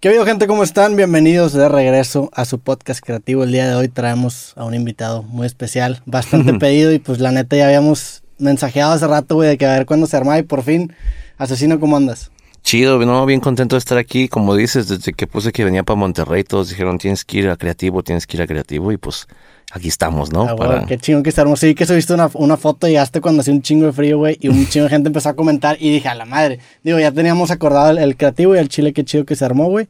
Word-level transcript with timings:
¿Qué 0.00 0.08
habido 0.08 0.24
gente? 0.24 0.46
¿Cómo 0.46 0.62
están? 0.62 0.96
Bienvenidos 0.96 1.52
de 1.52 1.68
regreso 1.68 2.30
a 2.32 2.46
su 2.46 2.58
podcast 2.58 3.04
creativo. 3.04 3.44
El 3.44 3.52
día 3.52 3.68
de 3.68 3.74
hoy 3.74 3.88
traemos 3.88 4.54
a 4.56 4.64
un 4.64 4.72
invitado 4.72 5.22
muy 5.22 5.46
especial, 5.46 6.00
bastante 6.06 6.54
pedido 6.58 6.90
y 6.90 6.98
pues 6.98 7.20
la 7.20 7.32
neta 7.32 7.54
ya 7.54 7.66
habíamos 7.66 8.22
mensajeado 8.38 8.92
hace 8.92 9.06
rato, 9.06 9.34
güey, 9.34 9.50
de 9.50 9.58
que 9.58 9.66
a 9.66 9.76
ver 9.76 9.84
cuándo 9.84 10.06
se 10.06 10.16
arma 10.16 10.38
y 10.38 10.42
por 10.42 10.62
fin, 10.62 10.94
Asesino, 11.36 11.78
¿cómo 11.78 11.98
andas? 11.98 12.30
Chido, 12.62 12.98
no, 13.04 13.26
bien 13.26 13.40
contento 13.40 13.76
de 13.76 13.80
estar 13.80 13.98
aquí. 13.98 14.26
Como 14.28 14.54
dices, 14.54 14.88
desde 14.88 15.12
que 15.12 15.26
puse 15.26 15.52
que 15.52 15.64
venía 15.64 15.82
para 15.82 15.98
Monterrey, 15.98 16.44
todos 16.44 16.70
dijeron 16.70 16.96
tienes 16.96 17.26
que 17.26 17.36
ir 17.36 17.50
a 17.50 17.58
creativo, 17.58 18.02
tienes 18.02 18.26
que 18.26 18.38
ir 18.38 18.42
a 18.42 18.46
creativo 18.46 18.92
y 18.92 18.96
pues 18.96 19.28
aquí 19.70 19.88
estamos, 19.88 20.32
¿no? 20.32 20.42
Ah, 20.48 20.56
Para... 20.56 20.86
Qué 20.86 20.98
chingo 20.98 21.22
que 21.22 21.30
estar. 21.30 21.46
Sí, 21.56 21.74
que 21.74 21.86
subiste 21.86 22.14
una, 22.14 22.30
una 22.34 22.56
foto 22.56 22.86
y 22.86 22.90
llegaste 22.90 23.20
cuando 23.20 23.40
hacía 23.40 23.54
un 23.54 23.62
chingo 23.62 23.86
de 23.86 23.92
frío, 23.92 24.18
güey, 24.18 24.38
y 24.40 24.48
un 24.48 24.66
chingo 24.66 24.84
de 24.84 24.90
gente 24.90 25.08
empezó 25.08 25.28
a 25.28 25.34
comentar 25.34 25.76
y 25.80 25.90
dije, 25.90 26.08
a 26.08 26.14
la 26.14 26.24
madre. 26.24 26.58
Digo, 26.82 26.98
ya 26.98 27.12
teníamos 27.12 27.50
acordado 27.50 27.90
el, 27.90 27.98
el 27.98 28.16
creativo 28.16 28.54
y 28.54 28.58
el 28.58 28.68
chile, 28.68 28.92
qué 28.92 29.04
chido 29.04 29.24
que 29.24 29.36
se 29.36 29.44
armó, 29.44 29.68
güey. 29.68 29.88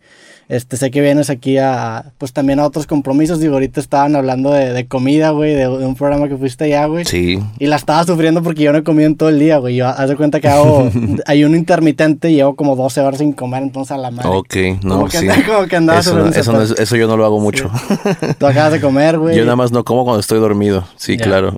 Este, 0.50 0.76
sé 0.76 0.90
que 0.90 1.00
vienes 1.00 1.30
aquí 1.30 1.58
a, 1.58 2.12
pues 2.18 2.32
también 2.32 2.58
a 2.58 2.66
otros 2.66 2.88
compromisos. 2.88 3.38
Digo, 3.38 3.54
ahorita 3.54 3.78
estaban 3.78 4.16
hablando 4.16 4.50
de, 4.50 4.72
de 4.72 4.84
comida, 4.88 5.30
güey, 5.30 5.54
de, 5.54 5.60
de, 5.60 5.86
un 5.86 5.94
programa 5.94 6.28
que 6.28 6.36
fuiste 6.36 6.64
allá, 6.64 6.86
güey. 6.86 7.04
Sí. 7.04 7.38
Y 7.60 7.66
la 7.66 7.76
estaba 7.76 8.02
sufriendo 8.02 8.42
porque 8.42 8.64
yo 8.64 8.72
no 8.72 8.78
he 8.78 8.82
comido 8.82 9.06
en 9.06 9.14
todo 9.14 9.28
el 9.28 9.38
día, 9.38 9.58
güey. 9.58 9.76
Yo, 9.76 9.86
haz 9.86 10.08
de 10.08 10.16
cuenta 10.16 10.40
que 10.40 10.48
hago, 10.48 10.90
hay 11.26 11.44
uno 11.44 11.56
intermitente 11.56 12.32
y 12.32 12.34
llevo 12.34 12.56
como 12.56 12.74
12 12.74 13.00
horas 13.00 13.20
sin 13.20 13.32
comer, 13.32 13.62
entonces 13.62 13.92
a 13.92 13.96
la 13.96 14.10
madre. 14.10 14.28
Ok, 14.28 14.56
no, 14.82 14.96
como 14.96 15.08
que, 15.08 15.18
sí. 15.18 15.28
Como 15.46 15.68
que 15.68 15.76
andaba 15.76 16.00
eso, 16.00 16.26
eso, 16.26 16.52
no 16.52 16.62
es, 16.62 16.72
eso, 16.72 16.96
yo 16.96 17.06
no 17.06 17.16
lo 17.16 17.24
hago 17.24 17.38
mucho. 17.38 17.70
Sí. 17.88 18.26
Tú 18.36 18.46
acabas 18.48 18.72
de 18.72 18.80
comer, 18.80 19.20
güey. 19.20 19.36
Yo 19.36 19.44
nada 19.44 19.54
más 19.54 19.70
no 19.70 19.84
como 19.84 20.02
cuando 20.02 20.18
estoy 20.18 20.40
dormido. 20.40 20.84
Sí, 20.96 21.16
claro. 21.16 21.54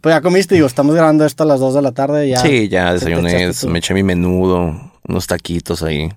Pues 0.00 0.14
ya 0.14 0.20
comiste, 0.20 0.54
digo, 0.54 0.68
estamos 0.68 0.94
grabando 0.94 1.24
esto 1.24 1.42
a 1.42 1.46
las 1.46 1.58
2 1.58 1.74
de 1.74 1.82
la 1.82 1.90
tarde. 1.90 2.28
Ya, 2.28 2.36
sí, 2.36 2.68
ya 2.68 2.92
desayuné, 2.92 3.50
me 3.66 3.78
eché 3.80 3.94
mi 3.94 4.04
menudo, 4.04 4.80
unos 5.08 5.26
taquitos 5.26 5.82
ahí. 5.82 6.08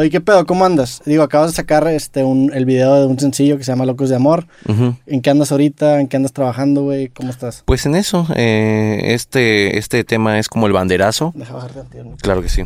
Oye, 0.00 0.08
¿qué 0.08 0.22
pedo? 0.22 0.46
¿Cómo 0.46 0.64
andas? 0.64 1.02
Digo, 1.04 1.22
acabas 1.22 1.50
de 1.50 1.56
sacar 1.56 1.86
este 1.86 2.24
un, 2.24 2.50
el 2.54 2.64
video 2.64 3.00
de 3.00 3.06
un 3.06 3.18
sencillo 3.18 3.58
que 3.58 3.64
se 3.64 3.72
llama 3.72 3.84
Locos 3.84 4.08
de 4.08 4.16
Amor. 4.16 4.46
¿En 4.66 5.20
qué 5.20 5.28
andas 5.28 5.52
ahorita? 5.52 6.00
¿En 6.00 6.08
qué 6.08 6.16
andas 6.16 6.32
trabajando, 6.32 6.84
güey? 6.84 7.08
¿Cómo 7.08 7.28
estás? 7.28 7.64
Pues 7.66 7.84
en 7.84 7.94
eso, 7.94 8.26
eh, 8.34 9.12
este, 9.12 9.76
este 9.76 10.02
tema 10.04 10.38
es 10.38 10.48
como 10.48 10.66
el 10.66 10.72
banderazo. 10.72 11.34
Deja 11.36 11.52
bajarte 11.52 12.02
¿no? 12.02 12.16
Claro 12.16 12.40
que 12.40 12.48
sí. 12.48 12.62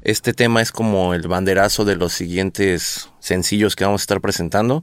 Este 0.00 0.32
tema 0.32 0.62
es 0.62 0.72
como 0.72 1.12
el 1.12 1.28
banderazo 1.28 1.84
de 1.84 1.96
los 1.96 2.14
siguientes 2.14 3.10
sencillos 3.18 3.76
que 3.76 3.84
vamos 3.84 4.00
a 4.00 4.04
estar 4.04 4.22
presentando. 4.22 4.82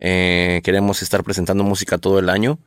Eh, 0.00 0.62
queremos 0.64 1.00
estar 1.00 1.22
presentando 1.22 1.62
música 1.62 1.96
todo 1.98 2.18
el 2.18 2.28
año. 2.28 2.58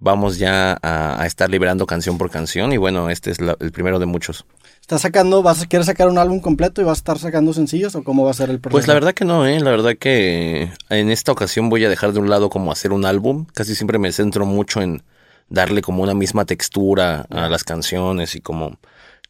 Vamos 0.00 0.38
ya 0.38 0.78
a, 0.82 1.22
a 1.22 1.26
estar 1.26 1.50
liberando 1.50 1.84
canción 1.86 2.16
por 2.16 2.30
canción 2.30 2.72
y 2.72 2.78
bueno, 2.78 3.10
este 3.10 3.30
es 3.30 3.40
la- 3.40 3.56
el 3.60 3.70
primero 3.70 3.98
de 3.98 4.06
muchos. 4.06 4.46
¿Estás 4.80 5.02
sacando, 5.02 5.42
vas 5.42 5.62
a, 5.62 5.66
quieres 5.66 5.86
sacar 5.86 6.08
un 6.08 6.16
álbum 6.18 6.40
completo 6.40 6.80
y 6.80 6.84
vas 6.84 6.98
a 6.98 7.00
estar 7.00 7.18
sacando 7.18 7.52
sencillos 7.52 7.94
o 7.94 8.02
cómo 8.02 8.24
va 8.24 8.30
a 8.30 8.34
ser 8.34 8.48
el 8.50 8.60
proceso? 8.60 8.76
Pues 8.76 8.88
la 8.88 8.94
verdad 8.94 9.12
que 9.12 9.24
no, 9.26 9.46
¿eh? 9.46 9.60
La 9.60 9.70
verdad 9.70 9.94
que 9.98 10.72
en 10.88 11.10
esta 11.10 11.32
ocasión 11.32 11.68
voy 11.68 11.84
a 11.84 11.88
dejar 11.90 12.12
de 12.12 12.18
un 12.18 12.30
lado 12.30 12.48
como 12.48 12.72
hacer 12.72 12.92
un 12.92 13.04
álbum. 13.04 13.46
Casi 13.54 13.74
siempre 13.74 13.98
me 13.98 14.10
centro 14.10 14.46
mucho 14.46 14.80
en 14.80 15.02
darle 15.50 15.82
como 15.82 16.02
una 16.02 16.14
misma 16.14 16.44
textura 16.46 17.26
a 17.30 17.48
las 17.48 17.62
canciones 17.62 18.34
y 18.36 18.40
como, 18.40 18.78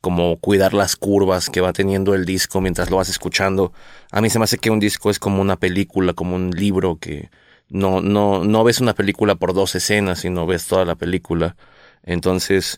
como 0.00 0.38
cuidar 0.38 0.72
las 0.72 0.94
curvas 0.96 1.50
que 1.50 1.60
va 1.60 1.72
teniendo 1.72 2.14
el 2.14 2.24
disco 2.24 2.60
mientras 2.60 2.90
lo 2.90 2.96
vas 2.98 3.08
escuchando. 3.08 3.72
A 4.12 4.20
mí 4.20 4.30
se 4.30 4.38
me 4.38 4.44
hace 4.44 4.56
que 4.58 4.70
un 4.70 4.78
disco 4.80 5.10
es 5.10 5.18
como 5.18 5.42
una 5.42 5.56
película, 5.56 6.12
como 6.14 6.36
un 6.36 6.50
libro 6.52 6.96
que 7.00 7.28
no, 7.70 8.00
no, 8.00 8.44
no 8.44 8.64
ves 8.64 8.80
una 8.80 8.94
película 8.94 9.34
por 9.36 9.54
dos 9.54 9.74
escenas, 9.74 10.20
sino 10.20 10.46
ves 10.46 10.66
toda 10.66 10.84
la 10.84 10.94
película. 10.96 11.56
Entonces, 12.02 12.76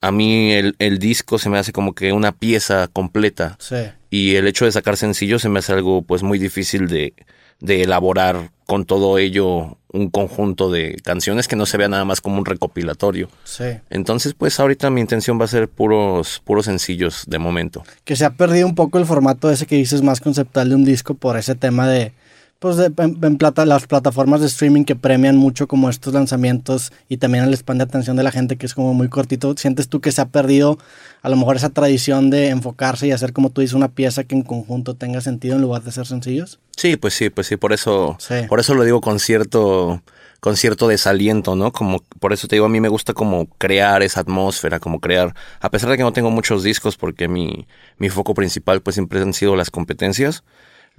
a 0.00 0.12
mí 0.12 0.52
el, 0.52 0.74
el 0.78 0.98
disco 0.98 1.38
se 1.38 1.48
me 1.50 1.58
hace 1.58 1.72
como 1.72 1.94
que 1.94 2.12
una 2.12 2.32
pieza 2.32 2.88
completa 2.88 3.56
Sí. 3.58 3.76
y 4.10 4.36
el 4.36 4.46
hecho 4.46 4.64
de 4.64 4.72
sacar 4.72 4.96
sencillos 4.96 5.42
se 5.42 5.48
me 5.48 5.58
hace 5.58 5.72
algo 5.72 6.02
pues 6.02 6.22
muy 6.22 6.38
difícil 6.38 6.88
de, 6.88 7.14
de 7.60 7.82
elaborar 7.82 8.50
con 8.66 8.84
todo 8.86 9.18
ello 9.18 9.76
un 9.92 10.08
conjunto 10.08 10.70
de 10.70 10.96
canciones 11.04 11.48
que 11.48 11.56
no 11.56 11.66
se 11.66 11.76
vea 11.76 11.88
nada 11.88 12.04
más 12.04 12.20
como 12.20 12.38
un 12.38 12.44
recopilatorio. 12.46 13.28
Sí. 13.44 13.64
Entonces 13.90 14.32
pues 14.34 14.58
ahorita 14.58 14.88
mi 14.90 15.00
intención 15.00 15.38
va 15.40 15.44
a 15.44 15.48
ser 15.48 15.68
puros, 15.68 16.40
puros 16.44 16.64
sencillos 16.66 17.24
de 17.26 17.38
momento. 17.38 17.82
Que 18.04 18.16
se 18.16 18.24
ha 18.24 18.30
perdido 18.30 18.66
un 18.66 18.74
poco 18.76 18.98
el 18.98 19.04
formato 19.06 19.50
ese 19.50 19.66
que 19.66 19.76
dices 19.76 20.02
más 20.02 20.20
conceptual 20.20 20.68
de 20.70 20.76
un 20.76 20.84
disco 20.84 21.14
por 21.14 21.36
ese 21.36 21.56
tema 21.56 21.88
de, 21.88 22.12
pues 22.60 22.76
de, 22.76 22.92
en, 22.98 23.18
en 23.22 23.36
plata, 23.38 23.64
las 23.66 23.86
plataformas 23.86 24.40
de 24.42 24.46
streaming 24.46 24.84
que 24.84 24.94
premian 24.94 25.36
mucho 25.36 25.66
como 25.66 25.90
estos 25.90 26.14
lanzamientos 26.14 26.92
y 27.08 27.16
también 27.16 27.44
el 27.44 27.54
span 27.54 27.78
de 27.78 27.84
atención 27.84 28.16
de 28.16 28.22
la 28.22 28.30
gente 28.30 28.56
que 28.56 28.66
es 28.66 28.74
como 28.74 28.94
muy 28.94 29.08
cortito. 29.08 29.54
¿Sientes 29.56 29.88
tú 29.88 30.00
que 30.00 30.12
se 30.12 30.20
ha 30.20 30.26
perdido 30.28 30.78
a 31.22 31.28
lo 31.30 31.36
mejor 31.36 31.56
esa 31.56 31.70
tradición 31.70 32.30
de 32.30 32.50
enfocarse 32.50 33.06
y 33.06 33.12
hacer 33.12 33.32
como 33.32 33.50
tú 33.50 33.62
dices 33.62 33.74
una 33.74 33.88
pieza 33.88 34.24
que 34.24 34.34
en 34.34 34.42
conjunto 34.42 34.94
tenga 34.94 35.20
sentido 35.22 35.56
en 35.56 35.62
lugar 35.62 35.82
de 35.82 35.90
ser 35.90 36.06
sencillos? 36.06 36.60
Sí, 36.76 36.96
pues 36.96 37.14
sí, 37.14 37.30
pues 37.30 37.46
sí, 37.46 37.56
por 37.56 37.72
eso, 37.72 38.16
Sí. 38.20 38.34
por 38.48 38.60
eso 38.60 38.74
lo 38.74 38.84
digo 38.84 39.00
con 39.00 39.18
cierto, 39.20 40.02
con 40.40 40.56
cierto 40.56 40.86
desaliento, 40.86 41.56
¿no? 41.56 41.72
Como, 41.72 42.02
por 42.20 42.32
eso 42.34 42.46
te 42.46 42.56
digo, 42.56 42.66
a 42.66 42.70
mí 42.70 42.80
me 42.80 42.88
gusta 42.88 43.14
como 43.14 43.46
crear 43.58 44.02
esa 44.02 44.20
atmósfera, 44.20 44.80
como 44.80 45.00
crear, 45.00 45.34
a 45.60 45.70
pesar 45.70 45.88
de 45.90 45.96
que 45.96 46.02
no 46.02 46.12
tengo 46.12 46.30
muchos 46.30 46.62
discos 46.62 46.96
porque 46.96 47.26
mi, 47.26 47.66
mi 47.98 48.10
foco 48.10 48.34
principal 48.34 48.82
pues 48.82 48.94
siempre 48.94 49.20
han 49.20 49.32
sido 49.32 49.56
las 49.56 49.70
competencias, 49.70 50.42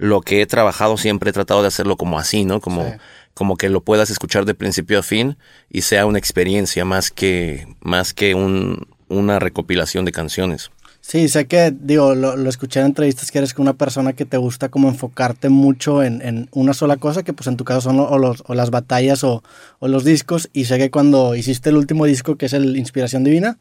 lo 0.02 0.20
que 0.20 0.42
he 0.42 0.46
trabajado 0.46 0.96
siempre 0.96 1.30
he 1.30 1.32
tratado 1.32 1.62
de 1.62 1.68
hacerlo 1.68 1.96
como 1.96 2.18
así, 2.18 2.44
¿no? 2.44 2.60
Como, 2.60 2.82
Sí. 2.84 2.96
como 3.34 3.56
que 3.56 3.68
lo 3.68 3.82
puedas 3.84 4.10
escuchar 4.10 4.44
de 4.44 4.54
principio 4.54 4.98
a 4.98 5.02
fin 5.04 5.36
y 5.70 5.82
sea 5.82 6.06
una 6.06 6.18
experiencia 6.18 6.84
más 6.84 7.12
que, 7.12 7.68
más 7.80 8.12
que 8.12 8.34
un, 8.34 8.88
una 9.08 9.38
recopilación 9.38 10.04
de 10.04 10.10
canciones. 10.10 10.70
Sí, 11.04 11.28
sé 11.28 11.46
que, 11.48 11.74
digo, 11.76 12.14
lo, 12.14 12.36
lo 12.36 12.48
escuché 12.48 12.78
en 12.78 12.86
entrevistas 12.86 13.32
que 13.32 13.38
eres 13.38 13.58
una 13.58 13.72
persona 13.74 14.12
que 14.12 14.24
te 14.24 14.36
gusta 14.36 14.68
como 14.68 14.86
enfocarte 14.88 15.48
mucho 15.48 16.00
en, 16.04 16.22
en 16.22 16.48
una 16.52 16.74
sola 16.74 16.96
cosa, 16.96 17.24
que 17.24 17.32
pues 17.32 17.48
en 17.48 17.56
tu 17.56 17.64
caso 17.64 17.80
son 17.80 17.98
o, 17.98 18.18
los, 18.18 18.44
o 18.46 18.54
las 18.54 18.70
batallas 18.70 19.24
o, 19.24 19.42
o 19.80 19.88
los 19.88 20.04
discos, 20.04 20.48
y 20.52 20.66
sé 20.66 20.78
que 20.78 20.92
cuando 20.92 21.34
hiciste 21.34 21.70
el 21.70 21.76
último 21.76 22.04
disco, 22.06 22.36
que 22.36 22.46
es 22.46 22.52
el 22.52 22.76
Inspiración 22.76 23.24
Divina, 23.24 23.58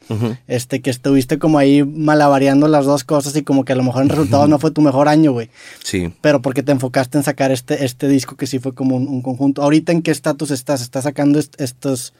este, 0.47 0.81
que 0.81 0.91
estuviste 0.91 1.39
como 1.39 1.57
ahí 1.57 1.83
malabareando 1.83 2.67
las 2.67 2.85
dos 2.85 3.03
cosas 3.03 3.35
y 3.35 3.41
como 3.41 3.65
que 3.65 3.73
a 3.73 3.75
lo 3.75 3.83
mejor 3.83 4.03
en 4.03 4.09
resultados 4.09 4.47
no 4.47 4.59
fue 4.59 4.69
tu 4.69 4.81
mejor 4.81 5.07
año, 5.07 5.31
güey, 5.31 5.49
Sí. 5.83 6.13
pero 6.21 6.43
porque 6.43 6.61
te 6.61 6.71
enfocaste 6.71 7.17
en 7.17 7.23
sacar 7.23 7.51
este, 7.51 7.83
este 7.85 8.07
disco 8.07 8.35
que 8.37 8.45
sí 8.45 8.59
fue 8.59 8.75
como 8.75 8.95
un, 8.95 9.07
un 9.07 9.23
conjunto. 9.23 9.63
¿Ahorita 9.63 9.91
en 9.91 10.03
qué 10.03 10.11
estatus 10.11 10.51
estás? 10.51 10.83
¿Estás 10.83 11.05
sacando 11.05 11.39
est- 11.39 11.59
estos 11.59 12.13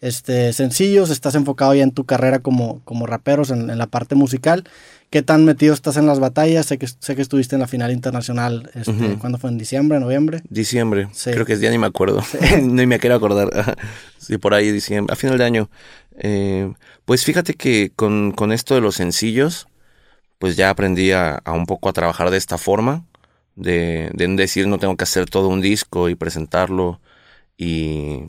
este, 0.00 0.52
sencillos? 0.52 1.10
¿Estás 1.10 1.34
enfocado 1.34 1.74
ya 1.74 1.82
en 1.82 1.92
tu 1.92 2.04
carrera 2.04 2.38
como, 2.40 2.80
como 2.84 3.06
raperos, 3.06 3.50
en, 3.50 3.70
en 3.70 3.78
la 3.78 3.86
parte 3.86 4.14
musical? 4.14 4.64
¿Qué 5.10 5.22
tan 5.22 5.44
metido 5.46 5.72
estás 5.72 5.96
en 5.96 6.06
las 6.06 6.20
batallas? 6.20 6.66
Sé 6.66 6.76
que, 6.78 6.86
sé 6.86 7.16
que 7.16 7.22
estuviste 7.22 7.56
en 7.56 7.60
la 7.60 7.66
final 7.66 7.90
internacional, 7.92 8.70
este. 8.74 9.16
¿cuándo 9.18 9.38
fue? 9.38 9.48
¿En 9.50 9.56
diciembre, 9.58 9.98
noviembre? 10.00 10.42
Diciembre, 10.50 11.08
Sí. 11.12 11.30
creo 11.30 11.46
que 11.46 11.54
es 11.54 11.60
ya 11.60 11.70
ni 11.70 11.78
me 11.78 11.86
acuerdo, 11.86 12.22
ni 12.62 12.86
me 12.86 12.98
quiero 12.98 13.16
acordar. 13.16 13.76
Sí, 14.18 14.36
por 14.36 14.52
ahí 14.52 14.70
diciembre, 14.70 15.12
a 15.12 15.16
final 15.16 15.38
de 15.38 15.44
año. 15.44 15.70
Eh, 16.18 16.70
pues 17.06 17.24
fíjate 17.24 17.54
que 17.54 17.90
con, 17.96 18.32
con 18.32 18.52
esto 18.52 18.74
de 18.74 18.82
los 18.82 18.96
sencillos, 18.96 19.66
pues 20.38 20.56
ya 20.56 20.68
aprendí 20.68 21.12
a, 21.12 21.36
a 21.36 21.52
un 21.52 21.64
poco 21.64 21.88
a 21.88 21.92
trabajar 21.94 22.30
de 22.30 22.36
esta 22.36 22.58
forma, 22.58 23.06
de, 23.56 24.10
de 24.12 24.26
decir 24.36 24.68
no 24.68 24.78
tengo 24.78 24.96
que 24.96 25.04
hacer 25.04 25.24
todo 25.30 25.48
un 25.48 25.62
disco 25.62 26.08
y 26.10 26.14
presentarlo 26.16 27.00
y, 27.56 28.24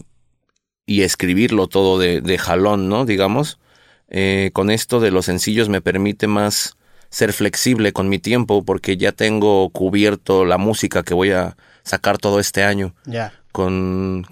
y 0.89 1.03
escribirlo 1.03 1.67
todo 1.67 1.99
de, 1.99 2.19
de 2.19 2.37
jalón, 2.39 2.89
¿no? 2.89 3.05
Digamos. 3.05 3.59
Eh, 4.09 4.49
con 4.53 4.71
esto 4.71 4.99
de 4.99 5.11
los 5.11 5.25
sencillos 5.25 5.69
me 5.69 5.81
permite 5.81 6.25
más 6.25 6.77
ser 7.11 7.31
flexible 7.31 7.93
con 7.93 8.09
mi 8.09 8.17
tiempo 8.17 8.65
porque 8.65 8.97
ya 8.97 9.11
tengo 9.11 9.69
cubierto 9.69 10.45
la 10.45 10.57
música 10.57 11.03
que 11.03 11.13
voy 11.13 11.29
a 11.29 11.55
sacar 11.83 12.17
todo 12.17 12.39
este 12.39 12.63
año. 12.63 12.95
Ya. 13.05 13.33
Con, 13.51 14.25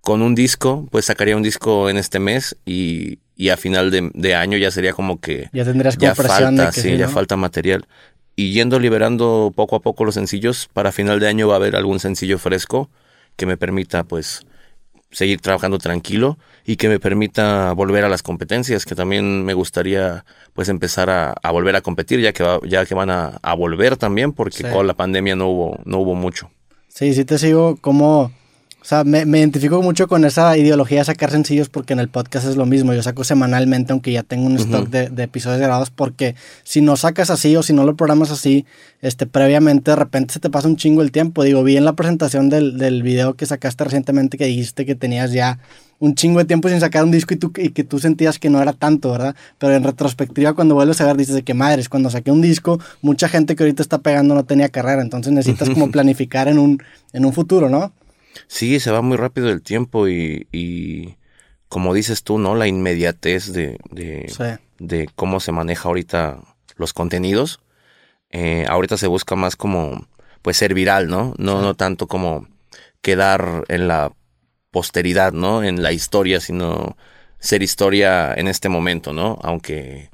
con 0.00 0.22
un 0.22 0.34
disco, 0.34 0.88
pues 0.90 1.04
sacaría 1.04 1.36
un 1.36 1.42
disco 1.42 1.90
en 1.90 1.98
este 1.98 2.18
mes 2.18 2.56
y, 2.64 3.18
y 3.36 3.50
a 3.50 3.58
final 3.58 3.90
de, 3.90 4.10
de 4.14 4.34
año 4.34 4.56
ya 4.56 4.70
sería 4.70 4.94
como 4.94 5.20
que 5.20 5.50
Ya 5.52 5.66
tendrías 5.66 5.96
como 5.96 6.06
ya 6.06 6.14
falta, 6.14 6.50
de 6.50 6.72
que 6.72 6.80
sí, 6.80 6.92
sí, 6.92 6.96
ya 6.96 7.08
falta 7.08 7.36
material. 7.36 7.86
Y 8.36 8.52
yendo 8.52 8.78
liberando 8.78 9.52
poco 9.54 9.76
a 9.76 9.80
poco 9.80 10.06
los 10.06 10.14
sencillos, 10.14 10.66
para 10.72 10.92
final 10.92 11.20
de 11.20 11.28
año 11.28 11.46
va 11.46 11.54
a 11.54 11.56
haber 11.56 11.76
algún 11.76 12.00
sencillo 12.00 12.38
fresco 12.38 12.88
que 13.36 13.44
me 13.44 13.58
permita 13.58 14.04
pues 14.04 14.46
seguir 15.10 15.40
trabajando 15.40 15.78
tranquilo 15.78 16.38
y 16.64 16.76
que 16.76 16.88
me 16.88 17.00
permita 17.00 17.72
volver 17.72 18.04
a 18.04 18.08
las 18.08 18.22
competencias, 18.22 18.84
que 18.84 18.94
también 18.94 19.44
me 19.44 19.54
gustaría 19.54 20.24
pues 20.52 20.68
empezar 20.68 21.10
a, 21.10 21.34
a 21.42 21.50
volver 21.50 21.74
a 21.76 21.80
competir, 21.80 22.20
ya 22.20 22.32
que 22.32 22.42
va- 22.44 22.60
ya 22.66 22.86
que 22.86 22.94
van 22.94 23.10
a, 23.10 23.38
a 23.42 23.54
volver 23.54 23.96
también, 23.96 24.32
porque 24.32 24.58
Sí. 24.58 24.64
con 24.72 24.86
la 24.86 24.94
pandemia 24.94 25.34
no 25.36 25.48
hubo, 25.48 25.78
no 25.84 25.98
hubo 25.98 26.14
mucho. 26.14 26.50
Sí, 26.88 27.14
sí 27.14 27.24
te 27.24 27.38
sigo 27.38 27.76
como 27.80 28.30
O 28.82 28.84
sea, 28.84 29.04
me, 29.04 29.26
me, 29.26 29.40
identifico 29.40 29.82
mucho 29.82 30.08
con 30.08 30.24
esa 30.24 30.56
ideología 30.56 31.00
de 31.00 31.04
sacar 31.04 31.30
sencillos 31.30 31.68
porque 31.68 31.92
en 31.92 32.00
el 32.00 32.08
podcast 32.08 32.46
es 32.46 32.56
lo 32.56 32.64
mismo. 32.64 32.94
Yo 32.94 33.02
saco 33.02 33.24
semanalmente, 33.24 33.92
aunque 33.92 34.12
ya 34.12 34.22
tengo 34.22 34.46
un 34.46 34.56
stock 34.56 34.88
de, 34.88 35.10
de, 35.10 35.22
episodios 35.22 35.60
grabados, 35.60 35.90
porque 35.90 36.34
si 36.64 36.80
no 36.80 36.96
sacas 36.96 37.28
así 37.28 37.54
o 37.56 37.62
si 37.62 37.74
no 37.74 37.84
lo 37.84 37.94
programas 37.94 38.30
así, 38.30 38.64
este, 39.02 39.26
previamente 39.26 39.90
de 39.90 39.96
repente 39.96 40.32
se 40.32 40.40
te 40.40 40.48
pasa 40.48 40.66
un 40.66 40.76
chingo 40.76 41.02
el 41.02 41.12
tiempo. 41.12 41.44
Digo, 41.44 41.62
vi 41.62 41.76
en 41.76 41.84
la 41.84 41.92
presentación 41.92 42.48
del, 42.48 42.78
del 42.78 43.02
video 43.02 43.34
que 43.34 43.44
sacaste 43.44 43.84
recientemente 43.84 44.38
que 44.38 44.46
dijiste 44.46 44.86
que 44.86 44.94
tenías 44.94 45.32
ya 45.32 45.58
un 46.00 46.14
chingo 46.14 46.38
de 46.38 46.46
tiempo 46.46 46.68
sin 46.68 46.80
sacar 46.80 47.04
un 47.04 47.10
disco 47.10 47.34
y, 47.34 47.36
tú, 47.36 47.52
y 47.56 47.70
que 47.70 47.84
tú 47.84 47.98
sentías 47.98 48.38
que 48.38 48.48
no 48.48 48.60
era 48.60 48.72
tanto, 48.72 49.12
¿verdad? 49.12 49.36
Pero 49.58 49.74
en 49.74 49.84
retrospectiva, 49.84 50.54
cuando 50.54 50.74
vuelves 50.74 51.00
a 51.02 51.06
ver, 51.06 51.16
dices 51.16 51.34
de 51.34 51.42
que 51.42 51.52
madres, 51.52 51.90
cuando 51.90 52.08
saqué 52.08 52.30
un 52.30 52.40
disco, 52.40 52.80
mucha 53.02 53.28
gente 53.28 53.54
que 53.54 53.62
ahorita 53.62 53.82
está 53.82 53.98
pegando 53.98 54.34
no 54.34 54.44
tenía 54.44 54.70
carrera, 54.70 55.02
entonces 55.02 55.32
necesitas 55.32 55.68
como 55.68 55.90
planificar 55.92 56.48
en 56.48 56.58
un, 56.58 56.82
en 57.12 57.26
un 57.26 57.34
futuro, 57.34 57.68
¿no? 57.68 57.92
Sí, 58.46 58.80
se 58.80 58.90
va 58.90 59.02
muy 59.02 59.16
rápido 59.16 59.50
el 59.50 59.62
tiempo 59.62 60.08
y, 60.08 60.46
y 60.52 61.16
como 61.68 61.94
dices 61.94 62.22
tú, 62.22 62.38
¿no? 62.38 62.54
La 62.54 62.66
inmediatez 62.66 63.52
de, 63.52 63.78
de, 63.90 64.26
Sí. 64.28 64.62
de 64.78 65.08
cómo 65.14 65.40
se 65.40 65.52
maneja 65.52 65.88
ahorita 65.88 66.38
los 66.76 66.92
contenidos. 66.92 67.60
Eh, 68.30 68.66
ahorita 68.68 68.96
se 68.96 69.06
busca 69.08 69.34
más 69.36 69.56
como, 69.56 70.06
pues, 70.42 70.56
ser 70.56 70.74
viral, 70.74 71.08
¿no? 71.08 71.34
No, 71.38 71.60
no 71.60 71.74
tanto 71.74 72.06
como 72.06 72.46
quedar 73.02 73.64
en 73.68 73.88
la 73.88 74.12
posteridad, 74.70 75.32
¿no? 75.32 75.62
En 75.64 75.82
la 75.82 75.92
historia, 75.92 76.40
sino 76.40 76.96
ser 77.38 77.62
historia 77.62 78.34
en 78.34 78.46
este 78.48 78.68
momento, 78.68 79.12
¿no? 79.12 79.38
Aunque 79.42 80.10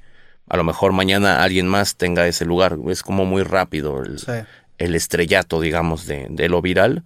a 0.49 0.57
lo 0.57 0.65
mejor 0.65 0.93
mañana 0.93 1.43
alguien 1.43 1.67
más 1.67 1.97
tenga 1.97 2.27
ese 2.27 2.45
lugar. 2.45 2.79
Es 2.89 3.03
como 3.03 3.25
muy 3.27 3.43
rápido 3.43 4.03
el, 4.03 4.19
Sí. 4.19 4.33
el 4.79 4.95
estrellato, 4.95 5.61
digamos, 5.61 6.07
de, 6.07 6.27
de 6.31 6.49
lo 6.49 6.63
viral. 6.63 7.05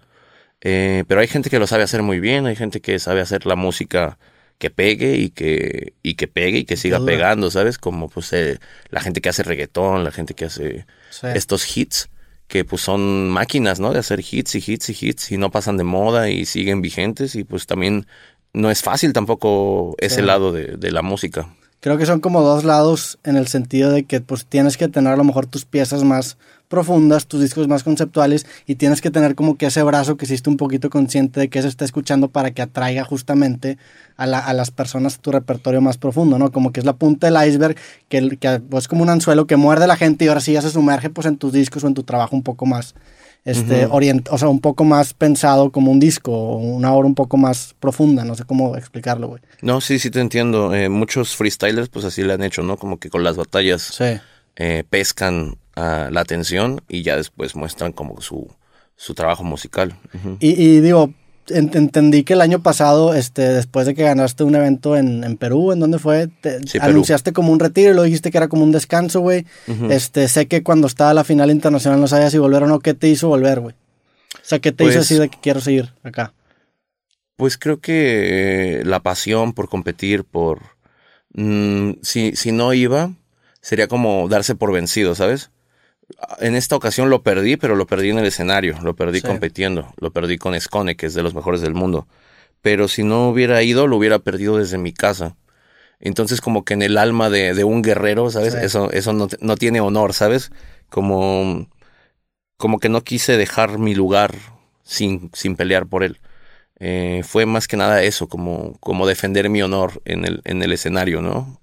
Eh, 0.62 1.04
pero 1.08 1.20
hay 1.20 1.28
gente 1.28 1.48
que 1.50 1.58
lo 1.58 1.66
sabe 1.66 1.82
hacer 1.84 2.02
muy 2.02 2.20
bien, 2.20 2.46
hay 2.46 2.56
gente 2.56 2.80
que 2.80 2.98
sabe 2.98 3.20
hacer 3.20 3.46
la 3.46 3.56
música 3.56 4.18
que 4.58 4.68
pegue 4.70 5.16
y 5.16 5.30
que, 5.30 5.94
y 6.02 6.14
que 6.14 6.28
pegue 6.28 6.58
y 6.58 6.64
que 6.66 6.76
siga 6.76 6.98
pegando, 7.06 7.50
¿sabes? 7.50 7.78
Como 7.78 8.10
pues 8.10 8.30
eh, 8.34 8.58
la 8.90 9.00
gente 9.00 9.22
que 9.22 9.30
hace 9.30 9.42
reggaetón, 9.42 10.04
la 10.04 10.10
gente 10.12 10.34
que 10.34 10.44
hace 10.44 10.86
Sí. 11.10 11.26
estos 11.34 11.76
hits, 11.76 12.10
que 12.46 12.64
pues 12.66 12.82
son 12.82 13.30
máquinas, 13.30 13.80
¿no? 13.80 13.92
De 13.92 14.00
hacer 14.00 14.20
hits 14.20 14.54
y 14.56 14.62
hits 14.66 14.90
y 14.90 14.96
hits 15.08 15.32
y 15.32 15.38
no 15.38 15.50
pasan 15.50 15.76
de 15.78 15.84
moda 15.84 16.28
y 16.28 16.44
siguen 16.44 16.82
vigentes 16.82 17.36
y 17.36 17.44
pues 17.44 17.66
también 17.66 18.06
no 18.52 18.70
es 18.70 18.82
fácil 18.82 19.12
tampoco 19.14 19.94
ese 19.98 20.16
Sí. 20.16 20.22
lado 20.22 20.52
de, 20.52 20.76
de 20.76 20.90
la 20.92 21.00
música. 21.02 21.48
Creo 21.80 21.96
que 21.96 22.04
son 22.04 22.20
como 22.20 22.42
dos 22.42 22.64
lados 22.64 23.18
en 23.24 23.36
el 23.36 23.46
sentido 23.48 23.90
de 23.90 24.04
que 24.04 24.20
pues 24.20 24.44
tienes 24.44 24.76
que 24.76 24.88
tener 24.88 25.14
a 25.14 25.16
lo 25.16 25.24
mejor 25.24 25.46
tus 25.46 25.64
piezas 25.64 26.04
más 26.04 26.36
profundas, 26.68 27.26
tus 27.26 27.40
discos 27.40 27.68
más 27.68 27.82
conceptuales 27.84 28.44
y 28.66 28.74
tienes 28.74 29.00
que 29.00 29.10
tener 29.10 29.34
como 29.34 29.56
que 29.56 29.64
ese 29.66 29.82
brazo 29.82 30.18
que 30.18 30.26
hiciste 30.26 30.50
un 30.50 30.58
poquito 30.58 30.90
consciente 30.90 31.40
de 31.40 31.48
que 31.48 31.62
se 31.62 31.68
está 31.68 31.86
escuchando 31.86 32.28
para 32.28 32.50
que 32.50 32.60
atraiga 32.60 33.02
justamente 33.04 33.78
a, 34.18 34.26
la- 34.26 34.38
a 34.40 34.52
las 34.52 34.70
personas 34.70 35.20
tu 35.20 35.32
repertorio 35.32 35.80
más 35.80 35.96
profundo, 35.96 36.38
¿no? 36.38 36.52
Como 36.52 36.70
que 36.70 36.80
es 36.80 36.86
la 36.86 36.92
punta 36.92 37.30
del 37.30 37.48
iceberg, 37.48 37.76
que, 38.10 38.36
que 38.36 38.60
pues, 38.60 38.84
es 38.84 38.88
como 38.88 39.02
un 39.02 39.08
anzuelo 39.08 39.46
que 39.46 39.56
muerde 39.56 39.84
a 39.84 39.88
la 39.88 39.96
gente 39.96 40.26
y 40.26 40.28
ahora 40.28 40.40
sí 40.42 40.52
ya 40.52 40.62
se 40.62 40.70
sumerge 40.70 41.08
pues 41.08 41.26
en 41.26 41.38
tus 41.38 41.52
discos 41.52 41.82
o 41.82 41.88
en 41.88 41.94
tu 41.94 42.02
trabajo 42.04 42.36
un 42.36 42.42
poco 42.42 42.66
más, 42.66 42.94
este, 43.44 43.86
orient- 43.88 44.28
o 44.30 44.38
sea, 44.38 44.48
un 44.48 44.60
poco 44.60 44.84
más 44.84 45.14
pensado 45.14 45.70
como 45.72 45.90
un 45.90 45.98
disco 46.00 46.56
una 46.56 46.92
obra 46.92 47.06
un 47.06 47.14
poco 47.14 47.36
más 47.36 47.74
profunda, 47.80 48.24
no 48.24 48.34
sé 48.34 48.44
cómo 48.44 48.76
explicarlo, 48.76 49.28
güey. 49.28 49.42
No, 49.62 49.80
sí, 49.80 49.98
sí 49.98 50.10
te 50.10 50.20
entiendo. 50.20 50.74
Eh, 50.74 50.88
muchos 50.88 51.34
freestylers 51.36 51.88
pues 51.88 52.04
así 52.04 52.22
le 52.22 52.32
han 52.34 52.42
hecho, 52.42 52.62
¿no? 52.62 52.76
Como 52.76 52.98
que 52.98 53.08
con 53.10 53.24
las 53.24 53.36
batallas 53.36 53.82
Sí. 53.82 54.20
eh, 54.56 54.84
pescan 54.88 55.56
a 55.74 56.08
la 56.10 56.20
atención 56.20 56.82
y 56.88 57.02
ya 57.02 57.16
después 57.16 57.56
muestran 57.56 57.92
como 57.92 58.20
su, 58.20 58.48
su 58.96 59.14
trabajo 59.14 59.42
musical. 59.44 59.94
Y 60.40 60.80
digo, 60.80 61.14
en- 61.50 61.70
entendí 61.74 62.24
que 62.24 62.32
el 62.34 62.40
año 62.40 62.62
pasado, 62.62 63.14
este, 63.14 63.42
después 63.42 63.86
de 63.86 63.94
que 63.94 64.02
ganaste 64.04 64.44
un 64.44 64.54
evento 64.54 64.96
en, 64.96 65.24
en 65.24 65.36
Perú, 65.36 65.72
¿en 65.72 65.80
dónde 65.80 65.98
fue? 65.98 66.28
Te- 66.28 66.60
Sí, 66.66 66.78
Perú. 66.78 66.90
anunciaste 66.92 67.32
como 67.32 67.52
un 67.52 67.60
retiro 67.60 67.90
y 67.90 67.92
luego 67.94 68.04
dijiste 68.04 68.30
que 68.30 68.38
era 68.38 68.48
como 68.48 68.62
un 68.64 68.72
descanso, 68.72 69.20
güey. 69.20 69.46
Este, 69.90 70.28
sé 70.28 70.46
que 70.46 70.62
cuando 70.62 70.86
estaba 70.86 71.14
la 71.14 71.24
final 71.24 71.50
internacional 71.50 72.00
no 72.00 72.08
sabías 72.08 72.32
si 72.32 72.38
volver 72.38 72.62
o 72.62 72.66
no. 72.66 72.78
¿Qué 72.80 72.94
te 72.94 73.08
hizo 73.08 73.28
volver, 73.28 73.60
güey? 73.60 73.74
O 74.34 74.38
sea, 74.44 74.58
¿qué 74.58 74.72
te 74.72 74.84
hizo 74.84 74.94
Pues- 74.94 75.04
así 75.06 75.14
de 75.16 75.28
que 75.28 75.38
quiero 75.42 75.60
seguir 75.60 75.92
acá? 76.02 76.32
Pues 77.36 77.56
creo 77.56 77.80
que 77.80 78.80
eh, 78.80 78.84
la 78.84 79.00
pasión 79.00 79.52
por 79.54 79.68
competir, 79.68 80.24
por... 80.24 80.60
mm, 81.34 81.92
si, 82.02 82.36
si 82.36 82.52
no 82.52 82.72
iba, 82.74 83.12
sería 83.62 83.88
como 83.88 84.28
darse 84.28 84.54
por 84.54 84.72
vencido, 84.72 85.14
¿sabes? 85.14 85.50
En 86.38 86.54
esta 86.56 86.76
ocasión 86.76 87.10
lo 87.10 87.22
perdí, 87.22 87.56
pero 87.56 87.76
lo 87.76 87.86
perdí 87.86 88.10
en 88.10 88.18
el 88.18 88.26
escenario, 88.26 88.78
lo 88.82 88.94
perdí 88.94 89.20
Sí. 89.20 89.26
compitiendo, 89.26 89.92
lo 89.98 90.10
perdí 90.10 90.38
con 90.38 90.54
Escone, 90.54 90.96
que 90.96 91.06
es 91.06 91.14
de 91.14 91.22
los 91.22 91.34
mejores 91.34 91.60
del 91.60 91.74
mundo. 91.74 92.06
Pero 92.62 92.88
si 92.88 93.02
no 93.04 93.28
hubiera 93.28 93.62
ido, 93.62 93.86
lo 93.86 93.96
hubiera 93.96 94.18
perdido 94.18 94.58
desde 94.58 94.78
mi 94.78 94.92
casa. 94.92 95.36
Entonces 96.00 96.40
como 96.40 96.64
que 96.64 96.74
en 96.74 96.82
el 96.82 96.98
alma 96.98 97.30
de, 97.30 97.54
de 97.54 97.64
un 97.64 97.82
guerrero, 97.82 98.30
¿sabes? 98.30 98.54
Sí. 98.54 98.58
Eso, 98.62 98.90
eso 98.92 99.12
no 99.12 99.56
tiene 99.56 99.80
honor, 99.80 100.14
¿sabes? 100.14 100.50
Como, 100.88 101.68
como 102.56 102.78
que 102.80 102.88
no 102.88 103.02
quise 103.02 103.36
dejar 103.36 103.78
mi 103.78 103.94
lugar 103.94 104.34
sin, 104.82 105.30
sin 105.34 105.56
pelear 105.56 105.86
por 105.86 106.02
él. 106.04 106.18
Eh, 106.78 107.22
fue 107.26 107.44
más 107.46 107.68
que 107.68 107.76
nada 107.76 108.02
eso, 108.02 108.28
como, 108.28 108.78
como 108.80 109.06
defender 109.06 109.50
mi 109.50 109.62
honor 109.62 110.00
en 110.06 110.24
el, 110.24 110.40
en 110.44 110.62
el 110.62 110.72
escenario, 110.72 111.20
¿no? 111.20 111.59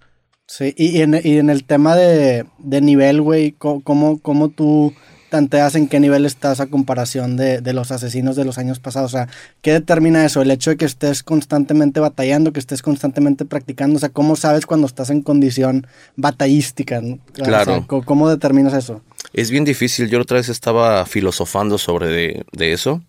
Sí, 0.48 0.74
y, 0.78 1.02
en, 1.02 1.20
y 1.22 1.38
en 1.38 1.50
el 1.50 1.66
tema 1.66 1.96
de, 1.96 2.46
de 2.58 2.82
nivel, 2.82 3.22
güey, 3.22 3.52
¿cómo, 3.52 4.20
¿cómo 4.20 4.50
tú 4.50 4.94
tanteas 5.30 5.76
en 5.76 5.90
qué 5.90 6.00
nivel 6.00 6.26
estás 6.26 6.62
a 6.62 6.68
comparación 6.68 7.36
de, 7.36 7.60
de 7.60 7.74
los 7.74 7.92
asesinos 7.92 8.38
de 8.38 8.46
los 8.46 8.58
años 8.58 8.80
pasados? 8.80 9.14
O 9.14 9.18
sea, 9.18 9.28
¿qué 9.62 9.74
determina 9.74 10.24
eso? 10.26 10.42
El 10.42 10.50
hecho 10.52 10.70
de 10.70 10.78
que 10.78 10.86
estés 10.86 11.22
constantemente 11.22 12.00
batallando, 12.00 12.54
que 12.54 12.62
estés 12.62 12.82
constantemente 12.82 13.44
practicando, 13.44 13.98
o 13.98 14.00
sea, 14.00 14.08
¿cómo 14.08 14.38
sabes 14.38 14.66
cuando 14.66 14.88
estás 14.88 15.10
en 15.10 15.22
condición 15.22 15.86
batallística? 16.16 17.02
no? 17.02 17.16
O 17.16 17.36
sea, 17.36 17.46
Claro. 17.46 17.84
¿cómo, 17.88 18.06
cómo 18.06 18.30
determinas 18.30 18.74
eso? 18.74 19.02
Es 19.34 19.52
bien 19.52 19.66
difícil. 19.66 20.08
Yo 20.10 20.22
otra 20.22 20.38
vez 20.38 20.48
estaba 20.48 21.06
filosofando 21.06 21.78
sobre 21.78 22.08
de, 22.08 22.46
de 22.54 22.72
eso 22.72 23.04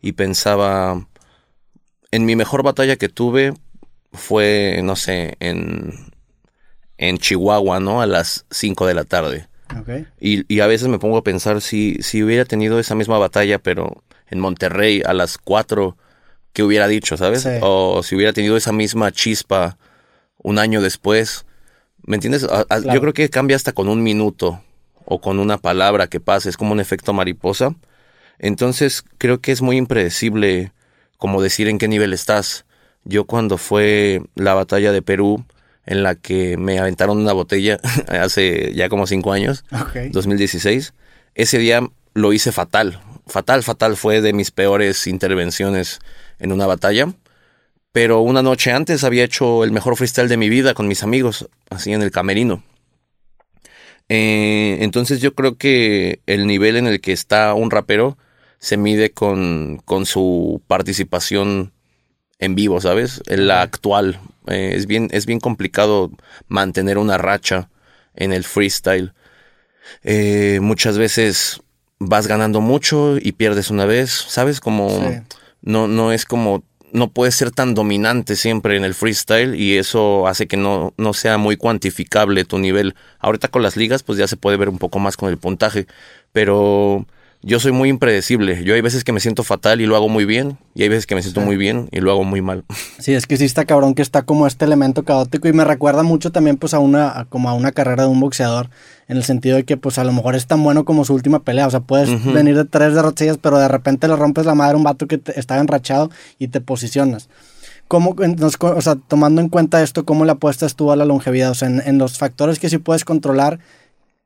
y 0.00 0.12
pensaba, 0.12 1.06
en 2.12 2.24
mi 2.24 2.34
mejor 2.34 2.62
batalla 2.62 2.96
que 2.96 3.10
tuve 3.10 3.52
fue, 4.14 4.80
no 4.82 4.96
sé, 4.96 5.36
en, 5.40 5.92
en 6.98 7.16
Chihuahua, 7.18 7.80
¿no? 7.80 8.02
A 8.02 8.06
las 8.06 8.44
5 8.50 8.86
de 8.86 8.94
la 8.94 9.04
tarde. 9.04 9.48
Ok. 9.78 10.06
Y, 10.20 10.52
y 10.52 10.60
a 10.60 10.66
veces 10.66 10.88
me 10.88 10.98
pongo 10.98 11.16
a 11.18 11.22
pensar 11.24 11.60
si, 11.60 11.96
si 12.00 12.22
hubiera 12.22 12.44
tenido 12.44 12.78
esa 12.78 12.94
misma 12.94 13.18
batalla, 13.18 13.58
pero 13.58 14.02
en 14.28 14.40
Monterrey 14.40 15.02
a 15.06 15.12
las 15.14 15.38
4, 15.38 15.96
¿qué 16.52 16.62
hubiera 16.62 16.86
dicho, 16.88 17.16
sabes? 17.16 17.42
Sí. 17.42 17.50
O 17.62 18.02
si 18.02 18.16
hubiera 18.16 18.32
tenido 18.32 18.56
esa 18.56 18.72
misma 18.72 19.12
chispa 19.12 19.78
un 20.38 20.58
año 20.58 20.80
después. 20.82 21.46
¿Me 22.04 22.16
entiendes? 22.16 22.44
A- 22.44 22.60
a- 22.60 22.64
Claro. 22.64 22.94
Yo 22.94 23.00
creo 23.00 23.12
que 23.12 23.28
cambia 23.30 23.56
hasta 23.56 23.72
con 23.72 23.88
un 23.88 24.02
minuto 24.02 24.62
o 25.04 25.20
con 25.20 25.38
una 25.38 25.58
palabra 25.58 26.06
que 26.08 26.20
pase. 26.20 26.48
Es 26.48 26.56
como 26.56 26.72
un 26.72 26.80
efecto 26.80 27.12
mariposa. 27.12 27.74
Entonces 28.38 29.04
creo 29.18 29.40
que 29.40 29.52
es 29.52 29.62
muy 29.62 29.76
impredecible 29.76 30.72
como 31.16 31.42
decir 31.42 31.68
en 31.68 31.78
qué 31.78 31.88
nivel 31.88 32.12
estás. 32.12 32.64
Yo 33.04 33.24
cuando 33.24 33.58
fue 33.58 34.22
la 34.34 34.54
batalla 34.54 34.92
de 34.92 35.02
Perú, 35.02 35.44
en 35.88 36.02
la 36.02 36.14
que 36.16 36.58
me 36.58 36.78
aventaron 36.78 37.18
una 37.18 37.32
botella 37.32 37.80
hace 38.08 38.72
ya 38.74 38.90
como 38.90 39.06
cinco 39.06 39.32
años, 39.32 39.64
Ok. 39.72 40.10
2016, 40.12 40.92
ese 41.34 41.58
día 41.58 41.80
lo 42.12 42.32
hice 42.34 42.52
fatal. 42.52 43.00
Fatal, 43.26 43.62
fatal. 43.62 43.96
Fue 43.96 44.20
de 44.20 44.32
mis 44.32 44.50
peores 44.50 45.06
intervenciones 45.06 45.98
en 46.38 46.52
una 46.52 46.66
batalla. 46.66 47.12
Pero 47.92 48.20
una 48.20 48.42
noche 48.42 48.70
antes 48.70 49.02
había 49.02 49.24
hecho 49.24 49.64
el 49.64 49.72
mejor 49.72 49.96
freestyle 49.96 50.28
de 50.28 50.36
mi 50.36 50.50
vida 50.50 50.74
con 50.74 50.88
mis 50.88 51.02
amigos, 51.02 51.48
así 51.70 51.92
en 51.92 52.02
el 52.02 52.10
camerino. 52.10 52.62
Eh, 54.10 54.78
entonces 54.80 55.20
yo 55.20 55.34
creo 55.34 55.56
que 55.56 56.20
el 56.26 56.46
nivel 56.46 56.76
en 56.76 56.86
el 56.86 57.00
que 57.00 57.12
está 57.12 57.54
un 57.54 57.70
rapero 57.70 58.18
se 58.58 58.76
mide 58.76 59.10
con, 59.10 59.80
con 59.84 60.04
su 60.04 60.60
participación 60.66 61.72
en 62.38 62.54
vivo, 62.54 62.80
¿sabes? 62.80 63.22
En 63.26 63.46
la 63.46 63.62
actual. 63.62 64.20
Eh, 64.50 64.72
es, 64.74 64.86
bien, 64.86 65.08
es 65.12 65.26
bien 65.26 65.40
complicado 65.40 66.10
mantener 66.48 66.98
una 66.98 67.18
racha 67.18 67.68
en 68.14 68.32
el 68.32 68.44
freestyle. 68.44 69.12
Eh, 70.02 70.58
muchas 70.62 70.98
veces 70.98 71.60
vas 71.98 72.26
ganando 72.26 72.60
mucho 72.60 73.16
y 73.18 73.32
pierdes 73.32 73.70
una 73.70 73.84
vez, 73.84 74.10
¿sabes? 74.10 74.60
Como 74.60 74.88
Sí. 74.90 75.18
no, 75.62 75.88
no 75.88 76.12
es 76.12 76.24
como, 76.24 76.62
no 76.92 77.10
puedes 77.10 77.34
ser 77.34 77.50
tan 77.50 77.74
dominante 77.74 78.36
siempre 78.36 78.76
en 78.76 78.84
el 78.84 78.94
freestyle 78.94 79.54
y 79.54 79.76
eso 79.78 80.26
hace 80.26 80.46
que 80.46 80.56
no, 80.56 80.94
no 80.96 81.12
sea 81.14 81.38
muy 81.38 81.56
cuantificable 81.56 82.44
tu 82.44 82.58
nivel. 82.58 82.94
Ahorita 83.18 83.48
con 83.48 83.62
las 83.62 83.76
ligas 83.76 84.02
pues 84.02 84.18
ya 84.18 84.28
se 84.28 84.36
puede 84.36 84.56
ver 84.56 84.68
un 84.68 84.78
poco 84.78 84.98
más 84.98 85.16
con 85.16 85.28
el 85.28 85.38
puntaje, 85.38 85.86
pero 86.32 87.06
yo 87.42 87.60
soy 87.60 87.72
muy 87.72 87.88
impredecible. 87.88 88.64
Yo 88.64 88.74
hay 88.74 88.80
veces 88.80 89.04
que 89.04 89.12
me 89.12 89.20
siento 89.20 89.44
fatal 89.44 89.80
y 89.80 89.86
lo 89.86 89.96
hago 89.96 90.08
muy 90.08 90.24
bien, 90.24 90.58
y 90.74 90.82
hay 90.82 90.88
veces 90.88 91.06
que 91.06 91.14
me 91.14 91.22
siento 91.22 91.40
muy 91.40 91.56
bien 91.56 91.88
y 91.92 92.00
lo 92.00 92.10
hago 92.10 92.24
muy 92.24 92.42
mal. 92.42 92.64
Sí, 92.98 93.14
es 93.14 93.26
que 93.26 93.36
sí 93.36 93.44
está 93.44 93.64
cabrón 93.64 93.94
que 93.94 94.02
está 94.02 94.22
como 94.22 94.46
este 94.46 94.64
elemento 94.64 95.04
caótico 95.04 95.48
y 95.48 95.52
me 95.52 95.64
recuerda 95.64 96.02
mucho 96.02 96.32
también 96.32 96.56
pues 96.56 96.74
a 96.74 96.78
una 96.78 97.26
como 97.28 97.48
a 97.48 97.54
una 97.54 97.72
carrera 97.72 98.04
de 98.04 98.08
un 98.08 98.20
boxeador 98.20 98.70
en 99.06 99.16
el 99.16 99.24
sentido 99.24 99.56
de 99.56 99.64
que 99.64 99.76
pues 99.76 99.98
a 99.98 100.04
lo 100.04 100.12
mejor 100.12 100.34
es 100.34 100.46
tan 100.46 100.62
bueno 100.62 100.84
como 100.84 101.04
su 101.04 101.14
última 101.14 101.38
pelea, 101.40 101.66
o 101.66 101.70
sea, 101.70 101.80
puedes 101.80 102.10
venir 102.32 102.56
de 102.56 102.64
tres 102.64 102.94
derrotas, 102.94 103.38
pero 103.40 103.58
de 103.58 103.68
repente 103.68 104.08
le 104.08 104.16
rompes 104.16 104.44
la 104.44 104.54
madre 104.54 104.74
a 104.74 104.76
un 104.76 104.84
vato 104.84 105.06
que 105.06 105.20
estaba 105.36 105.60
enrachado 105.60 106.10
y 106.38 106.48
te 106.48 106.60
posicionas. 106.60 107.28
¿Cómo, 107.86 108.14
o 108.60 108.80
sea, 108.82 108.96
tomando 108.96 109.40
en 109.40 109.48
cuenta 109.48 109.82
esto, 109.82 110.04
cómo 110.04 110.26
le 110.26 110.32
apuestas 110.32 110.74
tú 110.76 110.92
a 110.92 110.96
la 110.96 111.06
longevidad? 111.06 111.52
O 111.52 111.54
sea, 111.54 111.68
en, 111.68 111.82
en 111.86 111.96
los 111.96 112.18
factores 112.18 112.58
que 112.58 112.68
sí 112.68 112.76
puedes 112.76 113.06
controlar, 113.06 113.60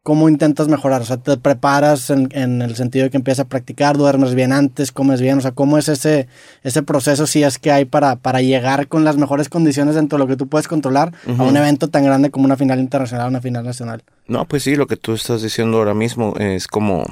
¿cómo 0.02 0.28
intentas 0.28 0.68
mejorar? 0.68 1.02
O 1.02 1.04
sea, 1.04 1.16
te 1.16 1.36
preparas 1.36 2.10
en, 2.10 2.62
el 2.62 2.74
sentido 2.74 3.04
de 3.04 3.10
que 3.10 3.16
empiezas 3.16 3.46
a 3.46 3.48
practicar, 3.48 3.96
duermes 3.96 4.34
bien 4.34 4.52
antes, 4.52 4.92
comes 4.92 5.20
bien, 5.20 5.38
o 5.38 5.40
sea, 5.40 5.52
¿cómo 5.52 5.78
es 5.78 5.88
ese, 5.88 6.28
ese 6.62 6.82
proceso 6.82 7.26
si 7.26 7.42
es 7.42 7.58
que 7.58 7.70
hay 7.70 7.84
para, 7.84 8.16
para 8.16 8.42
llegar 8.42 8.88
con 8.88 9.04
las 9.04 9.16
mejores 9.16 9.48
condiciones 9.48 9.94
dentro 9.94 10.18
de 10.18 10.24
lo 10.24 10.28
que 10.28 10.36
tú 10.36 10.48
puedes 10.48 10.68
controlar 10.68 11.12
a 11.38 11.42
un 11.42 11.56
evento 11.56 11.88
tan 11.88 12.04
grande 12.04 12.30
como 12.30 12.46
una 12.46 12.56
final 12.56 12.80
internacional, 12.80 13.28
una 13.28 13.40
final 13.40 13.64
nacional? 13.64 14.02
No, 14.26 14.44
pues 14.46 14.64
sí, 14.64 14.76
lo 14.76 14.86
que 14.86 14.96
tú 14.96 15.12
estás 15.12 15.42
diciendo 15.42 15.78
ahora 15.78 15.94
mismo 15.94 16.34
es 16.38 16.66
como, 16.66 17.04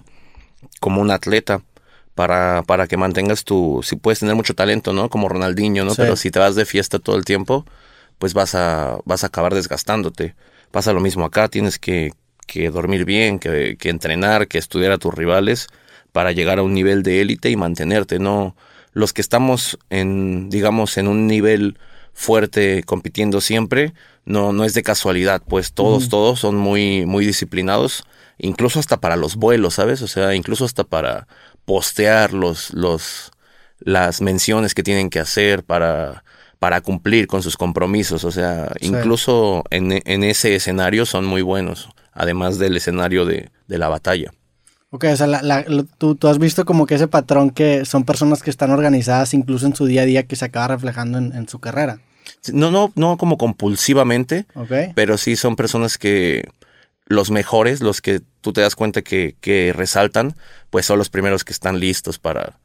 como 0.81 1.01
un 1.01 1.11
atleta. 1.11 1.63
Para, 2.13 2.65
para 2.65 2.87
que 2.87 2.99
mantengas 2.99 3.45
tu, 3.45 3.81
si 3.83 3.97
puedes 3.97 4.19
tener 4.19 4.35
mucho 4.35 4.55
talento, 4.55 4.93
¿no? 4.93 5.09
Como 5.09 5.29
Ronaldinho, 5.29 5.87
¿no? 5.87 5.95
Pero 5.95 6.17
si 6.17 6.31
te 6.31 6.39
vas 6.39 6.55
de 6.55 6.67
fiesta 6.67 6.99
todo 6.99 7.17
el 7.17 7.25
tiempo, 7.25 7.65
pues 8.19 8.35
vas 8.35 8.55
a, 8.55 8.99
vas 9.07 9.25
a 9.25 9.29
acabar 9.29 9.55
desgastándote. 9.55 10.35
Pasa 10.71 10.93
lo 10.93 11.01
mismo 11.01 11.25
acá, 11.25 11.49
tienes 11.49 11.79
que, 11.79 12.13
que 12.51 12.69
dormir 12.69 13.05
bien, 13.05 13.39
que, 13.39 13.77
entrenar, 13.85 14.49
que 14.49 14.59
estudiar 14.59 14.91
a 14.91 14.99
tus 14.99 15.15
rivales 15.15 15.69
para 16.11 16.33
llegar 16.33 16.59
a 16.59 16.65
un 16.65 16.75
nivel 16.75 17.05
de 17.05 17.21
élite 17.21 17.49
y 17.49 17.57
mantenerte, 17.57 18.19
no 18.19 18.57
los 18.93 19.13
que 19.13 19.21
estamos 19.21 19.79
en 19.89 20.51
digamos 20.51 20.99
en 20.99 21.07
un 21.07 21.29
nivel 21.29 21.79
fuerte 22.13 22.83
compitiendo 22.83 23.41
siempre, 23.41 23.95
no 24.25 24.53
no 24.53 24.65
es 24.65 24.75
de 24.75 24.83
casualidad, 24.83 25.43
pues 25.47 25.73
todos 25.73 26.09
todos 26.09 26.41
son 26.41 26.57
muy 26.57 27.07
muy 27.07 27.25
disciplinados, 27.25 28.03
incluso 28.37 28.81
hasta 28.81 28.97
para 28.97 29.15
los 29.15 29.37
vuelos, 29.37 29.75
¿sabes? 29.75 30.03
O 30.03 30.09
sea, 30.09 30.35
incluso 30.35 30.65
hasta 30.65 30.83
para 30.83 31.29
postear 31.65 32.33
los 32.33 32.75
los 32.75 33.31
las 33.79 34.21
menciones 34.21 34.75
que 34.75 34.83
tienen 34.83 35.09
que 35.09 35.21
hacer 35.21 35.63
para 35.63 36.25
para 36.59 36.81
cumplir 36.81 37.29
con 37.29 37.45
sus 37.45 37.57
compromisos, 37.57 38.25
o 38.25 38.33
sea, 38.33 38.73
incluso 38.81 39.63
en, 39.71 40.03
en 40.05 40.25
ese 40.25 40.57
escenario 40.57 41.07
son 41.07 41.25
muy 41.27 41.43
buenos 41.43 41.89
además 42.21 42.59
del 42.59 42.77
escenario 42.77 43.25
de, 43.25 43.51
la 43.67 43.89
batalla. 43.89 44.31
Ok, 44.91 45.07
o 45.13 45.17
sea, 45.17 45.65
tú, 45.97 46.19
has 46.25 46.39
visto 46.39 46.65
como 46.65 46.85
que 46.85 46.97
ese 46.97 47.09
patrón 47.09 47.51
que 47.51 47.85
son 47.85 48.05
personas 48.05 48.43
que 48.43 48.51
están 48.51 48.71
organizadas 48.71 49.33
incluso 49.33 49.67
en 49.67 49.75
su 49.75 49.87
día 49.87 50.03
a 50.03 50.05
día 50.05 50.27
que 50.27 50.37
se 50.37 50.45
acaba 50.45 50.69
reflejando 50.69 51.19
en, 51.19 51.49
su 51.49 51.61
carrera. 51.61 52.01
No, 52.53 52.71
no, 52.71 52.93
no 52.95 53.17
como 53.17 53.39
compulsivamente, 53.39 54.47
pero 54.95 55.17
sí 55.17 55.37
son 55.37 55.57
personas 55.57 55.97
que 55.97 56.49
los 57.07 57.31
mejores, 57.31 57.81
los 57.81 58.03
que 58.03 58.21
tú 58.41 58.53
te 58.53 58.61
das 58.61 58.77
cuenta 58.77 59.03
que, 59.03 59.37
que 59.41 59.73
resaltan, 59.75 60.35
pues 60.69 60.85
son 60.85 60.99
los 60.99 61.09
primeros 61.09 61.45
que 61.45 61.53
están 61.53 61.81
listos 61.81 62.19
para, 62.19 62.59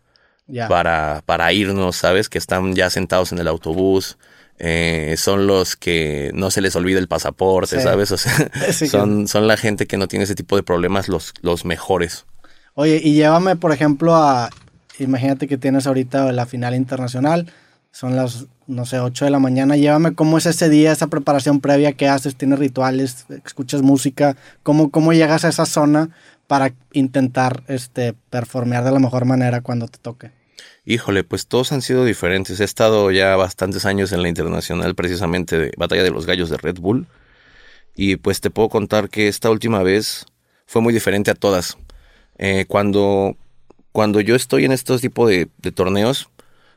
para, 0.67 1.23
para 1.25 1.53
irnos, 1.53 1.95
¿sabes? 1.95 2.27
Que 2.27 2.37
están 2.37 2.75
ya 2.75 2.89
sentados 2.89 3.31
en 3.31 3.39
el 3.39 3.47
autobús, 3.47 4.17
eh, 4.57 5.15
son 5.17 5.47
los 5.47 5.75
que 5.75 6.31
no 6.33 6.49
se 6.49 6.61
les 6.61 6.75
olvida 6.75 6.99
el 6.99 7.07
pasaporte, 7.07 7.81
¿sabes? 7.81 8.11
O 8.11 8.17
sea, 8.17 8.49
son, 8.89 9.27
son 9.27 9.47
la 9.47 9.57
gente 9.57 9.85
que 9.85 9.97
no 9.97 10.07
tiene 10.07 10.23
ese 10.23 10.35
tipo 10.35 10.55
de 10.55 10.63
problemas, 10.63 11.09
los, 11.09 11.33
los 11.41 11.65
mejores. 11.65 12.25
Oye, 12.73 13.01
y 13.03 13.13
llévame, 13.13 13.55
por 13.55 13.71
ejemplo, 13.71 14.15
a. 14.15 14.49
Imagínate 14.97 15.47
que 15.47 15.57
tienes 15.57 15.87
ahorita 15.87 16.31
la 16.31 16.45
final 16.45 16.73
internacional, 16.73 17.51
son 17.91 18.15
las, 18.15 18.45
no 18.65 18.85
sé, 18.85 18.99
8 18.99 19.25
de 19.25 19.31
la 19.31 19.39
mañana. 19.39 19.75
Llévame 19.75 20.13
cómo 20.13 20.37
es 20.37 20.45
ese 20.45 20.69
día, 20.69 20.93
esa 20.93 21.07
preparación 21.07 21.59
previa 21.59 21.91
que 21.93 22.07
haces, 22.07 22.35
tienes 22.35 22.59
rituales, 22.59 23.25
escuchas 23.45 23.81
música, 23.81 24.37
cómo, 24.63 24.91
cómo 24.91 25.11
llegas 25.11 25.43
a 25.43 25.49
esa 25.49 25.65
zona 25.65 26.11
para 26.47 26.73
intentar 26.93 27.63
este, 27.67 28.13
performear 28.29 28.85
de 28.85 28.91
la 28.91 28.99
mejor 28.99 29.25
manera 29.25 29.59
cuando 29.61 29.87
te 29.87 29.97
toque. 29.97 30.31
Híjole, 30.87 31.23
pues 31.23 31.47
todos 31.47 31.71
han 31.71 31.81
sido 31.81 32.05
diferentes. 32.05 32.59
He 32.59 32.63
estado 32.63 33.09
ya 33.09 33.35
bastantes 33.35 33.85
años 33.85 34.11
en 34.11 34.21
la 34.21 34.29
internacional 34.29 34.93
precisamente 34.93 35.57
de 35.57 35.71
Batalla 35.77 36.03
de 36.03 36.11
los 36.11 36.27
Gallos 36.27 36.51
de 36.51 36.57
Red 36.57 36.77
Bull. 36.79 37.07
Y 37.95 38.17
pues 38.17 38.39
te 38.39 38.51
puedo 38.51 38.69
contar 38.69 39.09
que 39.09 39.27
esta 39.27 39.49
última 39.49 39.81
vez 39.81 40.25
fue 40.67 40.83
muy 40.83 40.93
diferente 40.93 41.31
a 41.31 41.35
todas. 41.35 41.77
Eh, 42.37 42.65
cuando, 42.67 43.35
cuando 43.91 44.21
yo 44.21 44.35
estoy 44.35 44.65
en 44.65 44.71
estos 44.71 45.01
tipos 45.01 45.27
de, 45.27 45.47
torneos, 45.73 46.29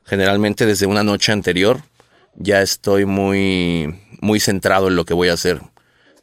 generalmente 0.04 0.64
desde 0.64 0.86
una 0.86 1.02
noche 1.02 1.32
anterior, 1.32 1.82
ya 2.34 2.62
estoy 2.62 3.04
muy, 3.04 3.94
muy 4.22 4.40
centrado 4.40 4.88
en 4.88 4.96
lo 4.96 5.04
que 5.04 5.12
voy 5.12 5.28
a 5.28 5.34
hacer. 5.34 5.60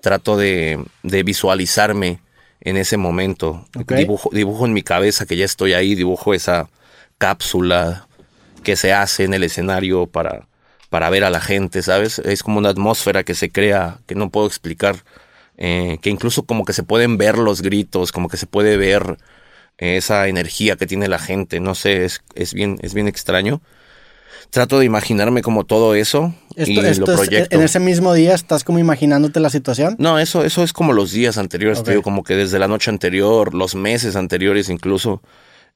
Trato 0.02 0.38
de, 0.38 0.84
de 1.04 1.22
visualizarme 1.22 2.20
en 2.62 2.78
ese 2.78 2.98
momento. 2.98 3.68
Dibujo, 3.88 4.32
dibujo 4.32 4.66
en 4.66 4.74
mi 4.74 4.82
cabeza 4.82 5.28
que 5.28 5.38
ya 5.38 5.46
estoy 5.46 5.74
ahí, 5.74 5.94
dibujo 5.94 6.34
esa, 6.34 6.70
cápsula 7.18 8.08
que 8.64 8.76
se 8.76 8.94
hace 8.94 9.24
en 9.24 9.34
el 9.34 9.44
escenario 9.44 10.08
para, 10.08 10.48
para 10.90 11.10
ver 11.10 11.24
a 11.24 11.30
la 11.30 11.40
gente, 11.40 11.82
¿sabes? 11.82 12.20
Es 12.20 12.44
como 12.44 12.58
una 12.58 12.70
atmósfera 12.70 13.24
que 13.24 13.36
se 13.36 13.52
crea 13.52 14.00
que 14.08 14.16
no 14.16 14.30
puedo 14.30 14.48
explicar, 14.48 14.98
eh, 15.58 15.98
que 16.02 16.10
incluso 16.10 16.44
como 16.44 16.66
que 16.66 16.74
se 16.74 16.84
pueden 16.84 17.18
ver 17.18 17.38
los 17.38 17.62
gritos, 17.62 18.12
como 18.12 18.28
que 18.28 18.38
se 18.38 18.48
puede 18.48 18.78
ver 18.78 19.18
eh, 19.78 19.98
esa 19.98 20.28
energía 20.28 20.76
que 20.76 20.88
tiene 20.88 21.08
la 21.08 21.20
gente, 21.20 21.60
no 21.60 21.76
sé, 21.76 22.06
es, 22.06 22.22
es, 22.34 22.54
bien, 22.54 22.78
es 22.82 22.94
bien 22.94 23.08
extraño. 23.08 23.62
Trato 24.52 24.80
de 24.80 24.86
imaginarme 24.86 25.42
como 25.42 25.66
todo 25.66 25.96
eso 25.96 26.34
y 26.56 26.76
lo 26.76 27.06
proyecto. 27.06 27.56
¿En 27.56 27.64
ese 27.64 27.80
mismo 27.80 28.14
día 28.14 28.34
estás 28.34 28.64
como 28.64 28.80
imaginándote 28.80 29.40
la 29.40 29.50
situación? 29.50 29.96
No, 30.00 30.20
eso, 30.20 30.46
eso 30.46 30.64
es 30.64 30.72
como 30.72 30.94
los 30.94 31.12
días 31.12 31.38
anteriores, 31.38 31.84
como 32.04 32.24
que 32.24 32.36
desde 32.36 32.60
la 32.60 32.68
noche 32.68 32.92
anterior, 32.92 33.54
los 33.54 33.76
meses 33.76 34.16
anteriores 34.16 34.70
incluso. 34.70 35.22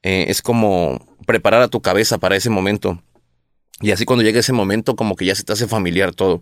Eh, 0.01 0.25
es 0.29 0.41
como 0.41 1.08
preparar 1.29 1.62
a 1.62 1.67
tu 1.67 1.79
cabeza 1.79 2.17
para 2.17 2.36
ese 2.36 2.50
momento. 2.50 3.03
Y 3.81 3.91
así 3.91 4.03
cuando 4.03 4.24
llega 4.24 4.39
ese 4.39 4.51
momento, 4.51 4.95
como 4.95 5.15
que 5.15 5.25
ya 5.25 5.36
se 5.36 5.43
te 5.43 5.53
hace 5.53 5.67
familiar 5.67 6.15
todo. 6.15 6.41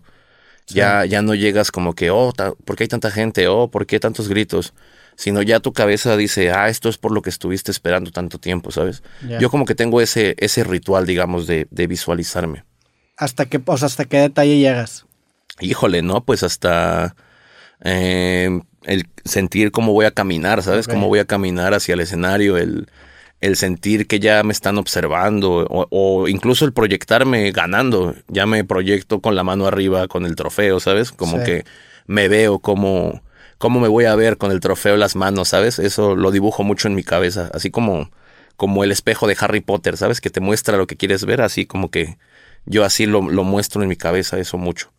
Ya, 0.66 1.04
ya 1.04 1.20
no 1.20 1.34
llegas 1.34 1.70
como 1.70 1.94
que, 1.94 2.10
oh, 2.10 2.32
¿por 2.64 2.74
qué 2.74 2.84
hay 2.84 2.88
tanta 2.88 3.10
gente? 3.10 3.48
Oh, 3.48 3.70
¿por 3.70 3.84
qué 3.84 4.00
tantos 4.00 4.30
gritos? 4.30 4.72
Sino 5.14 5.42
ya 5.42 5.60
tu 5.60 5.74
cabeza 5.74 6.16
dice, 6.16 6.52
ah, 6.52 6.70
esto 6.70 6.88
es 6.88 6.96
por 6.96 7.12
lo 7.12 7.20
que 7.20 7.28
estuviste 7.28 7.70
esperando 7.70 8.12
tanto 8.12 8.38
tiempo, 8.38 8.70
¿sabes? 8.70 9.02
Yo 9.38 9.50
como 9.50 9.66
que 9.66 9.74
tengo 9.74 10.00
ese, 10.00 10.34
ese 10.38 10.64
ritual, 10.64 11.04
digamos, 11.04 11.46
de, 11.46 11.66
de 11.70 11.86
visualizarme. 11.86 12.64
¿Hasta 13.18 13.44
qué, 13.44 13.60
o 13.62 13.72
¿Hasta 13.74 14.06
qué 14.06 14.16
detalle 14.20 14.56
llegas? 14.56 15.04
Híjole, 15.60 16.00
¿no? 16.00 16.24
Pues 16.24 16.42
hasta 16.42 17.14
eh, 17.84 18.58
el 18.84 19.06
sentir 19.26 19.70
cómo 19.70 19.92
voy 19.92 20.06
a 20.06 20.12
caminar, 20.12 20.62
¿sabes? 20.62 20.88
Cómo 20.88 21.08
voy 21.08 21.18
a 21.18 21.26
caminar 21.26 21.74
hacia 21.74 21.92
el 21.92 22.00
escenario, 22.00 22.56
el 22.56 22.88
el 23.40 23.56
sentir 23.56 24.06
que 24.06 24.20
ya 24.20 24.42
me 24.42 24.52
están 24.52 24.78
observando 24.78 25.66
o, 25.68 26.28
incluso 26.28 26.64
el 26.64 26.72
proyectarme 26.72 27.52
ganando, 27.52 28.14
ya 28.28 28.46
me 28.46 28.64
proyecto 28.64 29.20
con 29.20 29.36
la 29.36 29.44
mano 29.44 29.66
arriba 29.66 30.08
con 30.08 30.26
el 30.26 30.34
trofeo, 30.34 30.80
¿sabes? 30.80 31.12
Como 31.12 31.42
que 31.44 31.64
me 32.06 32.28
veo 32.28 32.58
como 32.58 33.22
cómo 33.58 33.80
me 33.80 33.88
voy 33.88 34.04
a 34.04 34.14
ver 34.14 34.38
con 34.38 34.52
el 34.52 34.60
trofeo 34.60 34.94
en 34.94 35.00
las 35.00 35.16
manos, 35.16 35.48
¿sabes? 35.48 35.78
Eso 35.78 36.16
lo 36.16 36.30
dibujo 36.30 36.62
mucho 36.64 36.88
en 36.88 36.94
mi 36.94 37.04
cabeza, 37.04 37.50
así 37.54 37.70
como 37.70 38.10
como 38.56 38.82
el 38.82 38.90
espejo 38.90 39.28
de 39.28 39.36
Harry 39.38 39.60
Potter, 39.60 39.96
¿sabes? 39.96 40.20
Que 40.20 40.30
te 40.30 40.40
muestra 40.40 40.76
lo 40.76 40.88
que 40.88 40.96
quieres 40.96 41.24
ver, 41.24 41.42
así 41.42 41.64
como 41.64 41.92
que 41.92 42.18
yo 42.66 42.84
así 42.84 43.06
lo, 43.06 43.22
lo 43.22 43.44
muestro 43.44 43.82
en 43.82 43.88
mi 43.88 43.94
cabeza, 43.94 44.38
eso 44.38 44.58
mucho. 44.58 44.92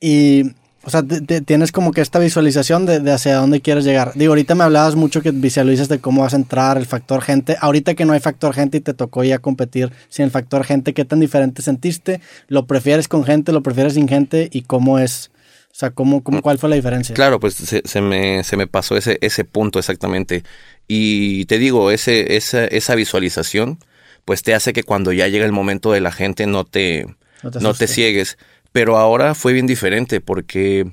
Y 0.00 0.54
o 0.88 0.90
sea, 0.90 1.02
tienes 1.44 1.70
como 1.70 1.92
que 1.92 2.00
esta 2.00 2.18
visualización 2.18 2.86
de, 2.86 3.12
hacia 3.12 3.36
dónde 3.36 3.60
quieres 3.60 3.84
llegar. 3.84 4.12
Digo, 4.14 4.32
ahorita 4.32 4.54
me 4.54 4.64
hablabas 4.64 4.94
mucho 4.94 5.20
que 5.20 5.32
visualizas 5.32 5.90
de 5.90 5.98
cómo 5.98 6.22
vas 6.22 6.32
a 6.32 6.36
entrar, 6.36 6.78
el 6.78 6.86
factor 6.86 7.20
gente. 7.20 7.58
Ahorita 7.60 7.92
que 7.92 8.06
no 8.06 8.14
hay 8.14 8.20
factor 8.20 8.54
gente 8.54 8.78
y 8.78 8.80
te 8.80 8.94
tocó 8.94 9.22
ya 9.22 9.38
competir 9.38 9.92
sin 10.08 10.24
el 10.24 10.30
factor 10.30 10.64
gente, 10.64 10.94
¿qué 10.94 11.04
tan 11.04 11.20
diferente 11.20 11.60
sentiste? 11.60 12.22
¿Lo 12.46 12.66
prefieres 12.66 13.06
con 13.06 13.22
gente, 13.24 13.52
lo 13.52 13.62
prefieres 13.62 13.92
sin 13.92 14.08
gente? 14.08 14.48
¿Y 14.50 14.62
cómo 14.62 14.98
es? 14.98 15.30
O 15.70 15.74
sea, 15.74 15.90
¿cómo, 15.90 16.24
cómo, 16.24 16.40
¿cuál 16.40 16.58
fue 16.58 16.70
la 16.70 16.76
diferencia? 16.76 17.14
Claro, 17.14 17.38
pues 17.38 17.52
se, 17.54 18.00
me, 18.00 18.42
se 18.42 18.56
me 18.56 18.66
pasó 18.66 18.96
ese, 18.96 19.18
ese 19.20 19.44
punto 19.44 19.78
exactamente. 19.78 20.42
Y 20.86 21.44
te 21.44 21.58
digo, 21.58 21.90
ese, 21.90 22.34
esa, 22.38 22.64
esa 22.64 22.94
visualización, 22.94 23.78
pues 24.24 24.42
te 24.42 24.54
hace 24.54 24.72
que 24.72 24.84
cuando 24.84 25.12
ya 25.12 25.28
llega 25.28 25.44
el 25.44 25.52
momento 25.52 25.92
de 25.92 26.00
la 26.00 26.12
gente 26.12 26.46
no 26.46 26.64
te, 26.64 27.04
no 27.42 27.50
te, 27.50 27.60
no 27.60 27.74
te 27.74 27.86
ciegues. 27.88 28.38
Pero 28.72 28.96
ahora 28.96 29.34
fue 29.34 29.52
bien 29.52 29.66
diferente 29.66 30.20
porque 30.20 30.92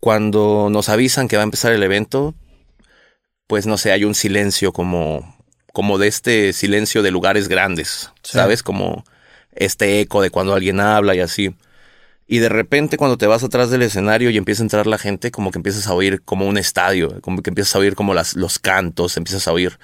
cuando 0.00 0.68
nos 0.70 0.88
avisan 0.88 1.28
que 1.28 1.36
va 1.36 1.42
a 1.42 1.44
empezar 1.44 1.72
el 1.72 1.82
evento, 1.82 2.34
pues 3.46 3.66
no 3.66 3.76
sé, 3.78 3.92
hay 3.92 4.04
un 4.04 4.14
silencio 4.14 4.72
como, 4.72 5.36
como 5.72 5.98
de 5.98 6.08
este 6.08 6.52
silencio 6.52 7.02
de 7.02 7.10
lugares 7.10 7.48
grandes, 7.48 8.10
¿sabes? 8.22 8.62
Como 8.62 9.04
este 9.52 10.00
eco 10.00 10.22
de 10.22 10.30
cuando 10.30 10.54
alguien 10.54 10.80
habla 10.80 11.14
y 11.14 11.20
así. 11.20 11.54
Y 12.26 12.38
de 12.38 12.48
repente 12.48 12.96
cuando 12.96 13.18
te 13.18 13.26
vas 13.26 13.42
atrás 13.42 13.70
del 13.70 13.82
escenario 13.82 14.30
y 14.30 14.36
empieza 14.36 14.62
a 14.62 14.66
entrar 14.66 14.86
la 14.86 14.98
gente, 14.98 15.30
como 15.32 15.50
que 15.50 15.58
empiezas 15.58 15.88
a 15.88 15.94
oír 15.94 16.22
como 16.22 16.46
un 16.46 16.58
estadio, 16.58 17.20
como 17.22 17.42
que 17.42 17.50
empiezas 17.50 17.74
a 17.74 17.80
oír 17.80 17.96
como 17.96 18.14
las, 18.14 18.36
los 18.36 18.58
cantos, 18.60 19.16
empiezas 19.16 19.48
a 19.48 19.52
oír 19.52 19.78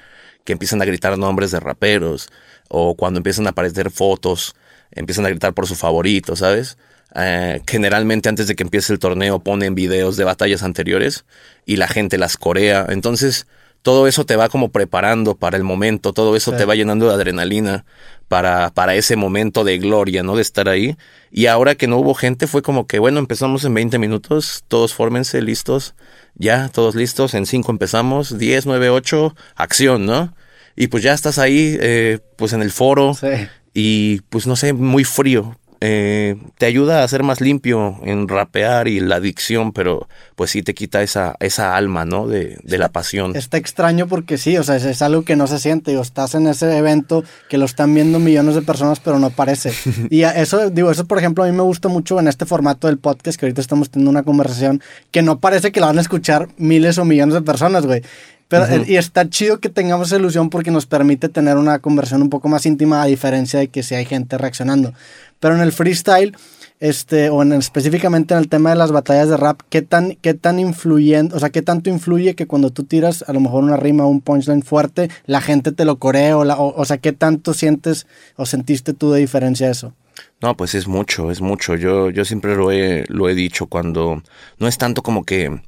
que 0.44 0.52
empiezan 0.52 0.80
a 0.80 0.84
gritar 0.84 1.18
nombres 1.18 1.50
de 1.50 1.58
raperos, 1.58 2.28
o 2.68 2.94
cuando 2.94 3.18
empiezan 3.18 3.46
a 3.46 3.50
aparecer 3.50 3.90
fotos, 3.90 4.54
empiezan 4.92 5.26
a 5.26 5.28
gritar 5.28 5.54
por 5.54 5.66
su 5.66 5.74
favorito, 5.74 6.36
¿sabes? 6.36 6.78
Eh, 7.18 7.62
generalmente 7.66 8.28
antes 8.28 8.46
de 8.46 8.54
que 8.54 8.62
empiece 8.62 8.92
el 8.92 8.98
torneo 8.98 9.40
ponen 9.40 9.74
videos 9.74 10.18
de 10.18 10.24
batallas 10.24 10.62
anteriores 10.62 11.24
y 11.64 11.76
la 11.76 11.88
gente 11.88 12.18
las 12.18 12.36
corea. 12.36 12.86
Entonces, 12.90 13.46
todo 13.80 14.06
eso 14.06 14.26
te 14.26 14.36
va 14.36 14.48
como 14.48 14.70
preparando 14.70 15.36
para 15.36 15.56
el 15.56 15.62
momento, 15.62 16.12
todo 16.12 16.36
eso 16.36 16.52
te 16.52 16.64
va 16.64 16.74
llenando 16.74 17.06
de 17.06 17.14
adrenalina 17.14 17.84
para, 18.26 18.70
para 18.70 18.96
ese 18.96 19.14
momento 19.14 19.62
de 19.62 19.78
gloria, 19.78 20.24
¿no? 20.24 20.34
De 20.34 20.42
estar 20.42 20.68
ahí. 20.68 20.96
Y 21.30 21.46
ahora 21.46 21.76
que 21.76 21.86
no 21.86 21.96
hubo 21.98 22.12
gente, 22.14 22.48
fue 22.48 22.62
como 22.62 22.86
que, 22.88 22.98
bueno, 22.98 23.20
empezamos 23.20 23.64
en 23.64 23.74
20 23.74 23.98
minutos, 23.98 24.64
todos 24.66 24.92
fórmense, 24.92 25.40
listos, 25.40 25.94
ya, 26.34 26.68
todos 26.68 26.96
listos, 26.96 27.34
en 27.34 27.46
5 27.46 27.70
empezamos, 27.70 28.36
10, 28.36 28.66
9, 28.66 28.90
8, 28.90 29.36
acción, 29.54 30.04
¿no? 30.04 30.34
Y 30.74 30.88
pues 30.88 31.04
ya 31.04 31.14
estás 31.14 31.38
ahí, 31.38 31.78
eh, 31.80 32.18
pues 32.36 32.52
en 32.52 32.62
el 32.62 32.72
foro, 32.72 33.14
sí. 33.14 33.28
y 33.72 34.20
pues 34.22 34.48
no 34.48 34.56
sé, 34.56 34.72
muy 34.72 35.04
frío, 35.04 35.56
eh, 35.88 36.34
te 36.58 36.66
ayuda 36.66 37.04
a 37.04 37.08
ser 37.08 37.22
más 37.22 37.40
limpio 37.40 38.00
en 38.02 38.26
rapear 38.26 38.88
y 38.88 38.98
la 38.98 39.16
adicción, 39.16 39.70
pero 39.70 40.08
pues 40.34 40.50
sí 40.50 40.64
te 40.64 40.74
quita 40.74 41.00
esa, 41.00 41.36
esa 41.38 41.76
alma, 41.76 42.04
¿no? 42.04 42.26
De, 42.26 42.58
de 42.64 42.78
la 42.78 42.88
pasión. 42.88 43.36
Está 43.36 43.56
extraño 43.56 44.08
porque 44.08 44.36
sí, 44.36 44.58
o 44.58 44.64
sea, 44.64 44.74
es, 44.74 45.00
algo 45.00 45.22
que 45.22 45.36
no 45.36 45.46
se 45.46 45.60
siente. 45.60 45.96
O 45.96 46.02
estás 46.02 46.34
en 46.34 46.48
ese 46.48 46.76
evento 46.76 47.22
que 47.48 47.56
lo 47.56 47.66
están 47.66 47.94
viendo 47.94 48.18
millones 48.18 48.56
de 48.56 48.62
personas, 48.62 48.98
pero 48.98 49.20
no 49.20 49.30
parece. 49.30 49.72
y 50.10 50.22
eso, 50.22 50.70
digo, 50.70 50.90
eso 50.90 51.04
por 51.04 51.18
ejemplo 51.18 51.44
a 51.44 51.46
mí 51.46 51.52
me 51.52 51.62
gusta 51.62 51.88
mucho 51.88 52.18
en 52.18 52.26
este 52.26 52.46
formato 52.46 52.88
del 52.88 52.98
podcast, 52.98 53.38
que 53.38 53.46
ahorita 53.46 53.60
estamos 53.60 53.88
teniendo 53.88 54.10
una 54.10 54.24
conversación 54.24 54.82
que 55.12 55.22
no 55.22 55.38
parece 55.38 55.70
que 55.70 55.78
la 55.78 55.86
van 55.86 55.98
a 55.98 56.00
escuchar 56.00 56.48
miles 56.56 56.98
o 56.98 57.04
millones 57.04 57.34
de 57.34 57.42
personas, 57.42 57.86
güey. 57.86 58.02
Pero, 58.48 58.84
Y 58.86 58.96
está 58.96 59.28
chido 59.28 59.58
que 59.58 59.68
tengamos 59.68 60.08
esa 60.08 60.16
ilusión 60.16 60.50
porque 60.50 60.70
nos 60.70 60.86
permite 60.86 61.28
tener 61.28 61.56
una 61.56 61.80
conversación 61.80 62.22
un 62.22 62.30
poco 62.30 62.48
más 62.48 62.64
íntima 62.64 63.02
a 63.02 63.06
diferencia 63.06 63.58
de 63.58 63.68
que 63.68 63.82
si 63.82 63.94
hay 63.94 64.04
gente 64.04 64.38
reaccionando. 64.38 64.92
Pero 65.40 65.56
en 65.56 65.60
el 65.62 65.72
freestyle, 65.72 66.36
este, 66.78 67.30
o 67.30 67.42
en, 67.42 67.52
específicamente 67.54 68.34
en 68.34 68.40
el 68.40 68.48
tema 68.48 68.70
de 68.70 68.76
las 68.76 68.92
batallas 68.92 69.28
de 69.28 69.36
rap, 69.36 69.60
¿qué 69.68 69.82
tan, 69.82 70.16
qué 70.16 70.34
tan 70.34 70.58
influyendo, 70.58 71.36
o 71.36 71.40
sea, 71.40 71.50
qué 71.50 71.62
tanto 71.62 71.90
influye 71.90 72.34
que 72.34 72.46
cuando 72.46 72.70
tú 72.70 72.84
tiras 72.84 73.24
a 73.26 73.32
lo 73.32 73.40
mejor 73.40 73.64
una 73.64 73.76
rima 73.76 74.04
o 74.04 74.08
un 74.08 74.20
punchline 74.20 74.62
fuerte, 74.62 75.10
la 75.26 75.40
gente 75.40 75.72
te 75.72 75.84
lo 75.84 75.96
corea? 75.98 76.36
O, 76.36 76.44
la, 76.44 76.56
o, 76.56 76.84
sea, 76.84 76.98
¿qué 76.98 77.12
tanto 77.12 77.54
sientes 77.54 78.06
o 78.36 78.46
sentiste 78.46 78.92
tú 78.92 79.10
de 79.10 79.20
diferencia 79.20 79.70
eso? 79.70 79.92
No, 80.40 80.56
pues 80.56 80.74
es 80.74 80.86
mucho, 80.86 81.30
es 81.30 81.40
mucho. 81.40 81.74
Yo, 81.74 82.10
yo 82.10 82.24
siempre 82.24 82.54
lo 82.54 82.70
he, 82.70 83.04
lo 83.08 83.28
he 83.28 83.34
dicho 83.34 83.66
cuando 83.66 84.22
no 84.58 84.68
es 84.68 84.78
tanto 84.78 85.02
como 85.02 85.24
que, 85.24 85.60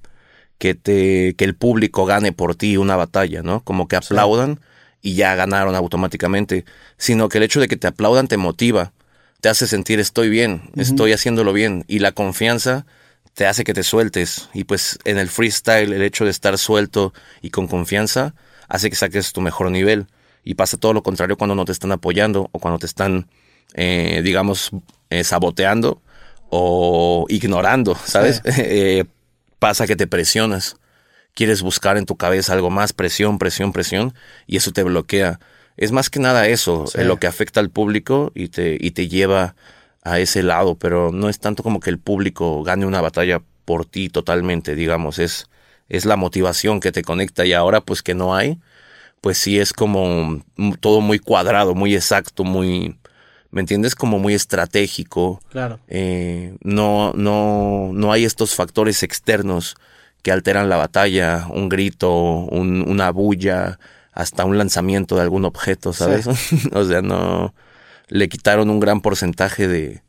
que, 0.58 0.74
te, 0.74 1.34
que 1.36 1.44
el 1.44 1.54
público 1.54 2.04
gane 2.04 2.32
por 2.32 2.54
ti 2.54 2.76
una 2.76 2.96
batalla, 2.96 3.42
¿no? 3.42 3.60
Como 3.60 3.88
que 3.88 3.96
aplaudan 3.96 4.60
y 5.00 5.14
ya 5.14 5.34
ganaron 5.34 5.74
automáticamente, 5.74 6.64
sino 6.96 7.28
que 7.28 7.38
el 7.38 7.44
hecho 7.44 7.60
de 7.60 7.68
que 7.68 7.76
te 7.76 7.86
aplaudan 7.86 8.28
te 8.28 8.36
motiva 8.36 8.92
te 9.40 9.48
hace 9.48 9.66
sentir 9.68 10.00
estoy 10.00 10.28
bien, 10.28 10.70
estoy 10.76 11.12
haciéndolo 11.12 11.52
bien 11.52 11.84
y 11.86 12.00
la 12.00 12.10
confianza 12.10 12.86
te 13.34 13.46
hace 13.46 13.62
que 13.62 13.72
te 13.72 13.84
sueltes 13.84 14.48
y 14.52 14.64
pues 14.64 14.98
en 15.04 15.16
el 15.16 15.28
freestyle 15.28 15.92
el 15.92 16.02
hecho 16.02 16.24
de 16.24 16.30
estar 16.30 16.58
suelto 16.58 17.14
y 17.40 17.50
con 17.50 17.68
confianza 17.68 18.34
hace 18.66 18.90
que 18.90 18.96
saques 18.96 19.32
tu 19.32 19.40
mejor 19.40 19.70
nivel 19.70 20.08
y 20.42 20.54
pasa 20.54 20.76
todo 20.76 20.92
lo 20.92 21.04
contrario 21.04 21.36
cuando 21.36 21.54
no 21.54 21.64
te 21.64 21.70
están 21.70 21.92
apoyando 21.92 22.48
o 22.50 22.58
cuando 22.58 22.80
te 22.80 22.86
están 22.86 23.28
eh, 23.74 24.22
digamos 24.24 24.70
eh, 25.10 25.22
saboteando 25.22 26.02
o 26.50 27.26
ignorando, 27.28 27.96
¿sabes? 28.04 28.42
Eh, 28.56 29.04
pasa 29.58 29.86
que 29.86 29.96
te 29.96 30.06
presionas, 30.06 30.76
quieres 31.34 31.62
buscar 31.62 31.96
en 31.96 32.06
tu 32.06 32.16
cabeza 32.16 32.52
algo 32.52 32.70
más, 32.70 32.92
presión, 32.92 33.38
presión, 33.38 33.72
presión 33.72 34.14
y 34.46 34.56
eso 34.56 34.72
te 34.72 34.82
bloquea. 34.82 35.40
Es 35.76 35.92
más 35.92 36.10
que 36.10 36.18
nada 36.18 36.48
eso, 36.48 36.86
eh, 36.94 37.04
lo 37.04 37.18
que 37.18 37.28
afecta 37.28 37.60
al 37.60 37.70
público 37.70 38.32
y 38.34 38.48
te, 38.48 38.76
y 38.80 38.90
te 38.90 39.08
lleva 39.08 39.54
a 40.02 40.18
ese 40.18 40.42
lado, 40.42 40.76
pero 40.76 41.12
no 41.12 41.28
es 41.28 41.38
tanto 41.38 41.62
como 41.62 41.80
que 41.80 41.90
el 41.90 41.98
público 41.98 42.62
gane 42.62 42.86
una 42.86 43.00
batalla 43.00 43.42
por 43.64 43.84
ti 43.84 44.08
totalmente, 44.08 44.74
digamos, 44.74 45.18
es, 45.18 45.46
es 45.88 46.04
la 46.04 46.16
motivación 46.16 46.80
que 46.80 46.92
te 46.92 47.02
conecta 47.02 47.44
y 47.44 47.52
ahora 47.52 47.80
pues 47.80 48.02
que 48.02 48.14
no 48.14 48.34
hay, 48.34 48.58
pues 49.20 49.38
sí 49.38 49.58
es 49.58 49.72
como 49.72 50.42
todo 50.80 51.00
muy 51.00 51.18
cuadrado, 51.18 51.74
muy 51.74 51.94
exacto, 51.94 52.44
muy, 52.44 52.98
¿me 53.50 53.60
entiendes? 53.60 53.94
Como 53.94 54.18
muy 54.18 54.34
estratégico. 54.34 55.40
Claro. 55.50 55.78
Eh, 55.88 56.56
no, 56.62 57.12
no, 57.14 57.90
no 57.92 58.12
hay 58.12 58.24
estos 58.24 58.54
factores 58.54 59.02
externos 59.02 59.76
que 60.22 60.32
alteran 60.32 60.68
la 60.68 60.76
batalla, 60.76 61.46
un 61.50 61.68
grito, 61.68 62.12
un, 62.12 62.82
una 62.88 63.10
bulla, 63.10 63.78
hasta 64.12 64.44
un 64.44 64.58
lanzamiento 64.58 65.16
de 65.16 65.22
algún 65.22 65.44
objeto, 65.44 65.92
¿sabes? 65.92 66.26
o 66.72 66.84
sea, 66.84 67.02
no 67.02 67.54
le 68.08 68.28
quitaron 68.28 68.70
un 68.70 68.80
gran 68.80 69.00
porcentaje 69.00 69.68
de, 69.68 70.02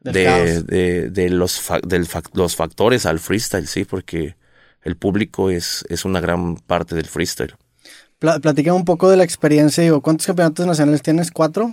de, 0.00 1.10
de, 1.10 1.30
los, 1.30 1.62
del 1.84 2.06
los 2.34 2.56
factores 2.56 3.06
al 3.06 3.18
freestyle, 3.18 3.66
sí, 3.66 3.84
porque 3.84 4.36
el 4.82 4.96
público 4.96 5.50
es, 5.50 5.84
es 5.88 6.04
una 6.04 6.20
gran 6.20 6.56
parte 6.56 6.94
del 6.94 7.06
freestyle. 7.06 7.54
Platica 8.18 8.72
un 8.72 8.84
poco 8.84 9.10
de 9.10 9.16
la 9.16 9.24
experiencia, 9.24 9.82
digo, 9.82 10.00
¿cuántos 10.00 10.26
campeonatos 10.26 10.66
nacionales 10.66 11.02
tienes? 11.02 11.30
¿Cuatro? 11.30 11.70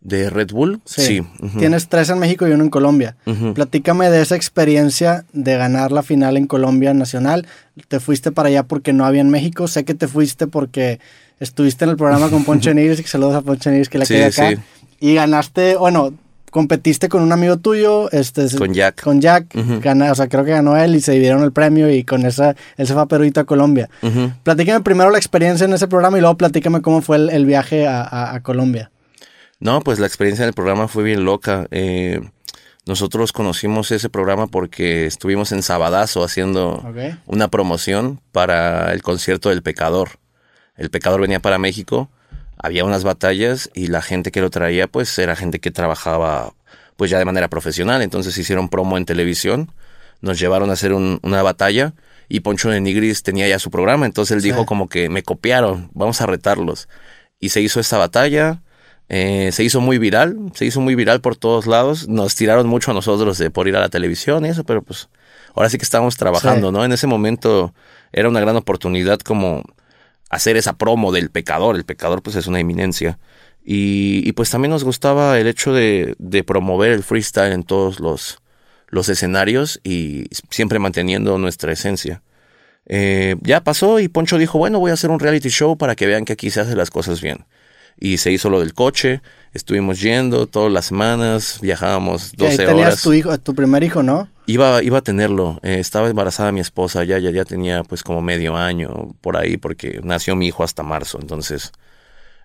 ¿De 0.00 0.30
Red 0.30 0.50
Bull? 0.52 0.80
Sí. 0.86 1.22
Tienes 1.58 1.88
tres 1.88 2.08
en 2.08 2.18
México 2.18 2.48
y 2.48 2.52
uno 2.52 2.64
en 2.64 2.70
Colombia. 2.70 3.16
Platícame 3.54 4.08
de 4.10 4.22
esa 4.22 4.34
experiencia 4.34 5.24
de 5.32 5.56
ganar 5.56 5.92
la 5.92 6.02
final 6.02 6.38
en 6.38 6.46
Colombia 6.46 6.94
Nacional. 6.94 7.46
Te 7.88 8.00
fuiste 8.00 8.32
para 8.32 8.48
allá 8.48 8.62
porque 8.62 8.94
no 8.94 9.04
había 9.04 9.20
en 9.20 9.30
México. 9.30 9.68
Sé 9.68 9.84
que 9.84 9.94
te 9.94 10.08
fuiste 10.08 10.46
porque 10.46 11.00
estuviste 11.38 11.84
en 11.84 11.90
el 11.90 11.96
programa 11.96 12.30
con 12.30 12.44
Poncho 12.44 12.72
Nigris 12.74 13.00
y 13.00 13.02
saludos 13.02 13.34
a 13.34 13.42
Poncho 13.42 13.70
Nigris 13.70 13.90
que 13.90 13.98
la 13.98 14.06
sí, 14.06 14.16
acá. 14.16 14.54
Y 15.00 15.14
ganaste, 15.14 15.76
bueno, 15.76 16.14
competiste 16.50 17.10
con 17.10 17.22
un 17.22 17.32
amigo 17.32 17.58
tuyo, 17.58 18.10
este, 18.10 18.48
con 18.56 18.72
Jack. 18.72 19.02
Con 19.02 19.20
Jack, 19.20 19.54
o 19.54 20.14
sea, 20.14 20.28
creo 20.28 20.44
que 20.44 20.50
ganó 20.52 20.78
él 20.78 20.94
y 20.94 21.00
se 21.02 21.12
dividieron 21.12 21.42
el 21.42 21.52
premio 21.52 21.90
y 21.90 22.04
con 22.04 22.24
esa, 22.24 22.56
él 22.78 22.86
se 22.86 22.94
fue 22.94 23.02
a 23.02 23.06
Perú 23.06 23.30
a 23.34 23.44
Colombia. 23.44 23.90
Platícame 24.44 24.80
primero 24.80 25.10
la 25.10 25.18
experiencia 25.18 25.66
en 25.66 25.74
ese 25.74 25.88
programa 25.88 26.16
y 26.16 26.22
luego 26.22 26.38
platícame 26.38 26.80
cómo 26.80 27.02
fue 27.02 27.16
el, 27.16 27.44
viaje 27.44 27.86
a 27.86 28.40
Colombia. 28.42 28.90
No, 29.60 29.82
pues 29.82 29.98
la 29.98 30.06
experiencia 30.06 30.46
del 30.46 30.54
programa 30.54 30.88
fue 30.88 31.04
bien 31.04 31.24
loca. 31.24 31.68
Eh, 31.70 32.20
nosotros 32.86 33.32
conocimos 33.32 33.90
ese 33.90 34.08
programa 34.08 34.46
porque 34.46 35.04
estuvimos 35.04 35.52
en 35.52 35.62
Sabadazo 35.62 36.24
haciendo 36.24 36.82
una 37.26 37.48
promoción 37.48 38.20
para 38.32 38.92
el 38.92 39.02
concierto 39.02 39.50
del 39.50 39.62
Pecador. 39.62 40.18
El 40.76 40.90
Pecador 40.90 41.20
venía 41.20 41.40
para 41.40 41.58
México, 41.58 42.08
había 42.56 42.86
unas 42.86 43.04
batallas 43.04 43.70
y 43.74 43.88
la 43.88 44.00
gente 44.00 44.30
que 44.32 44.40
lo 44.40 44.48
traía 44.48 44.86
pues 44.86 45.18
era 45.18 45.36
gente 45.36 45.60
que 45.60 45.70
trabajaba 45.70 46.54
pues 46.96 47.10
ya 47.10 47.18
de 47.18 47.26
manera 47.26 47.48
profesional. 47.48 48.00
Entonces 48.00 48.36
hicieron 48.38 48.70
promo 48.70 48.96
en 48.96 49.04
televisión, 49.04 49.70
nos 50.22 50.38
llevaron 50.38 50.70
a 50.70 50.72
hacer 50.72 50.94
una 50.94 51.42
batalla 51.42 51.92
y 52.30 52.40
Poncho 52.40 52.70
de 52.70 52.80
Nigris 52.80 53.22
tenía 53.22 53.46
ya 53.46 53.58
su 53.58 53.70
programa. 53.70 54.06
Entonces 54.06 54.36
él 54.36 54.42
dijo 54.42 54.64
como 54.64 54.88
que 54.88 55.10
me 55.10 55.22
copiaron, 55.22 55.90
vamos 55.92 56.22
a 56.22 56.26
retarlos. 56.26 56.88
Y 57.38 57.50
se 57.50 57.60
hizo 57.60 57.78
esta 57.78 57.98
batalla 57.98 58.62
eh, 59.12 59.50
se 59.50 59.64
hizo 59.64 59.80
muy 59.80 59.98
viral, 59.98 60.36
se 60.54 60.64
hizo 60.64 60.80
muy 60.80 60.94
viral 60.94 61.20
por 61.20 61.34
todos 61.34 61.66
lados. 61.66 62.06
Nos 62.06 62.36
tiraron 62.36 62.68
mucho 62.68 62.92
a 62.92 62.94
nosotros 62.94 63.38
de 63.38 63.50
por 63.50 63.66
ir 63.66 63.74
a 63.74 63.80
la 63.80 63.88
televisión 63.88 64.46
y 64.46 64.50
eso, 64.50 64.62
pero 64.62 64.82
pues 64.82 65.08
ahora 65.52 65.68
sí 65.68 65.78
que 65.78 65.82
estábamos 65.82 66.16
trabajando, 66.16 66.70
¿no? 66.70 66.84
En 66.84 66.92
ese 66.92 67.08
momento 67.08 67.74
era 68.12 68.28
una 68.28 68.38
gran 68.38 68.54
oportunidad 68.54 69.18
como 69.18 69.64
hacer 70.30 70.56
esa 70.56 70.74
promo 70.74 71.10
del 71.10 71.30
pecador. 71.30 71.74
El 71.74 71.84
pecador 71.84 72.22
pues 72.22 72.36
es 72.36 72.46
una 72.46 72.60
eminencia. 72.60 73.18
Y, 73.64 74.32
pues 74.32 74.48
también 74.48 74.70
nos 74.70 74.84
gustaba 74.84 75.38
el 75.38 75.48
hecho 75.48 75.72
de, 75.72 76.14
promover 76.46 76.92
el 76.92 77.02
freestyle 77.02 77.52
en 77.52 77.64
todos 77.64 77.98
los, 77.98 78.38
los 78.88 79.08
escenarios 79.08 79.80
y 79.82 80.26
siempre 80.50 80.78
manteniendo 80.78 81.36
nuestra 81.36 81.72
esencia. 81.72 82.22
Eh, 82.86 83.36
ya 83.42 83.62
pasó 83.62 83.98
y 83.98 84.06
Poncho 84.08 84.38
dijo, 84.38 84.58
bueno, 84.58 84.78
voy 84.78 84.92
a 84.92 84.94
hacer 84.94 85.10
un 85.10 85.18
reality 85.18 85.48
show 85.48 85.76
para 85.76 85.96
que 85.96 86.06
vean 86.06 86.24
que 86.24 86.32
aquí 86.32 86.50
se 86.50 86.60
hacen 86.60 86.78
las 86.78 86.90
cosas 86.90 87.20
bien 87.20 87.44
y 88.00 88.16
se 88.16 88.32
hizo 88.32 88.50
lo 88.50 88.58
del 88.60 88.74
coche. 88.74 89.20
Estuvimos 89.52 90.00
yendo 90.00 90.46
todas 90.46 90.72
las 90.72 90.86
semanas, 90.86 91.58
viajábamos 91.60 92.32
12 92.36 92.56
tenías 92.56 92.86
horas. 92.86 93.02
tu 93.02 93.12
hijo, 93.12 93.38
tu 93.38 93.54
primer 93.54 93.84
hijo, 93.84 94.02
¿no? 94.02 94.28
Iba, 94.46 94.82
iba 94.82 94.98
a 94.98 95.02
tenerlo. 95.02 95.60
Eh, 95.62 95.78
estaba 95.78 96.08
embarazada 96.08 96.50
mi 96.50 96.60
esposa, 96.60 97.04
ya, 97.04 97.18
ya, 97.18 97.30
ya 97.30 97.44
tenía 97.44 97.84
pues 97.84 98.02
como 98.02 98.22
medio 98.22 98.56
año 98.56 99.14
por 99.20 99.36
ahí, 99.36 99.56
porque 99.56 100.00
nació 100.02 100.34
mi 100.34 100.46
hijo 100.46 100.64
hasta 100.64 100.82
marzo, 100.82 101.18
entonces. 101.20 101.72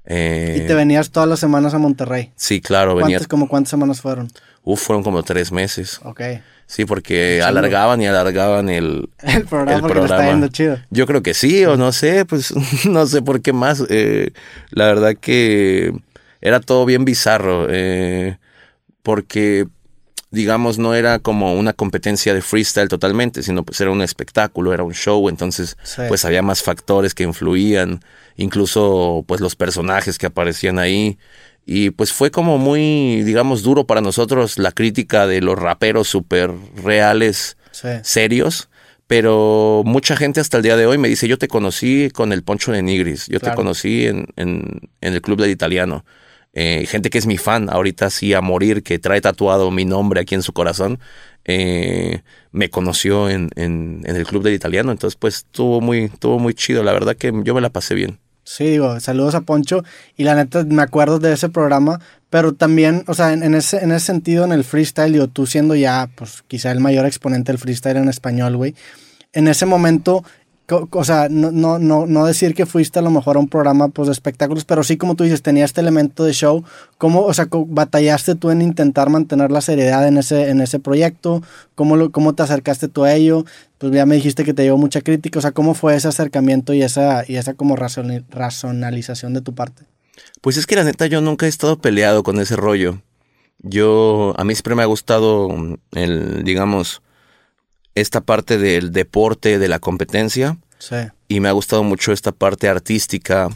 Eh, 0.05 0.61
¿Y 0.63 0.67
te 0.67 0.75
venías 0.75 1.09
todas 1.09 1.27
las 1.27 1.39
semanas 1.39 1.73
a 1.73 1.79
Monterrey? 1.79 2.31
Sí, 2.35 2.61
claro, 2.61 2.95
venía. 2.95 3.19
como 3.27 3.47
cuántas 3.47 3.71
semanas 3.71 4.01
fueron? 4.01 4.27
Uf, 4.65 4.81
fueron 4.81 5.03
como 5.03 5.23
tres 5.23 5.51
meses. 5.51 5.99
Ok. 6.03 6.21
Sí, 6.67 6.83
porque 6.85 7.41
alargaban 7.43 8.01
y 8.01 8.07
alargaban 8.07 8.69
el, 8.69 9.07
el 9.21 9.45
programa. 9.45 9.87
El 9.87 9.97
Está 10.03 10.25
yendo 10.25 10.47
chido. 10.47 10.79
Yo 10.89 11.05
creo 11.05 11.21
que 11.21 11.33
sí, 11.35 11.63
o 11.65 11.77
no 11.77 11.91
sé, 11.91 12.25
pues 12.25 12.53
no 12.85 13.05
sé 13.05 13.21
por 13.21 13.41
qué 13.41 13.53
más. 13.53 13.83
Eh, 13.89 14.31
la 14.71 14.85
verdad 14.87 15.13
que 15.15 15.93
era 16.41 16.59
todo 16.59 16.85
bien 16.85 17.05
bizarro, 17.05 17.67
eh, 17.69 18.37
porque 19.03 19.67
digamos, 20.31 20.77
no 20.79 20.93
era 20.95 21.19
como 21.19 21.53
una 21.53 21.71
competencia 21.71 22.33
de 22.33 22.41
freestyle 22.41 22.89
totalmente, 22.89 23.41
sino 23.41 23.63
pues 23.63 23.79
era 23.79 23.91
un 23.91 24.01
espectáculo, 24.01 24.73
era 24.73 24.83
un 24.83 24.93
show, 24.93 25.29
entonces 25.29 25.77
Sí. 25.83 26.01
pues 26.09 26.25
había 26.25 26.41
más 26.41 26.61
factores 26.61 27.13
que 27.13 27.23
influían, 27.23 28.01
incluso 28.35 29.23
pues 29.27 29.39
los 29.39 29.55
personajes 29.55 30.17
que 30.17 30.25
aparecían 30.25 30.77
ahí. 30.79 31.17
Y 31.65 31.89
pues 31.89 32.13
fue 32.13 32.29
como 32.31 32.57
muy, 32.57 33.23
digamos, 33.23 33.63
duro 33.63 33.85
para 33.87 34.01
nosotros 34.01 34.59
la 34.59 34.71
crítica 34.71 35.25
de 35.27 35.41
los 35.41 35.57
raperos 35.57 36.07
súper 36.07 36.51
reales, 36.83 37.57
Sí. 37.71 37.87
serios. 38.03 38.69
Pero 39.07 39.83
mucha 39.85 40.15
gente 40.15 40.39
hasta 40.39 40.57
el 40.57 40.63
día 40.63 40.77
de 40.77 40.87
hoy 40.87 40.97
me 40.97 41.07
dice, 41.07 41.27
yo 41.27 41.37
te 41.37 41.47
conocí 41.47 42.09
con 42.11 42.33
el 42.33 42.43
Poncho 42.43 42.71
de 42.71 42.81
Nigris, 42.81 43.27
yo 43.27 43.39
Claro. 43.39 43.53
te 43.53 43.55
conocí 43.57 44.05
en, 44.07 44.27
en- 44.35 44.89
en 45.01 45.13
el 45.13 45.21
Club 45.21 45.39
del 45.41 45.51
Italiano. 45.51 46.05
Eh, 46.53 46.85
gente 46.87 47.09
que 47.09 47.17
es 47.17 47.27
mi 47.27 47.37
fan, 47.37 47.69
ahorita 47.69 48.09
sí 48.09 48.33
a 48.33 48.41
morir, 48.41 48.81
que 48.81 48.97
trae 48.97 49.21
tatuado 49.21 49.69
mi 49.71 49.85
nombre 49.85 50.21
aquí 50.21 50.33
en 50.35 50.41
su 50.41 50.53
corazón, 50.53 50.99
eh, 51.43 52.21
me 52.51 52.69
conoció 52.69 53.29
en, 53.29 53.49
en- 53.55 54.01
en 54.05 54.15
el 54.15 54.25
Club 54.25 54.41
del 54.43 54.53
Italiano. 54.55 54.91
Entonces, 54.91 55.17
pues, 55.19 55.37
estuvo 55.37 55.81
muy, 55.81 56.05
estuvo 56.05 56.39
muy 56.39 56.53
chido. 56.55 56.81
La 56.83 56.93
verdad 56.93 57.15
que 57.15 57.31
yo 57.43 57.53
me 57.53 57.61
la 57.61 57.69
pasé 57.69 57.93
bien. 57.93 58.19
Sí, 58.45 58.65
digo, 58.65 58.99
saludos 58.99 59.33
a 59.33 59.41
Poncho. 59.41 59.83
Y 60.15 60.23
la 60.23 60.35
neta, 60.35 60.63
me 60.63 60.83
acuerdo 60.83 61.17
de 61.17 61.33
ese 61.33 61.49
programa, 61.49 61.99
pero 62.29 62.53
también, 62.53 63.03
o 63.07 63.15
sea, 63.15 63.33
en, 63.33 63.55
ese, 63.55 63.83
en 63.83 63.91
ese 63.91 64.05
sentido, 64.05 64.45
en 64.45 64.51
el 64.51 64.63
freestyle, 64.63 65.11
digo, 65.11 65.27
tú 65.27 65.47
siendo 65.47 65.73
ya, 65.73 66.09
pues 66.15 66.43
quizá 66.47 66.71
el 66.71 66.79
mayor 66.79 67.07
exponente 67.07 67.51
del 67.51 67.59
freestyle 67.59 67.97
en 67.97 68.07
español, 68.07 68.55
güey, 68.55 68.75
en 69.33 69.47
ese 69.47 69.65
momento, 69.65 70.23
o 70.67 71.03
sea, 71.03 71.27
no, 71.29 71.51
no, 71.51 71.77
no, 71.77 72.07
no 72.07 72.25
decir 72.25 72.55
que 72.55 72.65
fuiste 72.65 72.97
a 72.97 73.01
lo 73.01 73.11
mejor 73.11 73.37
a 73.37 73.39
un 73.39 73.47
programa 73.47 73.89
pues, 73.89 74.07
de 74.07 74.13
espectáculos, 74.13 74.65
pero 74.65 74.83
sí, 74.83 74.97
como 74.97 75.15
tú 75.15 75.23
dices, 75.23 75.43
tenía 75.43 75.63
este 75.63 75.81
elemento 75.81 76.23
de 76.23 76.33
show. 76.33 76.63
¿Cómo, 76.97 77.21
o 77.21 77.33
sea, 77.33 77.47
batallaste 77.51 78.35
tú 78.35 78.49
en 78.49 78.61
intentar 78.61 79.09
mantener 79.09 79.51
la 79.51 79.61
seriedad 79.61 80.07
en 80.07 80.17
ese, 80.17 80.49
en 80.49 80.61
ese 80.61 80.79
proyecto? 80.79 81.43
¿Cómo, 81.75 81.95
lo, 81.95 82.11
¿Cómo 82.11 82.33
te 82.33 82.43
acercaste 82.43 82.87
tú 82.87 83.03
a 83.03 83.13
ello? 83.13 83.45
Pues 83.77 83.93
ya 83.93 84.05
me 84.05 84.15
dijiste 84.15 84.43
que 84.43 84.53
te 84.53 84.63
llevó 84.63 84.77
mucha 84.77 85.01
crítica, 85.01 85.37
o 85.39 85.41
sea, 85.41 85.51
¿cómo 85.51 85.75
fue 85.75 85.95
ese 85.95 86.07
acercamiento 86.07 86.73
y 86.73 86.81
esa, 86.81 87.23
y 87.27 87.35
esa 87.35 87.53
como 87.53 87.75
razonalización 87.75 89.33
de 89.33 89.41
tu 89.41 89.53
parte? 89.53 89.83
Pues 90.41 90.57
es 90.57 90.65
que 90.65 90.75
la 90.75 90.83
neta 90.83 91.05
yo 91.05 91.21
nunca 91.21 91.45
he 91.45 91.49
estado 91.49 91.77
peleado 91.77 92.23
con 92.23 92.39
ese 92.39 92.55
rollo. 92.55 93.01
Yo, 93.59 94.33
a 94.37 94.43
mí 94.43 94.55
siempre 94.55 94.75
me 94.75 94.83
ha 94.83 94.87
gustado 94.87 95.49
el, 95.91 96.43
digamos, 96.43 97.01
esta 97.95 98.21
parte 98.21 98.57
del 98.57 98.91
deporte, 98.91 99.57
de 99.59 99.67
la 99.67 99.79
competencia, 99.79 100.57
Sí, 100.77 100.95
y 101.29 101.39
me 101.39 101.47
ha 101.49 101.53
gustado 101.53 101.83
mucho 101.83 102.11
esta 102.11 102.31
parte 102.33 102.67
artística 102.67 103.47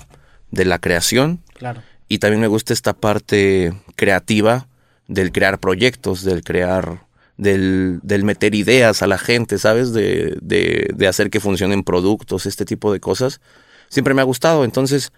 de 0.52 0.65
la 0.65 0.80
creación, 0.80 1.43
claro. 1.54 1.82
y 2.08 2.19
también 2.19 2.39
me 2.41 2.47
gusta 2.47 2.73
esta 2.73 2.93
parte 2.93 3.73
creativa 3.97 4.67
del 5.08 5.32
crear 5.32 5.60
proyectos, 5.60 6.23
del 6.23 6.43
crear, 6.43 7.04
del, 7.38 7.99
del 8.02 8.23
meter 8.23 8.56
ideas 8.56 9.02
a 9.04 9.08
la 9.08 9.17
gente, 9.17 9.58
¿sabes? 9.60 9.91
De, 9.91 10.38
de, 10.41 10.88
de 10.95 11.08
hacer 11.08 11.30
que 11.30 11.39
funcionen 11.41 11.84
productos, 11.84 12.45
este 12.45 12.63
tipo 12.65 12.91
de 12.93 12.99
cosas. 12.99 13.41
Siempre 13.89 14.13
me 14.13 14.21
ha 14.21 14.25
gustado, 14.25 14.63
entonces 14.63 15.12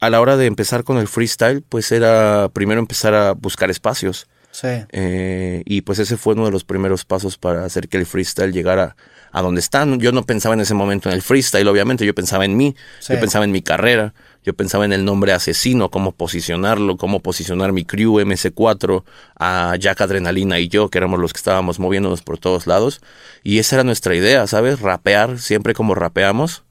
a 0.00 0.10
la 0.10 0.20
hora 0.20 0.36
de 0.36 0.46
empezar 0.46 0.82
con 0.82 0.98
el 0.98 1.06
freestyle, 1.06 1.62
pues 1.62 1.92
era 1.92 2.50
primero 2.52 2.80
empezar 2.80 3.14
a 3.14 3.32
buscar 3.32 3.70
espacios. 3.70 4.26
Sí, 4.52 4.68
Eh, 4.90 5.62
y 5.64 5.80
pues 5.80 5.98
ese 5.98 6.16
fue 6.18 6.34
uno 6.34 6.44
de 6.44 6.50
los 6.50 6.62
primeros 6.64 7.06
pasos 7.06 7.38
para 7.38 7.64
hacer 7.64 7.88
que 7.88 7.96
el 7.96 8.04
freestyle 8.06 8.52
llegara 8.52 8.96
a 9.32 9.40
donde 9.40 9.60
están. 9.60 9.98
Yo 9.98 10.12
no 10.12 10.24
pensaba 10.24 10.54
en 10.54 10.60
ese 10.60 10.74
momento 10.74 11.08
en 11.08 11.14
el 11.14 11.22
freestyle, 11.22 11.66
obviamente, 11.68 12.04
yo 12.04 12.14
pensaba 12.14 12.44
en 12.44 12.54
mí, 12.58 12.76
Sí. 13.00 13.14
yo 13.14 13.18
pensaba 13.20 13.46
en 13.46 13.50
mi 13.50 13.62
carrera, 13.62 14.12
yo 14.44 14.52
pensaba 14.52 14.84
en 14.84 14.92
el 14.92 15.06
nombre 15.06 15.32
asesino, 15.32 15.90
cómo 15.90 16.12
posicionarlo, 16.12 16.98
cómo 16.98 17.20
posicionar 17.20 17.72
mi 17.72 17.86
crew 17.86 18.20
MC4, 18.20 19.04
a 19.40 19.74
Jack 19.80 20.02
Adrenalina 20.02 20.58
y 20.58 20.68
yo, 20.68 20.90
que 20.90 20.98
éramos 20.98 21.18
los 21.18 21.32
que 21.32 21.38
estábamos 21.38 21.78
moviéndonos 21.78 22.20
por 22.20 22.36
todos 22.36 22.66
lados. 22.66 23.00
Y 23.42 23.58
esa 23.58 23.76
era 23.76 23.84
nuestra 23.84 24.14
idea, 24.14 24.46
¿sabes? 24.46 24.80
Rapear 24.80 25.38
siempre 25.38 25.72
como 25.72 25.94
rapeamos 25.94 26.62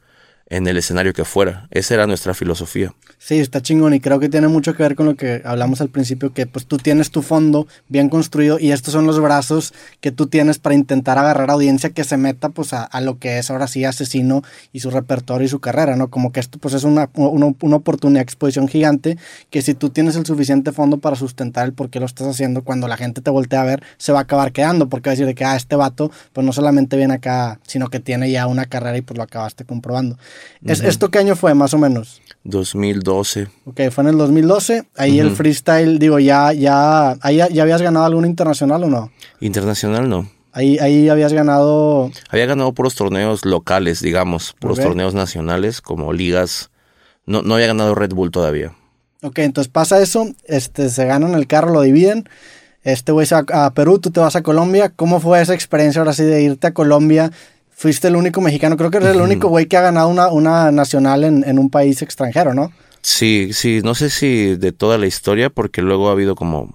en 0.52 0.68
el 0.68 0.78
escenario 0.78 1.14
que 1.14 1.24
fuera. 1.24 1.68
Esa 1.72 1.94
era 1.94 2.08
nuestra 2.08 2.34
filosofía. 2.34 2.94
Sí, 3.18 3.40
está 3.40 3.62
chingón 3.62 3.94
y 3.94 4.02
creo 4.02 4.20
que 4.20 4.28
tiene 4.28 4.50
mucho 4.50 4.76
que 4.76 4.84
ver 4.84 4.96
con 4.96 5.06
lo 5.06 5.16
que 5.16 5.42
hablamos 5.46 5.80
al 5.80 5.88
principio, 5.88 6.34
que 6.34 6.46
pues 6.46 6.66
tú 6.66 6.78
tienes 6.78 7.10
tu 7.10 7.22
fondo 7.22 7.68
bien 7.88 8.10
construido 8.10 8.60
y 8.60 8.72
estos 8.72 8.92
son 8.92 9.08
los 9.08 9.20
brazos 9.22 9.74
que 10.02 10.12
tú 10.12 10.28
tienes 10.28 10.60
para 10.60 10.76
intentar 10.76 11.18
agarrar 11.18 11.50
audiencia 11.52 11.92
que 11.92 12.04
se 12.04 12.18
meta 12.18 12.50
pues 12.50 12.74
a, 12.74 12.90
lo 13.02 13.18
que 13.18 13.38
es 13.40 13.50
ahora 13.50 13.68
sí 13.68 13.86
asesino 13.86 14.44
y 14.74 14.82
su 14.82 14.92
repertorio 14.92 15.46
y 15.46 15.50
su 15.50 15.62
carrera, 15.62 15.96
¿no? 15.96 16.10
Como 16.10 16.34
que 16.34 16.42
esto 16.42 16.60
pues 16.60 16.74
es 16.74 16.84
una, 16.84 17.10
una, 17.14 17.54
una 17.62 17.76
oportunidad, 17.78 18.22
exposición 18.22 18.68
gigante 18.68 19.18
que 19.50 19.62
si 19.62 19.74
tú 19.74 19.90
tienes 19.90 20.18
el 20.18 20.26
suficiente 20.26 20.74
fondo 20.74 20.98
para 20.98 21.16
sustentar 21.16 21.66
el 21.66 21.74
por 21.74 21.90
qué 21.90 22.02
lo 22.02 22.06
estás 22.06 22.28
haciendo, 22.28 22.64
cuando 22.64 22.90
la 22.90 22.98
gente 22.98 23.22
te 23.22 23.30
voltea 23.30 23.62
a 23.62 23.66
ver, 23.66 23.84
se 23.98 24.12
va 24.12 24.20
a 24.20 24.24
acabar 24.24 24.52
quedando 24.52 24.90
porque 24.90 25.10
va 25.10 25.12
a 25.12 25.16
decir 25.16 25.28
de 25.28 25.36
que, 25.36 25.46
ah, 25.46 25.56
este 25.56 25.78
vato 25.78 26.12
pues 26.34 26.46
no 26.46 26.52
solamente 26.52 26.98
viene 26.98 27.14
acá, 27.14 27.62
sino 27.66 27.88
que 27.88 28.02
tiene 28.02 28.30
ya 28.30 28.48
una 28.48 28.66
carrera 28.66 28.98
y 28.98 29.02
pues 29.02 29.18
lo 29.18 29.24
acabaste 29.24 29.64
comprobando. 29.64 30.18
¿Es, 30.64 30.82
¿Esto 30.82 31.10
qué 31.10 31.20
año 31.20 31.36
fue 31.36 31.54
más 31.54 31.74
o 31.74 31.78
menos? 31.78 32.22
2012. 32.44 33.48
Ok, 33.66 33.82
fue 33.92 34.04
en 34.04 34.10
el 34.10 34.18
2012. 34.18 34.84
Ahí 34.98 35.20
el 35.20 35.32
freestyle, 35.32 36.00
digo, 36.00 36.20
ya, 36.20 36.54
ya, 36.54 37.12
ahí 37.22 37.38
ya, 37.38 37.62
habías 37.64 37.82
ganado 37.82 38.06
alguno 38.06 38.28
internacional 38.28 38.84
o 38.84 38.88
no? 38.88 39.12
Internacional 39.40 40.10
no. 40.10 40.30
Ahí, 40.54 40.78
ahí 40.80 41.08
habías 41.10 41.34
ganado. 41.34 42.12
Había 42.30 42.46
ganado 42.46 42.74
puros 42.74 42.96
torneos 42.96 43.46
locales, 43.46 44.02
digamos, 44.02 44.54
puros 44.60 44.80
Ok. 44.80 44.86
torneos 44.86 45.14
nacionales, 45.14 45.82
como 45.82 46.12
ligas. 46.14 46.72
No, 47.26 47.42
no 47.42 47.56
había 47.56 47.68
ganado 47.68 47.96
Red 47.96 48.14
Bull 48.14 48.32
todavía. 48.32 48.76
Ok, 49.24 49.40
entonces 49.40 49.72
pasa 49.72 50.02
eso, 50.02 50.28
este, 50.46 50.90
se 50.90 51.06
ganan 51.06 51.36
el 51.36 51.48
carro, 51.48 51.72
lo 51.72 51.82
dividen. 51.82 52.28
Este 52.84 53.12
güey 53.12 53.28
se 53.28 53.36
va 53.36 53.46
a 53.66 53.74
Perú, 53.76 54.00
tú 54.00 54.10
te 54.10 54.20
vas 54.20 54.36
a 54.36 54.42
Colombia. 54.42 54.90
¿Cómo 54.90 55.20
fue 55.20 55.40
esa 55.42 55.54
experiencia 55.54 56.02
ahora 56.02 56.14
sí 56.14 56.24
de 56.24 56.42
irte 56.42 56.68
a 56.68 56.74
Colombia? 56.74 57.32
Fuiste 57.82 58.10
el 58.10 58.16
único 58.16 58.42
mexicano, 58.42 58.78
creo 58.78 58.92
que 58.92 58.98
eres 58.98 59.10
el 59.10 59.22
único 59.22 59.48
güey 59.48 59.66
que 59.66 59.76
ha 59.76 59.82
ganado 59.82 60.08
una, 60.08 60.28
una 60.28 60.70
nacional 60.72 61.24
en, 61.24 61.44
en 61.48 61.58
un 61.58 61.72
país 61.72 62.04
extranjero, 62.04 62.54
¿no? 62.54 62.72
Sí, 63.02 63.50
sí, 63.54 63.82
no 63.84 63.96
sé 63.96 64.12
si 64.12 64.56
de 64.56 64.72
toda 64.72 65.00
la 65.00 65.08
historia, 65.08 65.50
porque 65.50 65.82
luego 65.82 66.10
ha 66.10 66.12
habido 66.12 66.36
como, 66.36 66.72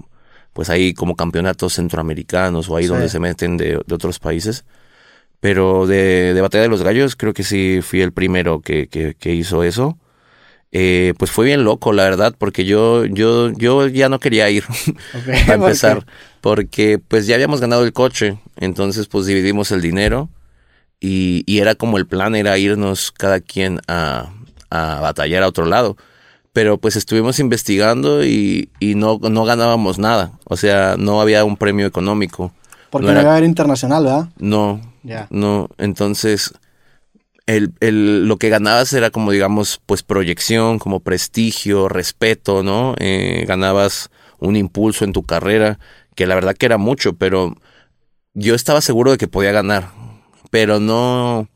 pues 0.53 0.69
ahí 0.69 0.95
como 0.95 1.15
campeonatos 1.15 1.75
centroamericanos 1.75 2.69
o 2.69 2.77
ahí 2.77 2.87
Sí. 2.87 2.89
donde 2.89 3.09
se 3.09 3.21
meten 3.21 3.57
de, 3.57 3.79
de 3.87 3.95
otros 3.95 4.19
países. 4.19 4.65
Pero 5.39 5.87
de, 5.87 6.35
de 6.35 6.41
Batalla 6.41 6.63
de 6.63 6.69
los 6.71 6.83
Gallos 6.83 7.15
creo 7.15 7.33
que 7.35 7.45
sí 7.45 7.79
fui 7.83 8.01
el 8.01 8.11
primero 8.13 8.61
que, 8.61 8.89
que, 8.89 9.15
que 9.15 9.33
hizo 9.33 9.63
eso. 9.63 9.97
Eh, 10.73 11.15
pues 11.21 11.31
fue 11.31 11.45
bien 11.45 11.63
loco, 11.63 11.93
la 11.93 12.03
verdad, 12.03 12.35
porque 12.37 12.65
yo, 12.65 13.05
yo, 13.05 13.53
yo 13.53 13.87
ya 13.87 14.09
no 14.09 14.19
quería 14.19 14.51
ir 14.51 14.65
Ok, 15.15 15.47
para 15.47 15.55
empezar, 15.63 16.05
porque 16.41 16.99
pues 16.99 17.29
ya 17.29 17.37
habíamos 17.37 17.61
ganado 17.61 17.85
el 17.85 17.93
coche, 17.93 18.41
entonces 18.57 19.07
pues 19.07 19.27
dividimos 19.27 19.71
el 19.71 19.81
dinero 19.81 20.29
y, 21.01 21.43
y 21.47 21.59
era 21.59 21.75
como 21.75 21.99
el 21.99 22.07
plan, 22.07 22.35
era 22.35 22.57
irnos 22.59 23.13
cada 23.13 23.41
quien 23.41 23.81
a, 23.89 24.31
a 24.71 25.01
batallar 25.01 25.43
a 25.43 25.49
otro 25.49 25.67
lado. 25.67 25.97
Pero 26.53 26.79
pues 26.79 26.97
estuvimos 26.97 27.39
investigando 27.39 28.25
y, 28.25 28.71
y 28.81 28.95
no, 28.95 29.19
no 29.21 29.45
ganábamos 29.45 29.99
nada, 29.99 30.33
o 30.45 30.57
sea, 30.57 30.97
no 30.99 31.21
había 31.21 31.45
un 31.45 31.57
premio 31.59 31.87
económico. 31.87 32.53
Porque 32.91 33.07
no 33.07 33.13
no 33.13 33.19
era- 33.19 33.23
iba 33.23 33.31
a 33.33 33.37
haber 33.37 33.47
internacional, 33.49 34.05
¿verdad? 34.05 34.29
No, 34.39 34.81
Ya. 35.03 35.27
no, 35.31 35.69
entonces 35.77 36.55
el, 37.47 37.73
el- 37.81 38.27
lo 38.27 38.39
que 38.39 38.49
ganabas 38.49 38.93
era 38.93 39.11
como 39.11 39.31
digamos 39.33 39.81
pues 39.87 40.03
proyección, 40.03 40.79
como 40.79 41.01
prestigio, 41.01 41.89
respeto, 41.89 42.63
¿no? 42.63 42.95
Eh, 42.99 43.45
ganabas 43.47 44.09
un 44.39 44.57
impulso 44.57 45.05
en 45.05 45.13
tu 45.13 45.23
carrera, 45.25 45.79
que 46.15 46.27
la 46.27 46.35
verdad 46.35 46.57
que 46.57 46.67
era 46.67 46.79
mucho, 46.79 47.13
pero 47.13 47.55
yo 48.35 48.55
estaba 48.55 48.81
seguro 48.81 49.11
de 49.13 49.19
que 49.19 49.29
podía 49.29 49.53
ganar, 49.53 49.91
pero 50.51 50.81
no, 50.81 51.49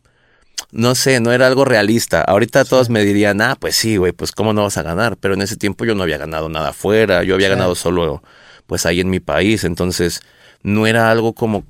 no 0.72 0.94
sé, 0.94 1.20
no 1.20 1.33
era 1.33 1.46
algo 1.46 1.64
realista. 1.64 2.22
Ahorita 2.22 2.64
todos 2.64 2.90
me 2.90 3.05
dirían, 3.05 3.40
ah, 3.40 3.57
pues 3.59 3.76
sí, 3.76 3.96
güey, 3.96 4.12
pues 4.12 4.33
cómo 4.33 4.53
no 4.53 4.62
vas 4.62 4.76
a 4.76 4.83
ganar, 4.83 5.16
pero 5.16 5.35
en 5.35 5.42
ese 5.42 5.57
tiempo 5.57 5.85
yo 5.85 5.94
no 5.94 6.03
había 6.03 6.18
ganado 6.18 6.48
nada 6.48 6.70
afuera, 6.70 7.22
yo 7.24 7.35
había 7.35 7.48
Sí. 7.48 7.55
ganado 7.55 7.74
solo 7.74 8.22
pues 8.66 8.87
ahí 8.87 9.00
en 9.00 9.11
mi 9.11 9.18
país, 9.20 9.64
entonces 9.64 10.20
no 10.62 10.87
era 10.87 11.11
algo 11.11 11.33
como 11.35 11.64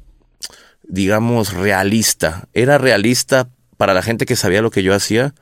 digamos, 0.93 1.53
realista. 1.53 2.49
Era 2.53 2.77
realista 2.79 3.49
para 3.77 3.95
la 3.95 4.03
gente 4.03 4.27
que 4.27 4.35
sabía 4.37 4.61
lo 4.61 4.71
que 4.73 4.83
yo 4.83 4.93
hacía, 4.95 5.35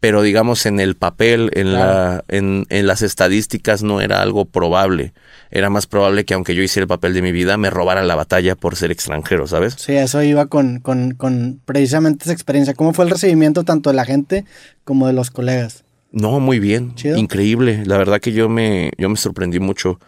pero 0.00 0.22
digamos 0.22 0.64
en 0.66 0.78
el 0.78 0.94
papel, 0.94 1.50
en, 1.54 1.72
la, 1.72 2.24
en, 2.28 2.66
en 2.68 2.86
las 2.86 3.02
estadísticas 3.02 3.82
no 3.82 4.00
era 4.00 4.22
algo 4.22 4.44
probable. 4.44 5.12
Era 5.50 5.70
más 5.70 5.86
probable 5.86 6.24
que 6.24 6.34
aunque 6.34 6.54
yo 6.54 6.62
hiciera 6.62 6.84
el 6.84 6.88
papel 6.88 7.14
de 7.14 7.22
mi 7.22 7.32
vida, 7.32 7.56
me 7.56 7.70
robaran 7.70 8.06
la 8.06 8.14
batalla 8.14 8.54
por 8.54 8.76
ser 8.76 8.92
extranjero, 8.92 9.46
¿sabes? 9.46 9.74
Sí, 9.78 9.94
eso 9.94 10.22
iba 10.22 10.46
con, 10.46 10.78
con, 10.80 11.12
con 11.14 11.60
precisamente 11.64 12.24
esa 12.24 12.32
experiencia. 12.32 12.74
¿Cómo 12.74 12.92
fue 12.92 13.06
el 13.06 13.10
recibimiento 13.10 13.64
tanto 13.64 13.90
de 13.90 13.96
la 13.96 14.04
gente 14.04 14.44
como 14.84 15.06
de 15.08 15.14
los 15.14 15.30
colegas? 15.30 15.84
No, 16.12 16.38
muy 16.40 16.58
bien, 16.60 16.94
Chido. 16.94 17.18
increíble. 17.18 17.82
La 17.84 17.98
verdad 17.98 18.20
que 18.20 18.32
yo 18.32 18.48
me, 18.48 18.92
yo 18.98 19.08
me 19.08 19.16
sorprendí 19.16 19.58
mucho. 19.58 19.98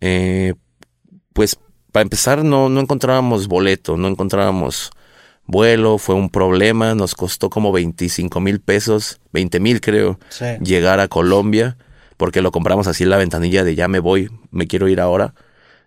Eh, 0.00 0.54
pues 1.32 1.58
para 1.90 2.02
empezar 2.02 2.44
no, 2.44 2.68
no 2.68 2.80
encontrábamos 2.80 3.48
boleto, 3.48 3.96
no 3.96 4.08
encontrábamos 4.08 4.90
vuelo, 5.46 5.98
fue 5.98 6.14
un 6.14 6.30
problema, 6.30 6.94
nos 6.94 7.14
costó 7.14 7.50
como 7.50 7.72
25 7.72 8.40
mil 8.40 8.60
pesos, 8.60 9.20
20 9.32 9.60
mil 9.60 9.80
creo, 9.80 10.18
Sí. 10.28 10.44
llegar 10.62 11.00
a 11.00 11.08
Colombia, 11.08 11.76
porque 12.16 12.42
lo 12.42 12.52
compramos 12.52 12.86
así 12.86 13.02
en 13.04 13.10
la 13.10 13.16
ventanilla 13.16 13.64
de 13.64 13.74
ya 13.74 13.88
me 13.88 13.98
voy, 13.98 14.30
me 14.50 14.66
quiero 14.66 14.88
ir 14.88 15.00
ahora. 15.00 15.34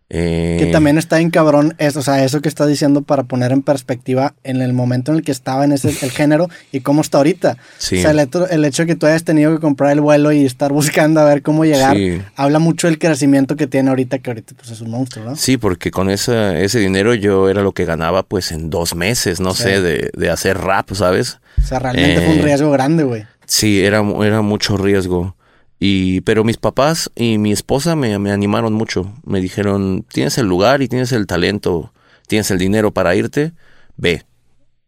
Eh, 0.08 0.58
Que 0.60 0.68
también 0.68 1.00
está 1.00 1.20
en 1.20 1.32
cabrón, 1.32 1.74
es, 1.80 1.96
o 1.98 2.04
sea, 2.04 2.24
eso 2.24 2.40
que 2.40 2.48
estás 2.48 2.68
diciendo 2.68 3.02
para 3.02 3.24
poner 3.24 3.52
en 3.52 3.64
perspectiva 3.64 4.36
en 4.44 4.62
el 4.62 4.72
momento 4.72 5.12
en 5.12 5.18
el 5.18 5.24
que 5.24 5.32
estaba 5.32 5.66
en 5.66 5.72
ese 5.72 5.90
el 5.90 6.12
género 6.12 6.48
y 6.72 6.82
cómo 6.82 7.02
está 7.02 7.18
ahorita. 7.18 7.58
Sí. 7.80 7.98
O 7.98 8.02
sea, 8.04 8.12
el, 8.12 8.20
hecho- 8.20 8.48
el 8.48 8.64
hecho 8.66 8.84
de 8.84 8.88
que 8.88 8.96
tú 8.96 9.08
hayas 9.08 9.24
tenido 9.24 9.56
que 9.56 9.60
comprar 9.60 9.92
el 9.94 10.02
vuelo 10.02 10.32
y 10.32 10.46
estar 10.46 10.72
buscando 10.74 11.22
a 11.22 11.26
ver 11.26 11.42
cómo 11.42 11.66
llegar, 11.66 11.98
Sí. 11.98 12.22
habla 12.36 12.60
mucho 12.60 12.86
del 12.88 13.00
crecimiento 13.00 13.56
que 13.56 13.66
tiene 13.66 13.90
ahorita, 13.90 14.20
que 14.20 14.30
ahorita 14.30 14.54
pues 14.56 14.70
es 14.70 14.82
un 14.82 14.92
monstruo, 14.92 15.26
¿no? 15.26 15.36
Sí, 15.36 15.58
porque 15.58 15.90
con 15.90 16.12
esa, 16.12 16.56
ese 16.60 16.78
dinero 16.80 17.16
yo 17.16 17.50
era 17.50 17.64
lo 17.64 17.72
que 17.72 17.86
ganaba 17.86 18.22
pues 18.22 18.52
en 18.52 18.70
dos 18.70 18.94
meses, 18.96 19.40
no 19.40 19.56
Sí. 19.56 19.64
sé, 19.64 19.82
de, 19.82 20.12
de 20.16 20.30
hacer 20.30 20.60
rap, 20.60 20.92
¿sabes? 20.94 21.40
O 21.58 21.66
sea, 21.66 21.80
realmente 21.80 22.22
fue 22.22 22.34
un 22.36 22.40
Eh, 22.42 22.44
riesgo 22.44 22.70
grande, 22.70 23.04
güey. 23.06 23.26
Sí, 23.48 23.84
era, 23.84 24.04
era 24.24 24.42
mucho 24.42 24.78
riesgo. 24.78 25.35
Y, 25.80 26.22
pero 26.22 26.44
mis 26.44 26.58
papás 26.58 27.12
y 27.16 27.38
mi 27.38 27.52
esposa 27.52 27.96
me, 27.96 28.18
me 28.20 28.32
animaron 28.32 28.74
mucho. 28.74 29.14
Me 29.26 29.42
dijeron, 29.42 30.06
tienes 30.12 30.38
el 30.38 30.48
lugar 30.48 30.82
y 30.82 30.88
tienes 30.88 31.12
el 31.12 31.28
talento, 31.28 31.92
tienes 32.28 32.50
el 32.52 32.58
dinero 32.58 32.92
para 32.92 33.16
irte, 33.16 33.54
ve. 33.98 34.26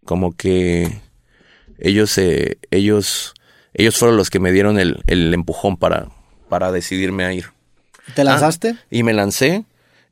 Como 0.05 0.35
que 0.35 1.01
ellos, 1.77 2.17
eh, 2.17 2.57
ellos, 2.71 3.33
ellos 3.73 3.97
fueron 3.97 4.17
los 4.17 4.29
que 4.29 4.39
me 4.39 4.51
dieron 4.51 4.79
el, 4.79 5.03
el 5.07 5.33
empujón 5.33 5.77
para, 5.77 6.07
para 6.49 6.71
decidirme 6.71 7.25
a 7.25 7.33
ir. 7.33 7.45
¿Te 8.15 8.23
lanzaste? 8.23 8.77
Y 8.89 9.03
me 9.03 9.13
lancé 9.13 9.65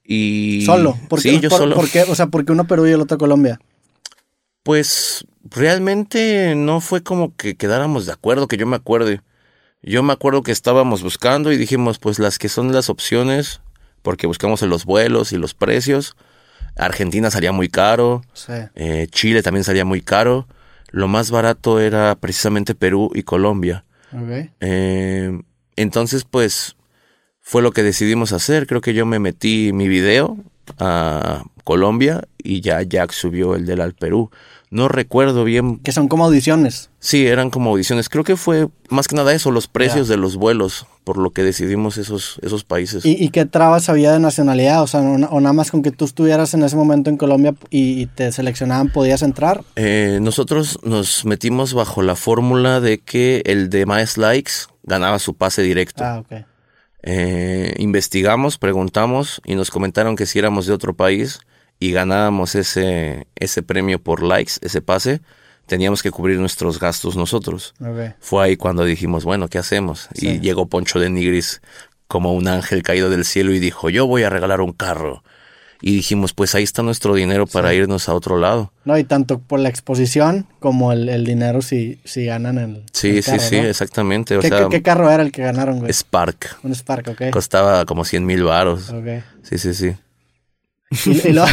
y... 0.03 0.63
Solo. 0.65 0.97
¿Por 1.07 1.21
qué, 1.21 1.29
sí, 1.29 1.39
yo 1.39 1.49
por, 1.49 1.59
solo. 1.59 1.75
por 1.75 1.89
qué? 1.89 2.03
O 2.03 2.15
sea, 2.15 2.27
¿por 2.27 2.45
qué 2.45 2.51
uno 2.51 2.67
Perú 2.67 2.85
y 2.87 2.91
el 2.91 3.01
otro 3.01 3.17
Colombia? 3.17 3.59
Pues 4.63 5.25
realmente 5.43 6.55
no 6.55 6.81
fue 6.81 7.03
como 7.03 7.35
que 7.35 7.55
quedáramos 7.55 8.05
de 8.05 8.11
acuerdo, 8.11 8.47
que 8.47 8.57
yo 8.57 8.67
me 8.67 8.75
acuerde. 8.75 9.21
Yo 9.87 10.01
me 10.01 10.13
acuerdo 10.13 10.41
que 10.41 10.51
estábamos 10.51 11.03
buscando 11.03 11.51
y 11.51 11.57
dijimos, 11.57 11.99
pues 11.99 12.17
las 12.17 12.39
que 12.39 12.49
son 12.49 12.73
las 12.73 12.89
opciones, 12.89 13.61
porque 14.01 14.25
buscamos 14.25 14.63
en 14.63 14.69
los 14.69 14.83
vuelos 14.85 15.31
y 15.31 15.37
los 15.37 15.53
precios. 15.53 16.15
Argentina 16.75 17.29
salía 17.29 17.51
muy 17.51 17.69
caro, 17.69 18.23
Sí. 18.33 18.53
eh, 18.75 19.07
Chile 19.11 19.43
también 19.43 19.63
salía 19.63 19.85
muy 19.85 20.01
caro. 20.01 20.47
Lo 20.89 21.07
más 21.07 21.29
barato 21.29 21.79
era 21.79 22.15
precisamente 22.15 22.73
Perú 22.73 23.11
y 23.13 23.23
Colombia. 23.23 23.85
Eh, 24.59 25.39
entonces, 25.75 26.23
pues, 26.25 26.75
fue 27.41 27.61
lo 27.61 27.71
que 27.71 27.83
decidimos 27.83 28.31
hacer. 28.33 28.65
Creo 28.65 28.81
que 28.81 28.93
yo 28.95 29.05
me 29.05 29.19
metí 29.19 29.71
mi 29.71 29.87
video 29.87 30.37
a 30.79 31.43
Colombia 31.63 32.23
y 32.41 32.61
ya 32.61 32.81
Jack 32.81 33.11
subió 33.11 33.55
el 33.55 33.65
del 33.67 33.81
al 33.81 33.93
Perú. 33.93 34.31
No 34.75 34.89
recuerdo 34.89 35.45
bien. 35.45 35.79
Que 35.79 35.91
son 35.93 36.09
como 36.09 36.25
audiciones. 36.25 36.89
Sí, 36.99 37.25
eran 37.27 37.49
como 37.49 37.69
audiciones. 37.69 38.09
Creo 38.09 38.25
que 38.25 38.35
fue 38.35 38.67
más 38.89 39.07
que 39.07 39.15
nada 39.15 39.31
eso, 39.33 39.49
los 39.51 39.67
precios 39.69 40.07
de 40.09 40.17
los 40.17 40.35
vuelos, 40.35 40.85
por 41.05 41.17
lo 41.17 41.31
que 41.31 41.43
decidimos 41.43 41.97
esos, 41.97 42.39
esos 42.41 42.65
países. 42.65 43.05
¿Y, 43.05 43.11
y 43.23 43.29
qué 43.29 43.45
trabas 43.45 43.87
había 43.87 44.11
de 44.11 44.19
nacionalidad? 44.19 44.83
O 44.83 44.87
sea, 44.87 44.99
no- 45.01 45.27
o 45.27 45.39
nada 45.39 45.53
más 45.53 45.71
con 45.71 45.81
que 45.81 45.91
tú 45.91 46.03
estuvieras 46.03 46.53
en 46.53 46.63
ese 46.63 46.75
momento 46.75 47.09
en 47.09 47.15
Colombia 47.15 47.55
y, 47.69 48.01
y 48.01 48.05
te 48.07 48.31
seleccionaban, 48.33 48.89
¿podías 48.91 49.21
entrar? 49.21 49.63
Eh, 49.77 50.19
nosotros 50.21 50.79
nos 50.83 51.23
metimos 51.23 51.73
bajo 51.73 52.01
la 52.01 52.15
fórmula 52.17 52.81
de 52.81 52.97
que 52.99 53.43
el 53.45 53.69
de 53.69 53.85
más 53.85 54.17
likes 54.17 54.51
ganaba 54.83 55.19
su 55.19 55.35
pase 55.35 55.61
directo. 55.61 56.03
Ah, 56.03 56.19
ok. 56.19 56.43
Eh, 57.07 57.75
investigamos, 57.77 58.57
preguntamos 58.57 59.39
y 59.45 59.55
nos 59.55 59.69
comentaron 59.71 60.15
que 60.15 60.25
si 60.25 60.39
éramos 60.39 60.65
de 60.65 60.73
otro 60.73 60.95
país 60.95 61.39
y 61.79 61.91
ganábamos 61.91 62.55
ese, 62.55 63.27
ese 63.35 63.63
premio 63.63 63.99
por 63.99 64.23
likes, 64.23 64.53
ese 64.61 64.81
pase, 64.81 65.21
teníamos 65.65 66.01
que 66.03 66.11
cubrir 66.11 66.39
nuestros 66.39 66.79
gastos 66.79 67.15
nosotros. 67.15 67.73
Fue 68.19 68.43
ahí 68.45 68.55
cuando 68.57 68.85
dijimos, 68.85 69.23
bueno, 69.25 69.47
¿qué 69.47 69.57
hacemos? 69.57 70.09
Sí. 70.13 70.27
Y 70.29 70.39
llegó 70.39 70.67
Poncho 70.67 70.99
de 70.99 71.09
Nigris 71.09 71.61
como 72.07 72.33
un 72.33 72.47
ángel 72.47 72.83
caído 72.83 73.09
del 73.09 73.25
cielo 73.25 73.51
y 73.53 73.59
dijo, 73.59 73.89
yo 73.89 74.05
voy 74.07 74.23
a 74.23 74.29
regalar 74.29 74.61
un 74.61 74.73
carro. 74.73 75.23
Y 75.81 75.93
dijimos, 75.97 76.33
pues 76.33 76.55
ahí 76.55 76.63
está 76.63 76.81
nuestro 76.83 77.13
dinero 77.15 77.45
para 77.47 77.69
Sí. 77.71 77.75
irnos 77.77 78.07
a 78.07 78.13
otro 78.13 78.37
lado. 78.39 78.71
No, 78.85 78.97
y 78.97 79.03
tanto 79.03 79.39
por 79.39 79.59
la 79.59 79.67
exposición 79.69 80.47
como 80.59 80.93
el, 80.93 81.09
el 81.09 81.25
dinero 81.25 81.61
si, 81.61 81.99
si 82.05 82.25
ganan 82.25 82.57
el. 82.57 82.83
Sí, 82.93 83.17
el 83.17 83.23
sí, 83.23 83.37
sí, 83.39 83.57
¿no? 83.57 83.67
exactamente. 83.67 84.37
O 84.37 84.39
¿Qué, 84.39 84.47
sea, 84.47 84.59
qué- 84.63 84.69
qué 84.69 84.81
carro 84.81 85.11
era 85.11 85.21
el 85.21 85.31
que 85.33 85.41
ganaron, 85.43 85.79
güey? 85.79 85.91
Spark. 85.91 86.57
Un 86.63 86.73
Spark, 86.73 87.09
ok. 87.09 87.29
Costaba 87.31 87.85
como 87.85 88.05
100 88.05 88.25
mil 88.25 88.43
varos. 88.43 88.89
Ok. 88.89 89.05
Sí, 89.43 89.57
sí, 89.57 89.73
sí. 89.73 89.95
Y, 91.05 91.27
y 91.29 91.33
lo- 91.33 91.43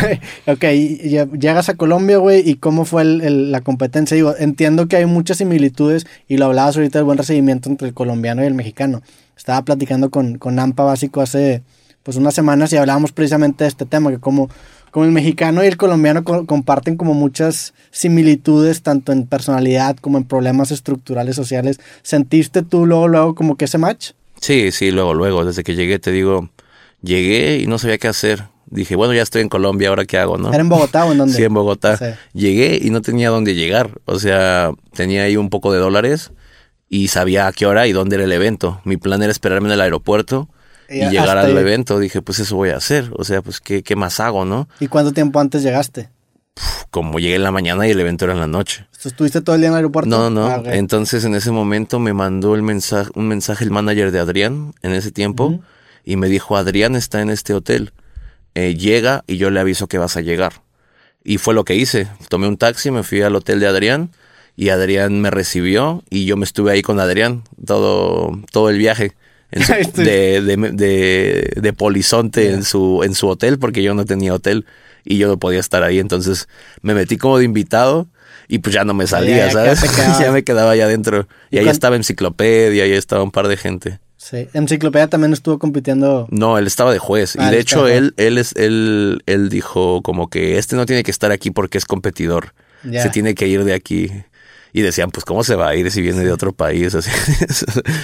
ok, 0.47 0.65
y 0.73 0.99
llegas 1.39 1.69
a 1.69 1.75
Colombia, 1.75 2.19
güey, 2.19 2.49
¿y 2.49 2.57
cómo 2.57 2.85
fue 2.85 3.03
el- 3.03 3.21
el- 3.23 3.53
la 3.53 3.61
competencia? 3.63 4.15
Digo, 4.15 4.35
entiendo 4.39 4.89
que 4.89 4.97
hay 4.97 5.07
muchas 5.07 5.39
similitudes 5.39 6.07
y 6.29 6.37
lo 6.37 6.47
hablabas 6.47 6.77
ahorita 6.77 6.99
del 6.99 7.05
buen 7.07 7.19
recibimiento 7.19 7.69
entre 7.69 7.89
el 7.89 7.95
colombiano 7.95 8.43
y 8.43 8.47
el 8.47 8.55
mexicano. 8.55 9.03
Estaba 9.37 9.63
platicando 9.65 10.11
con, 10.11 10.39
con 10.39 10.59
Ampa 10.59 10.85
Básico 10.85 11.21
hace 11.21 11.63
pues 12.03 12.17
unas 12.17 12.35
semanas 12.35 12.73
y 12.73 12.77
hablábamos 12.77 13.13
precisamente 13.13 13.65
de 13.65 13.69
este 13.69 13.87
tema, 13.87 14.11
que 14.11 14.19
como, 14.19 14.51
como 14.91 15.07
el 15.07 15.13
mexicano 15.13 15.63
y 15.65 15.69
el 15.69 15.77
colombiano 15.77 16.25
co- 16.25 16.47
comparten 16.47 16.97
como 16.97 17.15
muchas 17.15 17.75
similitudes, 17.91 18.83
tanto 18.83 19.13
en 19.13 19.27
personalidad 19.27 19.97
como 19.97 20.19
en 20.19 20.25
problemas 20.25 20.71
estructurales 20.73 21.37
sociales. 21.37 21.81
¿Sentiste 22.03 22.63
tú 22.63 22.87
luego, 22.87 23.09
luego 23.09 23.35
como 23.35 23.57
que 23.57 23.65
ese 23.67 23.79
match? 23.79 24.11
Sí, 24.41 24.73
sí, 24.73 24.91
luego, 24.91 25.15
luego, 25.15 25.45
desde 25.45 25.63
que 25.65 25.75
llegué, 25.77 25.99
te 25.99 26.11
digo, 26.13 26.51
llegué 27.03 27.59
y 27.59 27.67
no 27.67 27.79
sabía 27.79 27.99
qué 27.99 28.09
hacer. 28.09 28.45
Dije, 28.73 28.97
bueno, 28.97 29.13
ya 29.13 29.21
estoy 29.21 29.43
en 29.43 29.51
Colombia, 29.51 29.91
¿ahora 29.91 30.07
qué 30.07 30.17
hago, 30.17 30.39
no? 30.39 30.49
¿Era 30.49 30.63
en 30.63 30.69
Bogotá 30.71 31.05
o 31.05 31.13
en 31.13 31.19
dónde? 31.19 31.35
Sí, 31.37 31.45
en 31.45 31.53
Bogotá. 31.53 31.99
Sí. 31.99 32.07
Llegué 32.33 32.81
y 32.83 32.89
no 32.89 33.03
tenía 33.03 33.29
dónde 33.29 33.55
llegar. 33.55 34.01
O 34.07 34.19
sea, 34.19 34.73
tenía 34.95 35.25
ahí 35.25 35.37
un 35.37 35.51
poco 35.51 35.73
de 35.73 35.79
dólares 35.79 36.33
y 36.89 37.09
sabía 37.09 37.47
a 37.47 37.53
qué 37.53 37.67
hora 37.67 37.87
y 37.87 37.93
dónde 37.93 38.17
era 38.17 38.25
el 38.25 38.33
evento. 38.33 38.81
Mi 38.85 38.97
plan 38.97 39.23
era 39.23 39.31
esperarme 39.31 39.69
en 39.69 39.75
el 39.75 39.81
aeropuerto 39.83 40.49
y, 40.89 41.03
Y 41.05 41.11
llegar 41.11 41.37
al 41.37 41.47
ahí. 41.55 41.57
evento. 41.57 41.99
Dije, 41.99 42.23
pues 42.23 42.39
eso 42.39 42.57
voy 42.57 42.71
a 42.71 42.77
hacer. 42.79 43.11
O 43.15 43.25
sea, 43.25 43.43
pues 43.43 43.61
¿qué, 43.61 43.83
qué 43.83 43.95
más 43.95 44.21
hago, 44.21 44.47
no? 44.47 44.69
¿Y 44.81 44.87
cuánto 44.87 45.13
tiempo 45.13 45.39
antes 45.39 45.63
llegaste? 45.63 46.09
Como 46.91 47.19
llegué 47.19 47.37
en 47.37 47.43
la 47.43 47.51
mañana 47.51 47.87
y 47.87 47.91
el 47.91 48.01
evento 48.01 48.25
era 48.25 48.33
en 48.35 48.41
la 48.41 48.47
noche. 48.47 48.87
¿Estuviste 49.05 49.41
todo 49.41 49.55
el 49.55 49.61
día 49.63 49.69
en 49.69 49.73
el 49.75 49.77
aeropuerto? 49.79 50.09
No, 50.09 50.31
no. 50.31 50.47
Ah. 50.47 50.63
Entonces 50.65 51.25
en 51.25 51.35
ese 51.35 51.51
momento 51.51 51.99
me 51.99 52.13
mandó 52.13 52.55
el 52.55 52.63
mensaje, 52.63 53.11
un 53.15 53.29
mensaje 53.29 53.65
el 53.65 53.71
manager 53.71 54.13
de 54.13 54.19
Adrián 54.19 54.75
en 54.83 54.93
ese 54.93 55.11
tiempo 55.11 55.61
y 56.05 56.17
me 56.17 56.29
dijo, 56.29 56.57
Adrián 56.57 56.95
está 56.97 57.21
en 57.23 57.31
este 57.31 57.55
hotel. 57.55 57.93
Eh, 58.55 58.75
llega 58.75 59.25
y 59.27 59.37
yo 59.39 59.51
le 59.51 59.61
aviso 59.61 59.87
que 59.89 59.99
vas 59.99 60.17
a 60.17 60.21
llegar. 60.21 60.53
Y 61.25 61.39
fue 61.39 61.55
lo 61.55 61.65
que 61.65 61.75
hice. 61.75 62.09
Tomé 62.29 62.49
un 62.49 62.57
taxi, 62.57 62.91
me 62.91 63.03
fui 63.03 63.23
al 63.23 63.35
hotel 63.37 63.61
de 63.61 63.67
Adrián 63.67 64.11
y 64.57 64.69
Adrián 64.69 65.21
me 65.21 65.31
recibió 65.31 66.03
y 66.11 66.27
yo 66.27 66.37
me 66.37 66.45
estuve 66.45 66.73
ahí 66.73 66.83
con 66.83 67.01
Adrián 67.01 67.45
todo, 67.65 68.33
todo 68.51 68.69
el 68.71 68.79
viaje. 68.79 69.13
en 69.51 69.65
su- 69.65 69.73
de, 70.03 70.41
de, 70.43 70.57
de, 70.73 71.53
de 71.57 71.73
polizonte 71.73 72.51
en, 72.51 72.65
su, 72.65 73.03
en 73.05 73.15
su 73.15 73.29
hotel 73.29 73.59
porque 73.59 73.83
yo 73.83 73.95
no 73.95 74.05
tenía 74.05 74.35
hotel 74.35 74.67
y 75.05 75.17
yo 75.19 75.29
no 75.29 75.39
podía 75.39 75.61
estar 75.61 75.83
ahí. 75.83 75.99
Entonces 75.99 76.49
me 76.83 76.95
metí 76.95 77.17
como 77.17 77.39
de 77.39 77.45
invitado 77.45 78.09
y 78.49 78.59
pues 78.59 78.75
ya 78.75 78.85
no 78.85 78.93
me 78.93 79.07
salía, 79.07 79.51
¿sabes? 79.51 79.81
ya 80.21 80.31
me 80.33 80.43
quedaba 80.45 80.73
allá 80.73 80.85
adentro. 80.85 81.27
Y 81.51 81.57
¿Y 81.57 81.59
ahí 81.61 81.69
estaba 81.69 81.97
Enciclopedia, 81.97 82.85
ahí 82.85 82.93
estaba 82.93 83.23
un 83.23 83.31
par 83.31 83.49
de 83.49 83.57
gente. 83.57 84.01
Sí. 84.23 84.47
Enciclopedia 84.55 85.09
también 85.09 85.33
estuvo 85.33 85.59
compitiendo. 85.59 86.29
No, 86.31 86.57
él 86.57 86.69
estaba 86.69 86.93
de 86.93 87.01
juez. 87.01 87.35
Ah, 87.37 87.49
y 87.49 87.51
de 87.51 87.57
él 87.57 87.61
hecho, 87.61 87.85
de 87.87 87.97
él, 87.97 88.15
él 88.19 88.39
es, 88.39 88.55
él, 88.55 89.21
él 89.27 89.49
dijo 89.49 90.01
como 90.03 90.31
que 90.31 90.59
este 90.59 90.77
no 90.77 90.87
tiene 90.87 91.03
que 91.03 91.11
estar 91.11 91.33
aquí 91.33 91.51
porque 91.51 91.77
es 91.77 91.85
competidor. 91.85 92.55
Ya. 92.85 93.03
Se 93.03 93.09
tiene 93.09 93.35
que 93.35 93.49
ir 93.49 93.65
de 93.65 93.75
aquí. 93.75 94.13
Y 94.75 94.81
decían, 94.81 95.11
pues, 95.11 95.27
¿cómo 95.27 95.45
se 95.45 95.55
va 95.55 95.69
a 95.69 95.75
ir 95.75 95.91
si 95.91 96.01
viene 96.01 96.25
de 96.25 96.33
otro 96.33 96.53
país? 96.53 96.95
Así. 96.95 97.11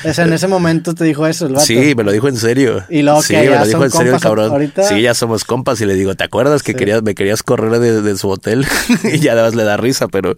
O 0.06 0.12
sea, 0.12 0.26
en 0.26 0.32
ese 0.34 0.48
momento 0.48 0.94
te 0.94 1.04
dijo 1.04 1.26
eso 1.26 1.46
el 1.46 1.54
vato. 1.54 1.64
Sí, 1.64 1.94
me 1.96 2.04
lo 2.04 2.12
dijo 2.12 2.28
en 2.28 2.36
serio. 2.36 2.84
Y 2.90 3.00
luego 3.02 3.22
sí, 3.22 3.34
que 3.34 3.40
me 3.40 3.44
ya 3.46 3.60
lo 3.60 3.66
dijo 3.66 3.78
son 3.78 3.84
en 3.84 3.90
serio 3.90 4.04
el 4.06 4.10
compas 4.12 4.22
cabrón. 4.22 4.50
ahorita. 4.52 4.82
Sí, 4.82 5.00
ya 5.00 5.14
somos 5.14 5.44
compas. 5.44 5.80
Y 5.80 5.86
le 5.86 5.94
digo, 5.94 6.14
¿te 6.14 6.24
acuerdas 6.24 6.62
que 6.62 6.72
Sí. 6.72 6.78
querías, 6.78 7.02
me 7.02 7.14
querías 7.14 7.42
correr 7.42 7.78
de, 7.80 8.02
de 8.02 8.16
su 8.18 8.28
hotel? 8.28 8.66
y 9.12 9.18
ya 9.18 9.32
además 9.32 9.54
le 9.54 9.64
da 9.64 9.76
risa, 9.78 10.08
pero. 10.08 10.36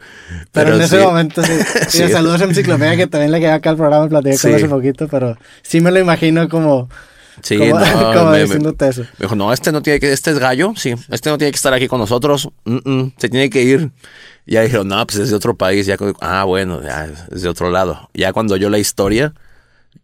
Pero, 0.53 0.77
en 0.77 0.83
ese 0.83 0.99
sí. 0.99 1.05
momento 1.05 1.43
sí. 1.43 1.53
Y 1.89 1.91
Sí. 2.07 2.09
saludos 2.11 2.41
a 2.41 2.45
Enciclopedia 2.45 2.97
que 2.97 3.07
también 3.09 3.33
le 3.33 3.41
quedé 3.41 3.51
acá 3.51 3.71
al 3.71 3.77
programa, 3.77 4.09
platiqué 4.09 4.39
con 4.39 4.55
hace 4.55 4.69
poquito, 4.69 5.09
pero 5.09 5.37
sí 5.63 5.81
me 5.81 5.91
lo 5.91 5.99
imagino 5.99 6.49
como, 6.49 6.89
Sí, 7.43 7.57
como, 7.59 7.79
no, 7.81 7.87
como 8.13 8.25
me- 8.27 8.37
me- 8.39 8.43
diciéndote 8.45 8.89
eso. 8.89 9.01
Me 9.03 9.25
dijo, 9.25 9.35
no, 9.35 9.53
este 9.53 9.73
no 9.73 9.83
tiene 9.83 9.99
que, 9.99 10.13
este 10.13 10.31
es 10.31 10.39
gallo, 10.39 10.75
sí, 10.77 10.95
este 11.11 11.31
no 11.31 11.39
tiene 11.39 11.51
que 11.51 11.57
estar 11.57 11.73
aquí 11.75 11.89
con 11.89 11.99
nosotros, 11.99 12.51
mm, 12.65 12.77
mm, 12.85 13.13
se 13.19 13.29
tiene 13.29 13.51
que 13.51 13.63
ir. 13.63 13.91
Y 14.51 14.55
ya 14.55 14.63
dijeron, 14.63 14.89
no, 14.89 15.07
pues 15.07 15.21
es 15.21 15.31
de 15.31 15.37
otro 15.37 15.55
país, 15.55 15.87
ya, 15.87 15.97
ah, 16.21 16.43
bueno, 16.43 16.83
ya 16.83 17.09
es 17.31 17.43
de 17.43 17.49
otro 17.49 17.71
lado. 17.71 18.11
Ya 18.15 18.33
cuando 18.33 18.57
yo 18.57 18.69
la 18.69 18.79
historia, 18.79 19.33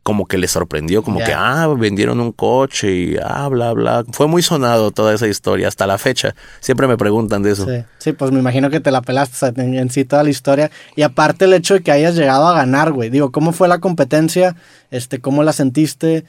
como 0.04 0.26
que 0.26 0.38
le 0.38 0.46
sorprendió, 0.46 1.02
como 1.02 1.18
que, 1.18 1.32
ah, 1.35 1.66
vendieron 1.76 2.20
un 2.20 2.30
coche 2.30 2.94
y 2.94 3.16
ah, 3.20 3.48
bla, 3.48 3.72
bla. 3.72 4.04
Fue 4.12 4.28
muy 4.28 4.42
sonado 4.42 4.92
toda 4.92 5.12
esa 5.14 5.26
historia 5.26 5.66
hasta 5.66 5.88
la 5.88 5.98
fecha. 5.98 6.37
Siempre 6.61 6.87
me 6.87 6.96
preguntan 6.96 7.42
de 7.42 7.50
eso. 7.50 7.66
Sí, 7.66 7.85
sí, 7.98 8.12
pues 8.12 8.30
me 8.30 8.38
imagino 8.38 8.70
que 8.70 8.78
te 8.78 8.92
la 8.92 9.02
pelaste 9.02 9.48
en, 9.56 9.74
en 9.74 9.90
sí 9.90 10.04
toda 10.04 10.22
la 10.22 10.30
historia. 10.30 10.70
Y 10.94 11.02
aparte 11.02 11.46
el 11.46 11.52
hecho 11.52 11.74
de 11.74 11.80
que 11.80 11.90
hayas 11.90 12.14
llegado 12.14 12.46
a 12.46 12.54
ganar, 12.54 12.92
güey. 12.92 13.11
Digo, 13.11 13.32
¿cómo 13.32 13.50
fue 13.50 13.66
la 13.66 13.80
competencia? 13.80 14.54
Este, 14.92 15.18
¿Cómo 15.18 15.42
la 15.42 15.54
sentiste? 15.54 16.24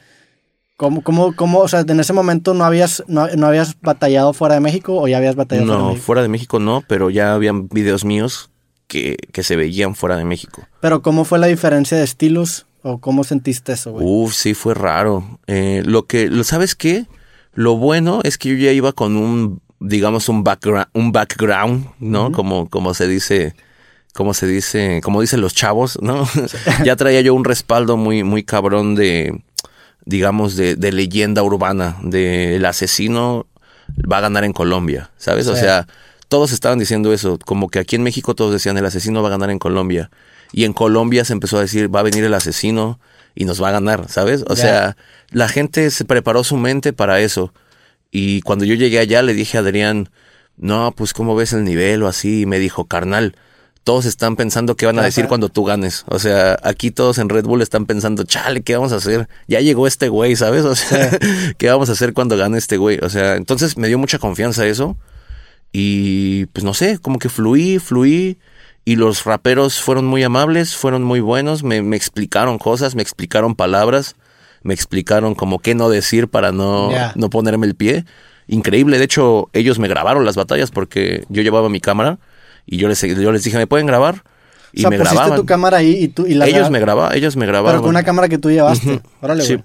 ¿Cómo, 0.78 1.02
cómo, 1.02 1.36
cómo, 1.36 1.60
o 1.60 1.68
sea, 1.68 1.80
en 1.82 2.00
ese 2.00 2.14
momento 2.14 2.54
no 2.54 2.64
habías, 2.64 3.04
no, 3.08 3.28
no 3.36 3.48
habías 3.48 3.76
batallado 3.82 4.32
fuera 4.34 4.54
de 4.56 4.62
México 4.62 4.96
o 4.96 5.08
ya 5.08 5.18
habías 5.18 5.36
batallado 5.36 5.66
fuera 5.68 5.78
de 5.80 5.84
No, 5.84 5.90
México? 5.94 6.06
fuera 6.06 6.22
de 6.22 6.28
México 6.30 6.60
no, 6.60 6.84
pero 6.88 7.10
ya 7.10 7.34
habían 7.34 7.68
videos 7.68 8.06
míos 8.06 8.52
que, 8.88 9.18
que 9.34 9.42
se 9.42 9.56
veían 9.56 9.96
fuera 9.96 10.18
de 10.18 10.24
México. 10.24 10.68
Pero 10.80 11.02
¿cómo 11.02 11.26
fue 11.26 11.40
la 11.40 11.48
diferencia 11.48 11.98
de 11.98 12.04
estilos? 12.04 12.68
¿O 12.84 13.00
cómo 13.00 13.24
sentiste 13.24 13.74
eso, 13.74 13.92
güey? 13.92 14.06
Uf, 14.08 14.34
sí, 14.36 14.54
fue 14.54 14.76
raro. 14.76 15.40
Eh, 15.48 15.82
lo 15.84 16.06
que, 16.06 16.30
lo- 16.30 16.44
¿sabes 16.44 16.76
qué? 16.76 17.06
Lo 17.54 17.76
bueno 17.76 18.22
es 18.24 18.38
que 18.38 18.50
yo 18.50 18.56
ya 18.56 18.72
iba 18.72 18.94
con 18.94 19.18
un, 19.18 19.62
digamos, 19.80 20.30
un 20.30 20.44
background, 20.44 20.86
un 20.94 21.12
background, 21.12 21.88
¿no? 22.00 22.32
Como, 22.32 22.70
como 22.70 22.94
se 22.94 23.08
dice, 23.08 23.56
como 24.14 24.36
se 24.36 24.46
dice, 24.46 25.02
como 25.04 25.22
dicen 25.22 25.42
los 25.42 25.56
chavos, 25.56 25.98
¿no? 26.04 26.28
ya 26.86 26.96
traía 26.96 27.22
yo 27.22 27.34
un 27.34 27.44
respaldo 27.46 27.98
muy, 27.98 28.24
muy 28.24 28.44
cabrón 28.44 28.94
de, 28.94 29.42
digamos, 30.08 30.56
de, 30.56 30.76
de 30.76 30.92
leyenda 30.92 31.44
urbana, 31.44 31.98
de 32.02 32.56
el 32.56 32.66
asesino 32.66 33.46
va 34.10 34.18
a 34.18 34.22
ganar 34.22 34.46
en 34.46 34.54
Colombia, 34.54 35.12
¿sabes? 35.18 35.48
O 35.48 35.56
sea, 35.56 35.86
todos 36.30 36.52
estaban 36.52 36.80
diciendo 36.80 37.14
eso, 37.14 37.38
como 37.46 37.70
que 37.70 37.80
aquí 37.80 37.98
en 37.98 38.04
México 38.04 38.34
todos 38.34 38.54
decían 38.54 38.78
el 38.78 38.86
asesino 38.86 39.22
va 39.22 39.28
a 39.28 39.32
ganar 39.32 39.50
en 39.50 39.60
Colombia. 39.60 40.10
Y 40.54 40.64
en 40.64 40.72
Colombia 40.72 41.26
se 41.26 41.34
empezó 41.34 41.58
a 41.58 41.62
decir 41.62 41.94
va 41.94 42.00
a 42.00 42.04
venir 42.04 42.24
el 42.24 42.34
asesino 42.34 43.00
y 43.36 43.44
nos 43.44 43.62
va 43.62 43.70
a 43.70 43.74
ganar, 43.74 44.08
¿sabes? 44.10 44.46
O 44.48 44.56
sea, 44.56 44.96
la 45.30 45.50
gente 45.50 45.92
se 45.92 46.06
preparó 46.06 46.44
su 46.46 46.56
mente 46.56 46.94
para 46.94 47.20
eso. 47.20 47.54
Y 48.10 48.42
cuando 48.42 48.64
yo 48.64 48.76
llegué 48.76 49.00
allá 49.00 49.22
le 49.22 49.34
dije 49.34 49.58
a 49.58 49.62
Adrián, 49.62 50.10
no, 50.56 50.94
pues 50.96 51.14
¿cómo 51.14 51.36
ves 51.36 51.52
el 51.52 51.66
nivel 51.66 52.02
o 52.04 52.08
así? 52.08 52.42
Y 52.42 52.46
me 52.46 52.60
dijo, 52.60 52.86
carnal, 52.86 53.36
todos 53.88 54.04
están 54.04 54.36
pensando 54.36 54.76
qué 54.76 54.86
van 54.86 55.00
a 55.00 55.04
decir 55.04 55.30
cuando 55.30 55.48
tú 55.48 55.64
ganes. 55.64 56.04
O 56.10 56.20
sea, 56.20 56.60
aquí 56.62 56.92
todos 56.92 57.20
en 57.20 57.30
Red 57.30 57.46
Bull 57.46 57.62
están 57.62 57.86
pensando, 57.86 58.26
chale, 58.26 58.62
¿qué 58.62 58.76
vamos 58.76 58.92
a 58.92 58.98
hacer? 58.98 59.30
Ya 59.48 59.62
llegó 59.62 59.88
este 59.88 60.10
güey, 60.10 60.36
¿sabes? 60.36 60.66
O 60.66 60.76
sea, 60.76 61.18
¿qué 61.58 61.70
vamos 61.70 61.88
a 61.88 61.94
hacer 61.94 62.12
cuando 62.12 62.36
gane 62.36 62.58
este 62.58 62.76
güey? 62.76 63.00
O 63.02 63.08
sea, 63.08 63.38
entonces 63.38 63.78
me 63.78 63.88
dio 63.88 63.98
mucha 63.98 64.20
confianza 64.20 64.68
eso. 64.68 64.98
Y 65.72 66.48
pues 66.48 66.66
no 66.66 66.74
sé, 66.74 67.00
como 67.00 67.18
que 67.18 67.30
fluí, 67.30 67.80
fluí. 67.80 68.40
Y 68.84 68.98
los 68.98 69.24
raperos 69.24 69.80
fueron 69.80 70.04
muy 70.06 70.22
amables, 70.22 70.76
fueron 70.76 71.04
muy 71.04 71.22
buenos, 71.22 71.64
me, 71.64 71.82
me 71.82 71.96
explicaron 71.96 72.58
cosas, 72.58 72.94
me 72.94 73.04
explicaron 73.04 73.56
palabras, 73.56 74.18
me 74.64 74.74
explicaron 74.74 75.34
como 75.34 75.60
qué 75.60 75.76
no 75.76 75.88
decir 75.88 76.28
para 76.28 76.52
no, 76.52 76.92
no 77.16 77.30
ponerme 77.30 77.68
el 77.68 77.76
pie. 77.76 78.04
Increíble, 78.48 78.98
de 78.98 79.06
hecho, 79.06 79.50
ellos 79.54 79.80
me 79.80 79.88
grabaron 79.88 80.26
las 80.26 80.36
batallas 80.36 80.72
porque 80.72 81.24
yo 81.30 81.42
llevaba 81.42 81.70
mi 81.70 81.80
cámara 81.80 82.20
y 82.68 82.78
yo 82.78 82.88
les, 82.88 83.02
yo 83.02 83.32
les 83.32 83.44
dije, 83.44 83.58
¿me 83.58 83.66
pueden 83.66 83.88
grabar? 83.88 84.24
Y 84.74 84.80
o 84.80 84.82
sea, 84.82 84.90
me 84.92 84.98
grababan. 84.98 85.36
tu 85.36 85.46
cámara 85.46 85.78
ahí 85.78 86.04
y 86.04 86.08
tú 86.10 86.28
y 86.28 86.36
la 86.36 86.46
ellos 86.46 86.70
me 86.70 86.80
grababan, 86.80 87.16
ellos 87.16 87.36
me 87.36 87.46
grababan. 87.46 87.74
Pero 87.74 87.82
con 87.82 87.90
una 87.90 88.04
cámara 88.04 88.28
que 88.28 88.38
tú 88.38 88.52
llevaste. 88.52 89.02
Órale, 89.22 89.44
sí. 89.44 89.58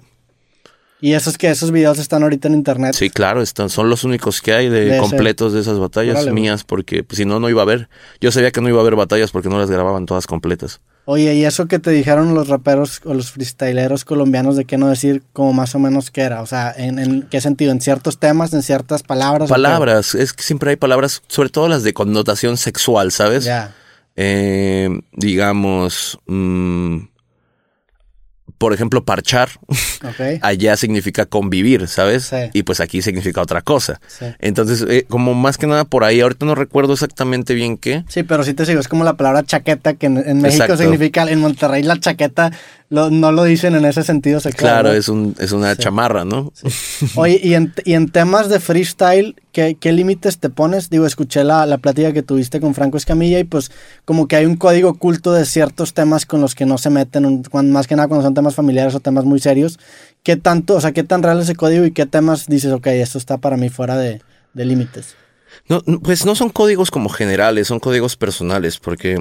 Y 1.03 1.15
esos 1.15 1.37
que 1.37 1.49
esos 1.49 1.71
videos 1.71 1.99
están 1.99 2.23
ahorita 2.23 2.47
en 2.47 2.53
internet. 2.53 2.95
Sí, 2.95 3.09
claro, 3.09 3.41
están, 3.41 3.69
son 3.69 3.89
los 3.89 4.05
únicos 4.05 4.41
que 4.41 4.53
hay 4.53 4.69
de, 4.69 4.97
completos 4.99 5.51
de 5.51 5.59
esas 5.59 5.77
batallas 5.77 6.25
mías, 6.27 6.63
porque 6.63 7.03
pues, 7.03 7.17
si 7.17 7.25
no, 7.25 7.41
no 7.41 7.49
iba 7.49 7.59
a 7.59 7.63
haber. 7.63 7.89
Yo 8.21 8.31
sabía 8.31 8.51
que 8.51 8.61
no 8.61 8.69
iba 8.69 8.77
a 8.77 8.81
haber 8.83 8.95
batallas 8.95 9.31
porque 9.31 9.49
no 9.49 9.59
las 9.59 9.69
grababan 9.69 10.05
todas 10.05 10.27
completas. 10.27 10.79
Oye, 11.03 11.35
¿y 11.35 11.43
eso 11.43 11.67
que 11.67 11.77
te 11.77 11.91
dijeron 11.91 12.33
los 12.33 12.47
raperos 12.47 13.01
o 13.03 13.13
los 13.13 13.31
freestyleros 13.31 14.05
colombianos 14.05 14.55
de 14.55 14.63
qué 14.63 14.77
no 14.77 14.87
decir 14.87 15.23
como 15.33 15.51
más 15.51 15.75
o 15.75 15.79
menos 15.79 16.09
qué 16.09 16.21
era? 16.21 16.41
O 16.41 16.45
sea, 16.45 16.73
¿en, 16.77 17.23
qué 17.23 17.41
sentido? 17.41 17.73
¿En 17.73 17.81
ciertos 17.81 18.17
temas? 18.17 18.53
¿En 18.53 18.63
ciertas 18.63 19.03
palabras? 19.03 19.49
Palabras, 19.49 20.15
es 20.15 20.31
que 20.31 20.43
siempre 20.43 20.69
hay 20.69 20.77
palabras, 20.77 21.21
sobre 21.27 21.49
todo 21.49 21.67
las 21.67 21.83
de 21.83 21.93
connotación 21.93 22.55
sexual, 22.55 23.11
¿sabes? 23.11 23.43
Ya. 23.43 23.75
Eh, 24.15 25.01
digamos, 25.11 26.17
mm, 26.27 26.99
por 28.57 28.73
ejemplo, 28.73 29.03
parchar, 29.03 29.49
allá 30.41 30.77
significa 30.77 31.25
convivir, 31.25 31.87
¿sabes? 31.87 32.31
Y 32.53 32.63
pues 32.63 32.79
aquí 32.79 33.01
significa 33.01 33.41
otra 33.41 33.61
cosa. 33.61 33.99
Entonces, 34.39 34.85
eh, 34.89 35.05
como 35.07 35.33
más 35.33 35.57
que 35.57 35.67
nada 35.67 35.85
por 35.85 36.03
ahí, 36.03 36.21
ahorita 36.21 36.45
no 36.45 36.55
recuerdo 36.55 36.93
exactamente 36.93 37.53
bien 37.53 37.77
qué. 37.77 38.03
Sí, 38.07 38.23
pero 38.23 38.43
sí 38.43 38.53
te 38.53 38.65
sigo, 38.65 38.79
es 38.79 38.87
como 38.87 39.03
la 39.03 39.15
palabra 39.15 39.43
chaqueta, 39.43 39.93
que 39.95 40.07
en, 40.07 40.41
México 40.41 40.77
significa, 40.77 41.23
en 41.23 41.39
Monterrey 41.39 41.83
la 41.83 41.99
chaqueta 41.99 42.51
no 42.93 43.31
lo 43.31 43.43
dicen 43.43 43.73
en 43.73 43.85
ese 43.85 44.03
sentido 44.03 44.39
Claro, 44.55 44.91
es, 44.91 45.09
un, 45.09 45.35
es 45.39 45.51
una 45.51 45.75
chamarra, 45.75 46.25
¿no? 46.25 46.53
Oye, 47.15 47.39
y 47.43 47.55
en, 47.55 47.73
y 47.85 47.93
en, 47.93 48.07
temas 48.09 48.49
de 48.49 48.59
freestyle, 48.59 49.35
¿qué, 49.51 49.75
qué 49.79 49.91
límites 49.91 50.37
te 50.37 50.49
pones? 50.49 50.91
Digo, 50.91 51.07
escuché 51.07 51.43
la, 51.43 51.65
la 51.65 51.79
plática 51.79 52.13
que 52.13 52.21
tuviste 52.21 52.59
con 52.59 52.75
Franco 52.75 52.97
Escamilla 52.97 53.39
y 53.39 53.45
pues 53.45 53.71
como 54.05 54.27
que 54.27 54.35
hay 54.35 54.45
un 54.45 54.57
código 54.57 54.89
oculto 54.89 55.33
de 55.33 55.45
ciertos 55.45 55.95
temas 55.95 56.27
con 56.27 56.39
los 56.39 56.53
que 56.53 56.67
no 56.67 56.77
se 56.77 56.91
meten, 56.91 57.43
más 57.63 57.87
que 57.87 57.95
nada 57.95 58.07
cuando 58.07 58.23
son 58.23 58.35
temas 58.35 58.53
familiares 58.53 58.93
o 58.93 58.99
temas 58.99 59.25
muy 59.25 59.39
serios. 59.39 59.79
¿Qué 60.21 60.35
tanto, 60.35 60.75
o 60.75 60.81
sea, 60.81 60.91
qué 60.91 61.03
tan 61.03 61.23
real 61.23 61.39
es 61.39 61.45
ese 61.45 61.55
código 61.55 61.85
y 61.85 61.91
qué 61.91 62.05
temas 62.05 62.45
dices, 62.45 62.71
ok, 62.71 62.87
esto 62.87 63.17
está 63.17 63.39
para 63.39 63.57
mí 63.57 63.69
fuera 63.69 63.97
de, 63.97 64.21
de 64.53 64.65
límites? 64.65 65.15
No, 65.67 65.81
pues 65.81 66.25
no 66.25 66.35
son 66.35 66.49
códigos 66.49 66.91
como 66.91 67.09
generales, 67.09 67.67
son 67.67 67.79
códigos 67.79 68.15
personales, 68.17 68.77
porque 68.77 69.17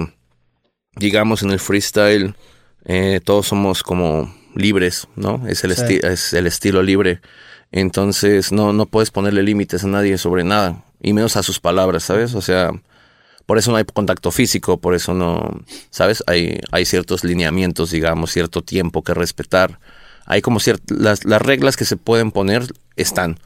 digamos 0.97 1.43
en 1.43 1.51
el 1.51 1.59
freestyle 1.59 2.35
eh, 2.85 3.21
todos 3.25 3.47
somos 3.47 3.83
como 3.83 4.35
libres, 4.55 5.09
¿no? 5.17 5.47
Es 5.47 5.65
el, 5.65 5.73
es 5.73 6.33
el 6.33 6.47
estilo 6.47 6.83
libre. 6.83 7.21
Entonces 7.71 8.53
no, 8.53 8.73
no 8.73 8.87
puedes 8.87 9.11
ponerle 9.11 9.43
límites 9.43 9.85
a 9.85 9.89
nadie 9.89 10.19
sobre 10.19 10.45
nada, 10.45 10.85
y 11.01 11.13
menos 11.13 11.37
a 11.37 11.43
sus 11.43 11.59
palabras, 11.59 12.05
¿sabes? 12.05 12.35
O 12.35 12.43
sea, 12.43 12.71
por 13.47 13.59
eso 13.59 13.71
no 13.71 13.79
hay 13.79 13.85
contacto 13.85 14.31
físico, 14.31 14.79
por 14.79 14.95
eso 14.95 15.15
no, 15.15 15.63
¿sabes? 15.91 16.23
Hay, 16.27 16.61
hay 16.71 16.85
ciertos 16.85 17.25
lineamientos, 17.25 17.91
digamos, 17.91 18.31
cierto 18.31 18.63
tiempo 18.63 19.03
que 19.03 19.15
respetar. 19.15 19.79
Hay 20.27 20.43
como 20.43 20.61
ciertas, 20.61 20.99
las, 20.99 21.25
las 21.25 21.43
reglas 21.43 21.77
que 21.77 21.85
se 21.85 21.97
pueden 21.97 22.31
poner 22.31 22.65
están, 22.97 23.39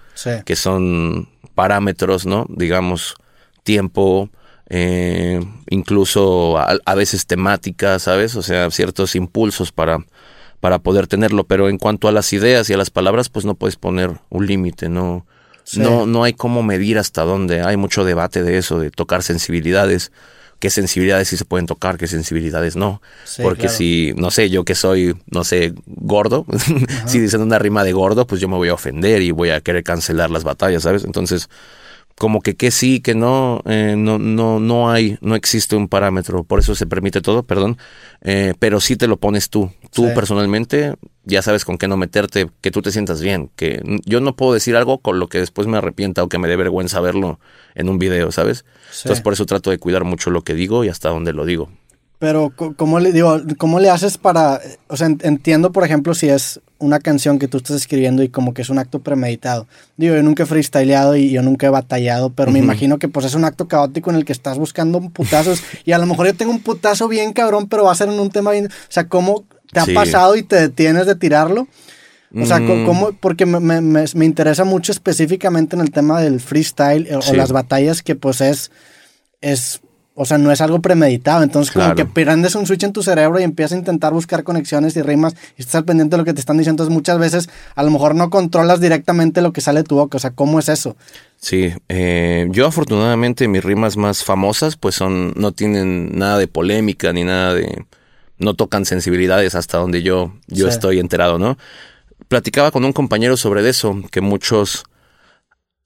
que 0.45 0.57
son 0.57 1.29
parámetros, 1.55 2.27
¿no? 2.27 2.47
Digamos, 2.49 3.15
tiempo, 3.63 4.29
eh, 4.69 5.41
incluso 5.71 6.59
a, 6.59 6.95
veces 6.95 7.27
temáticas, 7.27 8.03
¿sabes? 8.03 8.35
O 8.35 8.43
sea, 8.43 8.71
ciertos 8.71 9.15
impulsos 9.15 9.71
para, 9.73 10.05
para 10.61 10.79
poder 10.81 11.07
tenerlo, 11.07 11.45
pero 11.45 11.69
en 11.69 11.79
cuanto 11.79 12.09
a 12.09 12.13
las 12.13 12.33
ideas 12.33 12.69
y 12.69 12.73
a 12.73 12.77
las 12.77 12.91
palabras, 12.91 13.29
pues 13.29 13.45
no 13.45 13.55
puedes 13.55 13.77
poner 13.77 14.11
un 14.29 14.47
límite, 14.47 14.89
no, 14.89 15.25
no, 15.77 16.07
no 16.07 16.25
hay 16.25 16.33
cómo 16.33 16.63
medir 16.63 16.99
hasta 16.99 17.23
dónde, 17.23 17.63
hay 17.63 17.77
mucho 17.77 18.05
debate 18.05 18.43
de 18.43 18.59
eso, 18.59 18.81
de 18.81 18.91
tocar 18.91 19.23
sensibilidades, 19.23 20.11
qué 20.59 20.71
sensibilidades 20.71 21.29
sí 21.29 21.37
se 21.37 21.45
pueden 21.45 21.67
tocar, 21.67 21.97
qué 21.97 22.09
sensibilidades 22.09 22.75
no, 22.75 23.01
porque 23.43 23.69
si, 23.69 24.15
no 24.17 24.33
sé, 24.33 24.51
yo 24.51 24.65
que 24.65 24.75
soy, 24.75 25.17
no 25.31 25.45
sé, 25.45 25.75
gordo, 25.87 26.45
si 27.07 27.21
dicen 27.21 27.43
una 27.43 27.61
rima 27.61 27.85
de 27.85 27.93
gordo, 27.93 28.27
pues 28.27 28.41
yo 28.41 28.49
me 28.49 28.57
voy 28.57 28.69
a 28.71 28.75
ofender 28.75 29.23
y 29.23 29.31
voy 29.31 29.51
a 29.51 29.61
querer 29.61 29.85
cancelar 29.85 30.31
las 30.31 30.43
batallas, 30.43 30.83
¿sabes? 30.83 31.05
Entonces, 31.05 31.49
como 32.19 32.41
que 32.41 32.57
que 32.57 32.71
sí, 32.71 33.01
que 33.01 33.15
no, 33.15 33.63
eh, 33.67 33.95
no, 33.97 34.19
no, 34.19 34.59
no 34.59 34.91
hay, 34.91 35.19
no 35.21 35.35
existe 35.35 35.77
un 35.77 35.87
parámetro, 35.87 36.45
por 36.45 36.59
eso 36.59 36.75
se 36.75 36.87
permite 36.87 37.21
todo, 37.21 37.43
perdón, 37.43 37.77
eh, 38.23 38.55
pero 38.59 38.81
sí 38.81 38.97
te 38.97 39.07
lo 39.07 39.19
pones 39.19 39.51
tú, 39.51 39.71
tú 39.93 40.13
personalmente 40.15 40.95
ya 41.25 41.43
sabes 41.43 41.65
con 41.65 41.77
qué 41.77 41.89
no 41.89 41.97
meterte, 41.97 42.49
que 42.63 42.71
tú 42.71 42.81
te 42.81 42.91
sientas 42.91 43.21
bien, 43.21 43.51
que 43.55 43.83
yo 44.07 44.21
no 44.21 44.35
puedo 44.35 44.55
decir 44.55 44.77
algo 44.77 44.99
con 44.99 45.19
lo 45.19 45.29
que 45.29 45.39
después 45.39 45.67
me 45.67 45.77
arrepienta 45.77 46.23
o 46.23 46.29
que 46.29 46.39
me 46.39 46.49
dé 46.49 46.57
vergüenza 46.57 47.01
verlo 47.01 47.39
en 47.75 47.89
un 47.89 47.99
video, 47.99 48.33
¿sabes? 48.33 48.65
Entonces 49.03 49.21
por 49.21 49.35
eso 49.35 49.45
trato 49.45 49.71
de 49.71 49.79
cuidar 49.79 50.05
mucho 50.05 50.31
lo 50.31 50.43
que 50.43 50.55
digo 50.55 50.85
y 50.85 50.89
hasta 50.89 51.11
dónde 51.11 51.35
lo 51.35 51.45
digo. 51.45 51.69
Pero, 52.19 52.53
¿cómo 52.77 52.99
le, 52.99 53.13
digo, 53.13 53.43
¿cómo 53.59 53.79
le 53.79 53.91
haces 53.91 54.17
para...? 54.17 54.61
O 54.89 54.97
sea, 54.97 55.07
entiendo, 55.07 55.71
por 55.73 55.85
ejemplo, 55.85 56.15
si 56.15 56.29
es 56.29 56.61
una 56.79 56.99
canción 56.99 57.39
que 57.39 57.49
tú 57.49 57.59
estás 57.59 57.77
escribiendo 57.77 58.23
y 58.23 58.29
como 58.29 58.55
que 58.55 58.63
es 58.63 58.71
un 58.71 58.79
acto 58.79 59.01
premeditado. 59.01 59.67
Digo, 59.97 60.15
yo 60.15 60.23
nunca 60.23 60.43
he 60.43 60.47
freestyleado 60.47 61.17
y 61.17 61.31
yo 61.31 61.43
nunca 61.43 61.67
he 61.67 61.71
batallado, 61.71 62.31
pero 62.31 62.51
me 62.51 62.59
imagino 62.59 62.99
que 62.99 63.09
pues 63.09 63.27
es 63.27 63.35
un 63.35 63.45
acto 63.45 63.69
caótico 63.69 64.11
en 64.11 64.17
el 64.17 64.25
que 64.25 64.33
estás 64.33 64.59
buscando 64.59 65.01
putazos 65.11 65.63
y 65.85 65.93
a 65.93 65.99
lo 65.99 66.07
mejor 66.07 66.27
yo 66.27 66.35
tengo 66.35 66.53
un 66.53 66.61
putazo 66.61 67.09
bien 67.09 67.33
cabrón, 67.33 67.69
pero 67.69 67.85
va 67.85 67.93
a 67.93 67.97
ser 67.97 68.09
en 68.09 68.21
un 68.21 68.31
tema 68.31 68.51
bien... 68.51 68.67
O 68.67 68.71
sea, 68.89 69.09
¿cómo 69.09 69.45
te 69.73 69.81
ha 69.81 69.87
pasado 69.87 70.37
y 70.37 70.43
te 70.43 70.57
detienes 70.57 71.07
de 71.07 71.15
tirarlo? 71.15 71.67
O 72.35 72.45
sea, 72.45 72.59
mm. 72.59 72.85
¿cómo? 72.85 73.13
Porque 73.13 73.47
me, 73.47 73.61
me, 73.61 73.81
me, 73.81 74.25
interesa 74.25 74.65
mucho 74.65 74.93
específicamente 74.93 75.77
en 75.77 75.81
el 75.81 75.91
tema 75.91 76.21
del 76.21 76.41
freestyle 76.41 77.09
o 77.15 77.35
las 77.35 77.53
batallas 77.53 78.03
que 78.03 78.15
pues 78.15 78.41
es... 78.41 78.71
Es 79.43 79.81
o 80.19 80.25
sea, 80.25 80.39
no 80.39 80.51
es 80.51 80.63
algo 80.63 80.81
premeditado. 80.81 81.43
Entonces, 81.43 81.73
como 81.73 81.95
que 81.95 82.07
prendes 82.07 82.55
un 82.55 82.67
switch 82.67 82.85
en 82.85 82.93
tu 82.95 83.03
cerebro 83.03 83.39
y 83.39 83.43
empiezas 83.43 83.73
a 83.73 83.77
intentar 83.77 84.15
buscar 84.15 84.45
conexiones 84.45 84.97
y 84.97 85.03
rimas 85.03 85.35
y 85.59 85.61
estás 85.61 85.77
al 85.77 85.85
pendiente 85.85 86.17
de 86.17 86.19
lo 86.19 86.25
que 86.25 86.33
te 86.33 86.41
están 86.41 86.57
diciendo. 86.57 86.83
Entonces, 86.83 86.95
muchas 86.95 87.19
veces 87.19 87.51
a 87.75 87.83
lo 87.83 87.91
mejor 87.91 88.15
no 88.15 88.31
controlas 88.31 88.81
directamente 88.81 89.43
lo 89.43 89.53
que 89.53 89.61
sale 89.61 89.81
de 89.81 89.85
tu 89.85 89.97
boca. 89.97 90.17
O 90.17 90.21
sea, 90.21 90.31
¿cómo 90.31 90.59
es 90.59 90.71
eso? 90.71 90.97
Sí, 91.37 91.71
eh, 91.91 92.49
yo 92.51 92.67
afortunadamente 92.67 93.47
mis 93.47 93.63
rimas 93.63 93.99
más 93.99 94.25
famosas 94.25 94.77
pues 94.77 94.95
son, 94.95 95.35
no 95.37 95.53
tienen 95.53 96.19
nada 96.19 96.39
de 96.39 96.49
polémica 96.49 97.13
ni 97.13 97.25
nada 97.25 97.53
de, 97.53 97.85
no 98.39 98.55
tocan 98.55 98.87
sensibilidades 98.87 99.55
hasta 99.55 99.77
donde 99.77 100.03
yo, 100.03 100.33
yo 100.47 100.67
estoy 100.67 100.99
enterado, 100.99 101.39
¿no? 101.39 101.59
Platicaba 102.29 102.71
con 102.71 102.87
un 102.87 102.95
compañero 102.95 103.37
sobre 103.37 103.69
eso, 103.69 104.01
que 104.11 104.23
muchos 104.23 104.85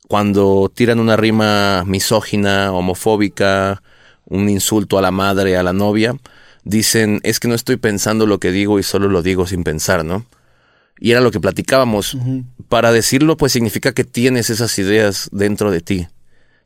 cuando 0.08 0.70
tiran 0.74 1.00
una 1.00 1.16
rima 1.16 1.84
misógina, 1.84 2.72
homofóbica, 2.72 3.82
un 4.30 4.48
insulto 4.48 4.96
a 4.96 5.02
la 5.02 5.10
madre, 5.10 5.58
a 5.58 5.62
la 5.62 5.74
novia, 5.74 6.14
dicen, 6.64 7.20
es 7.22 7.40
que 7.40 7.48
no 7.48 7.54
estoy 7.54 7.76
pensando 7.76 8.26
lo 8.26 8.38
que 8.38 8.50
digo 8.50 8.78
y 8.78 8.82
solo 8.82 9.08
lo 9.08 9.22
digo 9.22 9.46
sin 9.46 9.64
pensar, 9.64 10.04
¿no? 10.04 10.24
Y 10.98 11.10
era 11.10 11.20
lo 11.20 11.30
que 11.30 11.40
platicábamos. 11.40 12.16
Para 12.68 12.92
decirlo, 12.92 13.36
pues 13.36 13.52
significa 13.52 13.92
que 13.92 14.04
tienes 14.04 14.50
esas 14.50 14.78
ideas 14.78 15.28
dentro 15.32 15.70
de 15.70 15.80
ti, 15.80 16.08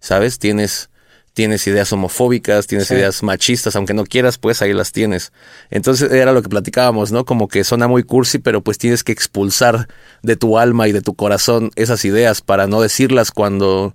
¿sabes? 0.00 0.38
Tienes, 0.38 0.90
tienes 1.32 1.66
ideas 1.66 1.92
homofóbicas, 1.92 2.66
tienes 2.66 2.90
ideas 2.90 3.22
machistas, 3.22 3.76
aunque 3.76 3.94
no 3.94 4.04
quieras, 4.04 4.36
pues 4.38 4.60
ahí 4.60 4.72
las 4.72 4.90
tienes. 4.90 5.32
Entonces 5.70 6.10
era 6.10 6.32
lo 6.32 6.42
que 6.42 6.48
platicábamos, 6.48 7.12
¿no? 7.12 7.24
Como 7.24 7.46
que 7.46 7.62
suena 7.62 7.86
muy 7.86 8.02
cursi, 8.02 8.38
pero 8.38 8.60
pues 8.60 8.76
tienes 8.76 9.04
que 9.04 9.12
expulsar 9.12 9.88
de 10.22 10.36
tu 10.36 10.58
alma 10.58 10.88
y 10.88 10.92
de 10.92 11.00
tu 11.00 11.14
corazón 11.14 11.70
esas 11.76 12.04
ideas 12.04 12.40
para 12.40 12.66
no 12.66 12.80
decirlas 12.80 13.30
cuando, 13.30 13.94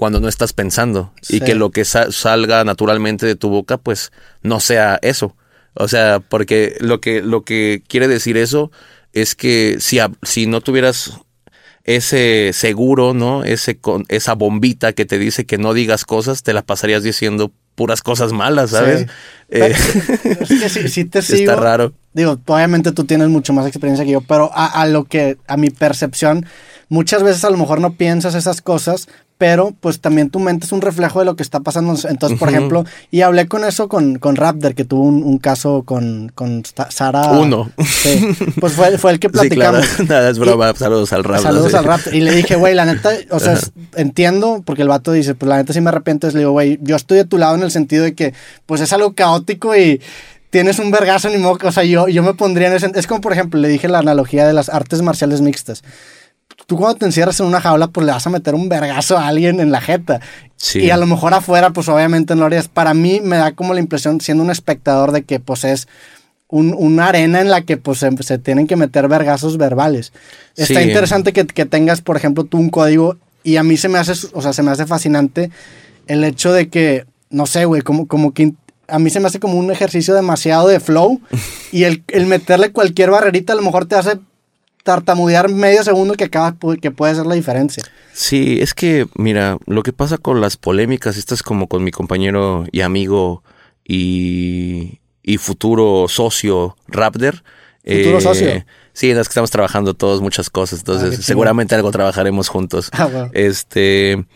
cuando 0.00 0.18
no 0.18 0.28
estás 0.28 0.54
pensando. 0.54 1.12
Y 1.28 1.40
que 1.40 1.54
lo 1.54 1.72
que 1.72 1.84
salga 1.84 2.64
naturalmente 2.64 3.26
de 3.26 3.34
tu 3.34 3.50
boca, 3.50 3.76
pues 3.76 4.12
no 4.42 4.58
sea 4.58 4.98
eso. 5.02 5.36
O 5.74 5.88
sea, 5.88 6.20
porque 6.20 6.78
lo 6.80 7.02
que, 7.02 7.20
lo 7.20 7.44
que 7.44 7.82
quiere 7.86 8.08
decir 8.08 8.38
eso 8.38 8.72
es 9.12 9.34
que 9.34 9.76
si, 9.78 9.98
si 10.22 10.46
no 10.46 10.62
tuvieras 10.62 11.20
ese 11.84 12.52
seguro, 12.54 13.12
¿no? 13.12 13.44
Ese 13.44 13.76
con 13.76 14.06
esa 14.08 14.32
bombita 14.32 14.94
que 14.94 15.04
te 15.04 15.18
dice 15.18 15.44
que 15.44 15.58
no 15.58 15.74
digas 15.74 16.06
cosas, 16.06 16.42
te 16.42 16.54
la 16.54 16.62
pasarías 16.62 17.02
diciendo 17.02 17.52
puras 17.74 18.00
cosas 18.00 18.32
malas, 18.32 18.70
¿sabes? 18.70 19.06
Eh, 19.50 19.74
es 20.40 20.48
que 20.48 20.88
si, 20.88 21.04
te 21.04 21.20
sigo, 21.20 21.40
está 21.40 21.56
raro. 21.56 21.92
Digo, 22.14 22.40
obviamente 22.46 22.92
tú 22.92 23.04
tienes 23.04 23.28
mucho 23.28 23.52
más 23.52 23.66
experiencia 23.66 24.06
que 24.06 24.12
yo, 24.12 24.22
pero 24.22 24.50
a, 24.54 24.80
a 24.80 24.86
lo 24.86 25.04
que, 25.04 25.36
a 25.46 25.58
mi 25.58 25.68
percepción, 25.68 26.46
muchas 26.88 27.22
veces 27.22 27.44
a 27.44 27.50
lo 27.50 27.58
mejor 27.58 27.82
no 27.82 27.92
piensas 27.92 28.34
esas 28.34 28.62
cosas, 28.62 29.06
pero 29.40 29.74
pues 29.80 30.02
también 30.02 30.28
tu 30.28 30.38
mente 30.38 30.66
es 30.66 30.72
un 30.72 30.82
reflejo 30.82 31.20
de 31.20 31.24
lo 31.24 31.34
que 31.34 31.42
está 31.42 31.60
pasando. 31.60 31.96
Entonces, 32.06 32.38
por 32.38 32.50
ejemplo, 32.50 32.84
y 33.10 33.22
hablé 33.22 33.48
con 33.48 33.64
eso 33.64 33.88
con, 33.88 34.18
con 34.18 34.36
Raptor, 34.36 34.74
que 34.74 34.84
tuvo 34.84 35.04
un, 35.04 35.38
caso 35.38 35.82
con, 35.86 36.30
con 36.34 36.62
Sara. 36.90 37.30
Uno. 37.30 37.70
Sí, 37.82 38.36
pues 38.60 38.74
fue, 38.74 38.98
fue 38.98 39.12
el 39.12 39.18
que 39.18 39.30
platicamos. 39.30 39.86
Sí, 39.86 40.04
claro. 40.04 40.08
Nada, 40.10 40.30
es 40.30 40.38
broma. 40.38 40.74
saludos 40.74 41.14
al 41.14 41.24
Raptor. 41.24 41.42
Saludos 41.42 41.72
al 41.72 41.84
Raptor. 41.84 42.14
Y 42.14 42.20
le 42.20 42.34
dije, 42.34 42.56
güey, 42.56 42.74
la 42.74 42.84
neta, 42.84 43.12
o 43.30 43.40
sea, 43.40 43.58
entiendo, 43.96 44.62
porque 44.62 44.82
el 44.82 44.88
vato 44.88 45.10
dice, 45.10 45.34
pues 45.34 45.48
la 45.48 45.56
neta 45.56 45.72
sí 45.72 45.80
me 45.80 45.88
arrepiento. 45.88 46.28
le 46.28 46.40
digo, 46.40 46.50
güey, 46.50 46.78
yo 46.82 46.96
estoy 46.96 47.16
de 47.16 47.24
tu 47.24 47.38
lado 47.38 47.54
en 47.54 47.62
el 47.62 47.70
sentido 47.70 48.04
de 48.04 48.14
que, 48.14 48.34
pues 48.66 48.82
es 48.82 48.92
algo 48.92 49.14
caótico 49.14 49.74
y 49.74 50.02
tienes 50.50 50.78
un 50.78 50.90
vergazo 50.90 51.30
ni 51.30 51.38
modo. 51.38 51.56
O 51.64 51.72
sea, 51.72 51.84
yo, 51.84 52.08
yo 52.08 52.22
me 52.22 52.34
pondría 52.34 52.68
en 52.68 52.74
ese. 52.74 52.92
Es 52.94 53.06
como, 53.06 53.22
por 53.22 53.32
ejemplo, 53.32 53.58
le 53.58 53.68
dije 53.68 53.88
la 53.88 54.00
analogía 54.00 54.46
de 54.46 54.52
las 54.52 54.68
artes 54.68 55.00
marciales 55.00 55.40
mixtas 55.40 55.82
tú 56.66 56.76
cuando 56.76 56.98
te 56.98 57.06
encierras 57.06 57.40
en 57.40 57.46
una 57.46 57.60
jaula, 57.60 57.88
pues 57.88 58.06
le 58.06 58.12
vas 58.12 58.26
a 58.26 58.30
meter 58.30 58.54
un 58.54 58.68
vergazo 58.68 59.18
a 59.18 59.26
alguien 59.26 59.60
en 59.60 59.72
la 59.72 59.80
jeta. 59.80 60.20
Y 60.74 60.90
a 60.90 60.96
lo 60.96 61.06
mejor 61.06 61.32
afuera, 61.32 61.70
pues 61.70 61.88
obviamente 61.88 62.34
no 62.34 62.40
lo 62.40 62.46
harías. 62.46 62.68
Para 62.68 62.94
mí 62.94 63.20
me 63.22 63.38
da 63.38 63.52
como 63.52 63.74
la 63.74 63.80
impresión, 63.80 64.20
siendo 64.20 64.44
un 64.44 64.50
espectador, 64.50 65.10
de 65.10 65.22
que 65.22 65.40
pues 65.40 65.64
es 65.64 65.88
un, 66.48 66.74
una 66.76 67.08
arena 67.08 67.40
en 67.40 67.48
la 67.48 67.62
que 67.62 67.76
pues 67.76 67.98
se, 67.98 68.38
tienen 68.38 68.66
que 68.66 68.76
meter 68.76 69.08
vergazos 69.08 69.56
verbales. 69.56 70.12
Está 70.56 70.82
interesante 70.82 71.32
que, 71.32 71.46
que, 71.46 71.64
tengas, 71.64 72.02
por 72.02 72.16
ejemplo, 72.16 72.44
tú 72.44 72.58
un 72.58 72.70
código 72.70 73.16
y 73.42 73.56
a 73.56 73.62
mí 73.62 73.76
se 73.76 73.88
me 73.88 73.98
hace, 73.98 74.12
o 74.32 74.42
sea, 74.42 74.52
se 74.52 74.62
me 74.62 74.70
hace 74.70 74.86
fascinante 74.86 75.50
el 76.06 76.24
hecho 76.24 76.52
de 76.52 76.68
que, 76.68 77.06
no 77.30 77.46
sé, 77.46 77.64
güey, 77.64 77.82
como, 77.82 78.06
como 78.06 78.34
que 78.34 78.52
a 78.86 78.98
mí 78.98 79.08
se 79.10 79.20
me 79.20 79.28
hace 79.28 79.40
como 79.40 79.54
un 79.54 79.70
ejercicio 79.70 80.14
demasiado 80.14 80.68
de 80.68 80.80
flow 80.80 81.20
y 81.72 81.84
el, 81.84 82.02
el 82.08 82.26
meterle 82.26 82.72
cualquier 82.72 83.10
barrerita 83.10 83.54
a 83.54 83.56
lo 83.56 83.62
mejor 83.62 83.86
te 83.86 83.94
hace 83.94 84.18
tartamudear 84.82 85.48
medio 85.48 85.82
segundo 85.82 86.14
que 86.14 86.24
acaba 86.24 86.56
que 86.80 86.90
puede 86.90 87.14
ser 87.14 87.26
la 87.26 87.34
diferencia. 87.34 87.82
Sí, 88.12 88.58
es 88.60 88.74
que, 88.74 89.06
mira, 89.14 89.58
lo 89.66 89.82
que 89.82 89.92
pasa 89.92 90.18
con 90.18 90.40
las 90.40 90.56
polémicas, 90.56 91.16
estas 91.16 91.42
como 91.42 91.68
con 91.68 91.84
mi 91.84 91.90
compañero 91.90 92.64
y 92.72 92.80
amigo 92.80 93.42
y, 93.84 94.98
futuro 95.38 96.06
socio 96.08 96.76
Raptor. 96.88 97.42
¿Futuro 97.84 98.18
eh, 98.18 98.20
socio? 98.20 98.64
Sí, 98.92 99.10
es 99.10 99.16
que 99.16 99.22
estamos 99.22 99.50
trabajando 99.50 99.94
todos 99.94 100.20
muchas 100.20 100.50
cosas, 100.50 100.80
entonces 100.80 101.18
ah, 101.18 101.22
seguramente 101.22 101.74
algo 101.74 101.90
trabajaremos 101.90 102.48
juntos. 102.48 102.90
Ah, 102.92 103.28
este, 103.32 104.26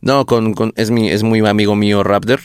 no, 0.00 0.24
con, 0.26 0.54
con, 0.54 0.72
es 0.76 0.90
mi, 0.90 1.10
es 1.10 1.22
muy 1.22 1.46
amigo 1.46 1.74
mío 1.74 2.02
Raptor. 2.02 2.40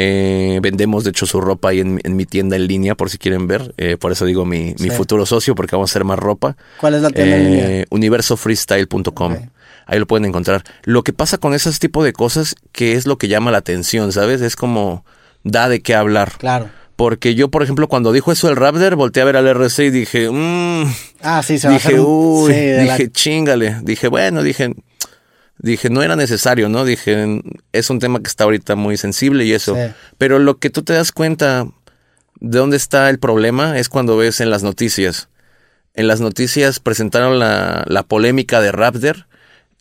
Eh, 0.00 0.60
vendemos, 0.62 1.02
de 1.02 1.10
hecho, 1.10 1.26
su 1.26 1.40
ropa 1.40 1.70
ahí 1.70 1.80
en, 1.80 2.00
mi 2.14 2.24
tienda 2.24 2.54
en 2.54 2.68
línea, 2.68 2.94
por 2.94 3.10
si 3.10 3.18
quieren 3.18 3.48
ver. 3.48 3.74
Eh, 3.78 3.96
por 3.96 4.12
eso 4.12 4.26
digo 4.26 4.44
mi, 4.44 4.76
futuro 4.96 5.26
socio, 5.26 5.56
porque 5.56 5.74
vamos 5.74 5.90
a 5.90 5.92
hacer 5.92 6.04
más 6.04 6.20
ropa. 6.20 6.56
¿Cuál 6.78 6.94
es 6.94 7.02
la 7.02 7.10
tienda 7.10 7.36
en 7.36 7.44
línea? 7.44 7.68
Eh, 7.68 7.86
universofreestyle.com. 7.90 9.36
Ahí 9.86 9.98
lo 9.98 10.06
pueden 10.06 10.26
encontrar. 10.26 10.62
Lo 10.84 11.02
que 11.02 11.12
pasa 11.12 11.38
con 11.38 11.52
ese 11.52 11.72
tipo 11.72 12.04
de 12.04 12.12
cosas, 12.12 12.54
que 12.70 12.92
es 12.92 13.08
lo 13.08 13.18
que 13.18 13.26
llama 13.26 13.50
la 13.50 13.58
atención, 13.58 14.12
¿sabes? 14.12 14.40
Es 14.40 14.54
como 14.54 15.04
da 15.42 15.68
de 15.68 15.80
qué 15.80 15.96
hablar. 15.96 16.34
Claro. 16.38 16.68
Porque 16.94 17.34
yo, 17.34 17.48
por 17.48 17.64
ejemplo, 17.64 17.88
cuando 17.88 18.12
dijo 18.12 18.30
eso 18.30 18.48
el 18.48 18.54
Raptor, 18.54 18.94
volteé 18.94 19.22
a 19.22 19.26
ver 19.26 19.36
al 19.36 19.48
RC 19.48 19.86
y 19.86 19.90
dije, 19.90 20.30
mmm. 20.30 20.84
Ah, 21.22 21.42
sí, 21.42 21.58
se 21.58 21.68
Dije, 21.70 21.98
uy, 21.98 22.52
dije, 22.52 23.10
chingale. 23.10 23.78
Dije, 23.82 24.06
bueno, 24.06 24.44
dije, 24.44 24.74
dije, 25.58 25.90
no 25.90 26.02
era 26.02 26.16
necesario, 26.16 26.68
¿no? 26.68 26.84
Dije, 26.84 27.42
es 27.72 27.90
un 27.90 27.98
tema 27.98 28.20
que 28.20 28.28
está 28.28 28.44
ahorita 28.44 28.76
muy 28.76 28.96
sensible 28.96 29.44
y 29.44 29.52
eso. 29.52 29.76
Pero 30.16 30.38
lo 30.38 30.58
que 30.58 30.70
tú 30.70 30.82
te 30.82 30.92
das 30.92 31.12
cuenta 31.12 31.66
de 32.40 32.58
dónde 32.58 32.76
está 32.76 33.10
el 33.10 33.18
problema 33.18 33.78
es 33.78 33.88
cuando 33.88 34.16
ves 34.16 34.40
en 34.40 34.50
las 34.50 34.62
noticias. 34.62 35.28
En 35.94 36.06
las 36.06 36.20
noticias 36.20 36.78
presentaron 36.80 37.38
la, 37.38 37.84
la 37.88 38.04
polémica 38.04 38.60
de 38.60 38.72
Raptor 38.72 39.26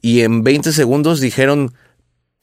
y 0.01 0.21
en 0.21 0.43
20 0.43 0.71
segundos 0.71 1.19
dijeron 1.19 1.73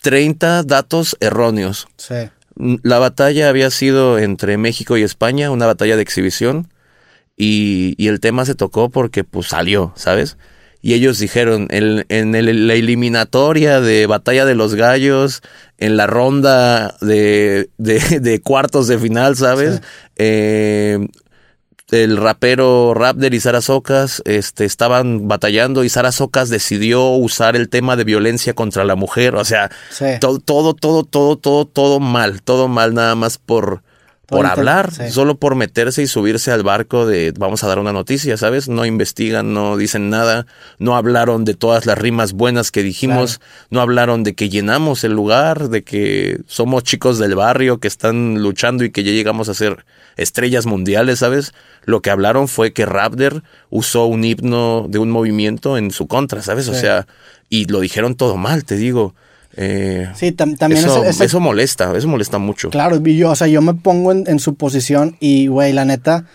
30 0.03 0.63
datos 0.63 1.17
erróneos. 1.21 1.89
Sí. 1.97 2.31
La 2.57 3.01
batalla 3.01 3.49
había 3.49 3.71
sido 3.71 4.19
entre 4.19 4.59
México 4.59 4.97
y 4.97 5.03
España, 5.03 5.51
una 5.51 5.67
batalla 5.67 5.97
de 5.97 6.03
exhibición, 6.03 6.69
y, 7.37 7.95
y 7.99 8.07
el 8.09 8.21
tema 8.21 8.45
se 8.45 8.55
tocó 8.55 8.91
porque 8.91 9.25
pues 9.25 9.49
salió, 9.49 9.93
¿sabes? 9.97 10.37
Y 10.85 10.93
ellos 10.93 11.19
dijeron 11.19 11.67
en, 11.71 12.05
en 12.11 12.67
la 12.67 12.75
eliminatoria 12.75 13.81
de 13.81 14.05
Batalla 14.07 14.45
de 14.45 14.55
los 14.55 14.75
Gallos, 14.75 15.41
en 15.79 15.97
la 15.97 16.07
ronda 16.07 16.95
de, 17.01 17.71
de, 17.79 18.41
cuartos 18.43 18.87
de 18.87 18.99
final, 18.99 19.35
¿sabes? 19.35 19.81
Eh, 20.17 21.09
el 21.91 22.19
rapero 22.19 22.93
Raptor 22.93 23.33
y 23.33 23.41
Sara 23.41 23.63
Socas 23.63 24.21
este, 24.27 24.67
estaban 24.67 25.27
batallando 25.27 25.85
y 25.85 25.89
Sara 25.89 26.13
Socas 26.13 26.51
decidió 26.51 27.13
usar 27.13 27.57
el 27.57 27.71
tema 27.71 27.97
de 27.97 28.05
violencia 28.05 28.53
contra 28.53 28.85
la 28.85 28.95
mujer. 28.95 29.37
O 29.37 29.45
sea, 29.47 29.71
todo, 30.21 30.39
todo, 30.39 30.75
todo, 30.75 31.05
todo, 31.05 31.39
todo, 31.39 31.65
todo 31.65 31.99
mal, 31.99 32.43
todo 32.43 32.69
mal 32.69 32.93
nada 32.93 33.15
más 33.15 33.39
por 33.39 33.83
por, 34.27 34.47
hablar, 34.47 34.91
solo 35.11 35.37
por 35.37 35.55
meterse 35.55 36.03
y 36.03 36.07
subirse 36.07 36.51
al 36.51 36.63
barco 36.63 37.07
de 37.07 37.33
vamos 37.37 37.63
a 37.65 37.69
dar 37.69 37.79
una 37.79 37.93
noticia, 37.93 38.37
¿sabes? 38.37 38.69
No 38.69 38.85
investigan, 38.85 39.53
no 39.53 39.77
dicen 39.77 40.11
nada, 40.11 40.47
no 40.79 40.97
hablaron 40.97 41.45
de 41.45 41.55
todas 41.55 41.87
las 41.87 41.99
rimas 41.99 42.33
buenas 42.33 42.71
que 42.71 42.83
dijimos, 42.83 43.41
no 43.71 43.81
hablaron 43.81 44.23
de 44.23 44.35
que 44.35 44.49
llenamos 44.49 45.05
el 45.05 45.13
lugar, 45.13 45.69
de 45.69 45.85
que 45.85 46.41
somos 46.47 46.85
chicos 46.85 47.19
del 47.19 47.35
barrio 47.35 47.79
que 47.79 47.89
están 47.89 48.43
luchando 48.43 48.85
y 48.85 48.91
que 48.91 49.05
ya 49.05 49.13
llegamos 49.13 49.49
a 49.49 49.55
ser 49.55 49.85
estrellas 50.17 50.67
mundiales, 50.67 51.19
¿sabes? 51.19 51.53
Lo 51.85 52.01
que 52.01 52.11
hablaron 52.11 52.49
fue 52.49 52.73
que 52.73 52.87
Raptor 52.87 53.43
usó 53.71 54.07
un 54.07 54.25
himno 54.25 54.87
de 54.89 54.99
un 54.99 55.11
movimiento 55.11 55.77
en 55.77 55.91
su 55.91 56.07
contra, 56.07 56.43
¿sabes? 56.43 56.69
O 56.69 56.75
sea, 56.75 57.07
y 57.49 57.67
lo 57.67 57.81
dijeron 57.81 58.15
todo 58.15 58.37
mal, 58.37 58.65
te 58.65 58.77
digo. 58.77 59.15
Eh, 59.57 60.09
sí, 60.15 60.33
también 60.33 60.73
eso, 60.73 61.05
eso 61.05 61.41
molesta, 61.41 61.97
eso 61.97 62.09
molesta 62.09 62.39
mucho. 62.39 62.71
Claro, 62.71 63.03
yo, 63.03 63.31
o 63.31 63.37
sea, 63.37 63.47
yo 63.47 63.63
me 63.63 63.75
pongo 63.75 64.13
en, 64.13 64.25
en 64.27 64.39
su 64.39 64.55
posición 64.55 65.17
y, 65.21 65.47
güey, 65.47 65.73
la 65.73 65.85
neta, 65.85 66.27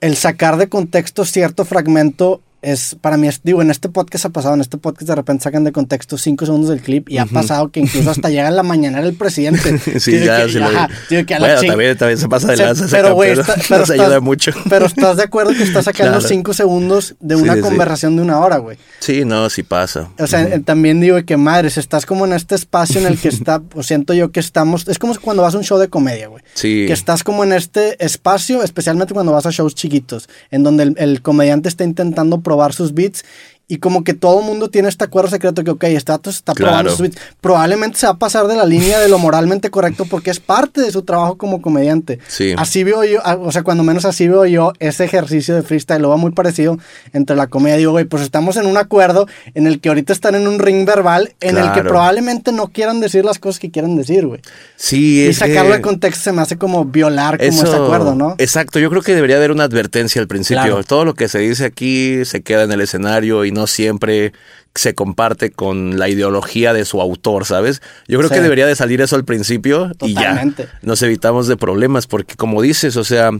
el 0.00 0.16
sacar 0.16 0.56
de 0.56 0.68
contexto 0.68 1.24
cierto 1.24 1.64
fragmento 1.64 2.42
es, 2.64 2.96
para 3.00 3.16
mí, 3.16 3.28
es, 3.28 3.40
digo, 3.42 3.62
en 3.62 3.70
este 3.70 3.88
podcast 3.88 4.24
ha 4.24 4.30
pasado, 4.30 4.54
en 4.54 4.60
este 4.60 4.78
podcast 4.78 5.06
de 5.06 5.14
repente 5.14 5.44
sacan 5.44 5.64
de 5.64 5.72
contexto 5.72 6.16
cinco 6.16 6.46
segundos 6.46 6.70
del 6.70 6.80
clip 6.80 7.08
y 7.10 7.18
ha 7.18 7.26
pasado 7.26 7.70
que 7.70 7.80
incluso 7.80 8.10
hasta 8.10 8.30
llega 8.30 8.48
en 8.48 8.56
la 8.56 8.62
mañana 8.62 9.00
el 9.00 9.14
presidente. 9.14 9.78
sí, 10.00 10.20
ya, 10.24 10.48
sí 10.48 10.58
bueno, 10.58 11.60
también, 11.60 11.96
también, 11.96 12.18
se 12.18 12.28
pasa 12.28 12.48
de 12.48 12.56
lanza. 12.56 12.86
pero, 12.90 13.14
güey, 13.14 13.34
pero, 13.68 13.82
estás, 13.82 13.90
ayuda 13.90 14.20
mucho. 14.20 14.52
pero 14.70 14.86
estás 14.86 15.18
de 15.18 15.24
acuerdo 15.24 15.52
que 15.52 15.62
está 15.62 15.82
sacando 15.82 16.20
cinco 16.20 16.54
segundos 16.54 17.14
de 17.20 17.36
una 17.36 17.60
conversación 17.60 18.16
de 18.16 18.22
una 18.22 18.40
hora, 18.40 18.58
güey. 18.58 18.78
Sí, 19.00 19.24
no, 19.24 19.50
sí 19.50 19.62
pasa. 19.62 20.08
O 20.18 20.26
sea, 20.26 20.60
también 20.60 21.00
digo 21.00 21.22
que 21.24 21.36
madres, 21.36 21.76
estás 21.76 22.06
como 22.06 22.24
en 22.24 22.32
este 22.32 22.54
espacio 22.54 23.00
en 23.00 23.06
el 23.06 23.18
que 23.18 23.28
está, 23.28 23.62
o 23.74 23.82
siento 23.82 24.14
yo 24.14 24.30
que 24.32 24.40
estamos, 24.40 24.88
es 24.88 24.98
como 24.98 25.14
cuando 25.16 25.42
vas 25.42 25.54
a 25.54 25.58
un 25.58 25.64
show 25.64 25.78
de 25.78 25.88
comedia, 25.88 26.28
güey. 26.28 26.42
Sí. 26.54 26.84
Que 26.86 26.92
estás 26.92 27.22
como 27.22 27.44
en 27.44 27.52
este 27.52 28.02
espacio, 28.04 28.62
especialmente 28.62 29.12
cuando 29.14 29.32
vas 29.32 29.46
a 29.46 29.50
shows 29.50 29.74
chiquitos, 29.74 30.28
en 30.50 30.62
donde 30.62 30.84
el, 30.84 30.94
el 30.98 31.22
comediante 31.22 31.68
está 31.68 31.84
intentando 31.84 32.40
probar 32.54 32.72
sus 32.72 32.92
beats 32.94 33.24
y 33.66 33.78
como 33.78 34.04
que 34.04 34.12
todo 34.12 34.40
el 34.40 34.46
mundo 34.46 34.68
tiene 34.68 34.88
este 34.88 35.04
acuerdo 35.04 35.30
secreto 35.30 35.64
que, 35.64 35.70
ok, 35.70 35.84
Status 35.84 36.36
está 36.36 36.52
probando 36.52 36.90
sus 36.90 37.00
beats. 37.00 37.16
Probablemente 37.40 37.98
se 37.98 38.06
va 38.06 38.12
a 38.12 38.18
pasar 38.18 38.46
de 38.46 38.56
la 38.56 38.66
línea 38.66 39.00
de 39.00 39.08
lo 39.08 39.18
moralmente 39.18 39.70
correcto 39.70 40.04
porque 40.04 40.30
es 40.30 40.38
parte 40.38 40.82
de 40.82 40.92
su 40.92 41.02
trabajo 41.02 41.38
como 41.38 41.62
comediante. 41.62 42.18
Sí. 42.28 42.54
Así 42.58 42.84
veo 42.84 43.04
yo, 43.04 43.20
o 43.40 43.52
sea, 43.52 43.62
cuando 43.62 43.82
menos 43.82 44.04
así 44.04 44.28
veo 44.28 44.44
yo 44.44 44.74
ese 44.80 45.04
ejercicio 45.04 45.54
de 45.54 45.62
freestyle. 45.62 46.02
Lo 46.02 46.10
va 46.10 46.18
muy 46.18 46.32
parecido 46.32 46.78
entre 47.14 47.36
la 47.36 47.46
comedia. 47.46 47.78
Digo, 47.78 47.92
güey, 47.92 48.04
pues 48.04 48.22
estamos 48.22 48.58
en 48.58 48.66
un 48.66 48.76
acuerdo 48.76 49.26
en 49.54 49.66
el 49.66 49.80
que 49.80 49.88
ahorita 49.88 50.12
están 50.12 50.34
en 50.34 50.46
un 50.46 50.58
ring 50.58 50.84
verbal 50.84 51.34
en 51.40 51.56
el 51.56 51.72
que 51.72 51.82
probablemente 51.82 52.52
no 52.52 52.68
quieran 52.68 53.00
decir 53.00 53.24
las 53.24 53.38
cosas 53.38 53.58
que 53.58 53.70
quieren 53.70 53.96
decir, 53.96 54.26
güey. 54.26 54.42
Sí, 54.76 55.26
Y 55.26 55.32
sacarlo 55.32 55.72
de 55.72 55.80
contexto 55.80 56.24
se 56.24 56.32
me 56.32 56.42
hace 56.42 56.58
como 56.58 56.84
violar 56.84 57.38
como 57.38 57.62
ese 57.62 57.74
acuerdo, 57.74 58.14
¿no? 58.14 58.34
Exacto. 58.38 58.78
Yo 58.78 58.90
creo 58.90 59.00
que 59.00 59.14
debería 59.14 59.36
haber 59.36 59.52
una 59.52 59.64
advertencia 59.64 60.20
al 60.20 60.28
principio. 60.28 60.84
Todo 60.84 61.06
lo 61.06 61.14
que 61.14 61.28
se 61.28 61.38
dice 61.38 61.64
aquí 61.64 62.26
se 62.26 62.42
queda 62.42 62.64
en 62.64 62.72
el 62.72 62.82
escenario 62.82 63.46
y 63.46 63.53
no 63.54 63.66
siempre 63.66 64.32
se 64.74 64.94
comparte 64.94 65.50
con 65.50 65.98
la 65.98 66.08
ideología 66.08 66.72
de 66.72 66.84
su 66.84 67.00
autor, 67.00 67.46
¿sabes? 67.46 67.80
Yo 68.08 68.18
creo 68.18 68.28
Sí. 68.28 68.34
que 68.34 68.40
debería 68.42 68.66
de 68.66 68.76
salir 68.76 69.00
eso 69.00 69.16
al 69.16 69.24
principio 69.24 69.90
y 70.02 70.14
ya 70.14 70.44
nos 70.82 71.00
evitamos 71.02 71.46
de 71.46 71.56
problemas, 71.56 72.06
porque 72.06 72.34
como 72.34 72.60
dices, 72.60 72.96
o 72.96 73.04
sea, 73.04 73.30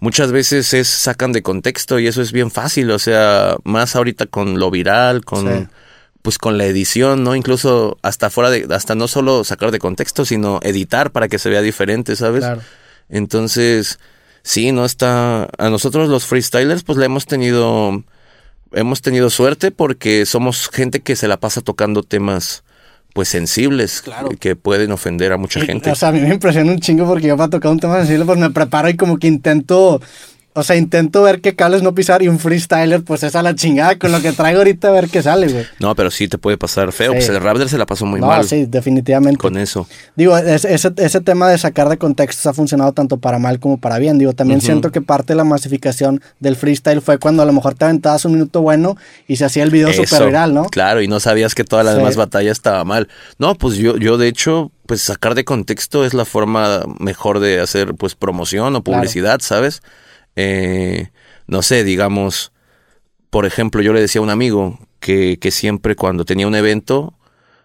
muchas 0.00 0.32
veces 0.32 0.74
es 0.74 0.88
sacan 0.88 1.32
de 1.32 1.42
contexto 1.42 1.98
y 1.98 2.06
eso 2.08 2.20
es 2.22 2.32
bien 2.32 2.50
fácil, 2.50 2.90
o 2.90 2.98
sea, 2.98 3.56
más 3.64 3.96
ahorita 3.96 4.26
con 4.26 4.58
lo 4.58 4.70
viral, 4.70 5.24
con 5.24 5.46
Sí. 5.46 5.66
pues 6.22 6.38
con 6.38 6.58
la 6.58 6.66
edición, 6.66 7.22
¿no? 7.24 7.34
Incluso 7.36 7.96
hasta 8.02 8.28
fuera 8.28 8.50
de 8.50 8.66
hasta 8.74 8.94
no 8.96 9.06
solo 9.08 9.44
sacar 9.44 9.70
de 9.70 9.78
contexto, 9.78 10.24
sino 10.24 10.58
editar 10.62 11.10
para 11.12 11.28
que 11.28 11.38
se 11.38 11.48
vea 11.50 11.62
diferente, 11.62 12.16
¿sabes? 12.16 12.40
Claro. 12.44 12.60
Entonces, 13.08 13.98
sí, 14.42 14.72
no 14.72 14.84
está 14.84 15.48
a 15.58 15.70
nosotros 15.70 16.08
los 16.08 16.26
freestylers 16.26 16.82
pues 16.82 16.98
le 16.98 17.06
hemos 17.06 17.26
tenido 17.26 18.02
hemos 18.72 19.02
tenido 19.02 19.30
suerte 19.30 19.70
porque 19.70 20.26
somos 20.26 20.68
gente 20.68 21.00
que 21.00 21.16
se 21.16 21.28
la 21.28 21.38
pasa 21.38 21.60
tocando 21.60 22.02
temas 22.02 22.64
pues 23.14 23.28
sensibles 23.28 24.02
Claro. 24.02 24.28
que, 24.38 24.54
pueden 24.54 24.92
ofender 24.92 25.32
a 25.32 25.36
mucha 25.38 25.60
gente. 25.60 25.90
O 25.90 25.94
sea, 25.94 26.10
a 26.10 26.12
mí 26.12 26.20
me 26.20 26.34
impresiona 26.34 26.70
un 26.70 26.78
chingo 26.78 27.06
porque 27.06 27.26
yo 27.26 27.36
para 27.36 27.50
tocar 27.50 27.72
un 27.72 27.80
tema 27.80 27.96
sensible, 27.98 28.24
pues 28.24 28.38
me 28.38 28.50
preparo 28.50 28.88
y 28.88 28.96
como 28.96 29.18
que 29.18 29.26
intento, 29.26 30.00
o 30.54 30.62
sea, 30.64 30.74
intento 30.76 31.22
ver 31.22 31.40
qué 31.40 31.54
cables 31.54 31.82
no 31.82 31.94
pisar 31.94 32.22
y 32.22 32.28
un 32.28 32.38
freestyler, 32.40 33.04
pues 33.04 33.22
es 33.22 33.36
a 33.36 33.42
la 33.42 33.54
chingada 33.54 33.96
con 33.96 34.10
lo 34.10 34.20
que 34.20 34.32
traigo 34.32 34.58
ahorita 34.58 34.88
a 34.88 34.90
ver 34.90 35.08
qué 35.08 35.22
sale, 35.22 35.46
güey. 35.46 35.64
No, 35.78 35.94
pero 35.94 36.10
sí 36.10 36.26
te 36.26 36.36
puede 36.36 36.58
pasar 36.58 36.90
feo. 36.92 37.12
Sí. 37.12 37.18
Pues 37.18 37.28
el 37.28 37.40
Raptor 37.40 37.68
se 37.68 37.78
la 37.78 37.86
pasó 37.86 38.06
muy 38.06 38.20
no, 38.20 38.26
mal 38.26 38.44
sí, 38.44 38.66
definitivamente. 38.66 39.38
con 39.38 39.56
eso. 39.56 39.86
Digo, 40.16 40.36
es- 40.36 40.64
ese, 40.64 40.90
ese 40.96 41.20
tema 41.20 41.48
de 41.48 41.58
sacar 41.58 41.88
de 41.88 41.96
contextos 41.96 42.44
ha 42.46 42.52
funcionado 42.54 42.92
tanto 42.92 43.18
para 43.18 43.38
mal 43.38 43.60
como 43.60 43.78
para 43.78 43.98
bien. 43.98 44.18
Digo, 44.18 44.32
también 44.32 44.60
siento 44.60 44.90
que 44.90 45.00
parte 45.00 45.32
de 45.34 45.36
la 45.36 45.44
masificación 45.44 46.20
del 46.40 46.56
freestyle 46.56 47.02
fue 47.02 47.18
cuando 47.18 47.42
a 47.42 47.46
lo 47.46 47.52
mejor 47.52 47.74
te 47.74 47.84
aventabas 47.84 48.24
un 48.24 48.32
minuto 48.32 48.60
bueno 48.60 48.96
y 49.28 49.36
se 49.36 49.44
hacía 49.44 49.62
el 49.62 49.70
video 49.70 49.92
súper 49.92 50.26
viral, 50.26 50.54
¿no? 50.54 50.64
Claro, 50.64 51.02
y 51.02 51.08
no 51.08 51.20
sabías 51.20 51.54
que 51.54 51.62
toda 51.64 51.84
la 51.84 51.92
Sí. 51.92 51.98
demás 51.98 52.16
batalla 52.16 52.50
estaba 52.50 52.84
mal. 52.84 53.06
No, 53.38 53.54
pues 53.54 53.76
yo, 53.76 53.96
yo 53.96 54.18
de 54.18 54.26
hecho, 54.26 54.72
pues 54.86 55.02
sacar 55.02 55.34
de 55.36 55.44
contexto 55.44 56.04
es 56.04 56.14
la 56.14 56.24
forma 56.24 56.82
mejor 56.98 57.38
de 57.38 57.60
hacer 57.60 57.94
pues 57.94 58.14
promoción 58.16 58.74
o 58.74 58.82
publicidad, 58.82 59.40
¿sabes? 59.40 59.82
Eh, 60.40 61.08
no 61.48 61.62
sé, 61.62 61.82
digamos, 61.82 62.52
por 63.30 63.44
ejemplo, 63.44 63.82
yo 63.82 63.92
le 63.92 64.00
decía 64.00 64.20
a 64.20 64.24
un 64.24 64.30
amigo 64.30 64.78
que, 65.00 65.38
que 65.40 65.50
siempre 65.50 65.96
cuando 65.96 66.24
tenía 66.24 66.46
un 66.46 66.54
evento, 66.54 67.14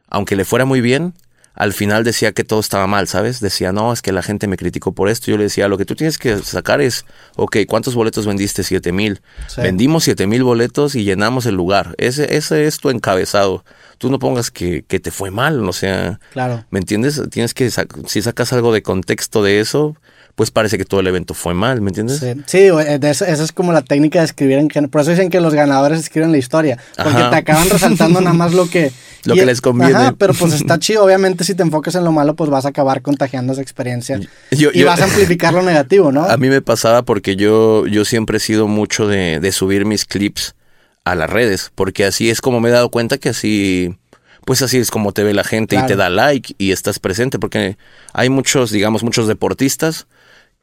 aunque 0.09 0.35
le 0.35 0.43
fuera 0.43 0.65
muy 0.65 0.81
bien, 0.81 1.13
al 1.53 1.71
final 1.71 2.03
decía 2.03 2.31
que 2.31 2.43
todo 2.43 2.59
estaba 2.59 2.87
mal, 2.87 3.07
¿sabes? 3.07 3.39
Decía, 3.39 3.71
no, 3.71 3.93
es 3.93 4.01
que 4.01 4.11
la 4.11 4.23
gente 4.23 4.47
me 4.47 4.57
criticó 4.57 4.93
por 4.93 5.07
esto. 5.07 5.29
Yo 5.29 5.37
le 5.37 5.43
decía, 5.43 5.67
lo 5.67 5.77
que 5.77 5.85
tú 5.85 5.93
tienes 5.95 6.17
que 6.17 6.39
sacar 6.39 6.81
es, 6.81 7.05
ok, 7.35 7.57
¿cuántos 7.67 7.93
boletos 7.93 8.25
vendiste? 8.25 8.63
Siete 8.63 8.91
mil. 8.91 9.21
Sí. 9.47 9.61
Vendimos 9.61 10.03
siete 10.03 10.25
mil 10.25 10.43
boletos 10.43 10.95
y 10.95 11.03
llenamos 11.03 11.45
el 11.45 11.53
lugar. 11.53 11.93
Ese, 11.99 12.35
ese 12.37 12.65
es 12.65 12.79
tu 12.79 12.89
encabezado. 12.89 13.63
Tú 13.99 14.09
no 14.09 14.17
pongas 14.17 14.49
que, 14.49 14.83
que 14.87 14.99
te 14.99 15.11
fue 15.11 15.29
mal, 15.29 15.69
o 15.69 15.73
sea, 15.73 16.19
Claro. 16.31 16.65
¿me 16.71 16.79
entiendes? 16.79 17.21
Tienes 17.29 17.53
que, 17.53 17.69
si 17.69 18.21
sacas 18.23 18.51
algo 18.51 18.73
de 18.73 18.81
contexto 18.81 19.43
de 19.43 19.59
eso, 19.59 19.95
pues 20.35 20.49
parece 20.51 20.77
que 20.79 20.85
todo 20.85 20.99
el 20.99 21.07
evento 21.07 21.33
fue 21.33 21.53
mal, 21.53 21.79
¿me 21.81 21.89
entiendes? 21.89 22.19
Sí, 22.19 22.33
sí 22.47 22.69
esa 23.03 23.43
es 23.43 23.51
como 23.51 23.71
la 23.71 23.81
técnica 23.83 24.19
de 24.19 24.25
escribir 24.25 24.57
en 24.57 24.69
gen- 24.69 24.89
Por 24.89 25.01
eso 25.01 25.11
dicen 25.11 25.29
que 25.29 25.39
los 25.39 25.53
ganadores 25.53 25.99
escriben 25.99 26.31
la 26.31 26.37
historia. 26.39 26.79
Porque 26.95 27.19
Ajá. 27.19 27.29
te 27.29 27.35
acaban 27.35 27.69
resaltando 27.69 28.19
nada 28.21 28.33
más 28.35 28.53
lo 28.53 28.69
que... 28.69 28.91
Lo 29.25 29.35
y- 29.35 29.39
que 29.39 29.45
les 29.45 29.61
conviene. 29.61 29.93
Ajá, 29.93 30.15
pero 30.17 30.33
pues 30.33 30.51
está 30.53 30.77
chido. 30.79 31.05
Obviamente, 31.05 31.45
si 31.45 31.55
te 31.55 31.63
enfocas 31.63 31.95
en 31.95 32.03
lo 32.03 32.11
malo, 32.11 32.35
pues 32.35 32.49
vas 32.49 32.65
a 32.65 32.69
acabar 32.69 33.01
contagiando 33.01 33.53
esa 33.53 33.61
experiencia. 33.61 34.19
Yo- 34.51 34.71
y 34.73 34.79
yo- 34.79 34.85
vas 34.87 34.99
a 34.99 35.05
amplificar 35.05 35.53
lo 35.53 35.61
negativo, 35.61 36.11
¿no? 36.11 36.25
A 36.25 36.35
mí 36.35 36.49
me 36.49 36.61
pasaba 36.61 37.03
porque 37.03 37.37
yo, 37.37 37.85
yo 37.87 38.03
siempre 38.03 38.37
he 38.37 38.39
sido 38.41 38.67
mucho 38.67 39.07
de, 39.07 39.39
de 39.39 39.51
subir 39.53 39.85
mis 39.85 40.03
clips 40.05 40.55
a 41.05 41.15
las 41.15 41.29
redes, 41.29 41.71
porque 41.75 42.03
así 42.05 42.29
es 42.29 42.41
como 42.41 42.59
me 42.59 42.67
he 42.69 42.71
dado 42.73 42.89
cuenta 42.89 43.17
que 43.17 43.29
así, 43.29 43.95
pues 44.45 44.61
así 44.61 44.77
es 44.77 44.91
como 44.91 45.13
te 45.13 45.23
ve 45.23 45.33
la 45.33 45.43
gente 45.45 45.77
y 45.77 45.85
te 45.85 45.95
da 45.95 46.09
like 46.09 46.55
y 46.57 46.71
estás 46.73 46.99
presente, 46.99 47.39
porque 47.39 47.77
hay 48.13 48.27
muchos, 48.29 48.71
digamos, 48.71 49.03
muchos 49.03 49.27
deportistas 49.29 50.05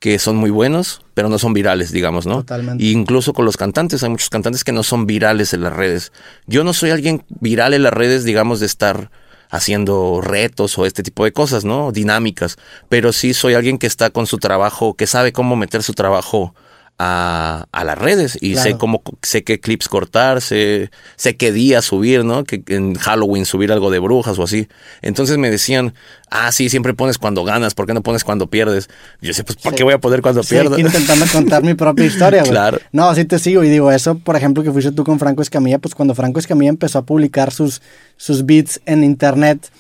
que 0.01 0.19
son 0.19 0.37
muy 0.37 0.51
buenos, 0.51 1.03
pero 1.13 1.29
no 1.29 1.39
son 1.39 1.53
virales, 1.53 1.93
digamos, 1.93 2.27
¿no? 2.27 2.39
Totalmente. 2.39 2.83
Y 2.83 2.93
incluso 2.93 3.35
con 3.35 3.45
los 3.45 3.59
cantantes, 3.59 4.03
hay 4.03 4.09
muchos 4.09 4.31
cantantes 4.31 4.65
que 4.65 4.73
no 4.73 4.83
son 4.83 5.07
virales 5.07 5.53
en 5.53 5.63
las 5.63 5.75
redes. 5.75 6.11
Yo 6.47 6.65
no 6.65 6.73
soy 6.73 6.91
alguien 6.91 7.23
viral 7.29 7.75
en 7.75 7.83
las 7.83 7.93
redes, 7.93 8.25
digamos, 8.25 8.61
de 8.61 8.67
estar 8.67 9.11
haciendo 9.51 10.21
retos 10.23 10.79
o 10.79 10.87
este 10.87 11.03
tipo 11.03 11.25
de 11.25 11.33
cosas, 11.33 11.67
¿no? 11.67 11.93
Dinámicas. 11.93 12.57
Pero 12.89 13.13
sí 13.13 13.35
soy 13.35 13.53
alguien 13.53 13.77
que 13.77 13.87
está 13.87 14.09
con 14.09 14.27
su 14.27 14.39
trabajo, 14.39 14.95
que 14.95 15.07
sabe 15.07 15.33
cómo 15.33 15.55
meter 15.55 15.83
su 15.83 15.93
trabajo 15.93 16.55
a, 17.03 17.67
a 17.73 17.85
las 17.85 17.97
redes 17.97 18.37
y 18.43 18.53
Claro. 18.53 18.71
sé 18.71 18.77
cómo, 18.77 19.03
sé 19.23 19.43
qué 19.43 19.59
clips 19.59 19.89
cortar, 19.89 20.43
sé, 20.43 20.91
sé 21.17 21.35
qué 21.35 21.51
día 21.51 21.81
subir, 21.81 22.27
¿no? 22.27 22.45
Que 22.45 22.63
en 22.67 22.95
Halloween 22.95 23.47
subir 23.47 23.73
algo 23.73 23.91
de 23.91 23.99
brujas 24.01 24.39
o 24.39 24.43
así. 24.43 24.69
Entonces 25.01 25.39
me 25.39 25.51
decían, 25.51 25.95
ah, 26.31 26.53
sí, 26.53 26.69
siempre 26.69 26.93
pones 26.93 27.17
cuando 27.17 27.43
ganas, 27.43 27.73
¿por 27.75 27.87
qué 27.87 27.95
no 27.95 28.03
pones 28.03 28.23
cuando 28.23 28.49
pierdes? 28.51 28.91
Y 29.23 29.29
yo 29.29 29.33
sé, 29.33 29.45
pues, 29.45 29.57
¿por 29.57 29.73
Sí. 29.73 29.77
qué 29.79 29.83
voy 29.85 29.95
a 29.95 29.99
poner 29.99 30.21
cuando 30.21 30.43
Sí, 30.43 30.51
pierdo? 30.51 30.79
intentando 30.79 31.25
contar 31.33 31.63
mi 31.63 31.73
propia 31.73 32.05
historia, 32.05 32.41
güey. 32.41 32.51
Claro. 32.51 32.79
No, 32.93 33.15
sí 33.15 33.25
te 33.25 33.39
sigo 33.39 33.65
y 33.65 33.71
digo 33.71 33.91
eso, 33.91 34.19
por 34.19 34.37
ejemplo, 34.37 34.63
que 34.63 34.71
fuiste 34.71 34.93
tú 34.93 35.03
con 35.03 35.19
Franco 35.19 35.41
Escamilla, 35.41 35.79
pues 35.79 35.95
cuando 35.95 36.15
Franco 36.15 36.39
Escamilla 36.39 36.69
empezó 36.69 36.99
a 36.99 37.03
publicar 37.07 37.51
sus, 37.51 37.81
sus 38.19 38.45
beats 38.45 38.79
en 38.85 39.05
internet, 39.05 39.71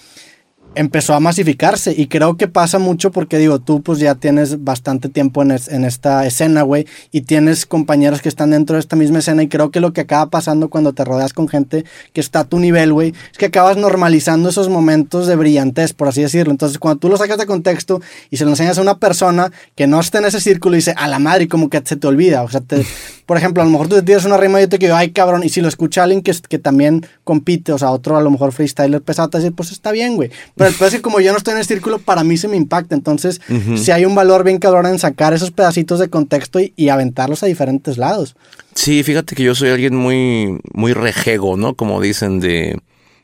empezó 0.76 1.14
a 1.14 1.20
masificarse 1.20 1.92
y 1.96 2.06
creo 2.06 2.36
que 2.36 2.46
pasa 2.48 2.78
mucho 2.78 3.10
porque 3.10 3.38
digo, 3.38 3.58
tú 3.58 3.82
pues 3.82 3.98
ya 3.98 4.14
tienes 4.14 4.62
bastante 4.62 5.08
tiempo 5.08 5.42
en, 5.42 5.50
es- 5.50 5.68
en 5.68 5.84
esta 5.84 6.24
escena, 6.26 6.62
güey, 6.62 6.86
y 7.10 7.22
tienes 7.22 7.66
compañeros 7.66 8.22
que 8.22 8.28
están 8.28 8.50
dentro 8.50 8.74
de 8.76 8.80
esta 8.80 8.94
misma 8.96 9.18
escena 9.18 9.42
y 9.42 9.48
creo 9.48 9.70
que 9.70 9.80
lo 9.80 9.92
que 9.92 10.02
acaba 10.02 10.30
pasando 10.30 10.70
cuando 10.70 10.92
te 10.92 11.04
rodeas 11.04 11.32
con 11.32 11.48
gente 11.48 11.84
que 12.12 12.20
está 12.20 12.40
a 12.40 12.44
tu 12.44 12.58
nivel, 12.60 12.92
güey, 12.92 13.12
es 13.32 13.38
que 13.38 13.46
acabas 13.46 13.76
normalizando 13.76 14.48
esos 14.48 14.68
momentos 14.68 15.26
de 15.26 15.36
brillantez, 15.36 15.92
por 15.92 16.08
así 16.08 16.22
decirlo. 16.22 16.52
Entonces, 16.52 16.78
cuando 16.78 17.00
tú 17.00 17.08
lo 17.08 17.16
sacas 17.16 17.38
de 17.38 17.46
contexto 17.46 18.00
y 18.30 18.36
se 18.36 18.44
lo 18.44 18.50
enseñas 18.50 18.78
a 18.78 18.82
una 18.82 18.98
persona 18.98 19.50
que 19.74 19.86
no 19.86 19.98
está 20.00 20.18
en 20.18 20.26
ese 20.26 20.40
círculo 20.40 20.76
y 20.76 20.78
dice, 20.78 20.94
a 20.96 21.08
la 21.08 21.18
madre, 21.18 21.48
como 21.48 21.68
que 21.68 21.82
se 21.84 21.96
te 21.96 22.06
olvida, 22.06 22.42
o 22.42 22.48
sea, 22.48 22.60
te- 22.60 22.86
por 23.26 23.36
ejemplo, 23.36 23.62
a 23.62 23.66
lo 23.66 23.72
mejor 23.72 23.88
tú 23.88 23.96
te 23.96 24.02
tiras 24.02 24.24
una 24.24 24.36
rima 24.36 24.60
y 24.60 24.64
yo 24.64 24.68
te 24.68 24.78
quedo, 24.78 24.94
ay, 24.96 25.10
cabrón, 25.10 25.42
y 25.44 25.48
si 25.48 25.60
lo 25.60 25.68
escucha 25.68 26.02
alguien 26.04 26.22
que, 26.22 26.32
que 26.48 26.58
también 26.58 27.04
compite, 27.24 27.72
o 27.72 27.78
sea, 27.78 27.90
otro 27.90 28.16
a 28.16 28.22
lo 28.22 28.30
mejor 28.30 28.52
freestyler 28.52 29.02
pesado, 29.02 29.28
te 29.30 29.38
va 29.38 29.40
a 29.40 29.42
decir, 29.42 29.56
pues 29.56 29.72
está 29.72 29.90
bien, 29.92 30.14
güey. 30.16 30.30
Pero 30.60 30.70
el 30.70 30.76
peor 30.76 30.88
es 30.88 30.94
que 30.96 31.00
como 31.02 31.20
yo 31.20 31.32
no 31.32 31.38
estoy 31.38 31.52
en 31.52 31.58
el 31.58 31.64
círculo, 31.64 31.98
para 31.98 32.22
mí 32.22 32.36
se 32.36 32.46
me 32.46 32.56
impacta. 32.56 32.94
Entonces, 32.94 33.40
si 33.76 33.90
hay 33.92 34.04
un 34.04 34.14
valor 34.14 34.44
bien 34.44 34.58
cabrón 34.58 34.84
en 34.86 34.98
sacar 34.98 35.32
esos 35.32 35.50
pedacitos 35.50 35.98
de 35.98 36.10
contexto 36.10 36.60
y, 36.60 36.74
y 36.76 36.90
aventarlos 36.90 37.42
a 37.42 37.46
diferentes 37.46 37.96
lados. 37.96 38.36
Sí, 38.74 39.02
fíjate 39.02 39.34
que 39.34 39.42
yo 39.42 39.54
soy 39.54 39.70
alguien 39.70 39.96
muy, 39.96 40.58
muy 40.74 40.92
rejego, 40.92 41.56
¿no? 41.56 41.74
Como 41.74 42.00
dicen 42.00 42.40
de 42.40 42.78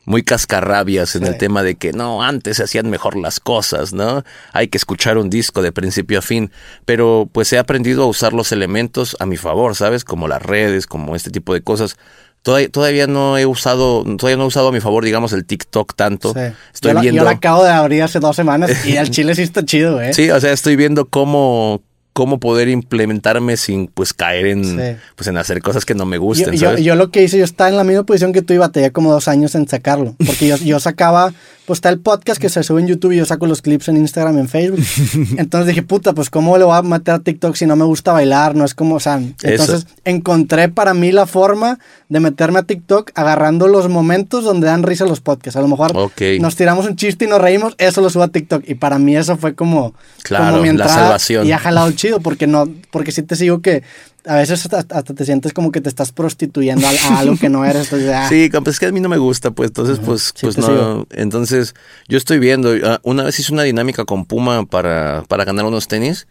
muy 0.05 0.23
cascarrabias 0.23 1.15
en 1.17 1.23
Sí. 1.23 1.27
el 1.29 1.37
tema 1.37 1.63
de 1.63 1.75
que 1.75 1.91
no, 1.91 2.23
antes 2.23 2.57
se 2.57 2.63
hacían 2.63 2.89
mejor 2.89 3.17
las 3.17 3.39
cosas, 3.41 3.93
¿no? 3.93 4.23
Hay 4.53 4.69
que 4.69 4.77
escuchar 4.77 5.17
un 5.17 5.29
disco 5.29 5.61
de 5.61 5.71
principio 5.73 6.19
a 6.19 6.21
fin, 6.21 6.49
pero 6.85 7.29
pues 7.31 7.51
he 7.53 7.57
aprendido 7.59 8.03
a 8.03 8.07
usar 8.07 8.31
los 8.33 8.51
elementos 8.53 9.17
a 9.19 9.25
mi 9.25 9.35
favor, 9.37 9.75
¿sabes? 9.75 10.03
Como 10.05 10.27
las 10.29 10.41
redes, 10.41 10.87
como 10.87 11.15
este 11.15 11.29
tipo 11.29 11.53
de 11.53 11.61
cosas. 11.61 11.97
Todavía, 12.41 12.69
todavía 12.69 13.07
no 13.07 13.37
he 13.37 13.45
usado, 13.45 14.03
todavía 14.17 14.37
no 14.37 14.43
he 14.43 14.47
usado 14.47 14.69
a 14.69 14.71
mi 14.71 14.79
favor, 14.79 15.03
digamos, 15.03 15.33
el 15.33 15.45
TikTok 15.45 15.95
tanto. 15.95 16.33
Sí. 16.33 16.39
Estoy 16.73 16.89
yo, 16.91 16.93
la, 16.93 17.01
viendo. 17.01 17.17
yo 17.17 17.25
la 17.25 17.31
acabo 17.31 17.63
de 17.63 17.71
abrir 17.71 18.03
hace 18.03 18.19
dos 18.19 18.35
semanas 18.35 18.85
y 18.85 18.95
el 18.95 19.09
chile 19.11 19.35
sí 19.35 19.41
está 19.41 19.65
chido, 19.65 19.95
güey. 19.95 20.13
Sí, 20.13 20.29
o 20.29 20.39
sea, 20.39 20.53
estoy 20.53 20.75
viendo 20.77 21.05
cómo, 21.05 21.81
cómo 22.17 22.39
poder 22.39 22.67
implementarme 22.67 23.57
sin 23.57 23.85
pues 23.85 24.11
caer 24.11 24.47
en, 24.47 24.63
Sí. 24.65 24.99
pues, 25.15 25.27
en 25.27 25.37
hacer 25.37 25.61
cosas 25.61 25.85
que 25.85 25.93
no 25.93 26.07
me 26.07 26.15
Yo, 26.17 26.21
gusten, 26.23 26.53
yo, 26.55 26.69
¿sabes? 26.69 26.83
yo 26.83 26.95
lo 26.95 27.11
que 27.11 27.21
hice, 27.21 27.37
yo 27.37 27.43
estaba 27.43 27.69
en 27.69 27.77
la 27.77 27.83
misma 27.83 28.05
posición 28.07 28.33
que 28.33 28.41
tú 28.41 28.55
y 28.55 28.57
batallé 28.57 28.91
como 28.91 29.11
dos 29.11 29.27
años 29.27 29.53
en 29.53 29.67
sacarlo. 29.67 30.15
Porque 30.25 30.47
yo, 30.47 30.57
yo 30.57 30.79
sacaba, 30.79 31.31
pues 31.67 31.77
está 31.77 31.89
el 31.89 31.99
podcast 31.99 32.41
que 32.41 32.49
se 32.49 32.63
sube 32.63 32.81
en 32.81 32.87
YouTube 32.87 33.11
y 33.11 33.17
yo 33.17 33.25
saco 33.25 33.45
los 33.45 33.61
clips 33.61 33.87
en 33.89 33.97
Instagram, 33.97 34.39
en 34.39 34.49
Facebook. 34.49 34.79
Entonces 35.37 35.67
dije, 35.67 35.83
puta, 35.83 36.13
pues 36.13 36.31
cómo 36.31 36.57
le 36.57 36.63
voy 36.63 36.75
a 36.75 36.81
meter 36.81 37.13
a 37.13 37.19
TikTok 37.19 37.55
si 37.55 37.67
no 37.67 37.75
me 37.75 37.85
gusta 37.85 38.13
bailar, 38.13 38.55
no 38.55 38.65
es 38.65 38.73
como, 38.73 38.95
o 38.95 38.99
sea, 38.99 39.21
entonces 39.43 39.85
encontré 40.05 40.69
para 40.69 40.95
mí 40.95 41.11
la 41.11 41.27
forma 41.27 41.77
de 42.09 42.19
meterme 42.19 42.59
a 42.59 42.63
TikTok 42.63 43.11
agarrando 43.15 43.67
los 43.67 43.89
momentos 43.89 44.43
donde 44.43 44.65
dan 44.67 44.81
risa 44.83 45.05
los 45.05 45.19
podcasts. 45.21 45.57
A 45.57 45.61
lo 45.61 45.67
mejor 45.67 45.91
Ok. 45.95 46.21
nos 46.39 46.55
tiramos 46.55 46.87
un 46.87 46.95
chiste 46.95 47.25
y 47.25 47.27
nos 47.27 47.39
reímos, 47.41 47.75
eso 47.77 48.01
lo 48.01 48.09
subo 48.09 48.23
a 48.23 48.29
TikTok. 48.29 48.63
Y 48.67 48.75
para 48.75 48.97
mí 48.97 49.15
eso 49.15 49.37
fue 49.37 49.53
como, 49.53 49.93
Claro, 50.23 50.45
como 50.45 50.57
mi 50.59 50.63
la 50.67 50.71
entrada 50.71 50.93
salvación. 50.93 51.45
Y 51.45 51.51
ha 51.51 51.59
jalado 51.59 51.91
chido, 52.07 52.19
porque 52.21 52.47
no, 52.47 52.67
porque 52.91 53.11
sí 53.11 53.21
te 53.23 53.35
sigo 53.35 53.61
que 53.61 53.83
a 54.25 54.35
veces 54.35 54.65
hasta, 54.65 54.79
hasta 54.95 55.13
te 55.13 55.25
sientes 55.25 55.53
como 55.53 55.71
que 55.71 55.79
te 55.81 55.87
estás 55.89 56.11
prostituyendo 56.11 56.85
a, 56.87 56.91
a 56.91 57.19
algo 57.19 57.37
que 57.37 57.49
no 57.49 57.63
eres. 57.63 57.83
Entonces, 57.85 58.09
ah, 58.13 58.27
Sí, 58.29 58.49
pues 58.51 58.75
es 58.75 58.79
que 58.79 58.87
a 58.87 58.91
mí 58.91 58.99
no 58.99 59.07
me 59.09 59.17
gusta, 59.17 59.51
pues 59.51 59.69
entonces, 59.69 59.99
pues, 60.03 60.33
Sí, 60.35 60.41
pues 60.41 60.57
no. 60.57 60.67
sigo. 60.67 61.07
Entonces, 61.11 61.75
yo 62.07 62.17
estoy 62.17 62.39
viendo. 62.39 62.73
ah, 62.83 62.99
Una 63.03 63.23
vez 63.23 63.39
hice 63.39 63.53
una 63.53 63.63
dinámica 63.63 64.05
con 64.05 64.25
Puma 64.25 64.65
para, 64.65 65.23
para 65.27 65.45
ganar 65.45 65.65
unos 65.65 65.87
tenis 65.87 66.27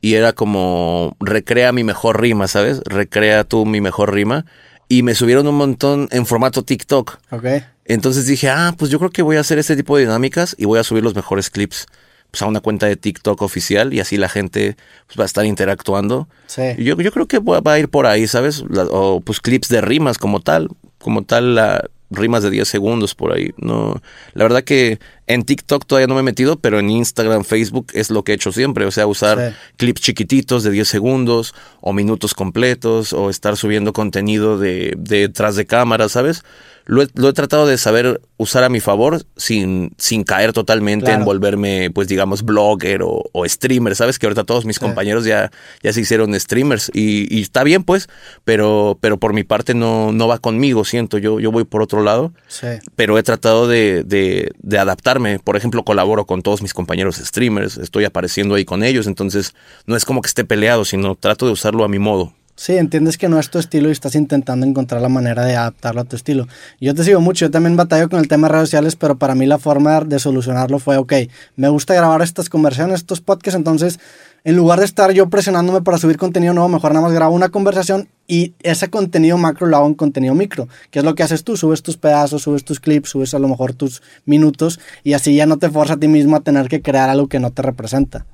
y 0.00 0.14
era 0.14 0.32
como 0.32 1.16
recrea 1.20 1.72
mi 1.72 1.84
mejor 1.84 2.20
rima, 2.20 2.48
¿sabes? 2.48 2.80
Recrea 2.84 3.44
tú 3.44 3.66
mi 3.66 3.80
mejor 3.80 4.12
rima. 4.14 4.46
Y 4.88 5.02
me 5.02 5.14
subieron 5.14 5.46
un 5.46 5.54
montón 5.56 6.08
en 6.12 6.26
formato 6.26 6.62
TikTok. 6.62 7.18
ok. 7.30 7.46
Entonces 7.86 8.26
dije, 8.26 8.48
ah, 8.48 8.74
pues 8.78 8.90
yo 8.90 8.98
creo 8.98 9.10
que 9.10 9.20
voy 9.22 9.36
a 9.36 9.40
hacer 9.40 9.58
este 9.58 9.76
tipo 9.76 9.96
de 9.96 10.04
dinámicas 10.04 10.54
y 10.58 10.64
voy 10.64 10.78
a 10.78 10.84
subir 10.84 11.02
los 11.02 11.14
mejores 11.14 11.50
clips 11.50 11.86
pues, 12.34 12.42
a 12.42 12.46
una 12.46 12.58
cuenta 12.58 12.86
de 12.86 12.96
TikTok 12.96 13.40
oficial 13.42 13.94
y 13.94 14.00
así 14.00 14.16
la 14.16 14.28
gente 14.28 14.76
pues, 15.06 15.16
va 15.16 15.22
a 15.22 15.26
estar 15.26 15.44
interactuando. 15.46 16.28
Sí. 16.46 16.62
Yo, 16.78 16.96
yo 17.00 17.12
creo 17.12 17.26
que 17.28 17.38
va 17.38 17.60
va 17.60 17.74
a 17.74 17.78
ir 17.78 17.88
por 17.88 18.06
ahí, 18.06 18.26
¿sabes? 18.26 18.64
La- 18.68 18.86
o 18.90 19.20
pues 19.20 19.40
clips 19.40 19.68
de 19.68 19.80
rimas 19.80 20.18
como 20.18 20.40
tal. 20.40 20.68
como 20.98 21.22
tal 21.22 21.54
la 21.54 21.84
rimas 22.10 22.42
de 22.42 22.50
10 22.50 22.66
segundos 22.68 23.14
por 23.14 23.32
ahí. 23.32 23.50
No, 23.56 24.00
la 24.34 24.44
verdad 24.44 24.62
que 24.64 24.98
en 25.26 25.42
TikTok 25.44 25.84
todavía 25.86 26.06
no 26.06 26.14
me 26.14 26.20
he 26.20 26.24
metido, 26.24 26.56
pero 26.58 26.78
en 26.80 26.90
Instagram, 26.90 27.44
Facebook 27.44 27.86
es 27.92 28.10
lo 28.10 28.22
que 28.24 28.32
he 28.32 28.34
hecho 28.34 28.52
siempre. 28.52 28.84
O 28.84 28.90
sea, 28.90 29.06
usar 29.06 29.54
clips 29.76 30.00
chiquititos 30.00 30.62
de 30.64 30.70
10 30.70 30.86
segundos 30.88 31.54
o 31.80 31.92
minutos 31.92 32.34
completos 32.34 33.12
o 33.12 33.30
estar 33.30 33.56
subiendo 33.56 33.92
contenido 33.92 34.58
de, 34.58 34.94
detrás 34.96 35.56
de 35.56 35.66
cámara, 35.66 36.08
¿sabes? 36.08 36.42
Lo 36.86 37.02
he, 37.02 37.08
lo 37.14 37.30
he, 37.30 37.32
tratado 37.32 37.66
de 37.66 37.78
saber 37.78 38.20
usar 38.36 38.64
a 38.64 38.68
mi 38.68 38.80
favor 38.80 39.22
sin, 39.36 39.92
sin 39.96 40.24
caer 40.24 40.52
totalmente 40.52 41.10
en 41.12 41.24
volverme, 41.24 41.90
pues 41.90 42.08
digamos, 42.08 42.42
blogger 42.42 43.00
o, 43.02 43.22
streamer, 43.46 43.96
¿sabes? 43.96 44.18
Que 44.18 44.26
ahorita 44.26 44.44
todos 44.44 44.66
mis 44.66 44.78
compañeros 44.78 45.24
ya, 45.24 45.50
ya 45.82 45.92
se 45.92 46.00
hicieron 46.00 46.38
streamers 46.38 46.90
y, 46.92 47.34
y, 47.34 47.42
está 47.42 47.64
bien, 47.64 47.84
pues, 47.84 48.08
pero, 48.44 48.98
pero 49.00 49.18
por 49.18 49.32
mi 49.32 49.44
parte 49.44 49.74
no, 49.74 50.12
no 50.12 50.28
va 50.28 50.38
conmigo, 50.38 50.84
siento, 50.84 51.18
yo, 51.18 51.40
yo 51.40 51.50
voy 51.50 51.64
por 51.64 51.82
otro 51.82 52.02
lado, 52.02 52.32
sí. 52.48 52.66
pero 52.96 53.18
he 53.18 53.22
tratado 53.22 53.66
de, 53.68 54.02
de, 54.04 54.50
de 54.58 54.78
adaptar 54.78 55.14
por 55.44 55.56
ejemplo, 55.56 55.84
colaboro 55.84 56.26
con 56.26 56.42
todos 56.42 56.62
mis 56.62 56.74
compañeros 56.74 57.16
streamers, 57.16 57.78
estoy 57.78 58.04
apareciendo 58.04 58.54
ahí 58.54 58.64
con 58.64 58.82
ellos, 58.82 59.06
entonces 59.06 59.54
no 59.86 59.96
es 59.96 60.04
como 60.04 60.20
que 60.22 60.28
esté 60.28 60.44
peleado, 60.44 60.84
sino 60.84 61.14
trato 61.14 61.46
de 61.46 61.52
usarlo 61.52 61.84
a 61.84 61.88
mi 61.88 61.98
modo. 61.98 62.32
Sí, 62.56 62.76
entiendes 62.76 63.18
que 63.18 63.28
no 63.28 63.40
es 63.40 63.50
tu 63.50 63.58
estilo 63.58 63.88
y 63.88 63.92
estás 63.92 64.14
intentando 64.14 64.64
encontrar 64.64 65.02
la 65.02 65.08
manera 65.08 65.44
de 65.44 65.56
adaptarlo 65.56 66.02
a 66.02 66.04
tu 66.04 66.14
estilo. 66.14 66.46
Yo 66.80 66.94
te 66.94 67.02
sigo 67.02 67.20
mucho, 67.20 67.46
yo 67.46 67.50
también 67.50 67.76
batallo 67.76 68.08
con 68.08 68.20
el 68.20 68.28
tema 68.28 68.46
de 68.46 68.52
redes 68.52 68.68
sociales, 68.68 68.94
pero 68.94 69.18
para 69.18 69.34
mí 69.34 69.44
la 69.44 69.58
forma 69.58 70.00
de 70.00 70.20
solucionarlo 70.20 70.78
fue, 70.78 70.96
ok, 70.96 71.12
me 71.56 71.68
gusta 71.68 71.94
grabar 71.94 72.22
estas 72.22 72.48
conversaciones, 72.48 73.00
estos 73.00 73.20
podcasts, 73.20 73.56
entonces 73.56 73.98
en 74.44 74.54
lugar 74.54 74.78
de 74.78 74.84
estar 74.84 75.10
yo 75.10 75.28
presionándome 75.28 75.82
para 75.82 75.98
subir 75.98 76.16
contenido 76.16 76.54
nuevo, 76.54 76.68
mejor 76.68 76.92
nada 76.92 77.06
más 77.06 77.12
grabo 77.12 77.34
una 77.34 77.48
conversación 77.48 78.08
y 78.28 78.54
ese 78.62 78.88
contenido 78.88 79.36
macro 79.36 79.66
lo 79.66 79.76
hago 79.76 79.86
en 79.88 79.94
contenido 79.94 80.34
micro, 80.34 80.68
que 80.92 81.00
es 81.00 81.04
lo 81.04 81.16
que 81.16 81.24
haces 81.24 81.42
tú, 81.42 81.56
subes 81.56 81.82
tus 81.82 81.96
pedazos, 81.96 82.42
subes 82.42 82.64
tus 82.64 82.78
clips, 82.78 83.10
subes 83.10 83.34
a 83.34 83.40
lo 83.40 83.48
mejor 83.48 83.72
tus 83.72 84.00
minutos 84.26 84.78
y 85.02 85.14
así 85.14 85.34
ya 85.34 85.46
no 85.46 85.56
te 85.56 85.70
fuerza 85.70 85.94
a 85.94 85.96
ti 85.96 86.06
mismo 86.06 86.36
a 86.36 86.40
tener 86.40 86.68
que 86.68 86.82
crear 86.82 87.08
algo 87.08 87.28
que 87.28 87.40
no 87.40 87.50
te 87.50 87.62
representa. 87.62 88.26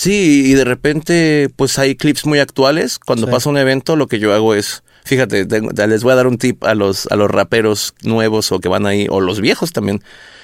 Sí, 0.00 0.44
y 0.46 0.54
de 0.54 0.64
repente 0.64 1.50
pues 1.56 1.76
hay 1.78 1.96
clips 1.96 2.24
muy 2.24 2.38
actuales. 2.38 3.00
Cuando 3.00 3.28
pasa 3.28 3.50
un 3.50 3.58
evento 3.58 3.96
lo 3.96 4.06
que 4.06 4.20
yo 4.20 4.32
hago 4.32 4.54
es, 4.54 4.84
fíjate, 5.04 5.44
les 5.44 6.04
voy 6.04 6.12
a 6.12 6.14
dar 6.14 6.28
un 6.28 6.38
tip 6.38 6.62
a 6.62 6.76
los, 6.76 7.08
a 7.08 7.16
los 7.16 7.28
raperos 7.28 7.94
nuevos 8.04 8.52
o 8.52 8.60
que 8.60 8.68
van 8.68 8.86
ahí, 8.86 9.08
o 9.10 9.20
los 9.20 9.40
viejos 9.40 9.72
también. 9.72 10.00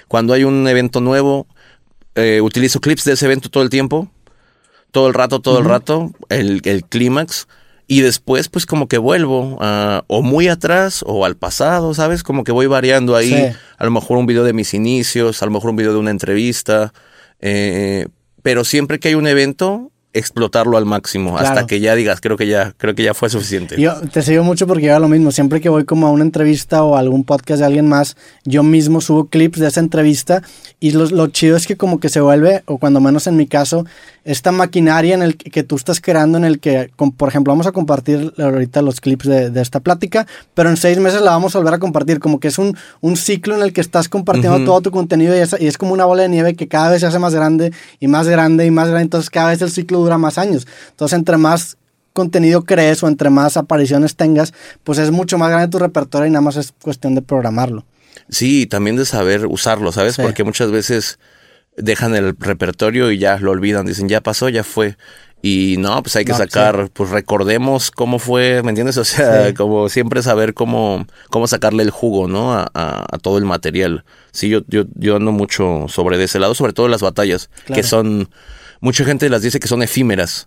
Cuando 0.09 0.35
hay 0.35 0.43
un 0.43 0.67
evento 0.67 1.01
nuevo, 1.01 1.47
eh, 2.17 2.41
utilizo 2.41 2.81
clips 2.81 3.05
de 3.05 3.13
ese 3.13 3.27
evento 3.27 3.49
todo 3.49 3.63
el 3.63 3.71
tiempo 3.71 4.11
todo 4.95 5.09
el 5.09 5.15
rato, 5.15 5.41
todo 5.41 5.59
el 5.59 5.65
rato, 5.65 6.13
el, 6.31 6.61
el 6.65 6.85
clímax. 6.85 7.49
Y 7.89 8.01
después, 8.01 8.49
pues 8.49 8.65
como 8.65 8.87
que 8.87 8.97
vuelvo 8.97 9.59
a, 9.61 10.05
o 10.07 10.23
muy 10.23 10.49
atrás 10.49 11.05
o 11.07 11.25
al 11.25 11.37
pasado, 11.37 11.95
¿sabes? 11.95 12.23
Como 12.23 12.45
que 12.45 12.53
voy 12.53 12.67
variando 12.67 13.17
ahí. 13.17 13.53
A 13.77 13.85
lo 13.85 13.91
mejor 13.91 14.17
un 14.17 14.27
video 14.27 14.45
de 14.45 14.53
mis 14.53 14.73
inicios, 14.73 15.43
a 15.43 15.47
lo 15.47 15.53
mejor 15.53 15.71
un 15.71 15.77
video 15.77 15.93
de 15.93 15.99
una 15.99 16.13
entrevista. 16.13 16.93
Eh, 17.41 18.07
pero 18.45 18.63
siempre 18.63 19.01
que 19.01 19.09
hay 19.09 19.15
un 19.15 19.27
evento, 19.27 19.91
explotarlo 20.15 20.77
al 20.77 20.87
máximo 20.87 21.37
hasta 21.37 21.67
que 21.67 21.81
ya 21.81 21.95
digas, 21.95 22.21
creo 22.21 22.37
que 22.37 22.47
ya, 22.47 22.73
creo 22.79 22.95
que 22.95 23.03
ya 23.03 23.15
fue 23.15 23.29
suficiente. 23.29 23.81
Yo 23.81 24.01
te 24.13 24.23
sigo 24.23 24.45
mucho 24.45 24.67
porque 24.67 24.87
yo 24.87 24.99
lo 24.99 25.09
mismo, 25.09 25.33
siempre 25.33 25.61
que 25.61 25.69
voy 25.69 25.85
como 25.85 26.07
a 26.07 26.11
una 26.11 26.23
entrevista 26.23 26.83
o 26.85 26.97
algún 26.97 27.25
podcast 27.25 27.61
de 27.61 27.67
alguien 27.67 27.89
más, 27.89 28.17
yo 28.45 28.63
mismo 28.63 29.01
subo 29.01 29.27
clips 29.27 29.59
de 29.59 29.69
esa 29.69 29.81
entrevista 29.81 30.43
y 30.81 30.93
lo, 30.93 31.07
lo 31.07 31.27
chido 31.27 31.57
es 31.57 31.67
que 31.67 31.77
como 31.77 32.01
que 32.01 32.09
se 32.09 32.21
vuelve, 32.21 32.63
o 32.67 32.79
cuando 32.79 33.01
menos 33.01 33.27
en 33.27 33.37
mi 33.37 33.47
caso, 33.47 33.85
esta 34.25 34.53
maquinaria 34.53 35.15
en 35.15 35.23
el 35.23 35.37
que, 35.37 35.63
tú 35.63 35.77
estás 35.77 36.01
creando, 36.01 36.39
en 36.39 36.45
el 36.45 36.59
que, 36.59 36.91
por 37.17 37.29
ejemplo, 37.29 37.53
vamos 37.53 37.67
a 37.67 37.73
compartir 37.73 38.33
ahorita 38.39 38.83
los 38.83 39.01
clips 39.01 39.27
de, 39.27 39.61
esta 39.61 39.81
plática, 39.81 40.27
pero 40.55 40.71
en 40.71 40.77
seis 40.77 40.99
meses 40.99 41.21
la 41.23 41.31
vamos 41.31 41.55
a 41.55 41.59
volver 41.59 41.75
a 41.75 41.79
compartir, 41.79 42.21
como 42.21 42.41
que 42.41 42.49
es 42.49 42.59
un, 42.59 42.77
un 43.01 43.17
ciclo 43.17 43.55
en 43.55 43.63
el 43.63 43.73
que 43.73 43.81
estás 43.81 44.09
compartiendo 44.09 44.65
todo 44.65 44.81
tu 44.81 44.91
contenido 44.91 45.37
y 45.37 45.41
es, 45.41 45.55
y 45.59 45.67
es, 45.67 45.79
como 45.79 45.93
una 45.93 46.05
bola 46.07 46.23
de 46.23 46.29
nieve 46.29 46.55
que 46.55 46.69
cada 46.69 46.91
vez 46.91 47.01
se 47.01 47.07
hace 47.07 47.19
más 47.19 47.35
grande 47.35 47.73
y 48.01 48.09
más 48.09 48.27
grande 48.27 48.67
y 48.67 48.71
más 48.71 48.89
grande, 48.89 49.05
entonces 49.05 49.31
cada 49.31 49.51
vez 49.51 49.61
el 49.63 49.71
ciclo 49.71 50.01
dura 50.05 50.19
más 50.19 50.39
años. 50.39 50.67
Entonces, 50.91 51.19
entre 51.19 51.37
más 51.37 51.77
contenido 52.13 52.65
crees 52.65 53.03
o 53.03 53.09
entre 53.09 53.29
más 53.29 53.57
apariciones 53.57 54.17
tengas, 54.17 54.55
pues 54.85 54.99
es 54.99 55.11
mucho 55.11 55.37
más 55.37 55.51
grande 55.51 55.69
tu 55.69 55.79
repertorio 55.79 56.29
y 56.29 56.31
nada 56.31 56.43
más 56.43 56.57
es 56.57 56.73
cuestión 56.81 57.15
de 57.15 57.23
programarlo. 57.23 57.85
Sí, 58.31 58.67
también 58.67 58.97
de 58.97 59.05
saber 59.05 59.47
usarlo, 59.47 59.93
¿sabes? 59.93 60.17
Porque 60.17 60.45
muchas 60.45 60.71
veces 60.71 61.19
dejan 61.77 62.15
el 62.15 62.37
repertorio 62.39 63.11
y 63.11 63.19
ya 63.19 63.39
lo 63.39 63.51
olvidan, 63.51 63.85
dicen, 63.85 64.09
ya 64.09 64.21
pasó, 64.21 64.49
ya 64.49 64.65
fue. 64.65 64.97
Y 65.43 65.77
no, 65.79 66.03
pues 66.03 66.17
hay 66.17 66.25
que 66.25 66.33
sacar, 66.33 66.89
pues 66.95 67.11
recordemos 67.11 67.91
cómo 67.91 68.19
fue, 68.19 68.63
¿me 68.63 68.71
entiendes? 68.71 68.97
O 69.05 69.05
sea, 69.05 69.53
como 69.53 69.91
siempre 69.91 70.23
saber 70.23 70.55
cómo, 70.55 71.05
cómo 71.29 71.47
sacarle 71.47 71.83
el 71.83 71.91
jugo, 71.91 72.29
¿no? 72.29 72.55
A, 72.55 72.71
a, 72.73 73.19
todo 73.19 73.37
el 73.37 73.45
material. 73.45 74.05
Sí, 74.33 74.49
yo, 74.49 74.61
yo, 74.69 74.85
yo 74.95 75.17
ando 75.17 75.33
mucho 75.33 75.85
sobre 75.89 76.17
de 76.17 76.25
ese 76.25 76.39
lado, 76.39 76.55
sobre 76.55 76.73
todo 76.73 76.89
las 76.89 77.03
batallas, 77.03 77.51
que 77.67 77.83
son, 77.83 78.31
mucha 78.85 79.03
gente 79.07 79.31
las 79.31 79.41
dice 79.41 79.59
que 79.59 79.67
son 79.67 79.83
efímeras. 79.83 80.47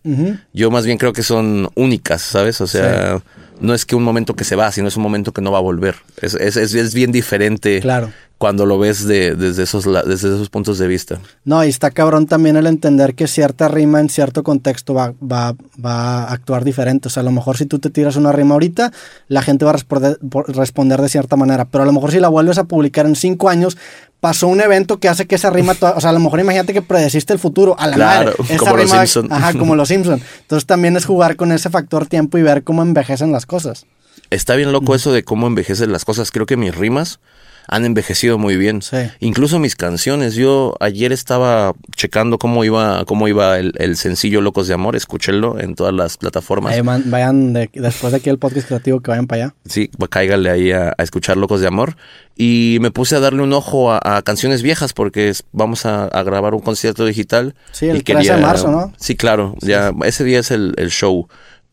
Yo 0.54 0.70
más 0.70 0.86
bien 0.86 1.00
creo 1.00 1.12
que 1.12 1.24
son 1.24 1.70
únicas, 1.74 2.22
¿sabes? 2.22 2.62
O 2.62 2.68
sea, 2.68 3.20
no 3.60 3.74
es 3.74 3.86
que 3.86 3.96
un 3.96 4.04
momento 4.04 4.36
que 4.36 4.44
se 4.44 4.56
va, 4.56 4.72
sino 4.72 4.88
es 4.88 4.98
un 4.98 5.04
momento 5.04 5.32
que 5.34 5.42
no 5.42 5.52
va 5.52 5.58
a 5.58 5.62
volver. 5.62 5.96
Es, 6.22 6.34
es, 6.36 6.58
es, 6.58 6.74
es 6.74 6.94
bien 6.94 7.12
diferente. 7.12 7.80
Claro 7.82 8.10
cuando 8.38 8.68
lo 8.68 8.78
ves 8.78 9.08
de, 9.08 9.36
desde, 9.36 9.64
esos, 9.64 9.86
desde 9.86 10.28
esos 10.28 10.50
puntos 10.50 10.78
de 10.78 10.88
vista. 10.88 11.20
No, 11.44 11.64
y 11.64 11.70
está 11.70 11.90
cabrón 11.90 12.28
también 12.28 12.56
el 12.56 12.68
entender 12.68 13.16
que 13.16 13.28
cierta 13.28 13.68
rima 13.68 14.00
en 14.00 14.10
cierto 14.10 14.44
contexto 14.44 14.94
va, 14.94 15.14
va, 15.22 15.56
va 15.84 16.24
a 16.24 16.34
actuar 16.34 16.64
diferente. 16.64 17.08
O 17.08 17.12
sea, 17.12 17.22
a 17.22 17.24
lo 17.24 17.32
mejor 17.32 17.58
si 17.58 17.66
tú 17.66 17.80
te 17.80 17.90
tiras 17.90 18.16
una 18.16 18.32
rima 18.32 18.54
ahorita, 18.54 18.92
la 19.28 19.42
gente 19.42 19.66
va 19.66 19.72
a 19.72 19.74
responder, 19.74 20.20
responder 20.50 21.02
de 21.02 21.10
cierta 21.10 21.36
manera. 21.36 21.66
Pero 21.66 21.84
a 21.84 21.88
lo 21.88 21.94
mejor 21.94 22.12
si 22.12 22.20
la 22.20 22.28
vuelves 22.28 22.60
a 22.60 22.66
publicar 22.66 23.08
en 23.08 23.16
cinco 23.16 23.50
años, 23.50 23.76
pasó 24.20 24.48
un 24.48 24.62
evento 24.62 25.00
que 25.00 25.10
hace 25.10 25.26
que 25.26 25.36
esa 25.36 25.50
rima, 25.50 25.74
o 25.74 26.02
sea, 26.02 26.10
a 26.10 26.14
lo 26.14 26.20
mejor 26.20 26.40
imagínate 26.40 26.74
que 26.74 26.82
predeciste 26.82 27.34
el 27.34 27.40
futuro, 27.40 27.76
a 27.80 27.88
la 27.88 27.96
claro, 27.96 28.36
madre, 28.38 28.58
como 28.58 28.78
los 28.78 28.90
Simpson. 28.90 29.28
Ajá, 29.32 29.54
como 29.54 29.76
los 29.76 29.88
Simpson. 29.88 30.22
Entonces 30.42 30.66
también 30.68 30.96
es 30.96 31.06
jugar 31.06 31.36
con 31.36 31.52
ese 31.52 31.70
factor 31.72 32.06
tiempo 32.06 32.38
y 32.38 32.44
ver 32.44 32.64
cómo 32.64 32.84
envejecen 32.84 33.32
las 33.32 33.47
cosas. 33.48 33.86
Está 34.30 34.56
bien 34.56 34.72
loco 34.72 34.94
eso 34.94 35.12
de 35.12 35.24
cómo 35.24 35.48
envejecen 35.48 35.92
las 35.92 36.06
cosas. 36.06 36.32
Creo 36.32 36.46
que 36.46 36.58
mis 36.58 36.76
rimas 36.76 37.20
han 37.68 37.86
envejecido 37.86 38.38
muy 38.38 38.56
bien. 38.56 38.80
Incluso 39.20 39.60
mis 39.60 39.76
canciones. 39.76 40.36
Yo 40.36 40.76
ayer 40.80 41.12
estaba 41.12 41.74
checando 41.96 42.40
cómo 42.40 42.64
iba, 42.64 43.04
cómo 43.06 43.28
iba 43.28 43.60
el, 43.60 43.98
sencillo 43.98 44.42
Locos 44.42 44.68
de 44.68 44.74
Amor. 44.74 44.96
Escúchenlo 44.96 45.60
en 45.60 45.76
todas 45.76 45.94
las 45.94 46.18
plataformas. 46.18 46.76
vayan 46.84 47.54
después 47.54 48.12
de 48.12 48.18
aquí 48.18 48.30
el 48.30 48.40
podcast 48.40 48.68
creativo 48.68 49.02
que 49.02 49.12
vayan 49.12 49.28
para 49.28 49.46
allá. 49.46 49.56
Sí, 49.66 49.90
cáigale 50.10 50.50
ahí 50.50 50.72
a, 50.72 50.94
escuchar 50.98 51.38
Locos 51.38 51.62
de 51.62 51.68
Amor. 51.68 51.98
Y 52.38 52.78
me 52.82 52.92
puse 52.92 53.16
a 53.16 53.20
darle 53.20 53.42
un 53.42 53.52
ojo 53.52 53.92
a, 53.92 54.22
canciones 54.24 54.62
viejas 54.62 54.94
porque 54.94 55.34
vamos 55.52 55.86
a, 55.86 56.08
grabar 56.24 56.54
un 56.54 56.62
concierto 56.62 57.06
digital. 57.06 57.54
Sí, 57.72 57.88
el 57.90 58.04
13 58.04 58.34
de 58.34 58.42
marzo, 58.42 58.72
¿no? 58.72 58.94
Sí, 58.98 59.16
claro. 59.16 59.56
ya 59.60 59.92
Ese 60.06 60.24
día 60.24 60.40
es 60.40 60.52
el, 60.52 60.74
el 60.78 60.90
show 60.90 61.28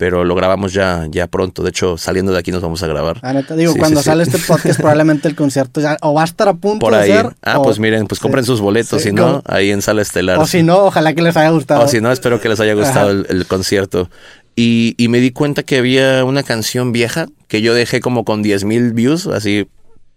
pero 0.05 0.23
lo 0.23 0.35
grabamos 0.35 0.75
ya, 0.75 1.07
ya 1.11 1.29
pronto. 1.29 1.63
De 1.63 1.71
hecho, 1.71 1.97
saliendo 1.97 2.31
de 2.31 2.39
aquí 2.39 2.53
nos 2.53 2.61
vamos 2.61 2.83
a 2.83 2.87
grabar. 2.87 3.21
Ah, 3.23 3.33
neta, 3.33 3.57
digo, 3.57 3.75
cuando 3.75 4.03
sale 4.03 4.25
este 4.25 4.37
podcast, 4.47 4.79
probablemente 4.79 5.29
el 5.29 5.35
concierto 5.35 5.81
ya 5.81 5.97
o 6.03 6.13
va 6.13 6.21
a 6.21 6.25
estar 6.27 6.47
a 6.47 6.53
punto 6.53 6.81
Por 6.81 6.95
ahí. 6.95 7.09
de 7.09 7.17
ser. 7.17 7.37
Ah, 7.41 7.63
pues 7.63 7.79
miren, 7.79 8.07
pues 8.07 8.21
compren 8.21 8.45
sus 8.45 8.61
boletos, 8.61 9.01
si 9.01 9.13
no, 9.13 9.43
ahí 9.47 9.71
en 9.71 9.81
Sala 9.81 10.03
Estelar. 10.03 10.39
O 10.41 10.47
si 10.47 10.63
no, 10.63 10.85
ojalá 10.85 11.15
que 11.15 11.23
les 11.23 11.35
haya 11.39 11.49
gustado. 11.49 11.83
O 11.83 11.89
si 11.89 12.03
no, 12.03 12.13
espero 12.13 12.39
que 12.39 12.51
les 12.51 12.61
haya 12.61 12.75
gustado 12.75 13.13
el, 13.13 13.47
concierto. 13.47 14.11
Y, 14.55 14.95
y 14.99 15.09
me 15.09 15.21
di 15.21 15.31
cuenta 15.31 15.63
que 15.63 15.79
había 15.79 16.23
una 16.27 16.43
canción 16.43 16.93
vieja 16.93 17.29
que 17.49 17.63
yo 17.63 17.73
dejé 17.73 18.01
como 18.01 18.27
con 18.27 18.43
10 18.43 18.65
mil 18.65 18.93
views, 18.93 19.27
así, 19.27 19.69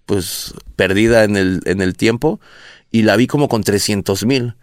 pues, 0.05 0.53
perdida 0.75 1.23
en 1.23 1.37
el, 1.37 1.61
en 1.63 1.79
el 1.79 1.95
tiempo, 1.95 2.41
y 2.91 3.03
la 3.03 3.15
vi 3.15 3.27
como 3.27 3.47
con 3.47 3.63
300 3.63 4.25
mil. 4.25 4.55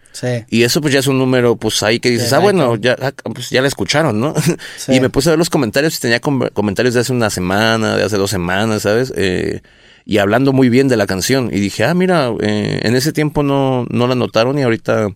Y 0.48 0.62
eso 0.62 0.80
pues 0.80 0.92
ya 0.92 1.00
es 1.00 1.06
un 1.06 1.18
número 1.18 1.56
pues 1.56 1.82
ahí 1.82 2.00
que 2.00 2.10
dices, 2.10 2.32
ah, 2.32 2.38
bueno, 2.38 2.76
ya, 2.76 2.96
ah, 3.00 3.12
pues, 3.32 3.50
ya 3.50 3.60
la 3.60 3.68
escucharon, 3.68 4.20
¿no? 4.20 4.34
y 4.88 5.00
me 5.00 5.10
puse 5.10 5.28
a 5.28 5.32
ver 5.32 5.38
los 5.38 5.50
comentarios 5.50 5.96
y 5.96 6.00
tenía 6.00 6.20
comentarios 6.20 6.94
de 6.94 7.00
hace 7.00 7.12
una 7.12 7.30
semana, 7.30 7.96
de 7.96 8.04
hace 8.04 8.16
dos 8.16 8.30
semanas, 8.30 8.82
¿sabes? 8.82 9.12
Eh, 9.16 9.60
y 10.04 10.18
hablando 10.18 10.52
muy 10.52 10.68
bien 10.68 10.88
de 10.88 10.96
la 10.96 11.06
canción. 11.06 11.50
Y 11.52 11.60
dije, 11.60 11.84
ah, 11.84 11.94
mira, 11.94 12.32
eh, 12.40 12.80
en 12.82 12.94
ese 12.94 13.12
tiempo 13.12 13.42
no, 13.42 13.86
no 13.90 14.06
la 14.06 14.14
notaron 14.14 14.58
y 14.58 14.62
ahorita 14.62 15.08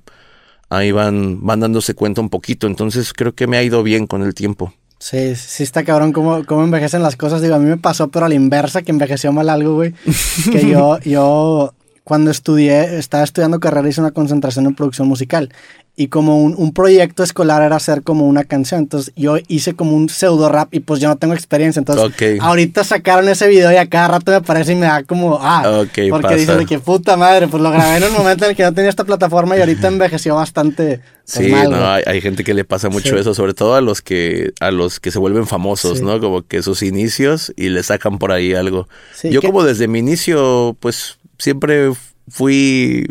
ahí 0.70 0.92
van, 0.92 1.44
van 1.44 1.60
dándose 1.60 1.94
cuenta 1.94 2.20
un 2.20 2.30
poquito. 2.30 2.66
Entonces 2.66 3.12
creo 3.12 3.34
que 3.34 3.46
me 3.46 3.56
ha 3.56 3.62
ido 3.62 3.82
bien 3.82 4.06
con 4.06 4.22
el 4.22 4.34
tiempo. 4.34 4.72
Sí, 4.98 5.36
sí 5.36 5.62
está 5.62 5.84
cabrón 5.84 6.12
cómo, 6.12 6.44
cómo 6.44 6.64
envejecen 6.64 7.02
las 7.02 7.16
cosas. 7.16 7.40
Digo, 7.40 7.54
a 7.54 7.58
mí 7.58 7.66
me 7.66 7.76
pasó, 7.76 8.08
pero 8.08 8.26
a 8.26 8.28
la 8.28 8.34
inversa, 8.34 8.82
que 8.82 8.90
envejeció 8.90 9.32
mal 9.32 9.48
algo, 9.48 9.74
güey. 9.74 9.94
que 10.52 10.68
yo, 10.68 10.98
yo 11.00 11.74
cuando 12.08 12.30
estudié, 12.30 12.96
estaba 12.98 13.22
estudiando 13.22 13.60
carrera, 13.60 13.86
hice 13.86 14.00
una 14.00 14.12
concentración 14.12 14.64
en 14.64 14.74
producción 14.74 15.06
musical 15.06 15.50
y 15.94 16.08
como 16.08 16.38
un, 16.38 16.54
un, 16.56 16.72
proyecto 16.72 17.24
escolar 17.24 17.60
era 17.60 17.74
hacer 17.74 18.02
como 18.04 18.28
una 18.28 18.44
canción. 18.44 18.82
Entonces 18.82 19.12
yo 19.16 19.36
hice 19.48 19.74
como 19.74 19.96
un 19.96 20.08
pseudo 20.08 20.48
rap 20.48 20.72
y 20.72 20.78
pues 20.78 21.00
yo 21.00 21.08
no 21.08 21.16
tengo 21.16 21.34
experiencia. 21.34 21.80
Entonces 21.80 22.40
ahorita 22.40 22.84
sacaron 22.84 23.28
ese 23.28 23.48
video 23.48 23.72
y 23.72 23.76
a 23.76 23.90
cada 23.90 24.06
rato 24.06 24.30
me 24.30 24.36
aparece 24.36 24.74
y 24.74 24.76
me 24.76 24.86
da 24.86 25.02
como, 25.02 25.40
ah, 25.42 25.84
porque 26.08 26.36
dicen 26.36 26.64
que 26.66 26.78
puta 26.78 27.16
madre, 27.16 27.48
pues 27.48 27.60
lo 27.60 27.72
grabé 27.72 27.96
en 27.96 28.04
un 28.04 28.12
momento 28.12 28.44
en 28.44 28.52
el 28.52 28.56
que 28.56 28.62
no 28.62 28.72
tenía 28.72 28.90
esta 28.90 29.02
plataforma 29.02 29.56
y 29.56 29.60
ahorita 29.60 29.88
envejeció 29.88 30.36
bastante. 30.36 31.00
Pues, 31.30 31.46
sí, 31.46 31.50
no, 31.50 31.84
hay, 31.84 32.20
gente 32.20 32.44
que 32.44 32.54
le 32.54 32.64
pasa 32.64 32.88
mucho 32.88 33.18
eso, 33.18 33.34
sobre 33.34 33.52
todo 33.52 33.74
a 33.74 33.80
los 33.80 34.00
que 34.00 34.52
a 34.60 34.70
los 34.70 35.00
que 35.00 35.10
se 35.10 35.18
vuelven 35.18 35.48
famosos, 35.48 36.00
¿no? 36.00 36.20
Como 36.20 36.42
que 36.46 36.62
sus 36.62 36.82
inicios 36.82 37.52
y 37.56 37.70
le 37.70 37.82
sacan 37.82 38.18
por 38.18 38.30
ahí 38.30 38.54
algo. 38.54 38.88
yo 39.24 39.42
como 39.42 39.64
desde 39.64 39.88
mi 39.88 39.98
inicio, 39.98 40.76
pues 40.78 41.17
siempre 41.38 41.92
fui 42.28 43.06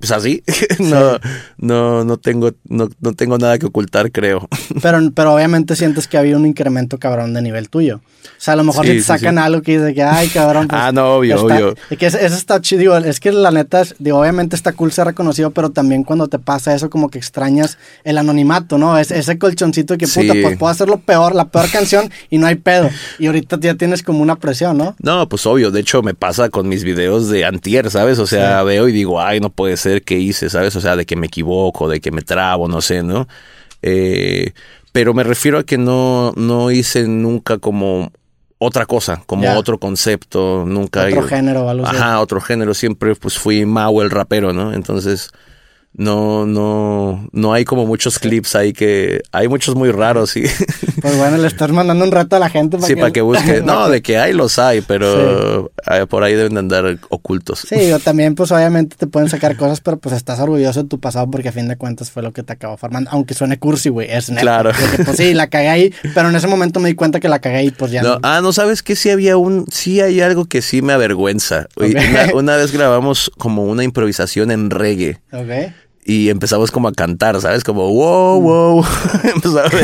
pues 0.00 0.12
así, 0.12 0.42
no, 0.78 1.18
no, 1.58 2.04
no 2.04 2.16
tengo, 2.16 2.52
no, 2.64 2.88
no, 3.00 3.12
tengo 3.12 3.36
nada 3.36 3.58
que 3.58 3.66
ocultar, 3.66 4.10
creo. 4.10 4.48
Pero, 4.82 4.98
pero 5.14 5.34
obviamente 5.34 5.76
sientes 5.76 6.08
que 6.08 6.16
había 6.16 6.36
un 6.36 6.46
incremento 6.46 6.98
cabrón 6.98 7.34
de 7.34 7.42
nivel 7.42 7.68
tuyo. 7.68 8.00
O 8.22 8.42
sea, 8.42 8.54
a 8.54 8.56
lo 8.56 8.64
mejor 8.64 8.86
te 8.86 9.02
sacan 9.02 9.36
algo 9.36 9.60
que 9.60 9.78
dice 9.78 9.92
que, 9.92 10.02
ay, 10.02 10.28
cabrón. 10.28 10.68
Pues, 10.68 10.80
ah, 10.82 10.92
no, 10.92 11.16
obvio, 11.16 11.42
obvio. 11.42 11.74
Es 11.90 11.98
que 11.98 12.06
eso, 12.06 12.18
está 12.18 12.60
chido. 12.60 12.96
Es 12.96 13.20
que 13.20 13.32
la 13.32 13.50
neta, 13.50 13.82
digo, 13.98 14.18
obviamente 14.18 14.56
está 14.56 14.72
cool 14.72 14.92
ser 14.92 15.06
reconocido, 15.06 15.50
pero 15.50 15.70
también 15.70 16.04
cuando 16.04 16.28
te 16.28 16.38
pasa 16.38 16.74
eso, 16.74 16.88
como 16.88 17.10
que 17.10 17.18
extrañas 17.18 17.76
el 18.04 18.16
anonimato, 18.16 18.78
¿no? 18.78 18.98
Es, 18.98 19.10
ese 19.10 19.38
colchoncito 19.38 19.98
que, 19.98 20.06
puta, 20.06 20.32
pues 20.40 20.56
puedo 20.56 20.70
hacer 20.70 20.88
lo 20.88 21.00
peor, 21.00 21.34
la 21.34 21.48
peor 21.48 21.70
canción 21.70 22.10
y 22.30 22.38
no 22.38 22.46
hay 22.46 22.54
pedo. 22.54 22.88
Y 23.18 23.26
ahorita 23.26 23.58
ya 23.60 23.74
tienes 23.74 24.02
como 24.02 24.20
una 24.20 24.36
presión, 24.36 24.78
¿no? 24.78 24.96
No, 25.02 25.28
pues 25.28 25.44
obvio. 25.44 25.70
De 25.70 25.80
hecho, 25.80 26.02
me 26.02 26.14
pasa 26.14 26.48
con 26.48 26.68
mis 26.68 26.84
videos 26.84 27.28
de 27.28 27.44
antier, 27.44 27.90
¿sabes? 27.90 28.18
O 28.18 28.26
sea, 28.26 28.62
veo 28.62 28.88
y 28.88 28.92
digo, 28.92 29.20
ay, 29.20 29.40
no 29.40 29.50
puede 29.50 29.76
ser 29.76 29.89
que 29.98 30.18
hice, 30.18 30.48
¿sabes? 30.48 30.74
O 30.76 30.80
sea, 30.80 30.96
de 30.96 31.06
que 31.06 31.16
me 31.16 31.26
equivoco, 31.26 31.88
de 31.88 32.00
que 32.00 32.10
me 32.10 32.22
trabo, 32.22 32.68
no 32.68 32.80
sé, 32.80 33.02
¿no? 33.02 33.26
Eh, 33.82 34.52
pero 34.92 35.14
me 35.14 35.22
refiero 35.24 35.58
a 35.58 35.64
que 35.64 35.78
no, 35.78 36.32
no 36.36 36.70
hice 36.70 37.06
nunca 37.06 37.58
como 37.58 38.12
otra 38.58 38.86
cosa, 38.86 39.22
como 39.26 39.50
otro 39.54 39.78
concepto, 39.78 40.64
nunca... 40.66 41.06
Otro 41.06 41.22
género, 41.22 41.68
algo 41.68 41.86
Ajá, 41.86 42.20
otro 42.20 42.40
género, 42.40 42.74
siempre 42.74 43.14
pues 43.14 43.38
fui 43.38 43.64
Mau 43.64 44.02
el 44.02 44.10
rapero, 44.10 44.52
¿no? 44.52 44.74
Entonces 44.74 45.30
no, 45.92 46.46
no, 46.46 47.28
no 47.32 47.52
hay 47.52 47.64
como 47.64 47.84
muchos 47.84 48.20
clips 48.20 48.54
ahí 48.54 48.72
que 48.72 49.22
hay 49.32 49.48
muchos 49.48 49.74
muy 49.74 49.90
raros, 49.90 50.30
sí. 50.30 50.44
Pues 51.00 51.16
bueno, 51.16 51.38
le 51.38 51.46
estás 51.46 51.70
mandando 51.72 52.04
un 52.04 52.10
rato 52.10 52.36
a 52.36 52.38
la 52.38 52.50
gente 52.50 52.76
para 52.76 52.86
sí, 52.86 52.94
que... 52.94 53.00
para 53.00 53.10
que 53.10 53.22
busque. 53.22 53.62
No, 53.64 53.88
de 53.88 54.02
que 54.02 54.18
hay 54.18 54.34
los 54.34 54.58
hay, 54.58 54.82
pero 54.82 55.72
eh, 55.90 56.06
por 56.06 56.22
ahí 56.22 56.34
deben 56.34 56.52
de 56.54 56.58
andar 56.58 56.98
ocultos. 57.08 57.64
Sí, 57.66 57.90
o 57.92 57.98
también 58.00 58.34
pues 58.34 58.52
obviamente 58.52 58.96
te 58.98 59.06
pueden 59.06 59.30
sacar 59.30 59.56
cosas, 59.56 59.80
pero 59.80 59.96
pues 59.96 60.14
estás 60.14 60.40
orgulloso 60.40 60.82
de 60.82 60.88
tu 60.88 61.00
pasado 61.00 61.30
porque 61.30 61.48
a 61.48 61.52
fin 61.52 61.68
de 61.68 61.76
cuentas 61.76 62.10
fue 62.10 62.22
lo 62.22 62.32
que 62.32 62.42
te 62.42 62.52
acabó 62.52 62.76
formando, 62.76 63.08
aunque 63.12 63.32
suene 63.32 63.58
cursi, 63.58 63.88
güey, 63.88 64.10
es 64.10 64.28
neto. 64.28 64.42
Claro. 64.42 64.72
pues 65.04 65.16
sí, 65.16 65.32
la 65.32 65.48
cagué 65.48 65.68
ahí, 65.68 65.94
pero 66.14 66.28
en 66.28 66.36
ese 66.36 66.48
momento 66.48 66.80
me 66.80 66.90
di 66.90 66.94
cuenta 66.94 67.18
que 67.18 67.28
la 67.30 67.38
cagué 67.38 67.64
y 67.64 67.70
pues 67.70 67.92
ya 67.92 68.02
no. 68.02 68.18
Ah, 68.22 68.40
no, 68.42 68.52
¿sabes 68.52 68.82
que 68.82 68.94
Sí 68.94 69.08
había 69.08 69.38
un, 69.38 69.64
sí 69.72 70.02
hay 70.02 70.20
algo 70.20 70.44
que 70.44 70.60
sí 70.60 70.82
me 70.82 70.92
avergüenza. 70.92 71.66
Una, 71.76 72.34
una, 72.34 72.56
vez 72.56 72.72
grabamos 72.72 73.32
como 73.38 73.64
una 73.64 73.82
improvisación 73.82 74.50
en 74.50 74.68
reggae. 74.68 75.18
Ok 75.32 75.72
y 76.04 76.30
empezamos 76.30 76.70
como 76.70 76.88
a 76.88 76.92
cantar, 76.92 77.40
¿sabes? 77.40 77.62
Como 77.62 77.92
wow, 77.92 78.40
wow. 78.40 78.84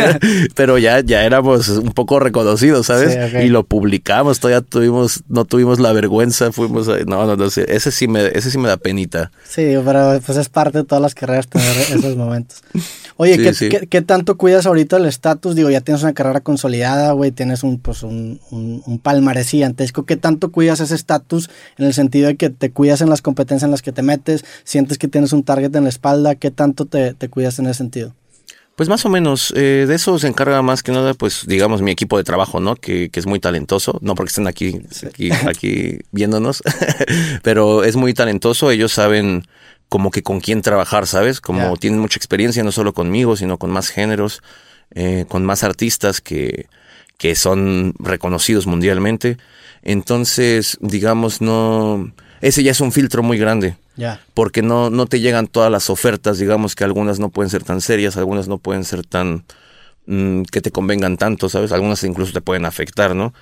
pero 0.54 0.78
ya, 0.78 1.00
ya 1.00 1.24
éramos 1.24 1.68
un 1.68 1.92
poco 1.92 2.18
reconocidos, 2.18 2.86
¿sabes? 2.86 3.34
Y 3.44 3.48
lo 3.48 3.64
publicamos, 3.64 4.40
todavía 4.40 4.62
tuvimos, 4.62 5.22
no 5.28 5.44
tuvimos 5.44 5.78
la 5.78 5.92
vergüenza, 5.92 6.52
fuimos 6.52 6.88
a, 6.88 6.98
no, 7.06 7.26
no, 7.26 7.36
no, 7.36 7.44
ese 7.44 7.90
sí 7.90 8.08
me, 8.08 8.26
ese 8.28 8.50
sí 8.50 8.58
me 8.58 8.68
da 8.68 8.76
penita. 8.76 9.30
Sí, 9.46 9.74
pero 9.84 10.20
pues 10.24 10.38
es 10.38 10.48
parte 10.48 10.78
de 10.78 10.84
todas 10.84 11.02
las 11.02 11.14
carreras 11.14 11.48
tener 11.48 11.76
esos 11.92 12.16
momentos. 12.16 12.62
Oye, 13.18 13.38
¿qué, 13.88 14.02
tanto 14.02 14.36
cuidas 14.36 14.66
ahorita 14.66 14.98
el 14.98 15.06
estatus? 15.06 15.54
Digo, 15.54 15.70
ya 15.70 15.80
tienes 15.80 16.02
una 16.02 16.12
carrera 16.12 16.40
consolidada, 16.40 17.12
güey, 17.12 17.30
tienes 17.30 17.62
un, 17.62 17.78
pues 17.78 18.02
un, 18.02 18.40
un, 18.50 18.82
un 18.84 18.98
palmarés 18.98 19.48
gigantesco. 19.48 20.04
¿Qué 20.04 20.16
tanto 20.16 20.52
cuidas 20.52 20.80
ese 20.80 20.94
estatus 20.94 21.48
en 21.78 21.86
el 21.86 21.94
sentido 21.94 22.28
de 22.28 22.36
que 22.36 22.50
te 22.50 22.70
cuidas 22.70 23.00
en 23.00 23.08
las 23.08 23.22
competencias 23.22 23.64
en 23.64 23.70
las 23.70 23.80
que 23.80 23.92
te 23.92 24.02
metes? 24.02 24.44
¿Sientes 24.64 24.98
que 24.98 25.08
tienes 25.08 25.32
un 25.32 25.44
target 25.44 25.74
en 25.74 25.84
la 25.84 25.88
espalda? 26.06 26.34
¿Qué 26.36 26.50
tanto 26.50 26.86
te, 26.86 27.14
cuidas 27.28 27.58
en 27.58 27.66
ese 27.66 27.78
sentido? 27.78 28.14
Pues 28.76 28.88
más 28.88 29.06
o 29.06 29.08
menos, 29.08 29.54
eh, 29.56 29.86
de 29.88 29.94
eso 29.94 30.18
se 30.18 30.26
encarga 30.26 30.60
más 30.60 30.82
que 30.82 30.92
nada, 30.92 31.14
pues 31.14 31.46
digamos, 31.46 31.80
mi 31.80 31.90
equipo 31.90 32.18
de 32.18 32.24
trabajo, 32.24 32.60
¿no? 32.60 32.76
Que, 32.76 33.10
es 33.12 33.26
muy 33.26 33.40
talentoso, 33.40 33.98
no 34.02 34.14
porque 34.14 34.28
estén 34.28 34.46
aquí, 34.46 34.82
aquí, 35.06 35.30
aquí 35.32 35.98
viéndonos, 36.12 36.62
pero 37.42 37.84
es 37.84 37.96
muy 37.96 38.12
talentoso, 38.12 38.70
ellos 38.70 38.92
saben 38.92 39.44
como 39.88 40.10
que 40.10 40.22
con 40.22 40.40
quién 40.40 40.60
trabajar, 40.60 41.06
¿sabes? 41.06 41.40
Como 41.40 41.76
tienen 41.78 42.00
mucha 42.00 42.18
experiencia, 42.18 42.62
no 42.64 42.72
solo 42.72 42.92
conmigo, 42.92 43.34
sino 43.36 43.56
con 43.56 43.70
más 43.70 43.88
géneros, 43.88 44.42
eh, 44.94 45.24
con 45.26 45.44
más 45.44 45.64
artistas 45.64 46.20
que, 46.20 46.66
que 47.16 47.34
son 47.34 47.94
reconocidos 47.98 48.66
mundialmente. 48.66 49.38
Entonces, 49.82 50.76
digamos, 50.80 51.40
no... 51.40 52.12
Ese 52.42 52.62
ya 52.62 52.72
es 52.72 52.80
un 52.80 52.92
filtro 52.92 53.22
muy 53.22 53.38
grande. 53.38 53.76
Ya. 53.96 54.20
Porque 54.34 54.62
no, 54.62 54.90
no 54.90 55.06
te 55.06 55.20
llegan 55.20 55.46
todas 55.46 55.70
las 55.70 55.90
ofertas, 55.90 56.38
digamos 56.38 56.74
que 56.74 56.84
algunas 56.84 57.18
no 57.18 57.30
pueden 57.30 57.50
ser 57.50 57.64
tan 57.64 57.80
serias, 57.80 58.16
algunas 58.16 58.48
no 58.48 58.58
pueden 58.58 58.84
ser 58.84 59.04
tan... 59.04 59.44
Mm, 60.06 60.42
que 60.42 60.60
te 60.60 60.70
convengan 60.70 61.16
tanto, 61.16 61.48
¿sabes? 61.48 61.72
Algunas 61.72 62.04
incluso 62.04 62.32
te 62.32 62.40
pueden 62.40 62.64
afectar, 62.64 63.16
¿no? 63.16 63.32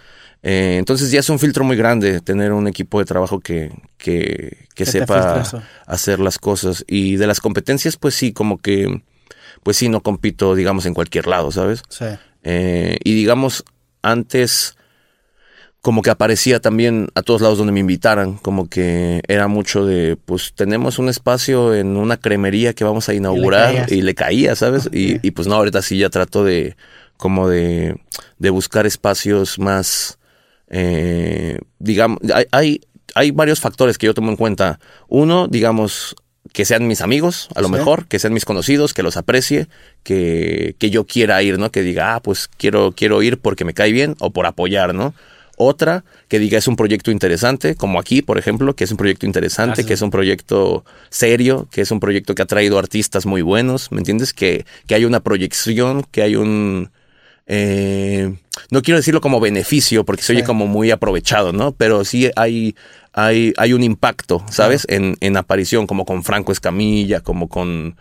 Eh, 0.42 0.76
entonces 0.78 1.10
ya 1.10 1.20
es 1.20 1.28
un 1.30 1.38
filtro 1.38 1.64
muy 1.64 1.76
grande 1.76 2.20
tener 2.20 2.52
un 2.52 2.68
equipo 2.68 2.98
de 2.98 3.06
trabajo 3.06 3.40
que, 3.40 3.72
que, 3.96 4.66
que 4.74 4.84
sepa 4.84 5.42
hacer 5.86 6.20
las 6.20 6.38
cosas. 6.38 6.84
Y 6.86 7.16
de 7.16 7.26
las 7.26 7.40
competencias, 7.40 7.96
pues 7.96 8.14
sí, 8.14 8.32
como 8.32 8.58
que, 8.58 9.02
pues 9.62 9.78
sí, 9.78 9.88
no 9.88 10.02
compito, 10.02 10.54
digamos, 10.54 10.84
en 10.84 10.94
cualquier 10.94 11.26
lado, 11.26 11.50
¿sabes? 11.50 11.82
Sí. 11.88 12.04
Eh, 12.42 12.98
y 13.04 13.14
digamos, 13.14 13.64
antes 14.02 14.76
como 15.84 16.00
que 16.00 16.08
aparecía 16.08 16.60
también 16.60 17.08
a 17.14 17.20
todos 17.20 17.42
lados 17.42 17.58
donde 17.58 17.74
me 17.74 17.80
invitaran, 17.80 18.38
como 18.38 18.70
que 18.70 19.20
era 19.28 19.48
mucho 19.48 19.84
de, 19.84 20.16
pues 20.16 20.54
tenemos 20.54 20.98
un 20.98 21.10
espacio 21.10 21.74
en 21.74 21.98
una 21.98 22.16
cremería 22.16 22.72
que 22.72 22.84
vamos 22.84 23.10
a 23.10 23.12
inaugurar 23.12 23.92
y 23.92 24.00
le, 24.00 24.14
caía, 24.14 24.56
¿sabes? 24.56 24.88
Y, 24.90 25.18
y, 25.20 25.32
pues 25.32 25.46
no, 25.46 25.56
ahorita 25.56 25.82
sí 25.82 25.98
ya 25.98 26.08
trato 26.08 26.42
de, 26.42 26.74
como 27.18 27.50
de, 27.50 28.00
de 28.38 28.48
buscar 28.48 28.86
espacios 28.86 29.58
más 29.58 30.18
eh, 30.70 31.58
digamos, 31.78 32.18
hay, 32.50 32.80
hay, 33.14 33.30
varios 33.30 33.60
factores 33.60 33.98
que 33.98 34.06
yo 34.06 34.14
tomo 34.14 34.30
en 34.30 34.38
cuenta. 34.38 34.80
Uno, 35.08 35.48
digamos, 35.48 36.16
que 36.54 36.64
sean 36.64 36.86
mis 36.86 37.02
amigos, 37.02 37.50
a 37.54 37.60
lo 37.60 37.68
mejor, 37.68 38.06
que 38.06 38.18
sean 38.18 38.32
mis 38.32 38.46
conocidos, 38.46 38.94
que 38.94 39.02
los 39.02 39.18
aprecie, 39.18 39.68
que, 40.02 40.76
que, 40.78 40.88
yo 40.88 41.04
quiera 41.04 41.42
ir, 41.42 41.58
¿no? 41.58 41.70
Que 41.70 41.82
diga, 41.82 42.14
ah, 42.14 42.20
pues 42.20 42.48
quiero, 42.56 42.92
quiero 42.96 43.22
ir 43.22 43.36
porque 43.36 43.66
me 43.66 43.74
cae 43.74 43.92
bien 43.92 44.16
o 44.18 44.30
por 44.30 44.46
apoyar, 44.46 44.94
¿no? 44.94 45.12
Otra, 45.56 46.04
que 46.28 46.38
diga 46.38 46.58
es 46.58 46.68
un 46.68 46.76
proyecto 46.76 47.10
interesante, 47.10 47.74
como 47.76 48.00
aquí, 48.00 48.22
por 48.22 48.38
ejemplo, 48.38 48.74
que 48.74 48.84
es 48.84 48.90
un 48.90 48.96
proyecto 48.96 49.26
interesante, 49.26 49.86
que 49.86 49.94
es 49.94 50.02
un 50.02 50.10
proyecto 50.10 50.84
serio, 51.10 51.68
que 51.70 51.82
es 51.82 51.90
un 51.90 52.00
proyecto 52.00 52.34
que 52.34 52.42
ha 52.42 52.46
traído 52.46 52.78
artistas 52.78 53.26
muy 53.26 53.42
buenos, 53.42 53.92
¿me 53.92 53.98
entiendes? 53.98 54.32
Que, 54.32 54.64
que 54.86 54.94
hay 54.94 55.04
una 55.04 55.20
proyección, 55.20 56.04
que 56.10 56.22
hay 56.22 56.36
un, 56.36 56.90
eh, 57.46 58.34
no 58.70 58.82
quiero 58.82 58.98
decirlo 58.98 59.20
como 59.20 59.40
beneficio, 59.40 60.04
porque 60.04 60.22
se 60.22 60.32
oye 60.32 60.44
como 60.44 60.66
muy 60.66 60.90
aprovechado, 60.90 61.52
¿no? 61.52 61.72
Pero 61.72 62.04
sí 62.04 62.30
hay, 62.36 62.74
hay, 63.12 63.52
hay 63.56 63.72
un 63.72 63.82
impacto, 63.82 64.44
¿sabes? 64.50 64.86
En, 64.88 65.16
en 65.20 65.36
aparición, 65.36 65.86
como 65.86 66.04
con 66.04 66.24
Franco 66.24 66.52
Escamilla, 66.52 67.20
como 67.20 67.48
con... 67.48 67.96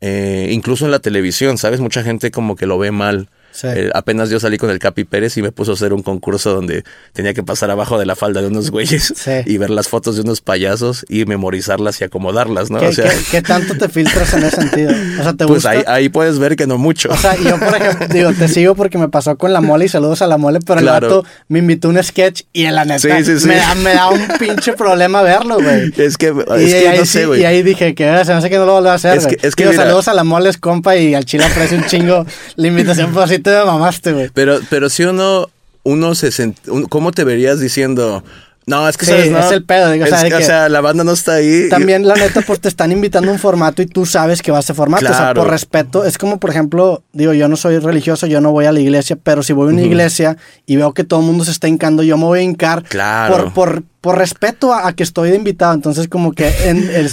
Eh, 0.00 0.50
incluso 0.52 0.84
en 0.84 0.90
la 0.90 0.98
televisión, 0.98 1.58
¿sabes? 1.58 1.80
Mucha 1.80 2.02
gente 2.02 2.30
como 2.30 2.56
que 2.56 2.66
lo 2.66 2.78
ve 2.78 2.90
mal 2.90 3.30
eh, 3.64 3.90
apenas 3.94 4.30
yo 4.30 4.40
salí 4.40 4.58
con 4.58 4.70
el 4.70 4.78
Capi 4.78 5.04
Pérez 5.04 5.36
y 5.36 5.42
me 5.42 5.52
puso 5.52 5.72
a 5.72 5.74
hacer 5.74 5.92
un 5.92 6.02
concurso 6.02 6.54
donde 6.54 6.84
tenía 7.12 7.34
que 7.34 7.42
pasar 7.42 7.70
abajo 7.70 7.98
de 7.98 8.06
la 8.06 8.16
falda 8.16 8.40
de 8.40 8.48
unos 8.48 8.70
güeyes 8.70 9.14
y 9.46 9.58
ver 9.58 9.70
las 9.70 9.88
fotos 9.88 10.16
de 10.16 10.22
unos 10.22 10.40
payasos 10.40 11.04
y 11.08 11.24
memorizarlas 11.24 12.00
y 12.00 12.04
acomodarlas, 12.04 12.70
¿no? 12.70 12.78
¿Qué, 12.78 12.88
o 12.88 12.92
sea, 12.92 13.10
¿qué, 13.30 13.42
tanto 13.42 13.76
te 13.76 13.88
filtras 13.88 14.32
en 14.34 14.44
ese 14.44 14.56
sentido? 14.56 14.92
O 15.20 15.22
sea, 15.22 15.32
¿te 15.32 15.46
pues 15.46 15.64
Ahí, 15.66 16.08
puedes 16.08 16.38
ver 16.38 16.56
que 16.56 16.66
no 16.66 16.78
mucho. 16.78 17.10
O 17.10 17.16
sea, 17.16 17.36
yo 17.36 17.58
por 17.58 17.74
ejemplo, 17.74 18.06
digo, 18.12 18.32
te 18.32 18.48
sigo 18.48 18.74
porque 18.74 18.98
me 18.98 19.08
pasó 19.08 19.36
con 19.36 19.52
la 19.52 19.60
mole 19.60 19.86
y 19.86 19.88
saludos 19.88 20.22
a 20.22 20.26
la 20.26 20.38
mole, 20.38 20.60
pero 20.64 20.80
el 20.80 20.86
rato 20.86 21.24
me 21.48 21.58
invitó 21.58 21.88
un 21.88 22.02
sketch 22.02 22.42
y 22.52 22.64
en 22.64 22.74
la 22.74 22.84
neta 22.84 23.08
me, 23.08 23.56
da, 23.56 23.74
me, 23.74 23.94
da, 23.94 24.08
un 24.08 24.26
pinche 24.38 24.72
problema 24.74 25.22
verlo, 25.22 25.56
güey. 25.60 25.92
Es 25.96 26.16
que, 26.16 26.28
es 26.28 26.74
que 26.74 26.94
no 26.98 27.04
sé, 27.04 27.26
güey. 27.26 27.42
Y 27.42 27.44
ahí 27.44 27.62
dije 27.62 27.94
que 27.94 28.04
se 28.24 28.32
me 28.32 28.38
hace 28.38 28.50
que 28.50 28.58
no 28.58 28.66
lo 28.66 28.72
vuelvo 28.72 28.90
a 28.90 28.94
hacer. 28.94 29.18
Es 29.18 29.26
que, 29.26 29.38
es 29.42 29.54
que 29.54 29.72
saludos 29.72 30.08
a 30.08 30.14
la 30.14 30.24
mole, 30.24 30.50
compa, 30.60 30.96
y 30.96 31.14
al 31.14 31.24
chile 31.24 31.44
aprecio 31.44 31.78
un 31.78 31.84
chingo 31.86 32.26
la 32.56 32.68
invitación 32.68 33.12
por 33.12 33.24
así 33.24 33.38
te 33.50 33.64
mamaste, 33.64 34.12
güey. 34.12 34.30
Pero, 34.34 34.58
pero 34.70 34.88
si 34.88 35.04
uno, 35.04 35.48
uno 35.82 36.14
se 36.14 36.30
sent... 36.32 36.58
¿cómo 36.88 37.12
te 37.12 37.24
verías 37.24 37.60
diciendo? 37.60 38.22
No, 38.68 38.88
es 38.88 38.96
que 38.96 39.06
Sí, 39.06 39.12
sabes, 39.12 39.30
¿no? 39.30 39.38
es 39.38 39.52
el 39.52 39.62
pedo, 39.64 39.92
digo, 39.92 40.04
o 40.04 40.08
Es 40.08 40.12
sea, 40.18 40.28
que, 40.28 40.34
o 40.34 40.40
sea, 40.42 40.68
la 40.68 40.80
banda 40.80 41.04
no 41.04 41.12
está 41.12 41.34
ahí. 41.34 41.68
También, 41.68 42.04
la 42.08 42.16
neta, 42.16 42.40
pues 42.40 42.58
te 42.60 42.66
están 42.68 42.90
invitando 42.90 43.30
a 43.30 43.32
un 43.34 43.38
formato 43.38 43.80
y 43.80 43.86
tú 43.86 44.04
sabes 44.06 44.42
que 44.42 44.50
va 44.50 44.58
a 44.58 44.62
ser 44.62 44.74
formato. 44.74 45.04
O 45.04 45.08
sea, 45.14 45.34
por 45.34 45.48
respeto, 45.48 46.04
es 46.04 46.18
como, 46.18 46.40
por 46.40 46.50
ejemplo, 46.50 47.04
digo, 47.12 47.32
yo 47.32 47.46
no 47.48 47.54
soy 47.54 47.78
religioso, 47.78 48.26
yo 48.26 48.40
no 48.40 48.50
voy 48.50 48.64
a 48.64 48.72
la 48.72 48.80
iglesia, 48.80 49.16
pero 49.22 49.44
si 49.44 49.52
voy 49.52 49.68
a 49.68 49.72
una 49.72 49.82
iglesia 49.82 50.36
y 50.66 50.74
veo 50.74 50.92
que 50.94 51.04
todo 51.04 51.20
el 51.20 51.26
mundo 51.26 51.44
se 51.44 51.52
está 51.52 51.68
hincando, 51.68 52.02
yo 52.02 52.16
me 52.18 52.24
voy 52.24 52.40
a 52.40 52.42
hincar 52.42 52.82
Claro. 52.82 53.36
por, 53.36 53.52
por, 53.52 53.82
por 54.00 54.18
respeto 54.18 54.74
a, 54.74 54.88
a 54.88 54.92
que 54.94 55.04
estoy 55.04 55.30
de 55.30 55.36
invitado. 55.36 55.72
Entonces, 55.72 56.08
como 56.08 56.32
que 56.32 56.48
en 56.68 56.90
el- 56.92 57.10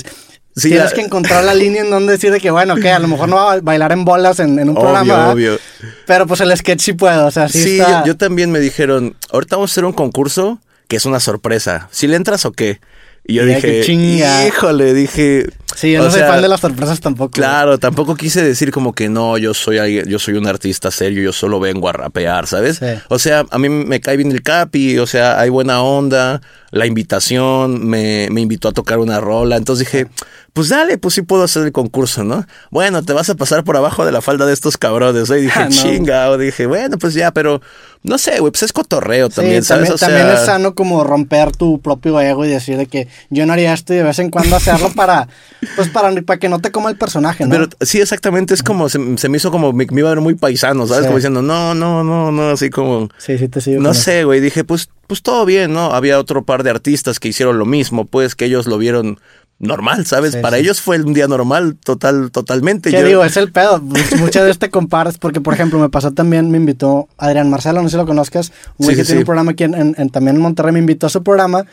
Sí, 0.55 0.69
tienes 0.69 0.91
la- 0.91 0.95
que 0.95 1.01
encontrar 1.01 1.43
la 1.43 1.53
línea 1.55 1.81
en 1.81 1.89
donde 1.89 2.13
decir 2.13 2.31
de 2.31 2.39
que, 2.39 2.51
bueno, 2.51 2.75
que 2.75 2.91
a 2.91 2.99
lo 2.99 3.07
mejor 3.07 3.27
no 3.29 3.37
va 3.37 3.53
a 3.53 3.59
bailar 3.61 3.91
en 3.91 4.05
bolas 4.05 4.39
en, 4.39 4.59
en 4.59 4.69
un 4.69 4.77
Obvio, 4.77 4.81
programa, 4.83 5.29
obvio. 5.31 5.57
pero 6.05 6.27
pues 6.27 6.41
el 6.41 6.55
sketch 6.55 6.79
sí 6.81 6.93
puedo, 6.93 7.25
o 7.25 7.31
sea, 7.31 7.49
sí, 7.49 7.63
Sí, 7.63 7.79
está- 7.79 8.01
yo, 8.01 8.07
yo 8.07 8.17
también 8.17 8.51
me 8.51 8.59
dijeron, 8.59 9.15
ahorita 9.31 9.55
vamos 9.55 9.71
a 9.71 9.73
hacer 9.73 9.85
un 9.85 9.93
concurso 9.93 10.59
que 10.87 10.97
es 10.97 11.05
una 11.05 11.19
sorpresa. 11.19 11.87
¿Si 11.91 12.05
le 12.07 12.15
entras 12.17 12.45
o 12.45 12.51
qué? 12.51 12.79
Y 13.25 13.35
yo 13.35 13.45
Ya, 13.45 13.55
dije, 13.55 13.81
chinga. 13.85 14.45
híjole, 14.47 14.93
dije... 14.93 15.47
Sí, 15.75 15.93
yo 15.93 16.03
no 16.03 16.11
soy 16.11 16.19
fan 16.19 16.41
de 16.41 16.47
las 16.49 16.59
sorpresas 16.59 16.99
tampoco. 16.99 17.31
Claro, 17.31 17.79
tampoco 17.79 18.15
quise 18.15 18.43
decir 18.43 18.69
como 18.71 18.93
que 18.93 19.09
no, 19.09 19.37
yo 19.39 19.53
soy 19.55 19.79
alguien- 19.79 20.05
yo 20.07 20.19
soy 20.19 20.35
un 20.35 20.45
artista 20.45 20.91
serio, 20.91 21.23
yo 21.23 21.31
solo 21.33 21.59
vengo 21.59 21.89
a 21.89 21.93
rapear, 21.93 22.45
¿sabes? 22.45 22.77
Sí. 22.77 22.85
O 23.07 23.17
sea, 23.17 23.45
a 23.49 23.57
mí 23.57 23.69
me 23.69 23.99
cae 24.01 24.17
bien 24.17 24.31
el 24.31 24.43
capi, 24.43 24.99
o 24.99 25.07
sea, 25.07 25.39
hay 25.39 25.49
buena 25.49 25.81
onda, 25.81 26.41
la 26.73 26.87
invitación, 26.87 27.85
me, 27.87 28.27
me 28.31 28.41
invitó 28.41 28.67
a 28.67 28.71
tocar 28.71 28.97
una 28.97 29.19
rola, 29.19 29.57
entonces 29.57 29.85
dije, 29.85 30.07
pues 30.53 30.69
dale, 30.69 30.97
pues 30.97 31.13
sí 31.13 31.21
puedo 31.21 31.43
hacer 31.43 31.63
el 31.63 31.71
concurso, 31.71 32.23
¿no? 32.23 32.45
Bueno, 32.71 33.03
te 33.03 33.13
vas 33.13 33.29
a 33.29 33.35
pasar 33.35 33.63
por 33.63 33.77
abajo 33.77 34.05
de 34.05 34.11
la 34.11 34.21
falda 34.21 34.45
de 34.47 34.53
estos 34.53 34.77
cabrones, 34.77 35.29
¿no? 35.29 35.37
Y 35.37 35.41
dije, 35.41 35.59
Ah, 35.59 35.65
no. 35.65 35.69
chinga, 35.69 36.29
o 36.31 36.37
dije, 36.37 36.65
bueno, 36.65 36.97
pues 36.97 37.13
ya, 37.13 37.31
pero 37.31 37.61
no 38.01 38.17
sé, 38.17 38.39
güey, 38.39 38.51
pues 38.51 38.63
es 38.63 38.73
cotorreo 38.73 39.27
Sí, 39.29 39.35
también, 39.35 39.63
¿sabes? 39.63 39.89
también, 39.89 39.93
O 39.93 39.97
sea, 39.97 40.07
también 40.09 40.29
es 40.35 40.45
sano 40.45 40.73
como 40.75 41.03
romper 41.03 41.55
tu 41.55 41.79
propio 41.79 42.19
ego 42.19 42.43
y 42.43 42.49
decir 42.49 42.75
de 42.77 42.87
que 42.87 43.07
yo 43.29 43.45
no 43.45 43.53
haría 43.53 43.71
esto 43.73 43.93
y 43.93 43.97
de 43.97 44.03
vez 44.03 44.17
en 44.17 44.31
cuando 44.31 44.55
hacerlo 44.55 44.91
para, 44.95 45.27
pues 45.75 45.89
para, 45.89 46.11
para 46.23 46.39
que 46.39 46.49
no 46.49 46.59
te 46.59 46.71
coma 46.71 46.89
el 46.89 46.97
personaje, 46.97 47.45
¿no? 47.45 47.51
Pero 47.51 47.67
sí, 47.81 48.01
exactamente, 48.01 48.55
es 48.55 48.63
como, 48.63 48.89
se, 48.89 48.99
se 49.17 49.29
me 49.29 49.37
hizo 49.37 49.51
como, 49.51 49.73
me, 49.73 49.85
me 49.91 49.99
iba 50.01 50.09
a 50.09 50.13
ver 50.15 50.21
muy 50.21 50.33
paisano, 50.33 50.87
¿sabes? 50.87 51.03
Sí. 51.03 51.07
Como 51.07 51.17
diciendo, 51.17 51.41
no, 51.43 51.75
no, 51.75 52.03
no, 52.03 52.31
no, 52.31 52.49
así 52.49 52.69
como... 52.71 53.09
sí, 53.19 53.37
sí 53.37 53.47
te 53.47 53.61
sigo. 53.61 53.79
No 53.81 53.93
sé, 53.93 54.23
güey, 54.23 54.39
dije, 54.39 54.63
pues, 54.63 54.89
pues 55.07 55.21
todo 55.21 55.45
bien, 55.45 55.73
¿no? 55.73 55.91
Había 55.93 56.19
otro 56.19 56.43
par 56.43 56.63
de 56.63 56.69
artistas 56.69 57.19
que 57.19 57.27
hicieron 57.29 57.57
lo 57.59 57.65
mismo, 57.65 58.05
pues 58.05 58.35
que 58.35 58.45
ellos 58.45 58.67
lo 58.67 58.77
vieron 58.77 59.19
normal, 59.59 60.05
¿sabes? 60.05 60.33
Sí, 60.33 60.39
Para 60.41 60.57
sí. 60.57 60.63
ellos 60.63 60.81
fue 60.81 60.99
un 61.01 61.13
día 61.13 61.27
normal, 61.27 61.77
total, 61.83 62.31
totalmente. 62.31 62.89
¿Qué 62.91 62.99
Yo- 63.01 63.07
digo? 63.07 63.23
Es 63.23 63.37
el 63.37 63.51
pedo. 63.51 63.81
Pues, 63.81 64.19
Muchas 64.19 64.43
veces 64.43 64.59
te 64.59 64.69
comparas, 64.69 65.17
porque 65.17 65.39
por 65.39 65.53
ejemplo 65.53 65.79
me 65.79 65.89
pasó 65.89 66.11
también, 66.11 66.51
me 66.51 66.57
invitó 66.57 67.07
Adrián 67.17 67.49
Marcelo, 67.49 67.81
no 67.81 67.87
sé 67.87 67.93
si 67.93 67.97
lo 67.97 68.05
conozcas, 68.05 68.51
un 68.77 68.85
güey 68.87 68.95
Sí, 68.95 69.01
que 69.01 69.05
tiene 69.05 69.19
un 69.21 69.25
programa 69.25 69.51
aquí 69.51 69.63
en, 69.63 69.73
en- 69.75 69.95
en- 69.97 70.09
también 70.09 70.35
en 70.37 70.41
Monterrey, 70.41 70.73
me 70.73 70.79
invitó 70.79 71.07
a 71.07 71.09
su 71.09 71.23
programa. 71.23 71.65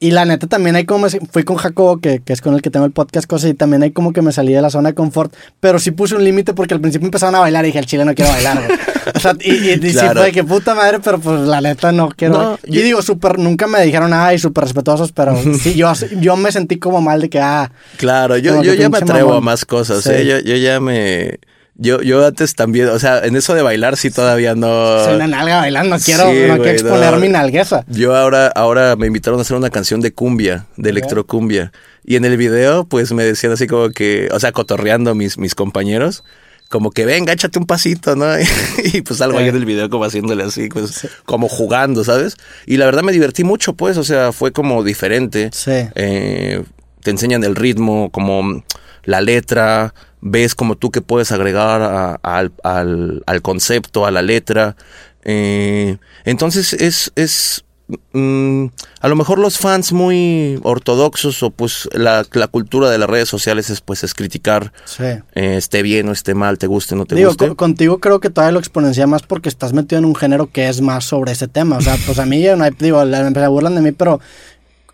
Y 0.00 0.12
la 0.12 0.24
neta 0.24 0.46
también 0.46 0.76
hay 0.76 0.84
como, 0.84 1.06
me- 1.06 1.10
fui 1.32 1.42
con 1.42 1.56
Jacobo, 1.56 1.98
que, 2.00 2.20
que 2.20 2.32
es 2.32 2.40
con 2.40 2.54
el 2.54 2.62
que 2.62 2.70
tengo 2.70 2.86
el 2.86 2.92
podcast, 2.92 3.26
cosas, 3.26 3.50
y 3.50 3.54
también 3.54 3.82
hay 3.82 3.90
como 3.90 4.12
que 4.12 4.22
me 4.22 4.30
salí 4.30 4.52
de 4.52 4.62
la 4.62 4.70
zona 4.70 4.90
de 4.90 4.94
confort, 4.94 5.34
pero 5.58 5.80
sí 5.80 5.90
puse 5.90 6.14
un 6.14 6.22
límite 6.22 6.54
porque 6.54 6.72
al 6.74 6.80
principio 6.80 7.06
empezaron 7.06 7.34
a 7.34 7.40
bailar 7.40 7.64
y 7.64 7.68
dije, 7.68 7.80
el 7.80 7.86
chile 7.86 8.04
no 8.04 8.14
quiero 8.14 8.30
bailar, 8.30 8.64
güey. 8.64 8.78
O 9.14 9.20
sea, 9.20 9.32
y, 9.40 9.52
y, 9.54 9.70
y 9.72 9.74
sí 9.88 9.92
Claro. 9.94 10.20
fue 10.20 10.26
de 10.26 10.32
que 10.32 10.44
puta 10.44 10.74
madre, 10.74 11.00
pero 11.02 11.18
pues 11.18 11.40
la 11.40 11.62
neta 11.62 11.92
no 11.92 12.10
quiero. 12.10 12.34
No, 12.42 12.58
y 12.64 12.74
yo- 12.76 12.82
digo, 12.82 13.02
súper, 13.02 13.38
nunca 13.38 13.66
me 13.66 13.82
dijeron 13.82 14.10
nada 14.10 14.34
y 14.34 14.38
súper 14.38 14.64
respetuosos, 14.64 15.12
pero 15.12 15.34
sí, 15.62 15.74
yo, 15.74 15.90
yo 16.20 16.36
me 16.36 16.52
sentí 16.52 16.78
como 16.78 17.00
mal 17.00 17.20
de 17.22 17.30
que, 17.30 17.40
ah, 17.40 17.72
Claro, 17.96 18.36
yo, 18.36 18.62
yo 18.62 18.74
ya 18.74 18.88
me 18.90 18.98
atrevo 18.98 19.30
mamón. 19.30 19.36
a 19.42 19.46
más 19.46 19.64
cosas, 19.64 20.04
Sí. 20.04 20.10
¿eh? 20.12 20.26
Yo, 20.26 20.38
yo 20.40 20.56
ya 20.56 20.78
me... 20.78 21.38
Yo, 21.80 22.02
yo 22.02 22.26
antes 22.26 22.56
también, 22.56 22.88
o 22.88 22.98
sea, 22.98 23.20
en 23.24 23.36
eso 23.36 23.54
de 23.54 23.62
bailar 23.62 23.96
sí 23.96 24.10
todavía 24.10 24.56
no... 24.56 25.04
soy 25.04 25.14
una 25.14 25.28
nalga 25.28 25.58
bailando, 25.58 25.96
quiero, 26.04 26.24
Sí, 26.30 26.38
no 26.48 26.56
quiero 26.56 26.70
exponer 26.70 27.12
no. 27.12 27.18
mi 27.20 27.28
nalgueza. 27.28 27.84
Yo 27.86 28.16
ahora, 28.16 28.48
ahora 28.48 28.96
me 28.96 29.06
invitaron 29.06 29.38
a 29.38 29.42
hacer 29.42 29.56
una 29.56 29.70
canción 29.70 30.00
de 30.00 30.12
cumbia, 30.12 30.66
de 30.76 30.90
electrocumbia. 30.90 31.70
Y 32.04 32.16
en 32.16 32.24
el 32.24 32.36
video, 32.36 32.84
pues 32.84 33.12
me 33.12 33.22
decían 33.22 33.52
así 33.52 33.68
como 33.68 33.90
que, 33.90 34.28
o 34.32 34.40
sea, 34.40 34.50
cotorreando 34.50 35.14
mis, 35.14 35.38
mis 35.38 35.54
compañeros, 35.54 36.24
como 36.68 36.90
que 36.90 37.04
venga, 37.06 37.32
échate 37.32 37.60
un 37.60 37.66
pasito, 37.66 38.16
¿no? 38.16 38.26
y 38.92 39.02
pues 39.02 39.20
algo 39.20 39.38
ahí 39.38 39.44
Sí. 39.44 39.50
en 39.50 39.56
el 39.56 39.64
video 39.64 39.88
como 39.88 40.04
haciéndole 40.04 40.42
así, 40.42 40.68
pues 40.68 41.06
como 41.26 41.48
jugando, 41.48 42.02
¿sabes? 42.02 42.36
Y 42.66 42.78
la 42.78 42.86
verdad 42.86 43.02
me 43.04 43.12
divertí 43.12 43.44
mucho, 43.44 43.74
pues, 43.74 43.96
o 43.98 44.04
sea, 44.04 44.32
fue 44.32 44.50
como 44.52 44.82
diferente. 44.82 45.50
Sí. 45.52 45.70
Eh, 45.94 46.64
te 47.04 47.10
enseñan 47.12 47.44
el 47.44 47.54
ritmo, 47.54 48.10
como 48.10 48.64
la 49.04 49.20
letra, 49.20 49.94
ves 50.20 50.54
como 50.54 50.76
tú 50.76 50.90
que 50.90 51.00
puedes 51.00 51.32
agregar 51.32 51.82
a- 51.82 52.14
al, 52.22 52.52
al- 52.64 53.22
al 53.26 53.42
concepto, 53.42 54.06
a 54.06 54.10
la 54.10 54.22
letra. 54.22 54.76
Eh, 55.24 55.96
entonces 56.24 56.72
es, 56.72 57.12
es 57.16 57.64
mm, 58.12 58.66
a 59.00 59.08
lo 59.08 59.16
mejor 59.16 59.38
los 59.38 59.58
fans 59.58 59.92
muy 59.92 60.58
ortodoxos 60.62 61.42
o 61.42 61.50
pues 61.50 61.88
la, 61.92 62.24
la 62.32 62.46
cultura 62.48 62.88
de 62.90 62.98
las 62.98 63.08
redes 63.10 63.28
sociales 63.28 63.68
es 63.70 63.80
pues 63.80 64.04
es 64.04 64.14
criticar 64.14 64.72
Sí. 64.84 65.04
eh, 65.34 65.56
esté 65.56 65.82
bien 65.82 66.08
o 66.08 66.12
esté 66.12 66.34
mal, 66.34 66.58
te 66.58 66.66
guste 66.66 66.94
o 66.94 66.98
no 66.98 67.04
te 67.06 67.14
Digo, 67.14 67.30
guste. 67.30 67.48
co- 67.48 67.56
contigo 67.56 67.98
creo 67.98 68.20
que 68.20 68.30
todavía 68.30 68.52
lo 68.52 68.58
exponencia 68.58 69.06
más 69.06 69.22
porque 69.22 69.48
estás 69.48 69.72
metido 69.72 69.98
en 69.98 70.04
un 70.04 70.14
género 70.14 70.50
que 70.50 70.68
es 70.68 70.80
más 70.80 71.04
sobre 71.04 71.32
ese 71.32 71.48
tema. 71.48 71.76
O 71.78 71.80
sea, 71.80 71.96
pues 72.06 72.18
a 72.18 72.26
mí, 72.26 72.40
ya 72.42 72.56
no 72.56 72.64
digo, 72.78 73.02
se 73.04 73.48
burlan 73.48 73.74
de 73.74 73.80
mí, 73.82 73.92
pero 73.92 74.20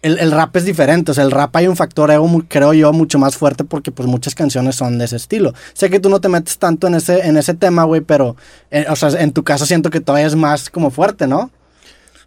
el, 0.04 0.18
el 0.20 0.30
rap 0.30 0.54
es 0.56 0.64
diferente. 0.64 1.10
O 1.10 1.14
sea, 1.14 1.24
el 1.24 1.30
rap 1.32 1.56
hay 1.56 1.66
un 1.66 1.76
factor 1.76 2.10
ego, 2.10 2.28
creo 2.48 2.72
yo, 2.72 2.92
mucho 2.92 3.18
más 3.18 3.36
fuerte 3.36 3.64
porque 3.64 3.90
pues 3.90 4.08
muchas 4.08 4.34
canciones 4.34 4.76
son 4.76 4.98
de 4.98 5.06
ese 5.06 5.16
estilo. 5.16 5.52
Sé 5.72 5.90
que 5.90 5.98
tú 6.00 6.08
no 6.10 6.20
te 6.20 6.28
metes 6.28 6.58
tanto 6.58 6.86
en 6.86 6.94
ese, 6.94 7.26
en 7.26 7.36
ese 7.36 7.54
tema, 7.54 7.84
güey, 7.84 8.00
pero, 8.00 8.36
eh, 8.70 8.86
o 8.88 8.96
sea, 8.96 9.08
en 9.20 9.32
tu 9.32 9.42
caso 9.42 9.66
siento 9.66 9.90
que 9.90 10.00
todavía 10.00 10.26
es 10.26 10.36
más 10.36 10.70
como 10.70 10.90
fuerte, 10.90 11.26
¿no? 11.26 11.50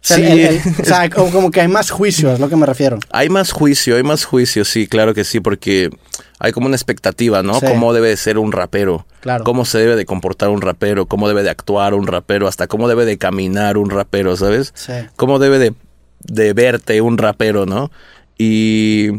sea, 0.00 0.16
Sí. 0.16 0.22
el- 0.22 0.38
el- 0.40 0.60
o 0.80 0.84
sea, 0.84 1.10
como, 1.10 1.30
como 1.30 1.50
que 1.50 1.60
hay 1.60 1.68
más 1.68 1.90
juicio, 1.90 2.32
es 2.32 2.38
lo 2.38 2.48
que 2.48 2.54
me 2.56 2.66
refiero. 2.66 2.98
Hay 3.10 3.28
más 3.30 3.50
juicio, 3.50 3.96
hay 3.96 4.02
más 4.04 4.24
juicio, 4.24 4.64
sí, 4.64 4.86
claro 4.86 5.12
que 5.14 5.24
sí, 5.24 5.40
porque 5.40 5.90
hay 6.38 6.52
como 6.52 6.66
una 6.66 6.76
expectativa, 6.76 7.42
¿no? 7.42 7.58
Sí. 7.58 7.66
Cómo 7.66 7.92
debe 7.92 8.08
de 8.08 8.16
ser 8.16 8.38
un 8.38 8.52
rapero, 8.52 9.06
Claro. 9.20 9.42
cómo 9.42 9.64
se 9.64 9.78
debe 9.78 9.96
de 9.96 10.04
comportar 10.06 10.50
un 10.50 10.60
rapero, 10.62 11.06
cómo 11.06 11.26
debe 11.26 11.42
de 11.42 11.50
actuar 11.50 11.94
un 11.94 12.06
rapero, 12.06 12.46
hasta 12.46 12.68
cómo 12.68 12.86
debe 12.88 13.04
de 13.06 13.18
caminar 13.18 13.76
un 13.76 13.90
rapero, 13.90 14.36
¿sabes? 14.36 14.72
Sí. 14.76 14.92
Cómo 15.16 15.40
debe 15.40 15.58
de, 15.58 15.74
de 16.20 16.52
verte 16.52 17.00
un 17.00 17.18
rapero, 17.18 17.66
¿no? 17.66 17.90
Y 18.36 19.10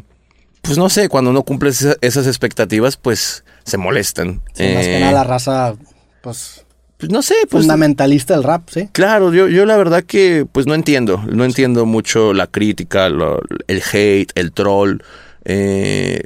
pues 0.62 0.78
no 0.78 0.90
sé, 0.90 1.10
cuando 1.10 1.32
no 1.34 1.44
cumples 1.44 1.82
esa- 1.82 1.98
esas 2.02 2.28
expectativas, 2.28 2.98
pues 2.98 3.44
se 3.64 3.78
molestan. 3.78 4.42
Sí, 4.54 4.64
más 4.74 4.86
que 4.86 4.98
Eh, 4.98 5.00
nada 5.00 5.12
la 5.14 5.24
raza, 5.24 5.76
pues, 6.22 6.66
pues 6.98 7.12
no 7.12 7.22
sé, 7.22 7.36
pues 7.50 7.64
fundamentalista 7.64 8.34
del 8.34 8.44
rap, 8.44 8.70
¿sí? 8.70 8.90
Claro, 8.92 9.34
yo, 9.34 9.48
yo 9.48 9.66
la 9.66 9.78
verdad 9.78 10.04
que 10.04 10.46
pues 10.52 10.68
no 10.68 10.74
entiendo, 10.76 11.24
no 11.32 11.46
entiendo 11.46 11.86
mucho 11.86 12.34
la 12.34 12.48
crítica, 12.48 13.10
lo- 13.10 13.42
el 13.68 13.82
hate, 13.94 14.32
el 14.36 14.52
troll. 14.52 15.00
eh, 15.46 16.22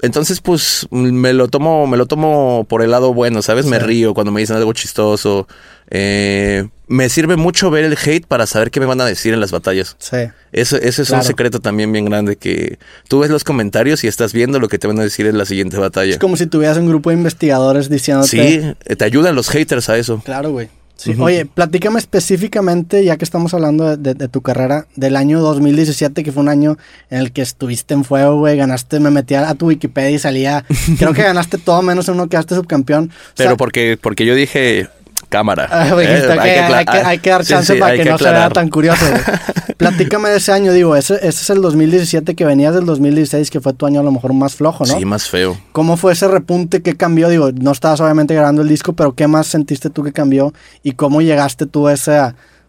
entonces 0.00 0.40
pues 0.40 0.88
me 0.90 1.32
lo 1.32 1.46
tomo, 1.48 1.86
me 1.86 1.96
lo 1.96 2.06
tomo 2.06 2.66
por 2.68 2.82
el 2.82 2.90
lado 2.90 3.14
bueno, 3.14 3.40
¿sabes? 3.42 3.66
Me 3.66 3.78
río 3.78 4.14
cuando 4.14 4.32
me 4.32 4.40
dicen 4.40 4.56
algo 4.56 4.72
chistoso. 4.72 5.46
eh, 5.90 6.68
me 6.92 7.08
sirve 7.08 7.36
mucho 7.36 7.70
ver 7.70 7.84
el 7.84 7.96
hate 7.96 8.26
para 8.26 8.46
saber 8.46 8.70
qué 8.70 8.78
me 8.80 8.86
van 8.86 9.00
a 9.00 9.04
decir 9.06 9.32
en 9.32 9.40
las 9.40 9.50
batallas. 9.50 9.96
Sí. 9.98 10.16
Eso, 10.52 10.76
ese 10.76 11.02
es 11.02 11.08
Claro. 11.08 11.22
un 11.22 11.26
secreto 11.26 11.60
también 11.60 11.90
bien 11.90 12.04
grande 12.04 12.36
que 12.36 12.78
tú 13.08 13.20
ves 13.20 13.30
los 13.30 13.44
comentarios 13.44 14.04
y 14.04 14.08
estás 14.08 14.32
viendo 14.32 14.60
lo 14.60 14.68
que 14.68 14.78
te 14.78 14.86
van 14.86 14.98
a 14.98 15.02
decir 15.02 15.26
en 15.26 15.38
la 15.38 15.44
siguiente 15.46 15.78
batalla. 15.78 16.12
Es 16.12 16.18
como 16.18 16.36
si 16.36 16.46
tuvieras 16.46 16.76
un 16.76 16.86
grupo 16.88 17.10
de 17.10 17.16
investigadores 17.16 17.88
diciéndote. 17.88 18.28
Sí, 18.28 18.60
eh, 18.84 18.96
te 18.96 19.04
ayudan 19.04 19.34
los 19.34 19.48
haters 19.48 19.88
a 19.88 19.96
eso. 19.96 20.20
Claro, 20.24 20.50
güey. 20.52 20.68
Sí. 20.96 21.14
Oye, 21.18 21.46
platícame 21.46 21.98
específicamente, 21.98 23.04
ya 23.04 23.16
que 23.16 23.24
estamos 23.24 23.52
hablando 23.54 23.88
de, 23.88 23.96
de- 23.96 24.14
de 24.14 24.28
tu 24.28 24.40
carrera, 24.40 24.86
del 24.94 25.16
año 25.16 25.40
2017, 25.40 26.22
que 26.22 26.30
fue 26.32 26.42
un 26.42 26.48
año 26.48 26.76
en 27.10 27.18
el 27.18 27.32
que 27.32 27.42
estuviste 27.42 27.94
en 27.94 28.04
fuego, 28.04 28.36
güey. 28.38 28.56
Ganaste, 28.56 29.00
me 29.00 29.10
metí 29.10 29.34
a, 29.34 29.48
a 29.48 29.54
tu 29.54 29.66
Wikipedia 29.68 30.10
y 30.10 30.18
salía. 30.18 30.64
creo 30.98 31.12
que 31.12 31.22
ganaste 31.22 31.58
todo 31.58 31.82
menos 31.82 32.08
uno, 32.08 32.28
quedaste 32.28 32.54
subcampeón. 32.54 33.06
O 33.10 33.34
Pero 33.36 33.56
porque, 33.56 33.98
porque 34.00 34.24
yo 34.26 34.34
dije 34.34 34.88
cámara. 35.32 35.66
Ah, 35.70 35.88
güey, 35.92 36.06
Eh, 36.06 36.22
que 36.26 36.40
hay, 36.40 36.84
que, 36.84 36.98
hay 36.98 37.18
que 37.18 37.30
dar 37.30 37.44
chance 37.44 37.72
sí, 37.72 37.80
para 37.80 37.92
hay 37.92 37.98
que, 37.98 38.10
no 38.10 38.18
se 38.18 38.30
vea 38.30 38.50
tan 38.50 38.68
curioso. 38.68 39.04
Platícame 39.78 40.28
de 40.28 40.36
ese 40.36 40.52
año, 40.52 40.72
digo, 40.72 40.94
ese, 40.94 41.14
ese 41.14 41.28
es 41.28 41.50
el 41.50 41.62
2017 41.62 42.36
que 42.36 42.44
venías 42.44 42.74
del 42.74 42.84
2016, 42.84 43.50
que 43.50 43.60
fue 43.60 43.72
tu 43.72 43.86
año 43.86 44.00
a 44.00 44.02
lo 44.02 44.12
mejor 44.12 44.34
más 44.34 44.54
flojo, 44.54 44.84
¿no? 44.84 44.96
Sí, 44.96 45.04
más 45.04 45.28
feo. 45.28 45.58
¿Cómo 45.72 45.96
fue 45.96 46.12
ese 46.12 46.28
repunte? 46.28 46.82
¿Qué 46.82 46.96
cambió? 46.96 47.30
Digo, 47.30 47.50
no 47.52 47.72
estabas 47.72 48.00
obviamente 48.00 48.34
grabando 48.34 48.62
el 48.62 48.68
disco, 48.68 48.92
pero 48.92 49.14
¿qué 49.14 49.26
más 49.26 49.46
sentiste 49.46 49.90
tú 49.90 50.04
que 50.04 50.12
cambió? 50.12 50.52
¿Y 50.82 50.92
cómo 50.92 51.22
llegaste 51.22 51.66
tú 51.66 51.88
a 51.88 51.94
ese, 51.94 52.20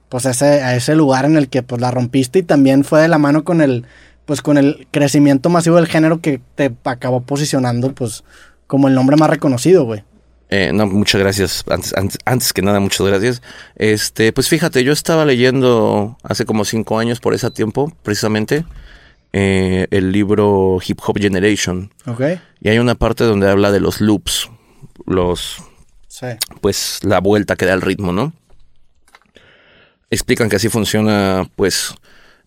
pues 0.09 0.25
a 0.25 0.31
ese, 0.31 0.63
a 0.63 0.75
ese 0.75 0.95
lugar 0.95 1.25
en 1.25 1.35
el 1.35 1.49
que 1.49 1.61
pues 1.61 1.81
la 1.81 1.91
rompiste 1.91 2.39
y 2.39 2.43
también 2.43 2.83
fue 2.83 3.01
de 3.01 3.09
la 3.09 3.17
mano 3.17 3.43
con 3.43 3.61
el, 3.61 3.85
pues 4.25 4.41
con 4.41 4.57
el 4.57 4.87
crecimiento 4.89 5.49
masivo 5.49 5.75
del 5.75 5.87
género 5.87 6.21
que 6.21 6.41
te 6.55 6.73
acabó 6.85 7.21
posicionando 7.21 7.93
pues 7.93 8.23
como 8.67 8.87
el 8.87 8.95
nombre 8.95 9.17
más 9.17 9.29
reconocido, 9.29 9.83
güey? 9.83 10.03
Eh, 10.49 10.71
no, 10.73 10.85
muchas 10.85 11.19
gracias. 11.19 11.63
Antes, 11.69 11.93
antes, 11.95 12.17
antes 12.25 12.53
que 12.53 12.61
nada, 12.61 12.79
muchas 12.79 13.07
gracias. 13.07 13.41
Este, 13.75 14.31
pues 14.33 14.49
fíjate, 14.49 14.83
yo 14.83 14.91
estaba 14.93 15.25
leyendo 15.25 16.17
hace 16.23 16.45
como 16.45 16.63
cinco 16.65 16.99
años 16.99 17.19
por 17.19 17.33
ese 17.33 17.49
tiempo, 17.49 17.91
precisamente, 18.03 18.65
eh, 19.31 19.87
el 19.89 20.11
libro 20.11 20.77
Hip 20.85 20.99
Hop 21.05 21.17
Generation. 21.19 21.91
¿Ok? 22.05 22.21
Y 22.61 22.69
hay 22.69 22.77
una 22.77 22.93
parte 22.95 23.23
donde 23.23 23.49
habla 23.49 23.71
de 23.71 23.79
los 23.79 23.99
loops, 23.99 24.49
los, 25.07 25.57
Sí. 26.07 26.27
pues, 26.61 26.99
la 27.03 27.19
vuelta 27.19 27.55
que 27.55 27.65
da 27.65 27.73
el 27.73 27.81
ritmo, 27.81 28.11
¿no? 28.13 28.33
Explican 30.11 30.49
que 30.49 30.57
así 30.57 30.69
funciona, 30.69 31.49
pues, 31.55 31.95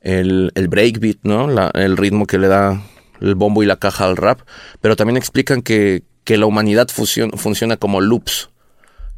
el, 0.00 0.52
el 0.54 0.68
breakbeat, 0.68 1.18
¿no? 1.24 1.48
La- 1.48 1.70
el 1.74 1.96
ritmo 1.96 2.26
que 2.26 2.38
le 2.38 2.46
da 2.46 2.80
el 3.20 3.34
bombo 3.34 3.62
y 3.62 3.66
la 3.66 3.76
caja 3.76 4.04
al 4.04 4.16
rap, 4.16 4.40
pero 4.80 4.94
también 4.94 5.16
explican 5.16 5.62
que, 5.62 6.04
que 6.26 6.36
la 6.36 6.44
humanidad 6.44 6.88
funcion- 6.88 7.34
funciona 7.38 7.78
como 7.78 8.02
loops, 8.02 8.50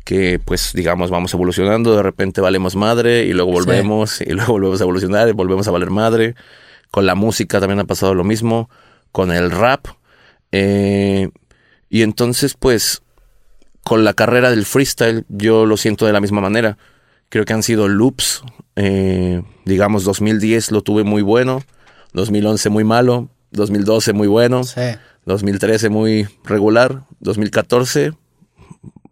que 0.04 0.38
pues 0.44 0.72
digamos 0.74 1.10
vamos 1.10 1.34
evolucionando, 1.34 1.96
de 1.96 2.02
repente 2.04 2.40
valemos 2.40 2.76
madre 2.76 3.24
y 3.24 3.32
luego 3.32 3.50
Sí. 3.50 3.56
volvemos 3.66 4.20
y 4.20 4.26
luego 4.30 4.52
volvemos 4.52 4.80
a 4.80 4.84
evolucionar 4.84 5.28
y 5.28 5.32
volvemos 5.32 5.66
a 5.66 5.70
valer 5.72 5.90
madre. 5.90 6.34
Con 6.92 7.04
la 7.06 7.14
música 7.16 7.58
también 7.60 7.80
ha 7.80 7.84
pasado 7.84 8.14
lo 8.14 8.22
mismo, 8.24 8.70
con 9.10 9.32
el 9.32 9.50
rap. 9.50 9.86
eh, 10.52 11.28
y 11.90 12.02
entonces 12.02 12.54
pues 12.58 13.02
con 13.82 14.04
la 14.04 14.12
carrera 14.12 14.50
del 14.50 14.66
freestyle 14.66 15.24
yo 15.28 15.64
lo 15.66 15.76
siento 15.78 16.04
de 16.06 16.12
la 16.12 16.20
misma 16.20 16.40
manera. 16.42 16.76
Creo 17.30 17.44
que 17.46 17.52
han 17.54 17.62
sido 17.62 17.88
loops. 17.88 18.42
eh, 18.76 19.42
digamos 19.64 20.04
2010 20.04 20.70
lo 20.70 20.82
tuve 20.82 21.02
muy 21.04 21.22
bueno, 21.22 21.62
2011 22.12 22.68
muy 22.70 22.84
malo, 22.84 23.28
2012 23.50 24.12
muy 24.12 24.28
bueno. 24.28 24.62
Sí. 24.64 24.80
2013 25.28 25.90
muy 25.90 26.26
regular, 26.44 27.02
2014 27.20 28.12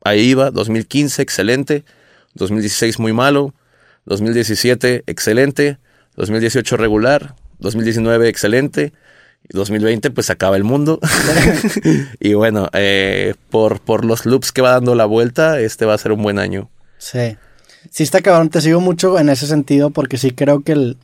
ahí 0.03 0.21
iba, 0.31 0.51
2015 0.51 1.21
excelente, 1.21 1.85
2016 2.35 2.99
muy 2.99 3.13
malo, 3.13 3.55
2017 4.07 5.05
excelente, 5.07 5.79
2018 6.17 6.77
regular, 6.77 7.35
2019 7.59 8.29
excelente, 8.29 8.93
y 9.49 9.57
2020 9.57 10.11
pues 10.11 10.31
acaba 10.31 10.57
el 10.57 10.65
mundo. 10.65 11.01
y 12.21 12.35
bueno, 12.35 12.69
eh, 12.73 13.35
por, 13.51 13.81
por 13.81 14.05
los 14.05 14.25
loops 14.27 14.53
que 14.53 14.63
va 14.63 14.71
dando 14.73 14.95
la 14.95 15.05
vuelta, 15.05 15.61
este 15.61 15.85
va 15.85 15.95
a 15.95 15.99
ser 15.99 16.13
un 16.13 16.23
buen 16.23 16.39
año. 16.39 16.71
Sí. 16.99 17.37
Sí 17.91 18.03
está 18.03 18.21
cabrón, 18.23 18.49
te 18.49 18.61
sigo 18.61 18.81
mucho 18.81 19.19
en 19.19 19.29
ese 19.29 19.47
sentido 19.47 19.91
porque 19.91 20.17
sí 20.19 20.31
creo 20.31 20.63
que 20.63 20.73
el- 20.73 20.97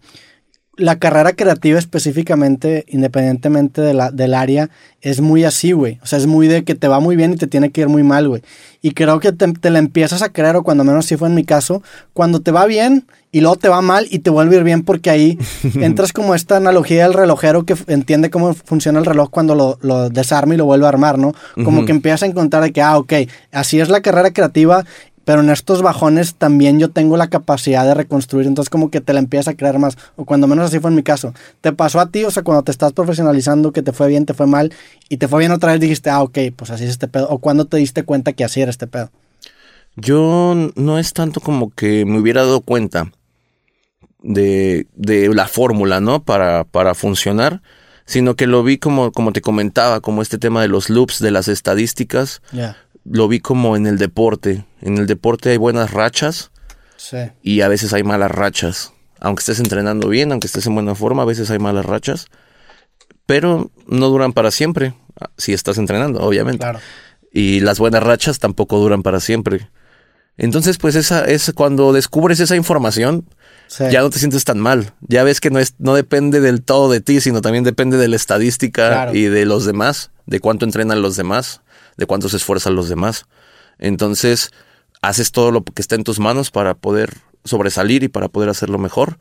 la 0.76 0.98
carrera 0.98 1.34
creativa 1.34 1.78
específicamente, 1.78 2.86
independientemente 2.88 3.82
de 3.82 3.92
la, 3.92 4.10
del 4.10 4.32
área, 4.32 4.70
es 5.02 5.20
muy 5.20 5.44
así, 5.44 5.72
güey. 5.72 5.98
O 6.02 6.06
sea, 6.06 6.18
es 6.18 6.26
muy 6.26 6.48
de 6.48 6.64
que 6.64 6.74
te 6.74 6.88
va 6.88 6.98
muy 6.98 7.14
bien 7.14 7.34
y 7.34 7.36
te 7.36 7.46
tiene 7.46 7.70
que 7.70 7.82
ir 7.82 7.88
muy 7.88 8.02
mal, 8.02 8.28
güey. 8.28 8.42
Y 8.80 8.92
creo 8.92 9.20
que 9.20 9.32
te, 9.32 9.52
te 9.52 9.70
la 9.70 9.78
empiezas 9.78 10.22
a 10.22 10.30
creer, 10.30 10.56
o 10.56 10.62
cuando 10.62 10.82
menos 10.82 11.04
sí 11.04 11.16
fue 11.16 11.28
en 11.28 11.34
mi 11.34 11.44
caso, 11.44 11.82
cuando 12.14 12.40
te 12.40 12.52
va 12.52 12.64
bien 12.66 13.04
y 13.32 13.40
luego 13.40 13.56
te 13.56 13.68
va 13.68 13.82
mal 13.82 14.06
y 14.10 14.20
te 14.20 14.30
vuelve 14.30 14.56
a 14.56 14.58
ir 14.58 14.64
bien 14.64 14.82
porque 14.82 15.10
ahí 15.10 15.38
entras 15.74 16.12
como 16.12 16.34
esta 16.34 16.56
analogía 16.56 17.04
del 17.04 17.14
relojero 17.14 17.64
que 17.64 17.74
entiende 17.86 18.30
cómo 18.30 18.54
funciona 18.54 18.98
el 18.98 19.06
reloj 19.06 19.30
cuando 19.30 19.54
lo, 19.54 19.78
lo 19.82 20.08
desarma 20.08 20.54
y 20.54 20.56
lo 20.56 20.64
vuelve 20.64 20.86
a 20.86 20.90
armar, 20.90 21.18
¿no? 21.18 21.34
Como 21.64 21.84
que 21.84 21.92
empiezas 21.92 22.22
a 22.22 22.26
encontrar 22.26 22.62
de 22.62 22.72
que, 22.72 22.82
ah, 22.82 22.98
ok, 22.98 23.12
así 23.50 23.80
es 23.80 23.88
la 23.88 24.00
carrera 24.00 24.32
creativa 24.32 24.84
pero 25.24 25.40
en 25.40 25.50
estos 25.50 25.82
bajones 25.82 26.34
también 26.34 26.78
yo 26.78 26.90
tengo 26.90 27.16
la 27.16 27.28
capacidad 27.28 27.84
de 27.84 27.94
reconstruir, 27.94 28.46
entonces 28.46 28.70
como 28.70 28.90
que 28.90 29.00
te 29.00 29.12
la 29.12 29.20
empiezas 29.20 29.48
a 29.48 29.56
creer 29.56 29.78
más, 29.78 29.96
o 30.16 30.24
cuando 30.24 30.46
menos 30.46 30.66
así 30.66 30.80
fue 30.80 30.90
en 30.90 30.96
mi 30.96 31.02
caso. 31.02 31.32
¿Te 31.60 31.72
pasó 31.72 32.00
a 32.00 32.10
ti, 32.10 32.24
o 32.24 32.30
sea, 32.30 32.42
cuando 32.42 32.62
te 32.62 32.70
estás 32.70 32.92
profesionalizando, 32.92 33.72
que 33.72 33.82
te 33.82 33.92
fue 33.92 34.08
bien, 34.08 34.26
te 34.26 34.34
fue 34.34 34.46
mal, 34.46 34.72
y 35.08 35.18
te 35.18 35.28
fue 35.28 35.40
bien 35.40 35.52
otra 35.52 35.72
vez, 35.72 35.80
dijiste, 35.80 36.10
ah, 36.10 36.22
ok, 36.22 36.38
pues 36.56 36.70
así 36.70 36.84
es 36.84 36.90
este 36.90 37.08
pedo, 37.08 37.28
o 37.28 37.38
cuando 37.38 37.66
te 37.66 37.76
diste 37.76 38.02
cuenta 38.02 38.32
que 38.32 38.44
así 38.44 38.60
era 38.60 38.70
este 38.70 38.86
pedo? 38.86 39.10
Yo 39.94 40.54
no 40.74 40.98
es 40.98 41.12
tanto 41.12 41.40
como 41.40 41.70
que 41.70 42.04
me 42.04 42.18
hubiera 42.18 42.42
dado 42.42 42.62
cuenta 42.62 43.12
de, 44.22 44.86
de 44.94 45.28
la 45.34 45.46
fórmula, 45.46 46.00
¿no? 46.00 46.22
Para, 46.22 46.64
para 46.64 46.94
funcionar, 46.94 47.60
sino 48.06 48.34
que 48.34 48.46
lo 48.46 48.62
vi 48.62 48.78
como, 48.78 49.12
como 49.12 49.32
te 49.32 49.40
comentaba, 49.40 50.00
como 50.00 50.22
este 50.22 50.38
tema 50.38 50.62
de 50.62 50.68
los 50.68 50.90
loops, 50.90 51.18
de 51.18 51.30
las 51.30 51.48
estadísticas, 51.48 52.42
Ya, 52.52 52.76
lo 53.04 53.28
vi 53.28 53.40
como 53.40 53.76
en 53.76 53.86
el 53.86 53.98
deporte. 53.98 54.64
En 54.80 54.98
el 54.98 55.06
deporte 55.06 55.50
hay 55.50 55.56
buenas 55.56 55.90
rachas 55.92 56.50
sí, 56.96 57.16
y 57.42 57.60
a 57.62 57.68
veces 57.68 57.92
hay 57.92 58.02
malas 58.02 58.30
rachas. 58.30 58.92
Aunque 59.20 59.40
estés 59.40 59.60
entrenando 59.60 60.08
bien, 60.08 60.32
aunque 60.32 60.46
estés 60.48 60.66
en 60.66 60.74
buena 60.74 60.94
forma, 60.94 61.22
a 61.22 61.26
veces 61.26 61.50
hay 61.50 61.58
malas 61.58 61.84
rachas. 61.86 62.26
Pero 63.26 63.70
no 63.86 64.08
duran 64.08 64.32
para 64.32 64.50
siempre, 64.50 64.94
si 65.36 65.52
estás 65.52 65.78
entrenando, 65.78 66.20
obviamente. 66.20 66.58
claro. 66.58 66.80
Y 67.32 67.60
las 67.60 67.78
buenas 67.78 68.02
rachas 68.02 68.38
tampoco 68.40 68.78
duran 68.78 69.02
para 69.02 69.20
siempre. 69.20 69.70
Entonces, 70.36 70.76
pues 70.78 70.96
esa 70.96 71.24
es 71.24 71.52
cuando 71.54 71.92
descubres 71.92 72.40
esa 72.40 72.56
información, 72.56 73.26
Sí, 73.68 73.84
ya 73.90 74.02
no 74.02 74.10
te 74.10 74.18
sientes 74.18 74.44
tan 74.44 74.58
mal. 74.60 74.92
Ya 75.00 75.22
ves 75.24 75.40
que 75.40 75.48
no 75.50 75.58
es, 75.58 75.74
no 75.78 75.94
depende 75.94 76.40
del 76.40 76.62
todo 76.62 76.90
de 76.90 77.00
ti, 77.00 77.22
sino 77.22 77.40
también 77.40 77.64
depende 77.64 77.96
de 77.96 78.08
la 78.08 78.16
estadística 78.16 78.88
Claro. 78.88 79.14
y 79.14 79.22
de 79.24 79.46
los 79.46 79.64
demás, 79.64 80.10
de 80.26 80.40
cuánto 80.40 80.66
entrenan 80.66 81.00
los 81.00 81.16
demás, 81.16 81.62
de 81.96 82.06
cuánto 82.06 82.28
se 82.28 82.36
esfuerzan 82.36 82.74
los 82.74 82.88
demás. 82.88 83.26
Entonces, 83.78 84.50
haces 85.02 85.32
todo 85.32 85.50
lo 85.50 85.64
que 85.64 85.82
está 85.82 85.96
en 85.96 86.04
tus 86.04 86.20
manos 86.20 86.50
para 86.50 86.74
poder 86.74 87.14
sobresalir 87.44 88.02
y 88.04 88.08
para 88.08 88.28
poder 88.28 88.48
hacerlo 88.48 88.78
mejor. 88.78 89.18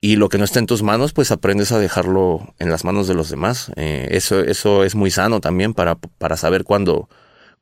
Y 0.00 0.16
lo 0.16 0.28
que 0.28 0.38
no 0.38 0.44
está 0.44 0.60
en 0.60 0.66
tus 0.66 0.82
manos, 0.82 1.12
pues 1.12 1.32
aprendes 1.32 1.72
a 1.72 1.78
dejarlo 1.78 2.54
en 2.60 2.70
las 2.70 2.84
manos 2.84 3.08
de 3.08 3.14
los 3.14 3.30
demás. 3.30 3.72
Eh, 3.74 4.08
eso, 4.12 4.40
eso 4.40 4.84
es 4.84 4.94
muy 4.94 5.10
sano 5.10 5.40
también 5.40 5.74
para, 5.74 5.96
para 5.96 6.36
saber 6.36 6.62
cuándo, 6.62 7.08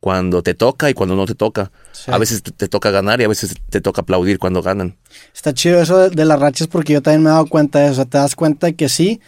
cuando 0.00 0.42
te 0.42 0.52
toca 0.52 0.90
y 0.90 0.94
cuando 0.94 1.16
no 1.16 1.24
te 1.24 1.34
toca. 1.34 1.72
Sí. 1.92 2.10
A 2.12 2.18
veces 2.18 2.42
te, 2.42 2.50
te 2.50 2.68
toca 2.68 2.90
ganar 2.90 3.22
y 3.22 3.24
a 3.24 3.28
veces 3.28 3.54
te 3.70 3.80
toca 3.80 4.02
aplaudir 4.02 4.38
cuando 4.38 4.60
ganan. 4.60 4.98
Está 5.34 5.54
chido 5.54 5.80
eso 5.80 5.96
de, 5.96 6.10
de 6.10 6.24
las 6.26 6.38
rachas 6.38 6.66
porque 6.66 6.92
yo 6.92 7.00
también 7.00 7.22
me 7.22 7.30
he 7.30 7.32
dado 7.32 7.46
cuenta 7.46 7.78
de 7.78 7.92
eso. 7.92 8.04
Te 8.04 8.18
das 8.18 8.36
cuenta 8.36 8.70
que 8.72 8.90
sí, 8.90 9.20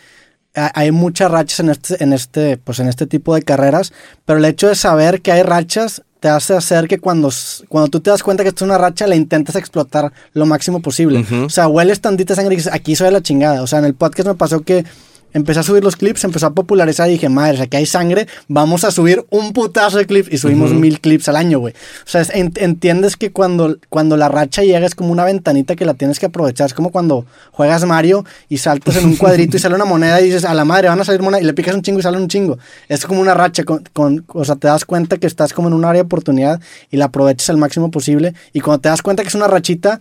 hay 0.54 0.90
muchas 0.90 1.30
rachas 1.30 1.60
en 1.60 1.70
este, 1.70 2.02
en 2.02 2.12
este, 2.12 2.56
pues 2.56 2.80
en 2.80 2.88
este 2.88 3.06
tipo 3.06 3.34
de 3.34 3.42
carreras, 3.42 3.92
pero 4.24 4.38
el 4.38 4.44
hecho 4.44 4.68
de 4.68 4.74
saber 4.74 5.20
que 5.20 5.32
hay 5.32 5.42
rachas 5.42 6.02
te 6.20 6.28
hace 6.28 6.54
hacer 6.54 6.88
que 6.88 6.98
cuando, 6.98 7.30
cuando 7.68 7.88
tú 7.88 8.00
te 8.00 8.10
das 8.10 8.22
cuenta 8.22 8.42
que 8.42 8.48
esto 8.48 8.64
es 8.64 8.68
una 8.68 8.78
racha, 8.78 9.06
la 9.06 9.14
intentas 9.14 9.54
explotar 9.56 10.12
lo 10.32 10.46
máximo 10.46 10.80
posible. 10.80 11.24
O 11.44 11.50
sea, 11.50 11.68
hueles 11.68 12.00
tantita 12.00 12.34
sangre 12.34 12.54
y 12.54 12.56
dices, 12.56 12.72
aquí 12.72 12.96
soy 12.96 13.06
de 13.06 13.12
la 13.12 13.22
chingada. 13.22 13.62
O 13.62 13.66
sea, 13.66 13.78
en 13.78 13.84
el 13.84 13.94
podcast 13.94 14.28
me 14.28 14.34
pasó 14.34 14.60
que 14.62 14.84
empecé 15.32 15.60
a 15.60 15.62
subir 15.62 15.84
los 15.84 15.96
clips, 15.96 16.24
empezó 16.24 16.46
a 16.46 16.54
popularizar 16.54 17.08
y 17.08 17.12
dije, 17.12 17.28
madre, 17.28 17.62
aquí 17.62 17.76
hay 17.76 17.86
sangre, 17.86 18.26
vamos 18.48 18.84
a 18.84 18.90
subir 18.90 19.24
un 19.30 19.52
putazo 19.52 19.98
de 19.98 20.06
clips 20.06 20.32
y 20.32 20.38
subimos 20.38 20.72
mil 20.72 21.00
clips 21.00 21.28
al 21.28 21.36
año, 21.36 21.58
güey. 21.58 21.74
O 21.74 22.08
sea, 22.08 22.20
es- 22.22 22.30
en- 22.34 22.52
entiendes 22.56 23.16
que 23.16 23.30
cuando, 23.32 23.76
cuando 23.88 24.16
la 24.16 24.28
racha 24.28 24.62
llega 24.62 24.86
es 24.86 24.94
como 24.94 25.12
una 25.12 25.24
ventanita 25.24 25.76
que 25.76 25.84
la 25.84 25.94
tienes 25.94 26.18
que 26.18 26.26
aprovechar. 26.26 26.66
Es 26.66 26.74
como 26.74 26.90
cuando 26.90 27.26
juegas 27.52 27.84
Mario 27.84 28.24
y 28.48 28.58
saltas 28.58 28.96
en 28.96 29.04
un 29.06 29.16
cuadrito 29.16 29.56
y 29.56 29.60
sale 29.60 29.74
una 29.74 29.84
moneda 29.84 30.20
y 30.20 30.24
dices, 30.24 30.44
a 30.44 30.54
la 30.54 30.64
madre, 30.64 30.88
van 30.88 31.00
a 31.00 31.04
salir 31.04 31.22
moneda 31.22 31.40
y 31.40 31.44
le 31.44 31.52
picas 31.54 31.74
un 31.74 31.82
chingo 31.82 31.98
y 32.00 32.02
sale 32.02 32.16
un 32.16 32.28
chingo. 32.28 32.58
Es 32.88 33.04
como 33.06 33.20
una 33.20 33.34
racha, 33.34 33.64
con, 33.64 33.84
con- 33.92 34.24
o 34.28 34.44
sea, 34.44 34.56
te 34.56 34.68
das 34.68 34.84
cuenta 34.84 35.18
que 35.18 35.26
estás 35.26 35.52
como 35.52 35.68
en 35.68 35.74
un 35.74 35.84
área 35.84 36.02
de 36.02 36.06
oportunidad 36.06 36.60
y 36.90 36.96
la 36.96 37.06
aprovechas 37.06 37.50
al 37.50 37.56
máximo 37.58 37.90
posible. 37.90 38.34
Y 38.52 38.60
cuando 38.60 38.80
te 38.80 38.88
das 38.88 39.02
cuenta 39.02 39.22
que 39.22 39.28
es 39.28 39.34
una 39.34 39.46
rachita, 39.46 40.00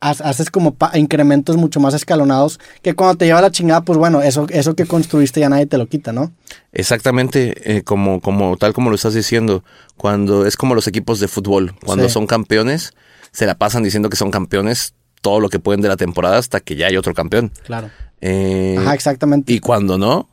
haces 0.00 0.50
como 0.50 0.76
incrementos 0.94 1.56
mucho 1.56 1.80
más 1.80 1.92
escalonados 1.94 2.60
que 2.82 2.94
cuando 2.94 3.16
te 3.16 3.24
lleva 3.26 3.40
la 3.40 3.50
chingada, 3.50 3.80
pues 3.80 3.98
bueno, 3.98 4.22
eso, 4.22 4.46
eso 4.50 4.74
que 4.76 4.86
construiste 4.86 5.40
ya 5.40 5.48
nadie 5.48 5.66
te 5.66 5.76
lo 5.78 5.86
quita, 5.88 6.12
¿no? 6.12 6.32
Exactamente, 6.72 7.76
eh, 7.76 7.82
como, 7.82 8.20
como 8.20 8.56
tal 8.56 8.72
como 8.72 8.90
lo 8.90 8.96
estás 8.96 9.14
diciendo, 9.14 9.64
cuando 9.96 10.46
es 10.46 10.56
como 10.56 10.74
los 10.76 10.86
equipos 10.86 11.18
de 11.18 11.26
fútbol, 11.26 11.74
cuando 11.84 12.06
Sí. 12.08 12.14
son 12.14 12.26
campeones, 12.28 12.92
se 13.32 13.46
la 13.46 13.56
pasan 13.56 13.82
diciendo 13.82 14.08
que 14.08 14.16
son 14.16 14.30
campeones 14.30 14.94
todo 15.20 15.40
lo 15.40 15.48
que 15.48 15.58
pueden 15.58 15.80
de 15.80 15.88
la 15.88 15.96
temporada 15.96 16.38
hasta 16.38 16.60
que 16.60 16.76
ya 16.76 16.86
hay 16.86 16.96
otro 16.96 17.12
campeón. 17.14 17.50
Claro. 17.64 17.90
Eh, 18.20 18.76
Ajá, 18.78 18.94
exactamente. 18.94 19.52
y 19.52 19.58
cuando 19.58 19.98
no, 19.98 20.28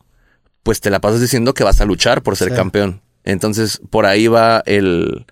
pues 0.62 0.80
te 0.82 0.92
la 0.92 1.02
pasas 1.02 1.22
diciendo 1.22 1.54
que 1.56 1.64
vas 1.64 1.82
a 1.82 1.86
luchar 1.86 2.22
por 2.22 2.36
ser 2.36 2.50
Sí. 2.50 2.56
campeón. 2.56 3.02
Entonces, 3.24 3.82
por 3.90 4.06
ahí 4.06 4.28
va 4.28 4.62
el, 4.68 5.26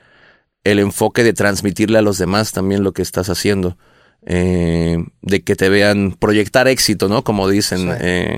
el 0.63 0.79
enfoque 0.79 1.23
de 1.23 1.33
transmitirle 1.33 1.99
a 1.99 2.01
los 2.01 2.17
demás 2.17 2.51
también 2.51 2.83
lo 2.83 2.91
que 2.93 3.03
estás 3.03 3.29
haciendo. 3.29 3.77
Eh, 4.25 4.97
de 5.21 5.41
que 5.41 5.55
te 5.55 5.69
vean 5.69 6.13
proyectar 6.17 6.67
éxito, 6.67 7.09
¿no? 7.09 7.23
Como 7.23 7.47
dicen. 7.49 7.79
Sí. 7.79 7.87
eh, 7.99 8.37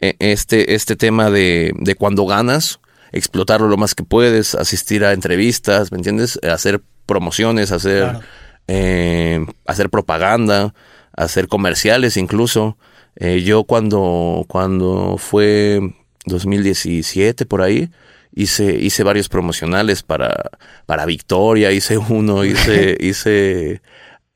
eh, 0.00 0.14
este, 0.18 0.74
este 0.74 0.96
tema 0.96 1.30
de, 1.30 1.72
de 1.78 1.94
cuando 1.94 2.26
ganas, 2.26 2.80
explotarlo 3.12 3.68
lo 3.68 3.76
más 3.76 3.94
que 3.94 4.02
puedes, 4.04 4.54
asistir 4.54 5.04
a 5.04 5.12
entrevistas, 5.12 5.92
¿me 5.92 5.98
entiendes? 5.98 6.38
Hacer 6.42 6.82
promociones, 7.06 7.70
hacer, 7.72 8.02
Claro. 8.02 8.20
eh, 8.68 9.46
hacer 9.66 9.90
propaganda, 9.90 10.74
hacer 11.16 11.48
comerciales 11.48 12.16
incluso. 12.16 12.76
Eh, 13.16 13.42
yo 13.42 13.64
cuando, 13.64 14.44
cuando 14.48 15.16
fue 15.18 15.80
2017 16.26 17.46
por 17.46 17.62
ahí, 17.62 17.88
hice, 18.34 18.74
hice 18.74 19.04
varios 19.04 19.28
promocionales 19.28 20.02
para, 20.02 20.50
para 20.86 21.06
Victoria, 21.06 21.70
hice 21.72 21.98
uno, 21.98 22.44
hice, 22.44 22.96
hice, 23.00 23.80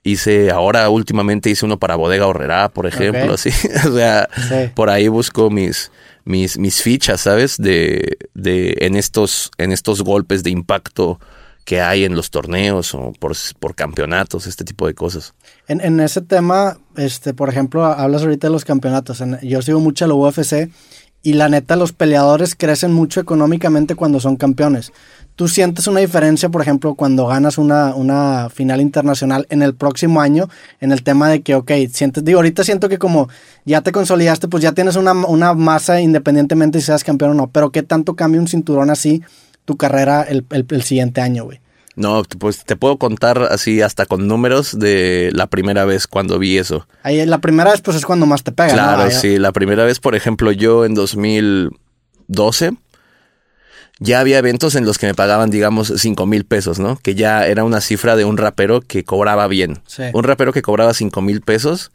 hice, 0.05 0.51
ahora 0.51 0.89
últimamente 0.89 1.51
hice 1.51 1.65
uno 1.67 1.79
para 1.79 1.97
Bodega 1.97 2.27
Horrera, 2.27 2.69
por 2.71 2.87
ejemplo, 2.87 3.35
así. 3.35 3.51
o 3.89 3.95
sea, 3.97 4.29
Sí. 4.49 4.71
por 4.75 4.91
ahí 4.91 5.09
busco 5.09 5.51
mis, 5.51 5.91
mis, 6.25 6.59
mis 6.59 6.83
fichas, 6.83 7.21
¿sabes? 7.23 7.57
De, 7.59 8.17
de, 8.35 8.77
en 8.81 8.97
estos, 8.97 9.51
en 9.59 9.73
estos 9.73 10.03
golpes 10.03 10.43
de 10.43 10.51
impacto 10.51 11.19
que 11.65 11.83
hay 11.83 12.05
en 12.05 12.15
los 12.15 12.31
torneos 12.31 12.95
o 12.95 13.13
por, 13.21 13.33
por 13.61 13.75
campeonatos, 13.75 14.47
este 14.47 14.65
tipo 14.65 14.87
de 14.87 14.95
cosas. 14.95 15.35
En, 15.67 15.83
en 15.83 16.01
ese 16.01 16.23
tema, 16.23 16.79
este, 16.97 17.35
por 17.35 17.51
ejemplo, 17.51 17.85
hablas 17.85 18.23
ahorita 18.23 18.47
de 18.47 18.53
los 18.53 18.65
campeonatos. 18.65 19.21
En- 19.21 19.39
yo 19.43 19.61
sigo 19.61 19.79
mucho 19.79 20.07
a 20.07 20.09
la 20.09 20.15
UFC 20.15 20.71
y 21.23 21.35
la 21.35 21.49
neta 21.49 21.77
los 21.77 21.93
peleadores 21.93 22.55
crecen 22.55 22.93
mucho 22.93 23.21
económicamente 23.21 23.95
cuando 23.95 24.21
son 24.21 24.37
campeones. 24.37 24.93
¿Tú 25.37 25.47
sientes 25.47 25.87
una 25.87 26.01
diferencia, 26.01 26.49
por 26.49 26.63
ejemplo, 26.63 26.95
cuando 26.95 27.27
ganas 27.27 27.59
una, 27.59 27.95
una 27.95 28.49
final 28.51 28.81
internacional 28.81 29.47
en 29.51 29.63
el 29.63 29.75
próximo 29.75 30.21
año 30.21 30.49
en 30.81 30.91
el 30.91 31.03
tema 31.03 31.29
de 31.29 31.43
que, 31.43 31.55
ok, 31.55 31.71
sientes, 31.93 32.25
digo, 32.25 32.39
ahorita 32.41 32.65
siento 32.65 32.89
que 32.89 32.99
como 32.99 33.29
ya 33.65 33.81
te 33.81 33.93
consolidaste, 33.93 34.49
pues 34.49 34.63
ya 34.63 34.73
tienes 34.73 34.97
una, 34.97 35.13
una 35.13 35.55
masa 35.55 36.01
independientemente 36.01 36.81
si 36.81 36.87
seas 36.87 37.05
campeón 37.05 37.33
o 37.33 37.35
no, 37.35 37.47
pero 37.51 37.71
¿qué 37.71 37.83
tanto 37.85 38.17
cambia 38.17 38.41
un 38.41 38.49
cinturón 38.49 38.91
así 38.91 39.23
tu 39.65 39.77
carrera 39.77 40.23
el, 40.23 40.45
el, 40.51 40.67
el 40.69 40.83
siguiente 40.83 41.21
año, 41.21 41.45
güey? 41.45 41.61
No, 41.99 42.23
pues 42.39 42.65
te 42.65 42.77
puedo 42.77 42.97
contar 42.97 43.49
así 43.51 43.83
hasta 43.83 44.07
con 44.07 44.29
números 44.29 44.79
de 44.79 45.31
la 45.35 45.49
primera 45.49 45.85
vez 45.85 46.07
cuando 46.07 46.39
vi 46.39 46.57
eso. 46.57 46.87
Ahí, 47.03 47.27
la 47.27 47.39
primera 47.39 47.73
vez 47.73 47.81
pues 47.81 47.97
es 47.97 48.07
cuando 48.07 48.25
más 48.25 48.45
te 48.45 48.53
pega. 48.53 48.73
Claro, 48.73 49.05
¿no? 49.07 49.11
sí. 49.11 49.37
La 49.37 49.51
primera 49.51 49.85
vez, 49.85 49.99
por 49.99 50.15
ejemplo, 50.15 50.53
yo 50.53 50.85
en 50.85 50.95
2012 50.95 52.73
ya 53.99 54.21
había 54.21 54.39
eventos 54.39 54.77
en 54.77 54.87
los 54.87 54.97
que 54.97 55.07
me 55.07 55.15
pagaban, 55.15 55.51
digamos, 55.51 55.93
5 55.97 56.25
mil 56.25 56.45
pesos, 56.45 56.79
¿no? 56.79 57.01
Que 57.03 57.17
ya 57.17 57.47
era 57.49 57.65
una 57.65 57.81
cifra 57.81 58.15
de 58.15 58.25
un 58.25 58.37
rapero 58.37 58.81
que 58.81 59.03
cobraba 59.03 59.49
bien. 59.49 59.81
Sí. 59.89 60.05
Un 60.13 60.23
rapero 60.23 60.53
que 60.53 60.63
cobraba 60.63 60.95
5 60.95 61.21
mil 61.21 61.41
pesos 61.41 61.91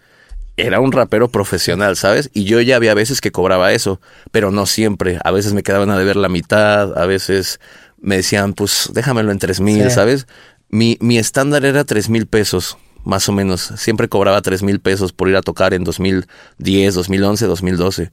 era 0.57 0.79
un 0.79 0.91
rapero 0.91 1.29
profesional, 1.29 1.95
¿sabes? 1.95 2.29
Y 2.33 2.43
yo 2.43 2.61
ya 2.61 2.75
había 2.75 2.93
veces 2.93 3.21
que 3.21 3.31
cobraba 3.31 3.71
eso, 3.71 3.99
pero 4.31 4.51
no 4.51 4.65
siempre. 4.65 5.17
A 5.23 5.31
veces 5.31 5.53
me 5.53 5.63
quedaban 5.63 5.89
a 5.89 5.97
deber 5.97 6.15
la 6.15 6.29
mitad, 6.29 6.97
a 6.97 7.05
veces 7.05 7.59
me 8.03 8.17
decían, 8.17 8.53
pues 8.53 8.89
déjamelo 8.93 9.31
en 9.31 9.39
3 9.39 9.59
mil, 9.61 9.83
Sí. 9.85 9.89
¿sabes? 9.89 10.27
Mi, 10.69 10.97
mi 11.01 11.17
estándar 11.17 11.65
era 11.65 11.83
3 11.83 12.09
mil 12.09 12.27
pesos, 12.27 12.77
más 13.03 13.27
o 13.29 13.31
menos. 13.31 13.61
Siempre 13.77 14.07
cobraba 14.09 14.41
3 14.41 14.61
mil 14.61 14.79
pesos 14.79 15.11
por 15.13 15.29
ir 15.29 15.35
a 15.35 15.41
tocar 15.41 15.73
en 15.73 15.83
2010, 15.83 16.93
2011, 16.93 17.45
2012. 17.47 18.11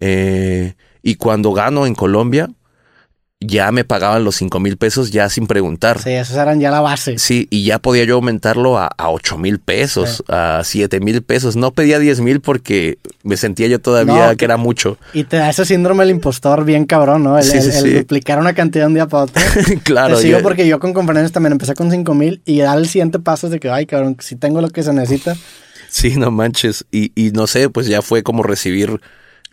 Eh, 0.00 0.74
y 1.02 1.14
cuando 1.16 1.52
gano 1.52 1.86
en 1.86 1.94
Colombia, 1.94 2.48
ya 3.40 3.70
me 3.70 3.84
pagaban 3.84 4.24
los 4.24 4.34
5 4.36 4.58
mil 4.60 4.78
pesos 4.78 5.10
ya 5.10 5.28
sin 5.28 5.46
preguntar. 5.46 6.00
Sí, 6.02 6.10
esos 6.10 6.36
eran 6.36 6.58
ya 6.58 6.70
la 6.70 6.80
base. 6.80 7.18
Sí, 7.18 7.46
y 7.50 7.64
ya 7.64 7.78
podía 7.78 8.04
yo 8.04 8.14
aumentarlo 8.14 8.78
a, 8.78 8.86
a 8.96 9.10
8 9.10 9.36
mil 9.36 9.58
pesos, 9.58 10.24
a 10.28 10.62
7 10.64 11.00
mil 11.00 11.20
pesos. 11.22 11.54
No 11.54 11.70
pedía 11.72 11.98
10 11.98 12.20
mil 12.22 12.40
porque 12.40 12.98
me 13.24 13.36
sentía 13.36 13.66
yo 13.66 13.78
todavía 13.78 14.28
No, 14.30 14.36
que 14.36 14.44
era 14.46 14.56
mucho. 14.56 14.96
Y 15.12 15.24
te 15.24 15.36
da 15.36 15.50
ese 15.50 15.66
síndrome 15.66 16.04
del 16.04 16.14
impostor 16.16 16.64
bien 16.64 16.86
cabrón, 16.86 17.24
¿no? 17.24 17.36
El, 17.36 17.44
Sí, 17.44 17.60
sí, 17.60 17.68
el- 17.68 17.74
el 17.76 17.82
sí. 17.82 17.92
duplicar 17.98 18.38
una 18.38 18.54
cantidad 18.54 18.84
de 18.84 18.88
un 18.88 18.94
día 18.94 19.06
para 19.06 19.24
otro. 19.24 19.42
claro. 19.84 20.16
Te 20.16 20.22
sigo 20.22 20.38
ya- 20.38 20.42
porque 20.42 20.66
yo 20.66 20.80
con 20.80 20.94
conferencias 20.94 21.32
también 21.32 21.52
empecé 21.52 21.74
con 21.74 21.90
5 21.90 22.14
mil 22.14 22.40
y 22.46 22.60
dar 22.60 22.78
el 22.78 22.88
siguiente 22.88 23.18
paso 23.18 23.48
es 23.48 23.50
de 23.52 23.60
que, 23.60 23.68
ay, 23.68 23.84
cabrón, 23.84 24.16
si 24.20 24.36
tengo 24.36 24.60
lo 24.62 24.70
que 24.70 24.82
se 24.82 24.92
necesita. 24.92 25.36
Sí, 25.88 26.16
no 26.16 26.30
manches. 26.30 26.84
Y, 26.90 27.12
y 27.14 27.30
no 27.30 27.46
sé, 27.46 27.70
pues 27.70 27.86
ya 27.86 28.02
fue 28.02 28.22
como 28.22 28.42
recibir 28.42 29.00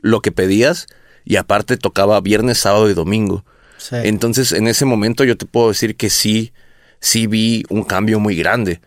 lo 0.02 0.20
que 0.22 0.32
pedías 0.32 0.88
y 1.24 1.36
aparte 1.36 1.78
tocaba 1.78 2.20
viernes, 2.22 2.58
sábado 2.58 2.90
y 2.90 2.94
domingo. 2.96 3.46
Sí. 3.90 3.96
Entonces, 4.04 4.54
en 4.54 4.68
ese 4.68 4.86
momento 4.86 5.24
yo 5.26 5.36
te 5.36 5.46
puedo 5.46 5.68
decir 5.68 5.96
que 5.98 6.10
sí, 6.10 6.54
sí 7.02 7.28
vi 7.28 7.64
un 7.70 7.84
cambio 7.84 8.20
muy 8.20 8.36
grande. 8.36 8.80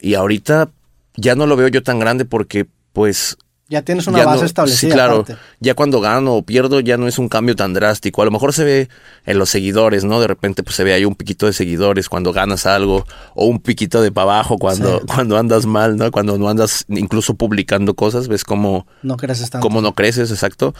Y 0.00 0.14
ahorita 0.14 0.70
ya 1.16 1.34
no 1.36 1.46
lo 1.46 1.54
veo 1.56 1.68
yo 1.68 1.82
tan 1.84 2.00
grande 2.00 2.24
porque, 2.24 2.66
pues, 2.92 3.36
ya 3.68 3.82
tienes 3.82 4.08
una 4.08 4.18
ya 4.18 4.24
base 4.24 4.40
no- 4.40 4.46
establecida. 4.46 4.90
Sí, 4.90 4.92
claro. 4.92 5.20
aparte. 5.20 5.36
Ya 5.60 5.74
cuando 5.74 6.00
gano 6.00 6.34
o 6.34 6.42
pierdo 6.42 6.80
ya 6.80 6.96
no 6.96 7.06
es 7.06 7.18
un 7.20 7.28
cambio 7.28 7.54
tan 7.54 7.72
drástico. 7.72 8.20
A 8.20 8.24
lo 8.24 8.32
mejor 8.32 8.52
se 8.52 8.64
ve 8.64 8.88
en 9.26 9.38
los 9.38 9.48
seguidores, 9.50 10.02
¿no? 10.02 10.20
De 10.20 10.26
repente 10.26 10.64
pues 10.64 10.74
se 10.74 10.82
ve 10.82 10.92
ahí 10.92 11.04
un 11.04 11.14
piquito 11.14 11.46
de 11.46 11.52
seguidores 11.52 12.08
cuando 12.08 12.32
ganas 12.32 12.66
algo 12.66 13.06
o 13.36 13.44
un 13.46 13.60
piquito 13.60 14.02
de 14.02 14.10
para 14.10 14.24
abajo 14.24 14.58
cuando, 14.58 14.98
Sí. 14.98 15.04
cuando 15.14 15.38
andas 15.38 15.66
mal, 15.66 15.96
¿no? 15.96 16.10
Cuando 16.10 16.36
no 16.36 16.48
andas 16.48 16.84
incluso 16.88 17.34
publicando 17.34 17.94
cosas, 17.94 18.26
ves 18.26 18.42
cómo, 18.42 18.88
No 19.04 19.16
creces 19.16 19.50
tanto. 19.50 19.64
cómo 19.64 19.80
no 19.80 19.94
creces, 19.94 20.32
exacto. 20.32 20.74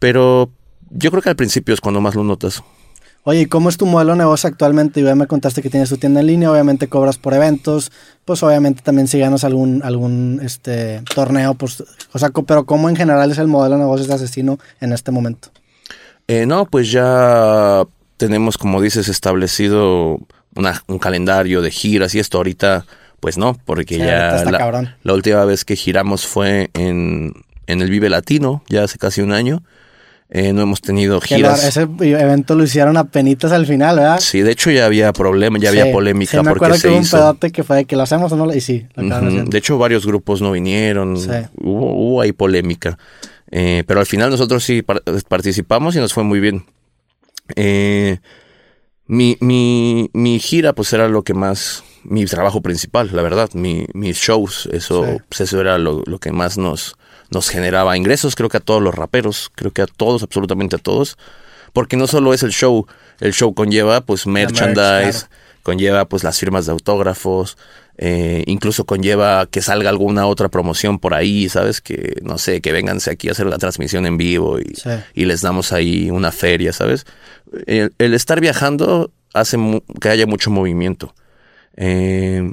Pero 0.00 0.50
yo 0.90 1.12
creo 1.12 1.22
que 1.22 1.28
al 1.30 1.36
principio 1.36 1.74
es 1.74 1.80
cuando 1.80 2.00
más 2.00 2.16
lo 2.16 2.24
notas. 2.24 2.60
Oye, 3.24 3.42
¿y 3.42 3.46
cómo 3.46 3.68
es 3.68 3.76
tu 3.76 3.86
modelo 3.86 4.12
de 4.12 4.18
negocio 4.18 4.48
actualmente? 4.48 5.00
Y 5.00 5.04
ya 5.04 5.14
me 5.14 5.28
contaste 5.28 5.62
que 5.62 5.70
tienes 5.70 5.88
tu 5.88 5.96
tienda 5.96 6.20
en 6.20 6.26
línea, 6.26 6.50
obviamente 6.50 6.88
cobras 6.88 7.18
por 7.18 7.34
eventos, 7.34 7.92
pues 8.24 8.42
obviamente 8.42 8.82
también 8.82 9.06
si 9.06 9.18
ganas 9.20 9.44
algún, 9.44 9.80
algún 9.84 10.40
este 10.42 11.02
torneo, 11.14 11.54
pues, 11.54 11.84
o 12.12 12.18
sea, 12.18 12.30
pero 12.30 12.64
¿cómo 12.66 12.88
en 12.88 12.96
general 12.96 13.30
es 13.30 13.38
el 13.38 13.46
modelo 13.46 13.76
de 13.76 13.82
negocios 13.82 14.08
de 14.08 14.14
asesino 14.14 14.58
en 14.80 14.92
este 14.92 15.12
momento? 15.12 15.50
Eh, 16.26 16.46
no, 16.46 16.66
pues 16.66 16.90
ya 16.90 17.84
tenemos, 18.16 18.58
como 18.58 18.80
dices, 18.80 19.08
establecido 19.08 20.18
una- 20.56 20.82
un 20.88 20.98
calendario 20.98 21.62
de 21.62 21.70
giras 21.70 22.16
y 22.16 22.18
esto 22.18 22.38
ahorita, 22.38 22.86
pues 23.20 23.38
no, 23.38 23.56
porque 23.64 23.96
Sí, 23.96 24.00
ya 24.00 24.34
está 24.36 24.50
la, 24.50 24.58
cabrón. 24.58 24.94
la 25.04 25.14
última 25.14 25.44
vez 25.44 25.64
que 25.64 25.76
giramos 25.76 26.26
fue 26.26 26.70
en, 26.74 27.32
en 27.68 27.82
el 27.82 27.88
Vive 27.90 28.10
Latino, 28.10 28.64
ya 28.68 28.82
hace 28.82 28.98
casi 28.98 29.20
un 29.20 29.32
año. 29.32 29.62
Eh, 30.34 30.54
no 30.54 30.62
hemos 30.62 30.80
tenido 30.80 31.20
giras. 31.20 31.62
ese 31.62 31.82
evento 31.82 32.54
lo 32.54 32.64
hicieron 32.64 32.96
a 32.96 33.04
penitas 33.04 33.52
al 33.52 33.66
final, 33.66 33.96
¿verdad? 33.96 34.18
Sí, 34.18 34.40
de 34.40 34.50
hecho 34.52 34.70
ya 34.70 34.86
había 34.86 35.12
problema, 35.12 35.58
ya 35.58 35.70
Sí, 35.70 35.78
había 35.78 35.92
polémica 35.92 36.30
sí, 36.30 36.36
me 36.38 36.48
porque 36.54 36.68
que 36.72 36.78
se 36.78 36.88
hubo 36.88 36.96
un 36.96 37.02
hizo. 37.02 37.16
pedote 37.18 37.52
que 37.52 37.62
fue 37.62 37.76
de 37.76 37.84
que 37.84 37.96
lo 37.96 38.02
hacemos 38.02 38.32
o 38.32 38.36
no, 38.36 38.46
lo- 38.46 38.54
y 38.54 38.62
sí, 38.62 38.86
lo 38.94 39.14
haciendo. 39.14 39.50
De 39.50 39.58
hecho, 39.58 39.76
varios 39.76 40.06
grupos 40.06 40.40
no 40.40 40.50
vinieron. 40.52 41.18
Sí. 41.18 41.28
Hubo, 41.60 41.92
hubo 41.94 42.20
ahí 42.22 42.32
polémica. 42.32 42.98
Eh, 43.50 43.84
pero 43.86 44.00
al 44.00 44.06
final 44.06 44.30
nosotros 44.30 44.64
sí 44.64 44.80
par- 44.80 45.02
participamos 45.28 45.94
y 45.96 45.98
nos 45.98 46.14
fue 46.14 46.24
muy 46.24 46.40
bien. 46.40 46.64
Eh, 47.54 48.16
mi, 49.06 49.36
mi, 49.40 50.08
mi 50.14 50.38
gira, 50.38 50.72
pues 50.72 50.92
era 50.94 51.08
lo 51.08 51.22
que 51.24 51.34
más. 51.34 51.84
Mi 52.04 52.24
trabajo 52.24 52.62
principal, 52.62 53.10
la 53.12 53.20
verdad. 53.20 53.50
Mi, 53.52 53.84
mis 53.92 54.16
shows, 54.16 54.66
eso, 54.72 55.04
pues, 55.28 55.42
eso 55.42 55.60
era 55.60 55.76
lo, 55.76 56.02
lo 56.06 56.18
que 56.18 56.32
más 56.32 56.56
nos, 56.56 56.96
nos 57.32 57.48
generaba 57.48 57.96
ingresos. 57.96 58.34
Creo 58.34 58.48
que 58.48 58.58
a 58.58 58.60
todos 58.60 58.82
los 58.82 58.94
raperos, 58.94 59.50
creo 59.54 59.70
que 59.72 59.82
a 59.82 59.86
todos, 59.86 60.22
absolutamente 60.22 60.76
a 60.76 60.78
todos. 60.78 61.16
Porque 61.72 61.96
no 61.96 62.06
solo 62.06 62.34
es 62.34 62.42
el 62.42 62.50
show, 62.52 62.86
el 63.20 63.32
show 63.32 63.54
conlleva 63.54 64.02
pues 64.02 64.26
merch, 64.26 64.50
merchandise, 64.60 65.26
claro. 65.26 65.34
conlleva 65.62 66.04
pues 66.04 66.22
las 66.22 66.38
firmas 66.38 66.66
de 66.66 66.72
autógrafos, 66.72 67.56
eh, 67.96 68.44
incluso 68.46 68.84
conlleva 68.84 69.46
que 69.46 69.62
salga 69.62 69.88
alguna 69.88 70.26
otra 70.26 70.48
promoción 70.50 70.98
por 70.98 71.14
ahí, 71.14 71.48
¿sabes? 71.48 71.80
Que, 71.80 72.16
no 72.22 72.36
sé, 72.36 72.60
que 72.60 72.72
vénganse 72.72 73.10
aquí 73.10 73.28
a 73.28 73.32
hacer 73.32 73.46
la 73.46 73.56
transmisión 73.58 74.04
en 74.06 74.18
vivo 74.18 74.58
y, 74.58 74.74
Sí. 74.74 74.90
y 75.14 75.24
les 75.24 75.40
damos 75.40 75.72
ahí 75.72 76.10
una 76.10 76.30
feria, 76.30 76.72
¿sabes? 76.74 77.06
El, 77.66 77.92
el 77.98 78.12
estar 78.14 78.40
viajando 78.40 79.10
hace 79.32 79.56
que 80.00 80.08
haya 80.10 80.26
mucho 80.26 80.50
movimiento. 80.50 81.14
Eh, 81.76 82.50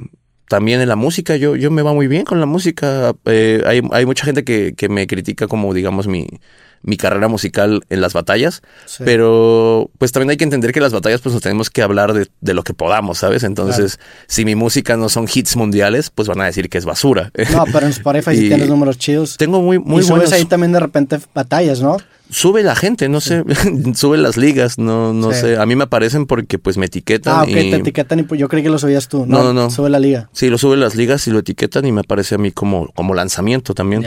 también 0.50 0.80
en 0.80 0.88
la 0.88 0.96
música, 0.96 1.36
yo, 1.36 1.54
yo 1.54 1.70
me 1.70 1.80
va 1.80 1.92
muy 1.92 2.08
bien 2.08 2.24
con 2.24 2.40
la 2.40 2.46
música. 2.46 3.14
Eh, 3.24 3.62
hay, 3.64 3.82
hay 3.92 4.04
mucha 4.04 4.24
gente 4.24 4.42
que, 4.42 4.74
que 4.76 4.88
me 4.88 5.06
critica 5.06 5.46
como, 5.46 5.72
digamos, 5.72 6.08
mi, 6.08 6.26
mi 6.82 6.96
carrera 6.96 7.28
musical 7.28 7.82
en 7.88 8.00
las 8.00 8.14
batallas. 8.14 8.60
Sí. 8.84 9.04
Pero 9.06 9.92
pues 9.98 10.10
también 10.10 10.30
hay 10.30 10.36
que 10.38 10.42
entender 10.42 10.72
que 10.72 10.80
las 10.80 10.92
batallas 10.92 11.20
pues 11.20 11.34
nos 11.34 11.42
tenemos 11.42 11.70
que 11.70 11.82
hablar 11.82 12.14
de, 12.14 12.26
de 12.40 12.54
lo 12.54 12.64
que 12.64 12.74
podamos, 12.74 13.18
¿sabes? 13.18 13.44
Entonces, 13.44 14.00
si 14.26 14.44
mi 14.44 14.56
música 14.56 14.96
no 14.96 15.08
son 15.08 15.28
hits 15.32 15.54
mundiales, 15.54 16.10
pues 16.10 16.26
van 16.26 16.40
a 16.40 16.46
decir 16.46 16.68
que 16.68 16.78
es 16.78 16.84
basura. 16.84 17.30
No, 17.52 17.64
pero 17.72 17.86
en 17.86 17.92
Spotify 17.92 18.34
sí 18.36 18.48
tienes 18.48 18.68
números 18.68 18.98
chidos. 18.98 19.36
Tengo 19.36 19.62
muy, 19.62 19.78
muy 19.78 20.00
y 20.00 20.02
subes 20.02 20.10
buenos... 20.10 20.32
ahí 20.32 20.46
también 20.46 20.72
de 20.72 20.80
repente 20.80 21.20
batallas, 21.32 21.80
¿no? 21.80 21.96
Sube 22.30 22.62
la 22.62 22.76
gente, 22.76 23.08
no 23.08 23.20
sé, 23.20 23.42
sube 23.94 24.16
las 24.18 24.36
ligas, 24.36 24.78
no, 24.78 25.12
no 25.12 25.32
Sí. 25.32 25.40
sé. 25.40 25.56
A 25.58 25.66
mí 25.66 25.74
me 25.76 25.84
aparecen 25.84 26.26
porque 26.26 26.58
pues 26.58 26.76
me 26.78 26.86
etiquetan. 26.86 27.34
Ah, 27.38 27.42
ok, 27.42 27.48
y- 27.48 27.70
te 27.70 27.76
etiquetan 27.76 28.20
y 28.20 28.22
pues 28.22 28.40
yo 28.40 28.48
creí 28.48 28.62
que 28.62 28.70
lo 28.70 28.78
subías 28.78 29.08
tú. 29.08 29.26
No, 29.26 29.38
No, 29.38 29.44
no, 29.44 29.52
no. 29.52 29.70
Sube 29.70 29.90
la 29.90 29.98
liga. 29.98 30.30
Sí, 30.32 30.48
lo 30.48 30.56
suben 30.58 30.80
las 30.80 30.94
ligas 30.94 31.26
y 31.26 31.30
lo 31.32 31.40
etiquetan 31.40 31.84
y 31.86 31.92
me 31.92 32.00
aparece 32.00 32.36
a 32.36 32.38
mí 32.38 32.52
como, 32.52 32.88
como 32.94 33.14
lanzamiento 33.14 33.74
también. 33.74 34.04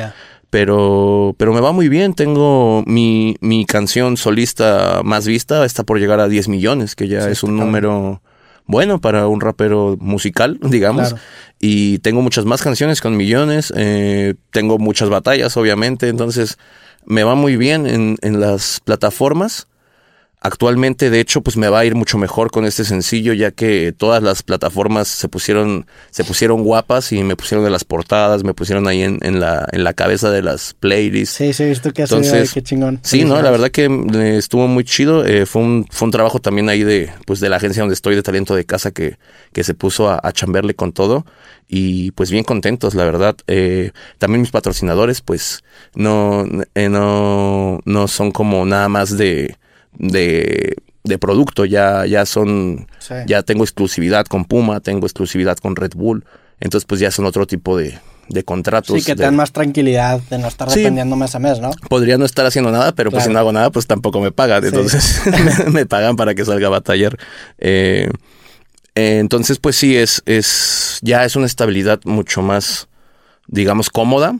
Pero, 0.49 1.33
pero 1.37 1.53
me 1.53 1.61
va 1.61 1.71
muy 1.71 1.89
bien. 1.89 2.13
Tengo 2.13 2.83
mi, 2.85 3.35
mi 3.41 3.65
canción 3.65 4.17
solista 4.17 5.01
más 5.03 5.25
vista, 5.25 5.65
está 5.65 5.83
por 5.83 5.99
llegar 5.99 6.19
a 6.19 6.27
10 6.27 6.47
millones, 6.47 6.95
que 6.95 7.07
ya 7.07 7.25
Sí, 7.25 7.31
es 7.31 7.43
un 7.43 7.57
número 7.57 8.21
bueno 8.65 9.01
para 9.01 9.27
un 9.27 9.41
rapero 9.41 9.97
musical, 9.99 10.59
digamos. 10.69 11.09
Claro. 11.09 11.23
Y 11.59 11.97
tengo 11.99 12.21
muchas 12.21 12.45
más 12.45 12.61
canciones 12.61 13.01
con 13.01 13.17
millones. 13.17 13.73
eh, 13.75 14.35
tengo 14.51 14.77
muchas 14.77 15.09
batallas, 15.09 15.57
obviamente. 15.57 16.07
Entonces, 16.09 16.57
me 17.05 17.23
va 17.23 17.35
muy 17.35 17.57
bien 17.57 17.85
en, 17.87 18.17
en 18.21 18.39
las 18.39 18.79
plataformas. 18.83 19.67
Actualmente, 20.45 21.09
de 21.09 21.21
hecho, 21.21 21.39
pues 21.39 21.55
me 21.55 21.69
va 21.69 21.79
a 21.79 21.85
ir 21.85 21.95
mucho 21.95 22.17
mejor 22.17 22.51
con 22.51 22.65
este 22.65 22.83
sencillo, 22.83 23.31
ya 23.31 23.51
que 23.51 23.93
todas 23.95 24.21
las 24.21 24.43
plataformas 24.43 25.07
se 25.07 25.29
pusieron, 25.29 25.87
se 26.11 26.25
pusieron 26.25 26.63
guapas 26.63 27.13
y 27.13 27.23
me 27.23 27.37
pusieron 27.37 27.65
en 27.65 27.71
las 27.71 27.85
portadas, 27.85 28.43
me 28.43 28.53
pusieron 28.53 28.89
ahí 28.89 29.03
en, 29.03 29.19
en 29.21 29.39
la, 29.39 29.65
en 29.71 29.85
la 29.85 29.93
cabeza 29.93 30.29
de 30.31 30.41
las 30.41 30.73
playlists. 30.73 31.37
Sí, 31.37 31.53
sí, 31.53 31.63
visto 31.63 31.91
que 31.93 32.05
subido, 32.05 32.43
qué 32.53 32.61
chingón. 32.61 32.99
Sí, 33.03 33.23
no, 33.23 33.41
la 33.41 33.51
verdad 33.51 33.71
que 33.71 33.85
eh, 33.85 34.37
estuvo 34.37 34.67
muy 34.67 34.83
chido. 34.83 35.25
eh, 35.25 35.45
fue, 35.45 35.61
un, 35.61 35.87
fue 35.89 36.07
un 36.07 36.11
trabajo 36.11 36.39
también 36.39 36.67
ahí 36.67 36.83
de, 36.83 37.09
pues, 37.25 37.39
de 37.39 37.47
la 37.47 37.55
agencia 37.55 37.81
donde 37.81 37.93
estoy, 37.95 38.15
de 38.15 38.21
talento 38.21 38.53
de 38.53 38.65
casa, 38.65 38.91
que, 38.91 39.17
que 39.53 39.63
se 39.63 39.73
puso 39.73 40.09
a, 40.09 40.19
a 40.21 40.33
chambearle 40.33 40.73
con 40.73 40.91
todo. 40.91 41.25
Y 41.69 42.11
pues 42.11 42.29
bien 42.29 42.43
contentos, 42.43 42.93
la 42.95 43.05
verdad. 43.05 43.37
Eh, 43.47 43.91
también 44.17 44.41
mis 44.41 44.51
patrocinadores, 44.51 45.21
pues, 45.21 45.63
no, 45.95 46.45
eh, 46.75 46.89
no, 46.89 47.79
no 47.85 48.07
son 48.09 48.31
como 48.31 48.65
nada 48.65 48.89
más 48.89 49.17
de, 49.17 49.55
de, 49.97 50.75
de 51.03 51.17
producto, 51.17 51.65
ya, 51.65 52.05
ya 52.05 52.25
son, 52.25 52.87
Sí. 52.99 53.13
ya 53.27 53.43
tengo 53.43 53.63
exclusividad 53.63 54.25
con 54.25 54.45
Puma, 54.45 54.79
tengo 54.79 55.05
exclusividad 55.05 55.57
con 55.57 55.75
Red 55.75 55.91
Bull. 55.95 56.25
Entonces, 56.59 56.85
pues 56.85 57.01
ya 57.01 57.11
son 57.11 57.25
otro 57.25 57.45
tipo 57.45 57.75
de, 57.77 57.99
de 58.29 58.43
contratos. 58.45 58.95
Sí, 58.97 59.03
que 59.05 59.11
de- 59.13 59.17
te 59.17 59.23
dan 59.23 59.35
más 59.35 59.51
tranquilidad 59.51 60.21
de 60.29 60.37
no 60.37 60.47
estar 60.47 60.69
Sí. 60.69 60.79
dependiendo 60.79 61.15
mes 61.17 61.35
a 61.35 61.39
mes, 61.39 61.59
¿no? 61.59 61.71
Podría 61.89 62.17
no 62.17 62.23
estar 62.25 62.45
haciendo 62.45 62.71
nada, 62.71 62.93
pero 62.95 63.11
pues 63.11 63.25
si 63.25 63.29
no 63.29 63.39
hago 63.39 63.51
nada, 63.51 63.69
pues 63.69 63.85
tampoco 63.85 64.21
me 64.21 64.31
pagan. 64.31 64.61
Sí. 64.61 64.69
Entonces 64.69 65.21
me, 65.65 65.71
me 65.71 65.85
pagan 65.85 66.15
para 66.15 66.33
que 66.35 66.45
salga 66.45 66.67
a 66.67 66.69
batallar. 66.69 67.17
Eh, 67.57 68.09
eh, 68.95 69.17
entonces, 69.19 69.59
pues 69.59 69.75
sí, 69.75 69.97
es, 69.97 70.21
es, 70.25 70.99
ya 71.01 71.25
es 71.25 71.35
una 71.35 71.47
estabilidad 71.47 71.99
mucho 72.05 72.41
más, 72.41 72.87
digamos, 73.47 73.89
cómoda 73.89 74.35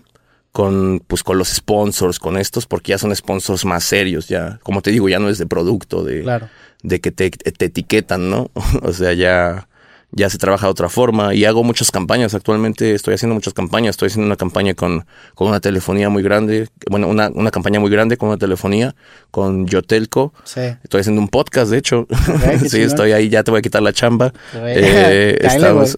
con, 0.54 1.02
pues, 1.08 1.24
con 1.24 1.38
los 1.38 1.50
sponsors, 1.50 2.20
con 2.20 2.38
estos, 2.38 2.68
porque 2.68 2.92
ya 2.92 2.98
son 3.00 3.14
sponsors 3.14 3.66
más 3.66 3.84
serios, 3.84 4.28
ya, 4.30 4.60
como 4.64 4.82
te 4.82 4.92
digo, 4.92 5.10
ya 5.10 5.20
no 5.20 5.28
es 5.28 5.40
de 5.40 5.48
producto, 5.48 6.04
de, 6.04 6.22
Claro. 6.22 6.48
de 6.84 7.02
que 7.02 7.12
te, 7.12 7.32
te 7.32 7.66
etiquetan, 7.66 8.30
¿no? 8.30 8.52
o 8.84 8.94
sea, 8.94 9.14
ya, 9.14 9.68
ya 10.12 10.30
se 10.30 10.38
trabaja 10.38 10.68
de 10.68 10.72
otra 10.72 10.90
forma 10.90 11.34
y 11.34 11.44
hago 11.46 11.64
muchas 11.64 11.90
campañas. 11.90 12.36
Actualmente 12.36 12.94
estoy 12.94 13.16
haciendo 13.16 13.34
muchas 13.34 13.56
campañas. 13.56 13.92
Estoy 13.96 14.10
haciendo 14.10 14.28
una 14.28 14.36
campaña 14.36 14.76
con, 14.76 15.08
con 15.34 15.48
una 15.48 15.60
telefonía 15.60 16.10
muy 16.10 16.22
grande, 16.22 16.68
bueno, 16.88 17.08
una, 17.08 17.30
una 17.34 17.50
campaña 17.50 17.80
muy 17.80 17.90
grande 17.90 18.16
con 18.16 18.30
una 18.30 18.38
telefonía, 18.38 18.94
con 19.32 19.66
Yotelco. 19.66 20.32
Sí. 20.44 20.62
Estoy 20.84 21.02
haciendo 21.02 21.20
un 21.20 21.30
podcast, 21.30 21.72
de 21.72 21.80
hecho. 21.80 22.06
sí, 22.70 22.82
estoy 22.82 23.12
ahí, 23.12 23.30
ya 23.30 23.42
te 23.44 23.50
voy 23.50 23.58
a 23.58 23.62
quitar 23.64 23.82
la 23.82 23.92
chamba. 23.92 24.32
Eh, 24.66 25.36
estamos, 25.42 25.98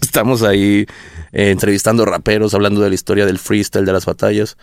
estamos 0.00 0.42
ahí 0.42 0.84
eh, 1.32 1.50
entrevistando 1.50 2.04
raperos, 2.04 2.54
hablando 2.54 2.80
de 2.80 2.88
la 2.88 2.94
historia 2.94 3.26
del 3.26 3.38
freestyle, 3.38 3.84
de 3.84 3.92
las 3.92 4.06
batallas. 4.06 4.56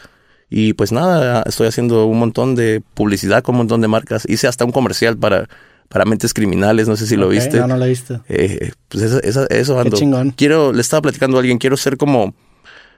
Y 0.49 0.73
pues 0.73 0.91
nada, 0.91 1.43
estoy 1.45 1.67
haciendo 1.67 2.05
un 2.05 2.17
montón 2.19 2.55
de 2.55 2.81
publicidad 2.93 3.43
con 3.43 3.55
un 3.55 3.59
montón 3.59 3.81
de 3.81 3.87
marcas. 3.87 4.23
Hice 4.27 4.47
hasta 4.47 4.65
un 4.65 4.71
comercial 4.71 5.17
para, 5.17 5.47
para 5.89 6.05
Mentes 6.05 6.33
Criminales, 6.33 6.87
no 6.87 6.95
sé 6.95 7.05
si 7.05 7.15
lo 7.15 7.29
viste. 7.29 7.59
No, 7.59 7.67
no 7.67 7.77
lo 7.77 7.85
he 7.85 7.89
visto. 7.89 8.23
Eh, 8.29 8.71
pues 8.87 9.03
eso, 9.03 9.21
eso, 9.21 9.49
eso 9.49 9.79
ando. 9.79 9.97
chingón. 9.97 10.31
Quiero, 10.31 10.73
le 10.73 10.81
estaba 10.81 11.01
platicando 11.01 11.37
a 11.37 11.41
alguien, 11.41 11.59
quiero 11.59 11.77
ser 11.77 11.97
como 11.97 12.33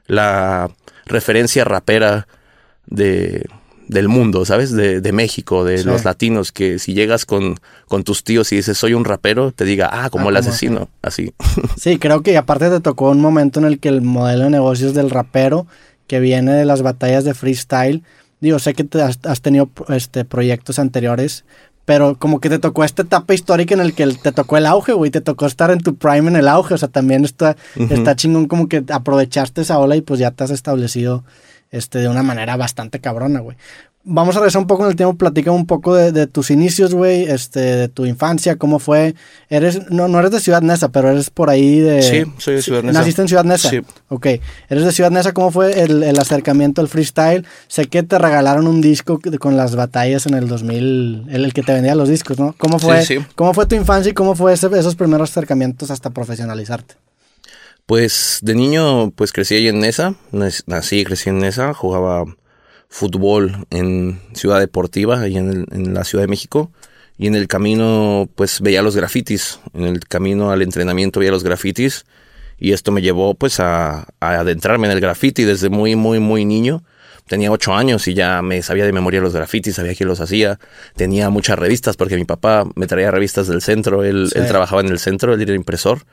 la 0.07 0.69
referencia 1.05 1.63
rapera 1.65 2.27
de, 2.85 3.45
del 3.91 4.07
mundo, 4.07 4.45
¿sabes? 4.45 4.71
De, 4.71 5.01
de 5.01 5.11
México, 5.11 5.63
de 5.65 5.79
Sí. 5.79 5.83
los 5.83 6.05
latinos, 6.05 6.51
que 6.51 6.79
si 6.79 6.93
llegas 6.93 7.25
con, 7.25 7.59
con 7.87 8.03
tus 8.03 8.23
tíos 8.23 8.51
y 8.51 8.55
dices 8.55 8.77
soy 8.77 8.93
un 8.93 9.03
rapero, 9.05 9.51
te 9.51 9.65
diga, 9.65 9.89
ah, 9.91 10.09
como 10.09 10.27
Ah, 10.27 10.31
el 10.31 10.37
asesino, 10.37 10.87
así. 11.01 11.33
Sí, 11.77 11.99
creo 11.99 12.23
que 12.23 12.37
aparte 12.37 12.69
te 12.69 12.79
tocó 12.79 13.09
un 13.11 13.19
momento 13.21 13.59
en 13.59 13.65
el 13.65 13.79
que 13.79 13.89
el 13.89 14.01
modelo 14.01 14.45
de 14.45 14.49
negocios 14.49 14.93
del 14.93 15.09
rapero 15.09 15.67
que 16.07 16.19
viene 16.19 16.53
de 16.53 16.65
las 16.65 16.81
batallas 16.81 17.23
de 17.25 17.33
freestyle, 17.33 18.01
digo, 18.39 18.59
sé 18.59 18.73
que 18.73 18.83
te 18.85 19.01
has, 19.01 19.19
has 19.23 19.41
tenido 19.41 19.69
este, 19.89 20.23
proyectos 20.25 20.79
anteriores, 20.79 21.43
pero 21.83 22.15
como 22.17 22.39
que 22.39 22.49
te 22.49 22.59
tocó 22.59 22.83
esta 22.85 23.01
etapa 23.01 23.33
histórica 23.33 23.73
en 23.73 23.81
el 23.81 23.93
que 23.93 24.07
te 24.07 24.31
tocó 24.31 24.55
el 24.55 24.67
auge, 24.67 24.93
güey, 24.93 25.11
te 25.11 25.19
tocó 25.19 25.45
estar 25.47 25.69
en 25.71 25.79
tu 25.79 25.95
prime 25.95 26.29
en 26.29 26.35
el 26.37 26.47
auge, 26.47 26.75
o 26.75 26.77
sea, 26.77 26.87
también 26.87 27.25
está, 27.25 27.57
está 27.89 28.15
chingón 28.15 28.47
como 28.47 28.69
que 28.69 28.83
aprovechaste 28.89 29.61
esa 29.61 29.79
ola 29.79 29.95
y 29.97 30.01
pues 30.01 30.19
ya 30.19 30.31
te 30.31 30.43
has 30.45 30.51
establecido 30.51 31.23
este, 31.71 31.99
de 31.99 32.07
una 32.09 32.21
manera 32.23 32.57
bastante 32.57 32.99
cabrona, 32.99 33.39
güey. 33.39 33.57
Vamos 34.03 34.35
a 34.35 34.39
regresar 34.39 34.59
un 34.63 34.67
poco 34.67 34.83
en 34.83 34.89
el 34.89 34.95
tiempo, 34.95 35.15
platica 35.15 35.51
un 35.51 35.67
poco 35.67 35.93
de, 35.93 36.11
de 36.11 36.25
tus 36.25 36.49
inicios, 36.49 36.95
güey, 36.95 37.25
este, 37.25 37.59
de 37.59 37.87
tu 37.87 38.07
infancia, 38.07 38.55
cómo 38.55 38.79
fue. 38.79 39.13
Eres, 39.47 39.91
no, 39.91 40.07
no 40.07 40.17
eres 40.17 40.31
de 40.31 40.39
Ciudad 40.39 40.63
Neza, 40.63 40.89
pero 40.89 41.11
eres 41.11 41.29
por 41.29 41.51
ahí 41.51 41.79
de... 41.81 42.01
Sí, 42.01 42.23
soy 42.39 42.55
de 42.55 42.61
Ciudad 42.63 42.81
Neza. 42.81 42.97
¿Naciste 42.97 43.21
en 43.21 43.27
Ciudad 43.27 43.43
Neza? 43.43 43.69
Sí. 43.69 43.79
Ok. 44.09 44.25
Eres 44.69 44.85
de 44.85 44.91
Ciudad 44.91 45.11
Neza, 45.11 45.33
¿cómo 45.33 45.51
fue 45.51 45.83
el, 45.83 46.01
el 46.01 46.17
acercamiento 46.17 46.81
al 46.81 46.87
freestyle? 46.87 47.45
Sé 47.67 47.85
que 47.85 48.01
te 48.01 48.17
regalaron 48.17 48.65
un 48.65 48.81
disco 48.81 49.19
con 49.39 49.55
las 49.55 49.75
batallas 49.75 50.25
en 50.25 50.33
el 50.33 50.47
2000, 50.47 51.27
el, 51.29 51.45
el 51.45 51.53
que 51.53 51.61
te 51.61 51.71
vendía 51.71 51.93
los 51.93 52.09
discos, 52.09 52.39
¿no? 52.39 52.55
¿Cómo 52.57 52.79
fue, 52.79 53.05
Sí, 53.05 53.19
sí. 53.19 53.25
¿cómo 53.35 53.53
fue 53.53 53.67
tu 53.67 53.75
infancia 53.75 54.09
y 54.09 54.13
cómo 54.15 54.33
fue 54.33 54.53
ese- 54.53 54.65
esos 54.79 54.95
primeros 54.95 55.29
acercamientos 55.29 55.91
hasta 55.91 56.09
profesionalizarte? 56.09 56.95
Pues 57.91 58.39
de 58.41 58.55
niño, 58.55 59.11
pues 59.11 59.33
crecí 59.33 59.55
ahí 59.55 59.67
en 59.67 59.79
Nesa, 59.81 60.15
Nac- 60.31 60.63
nací 60.65 60.99
y 60.99 61.03
crecí 61.03 61.29
en 61.29 61.39
Nesa, 61.39 61.73
jugaba 61.73 62.23
fútbol 62.87 63.65
en 63.69 64.21
Ciudad 64.33 64.61
Deportiva, 64.61 65.19
ahí 65.19 65.35
en, 65.35 65.49
el- 65.49 65.65
en 65.73 65.93
la 65.93 66.05
Ciudad 66.05 66.23
de 66.23 66.29
México, 66.29 66.71
y 67.17 67.27
en 67.27 67.35
el 67.35 67.49
camino, 67.49 68.29
pues 68.35 68.61
veía 68.61 68.81
los 68.81 68.95
grafitis, 68.95 69.59
en 69.73 69.83
el 69.83 69.99
camino 70.07 70.51
al 70.51 70.61
entrenamiento 70.61 71.19
veía 71.19 71.31
los 71.33 71.43
grafitis, 71.43 72.05
y 72.57 72.71
esto 72.71 72.93
me 72.93 73.01
llevó 73.01 73.33
pues 73.33 73.59
a, 73.59 74.07
a 74.21 74.39
adentrarme 74.39 74.87
en 74.87 74.93
el 74.93 75.01
graffiti 75.01 75.43
desde 75.43 75.67
muy, 75.67 75.97
muy, 75.97 76.19
muy 76.21 76.45
niño. 76.45 76.85
Tenía 77.27 77.51
ocho 77.51 77.73
años 77.73 78.07
y 78.07 78.13
ya 78.13 78.41
me 78.41 78.61
sabía 78.61 78.85
de 78.85 78.93
memoria 78.93 79.19
los 79.19 79.33
grafitis, 79.33 79.75
sabía 79.75 79.95
quién 79.95 80.07
los 80.07 80.21
hacía. 80.21 80.59
Tenía 80.95 81.29
muchas 81.29 81.59
revistas 81.59 81.97
porque 81.97 82.15
mi 82.15 82.23
papá 82.23 82.63
me 82.75 82.87
traía 82.87 83.11
revistas 83.11 83.47
del 83.47 83.61
centro, 83.61 84.05
él, 84.05 84.29
Sí. 84.31 84.39
él 84.39 84.47
trabajaba 84.47 84.79
en 84.79 84.87
el 84.87 84.97
centro, 84.99 85.33
él 85.33 85.41
era 85.41 85.55
impresor 85.55 86.03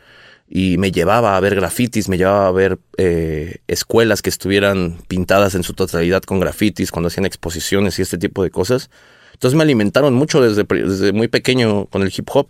y 0.51 0.79
me 0.79 0.93
llevaba 0.93 1.37
a 1.37 1.41
ver 1.41 1.55
grafitis, 1.55 2.09
me 2.09 2.17
llevaba 2.17 2.47
a 2.49 2.53
ver 2.53 2.79
eh, 2.97 3.59
escuelas 3.67 4.23
que 4.23 4.31
estuvieran 4.31 4.99
pintadas 5.07 5.55
en 5.55 5.63
su 5.63 5.75
totalidad 5.75 6.23
con 6.23 6.41
grafitis, 6.41 6.91
cuando 6.91 7.09
hacían 7.09 7.27
exposiciones 7.27 7.99
y 7.99 8.03
este 8.03 8.17
tipo 8.17 8.43
de 8.43 8.51
cosas. 8.51 8.89
Entonces 9.35 9.57
me 9.57 9.63
alimentaron 9.63 10.15
mucho 10.15 10.41
desde, 10.41 10.65
desde 10.65 11.13
muy 11.13 11.29
pequeño 11.29 11.87
con 11.87 12.03
el 12.03 12.13
hip 12.17 12.29
hop. 12.33 12.49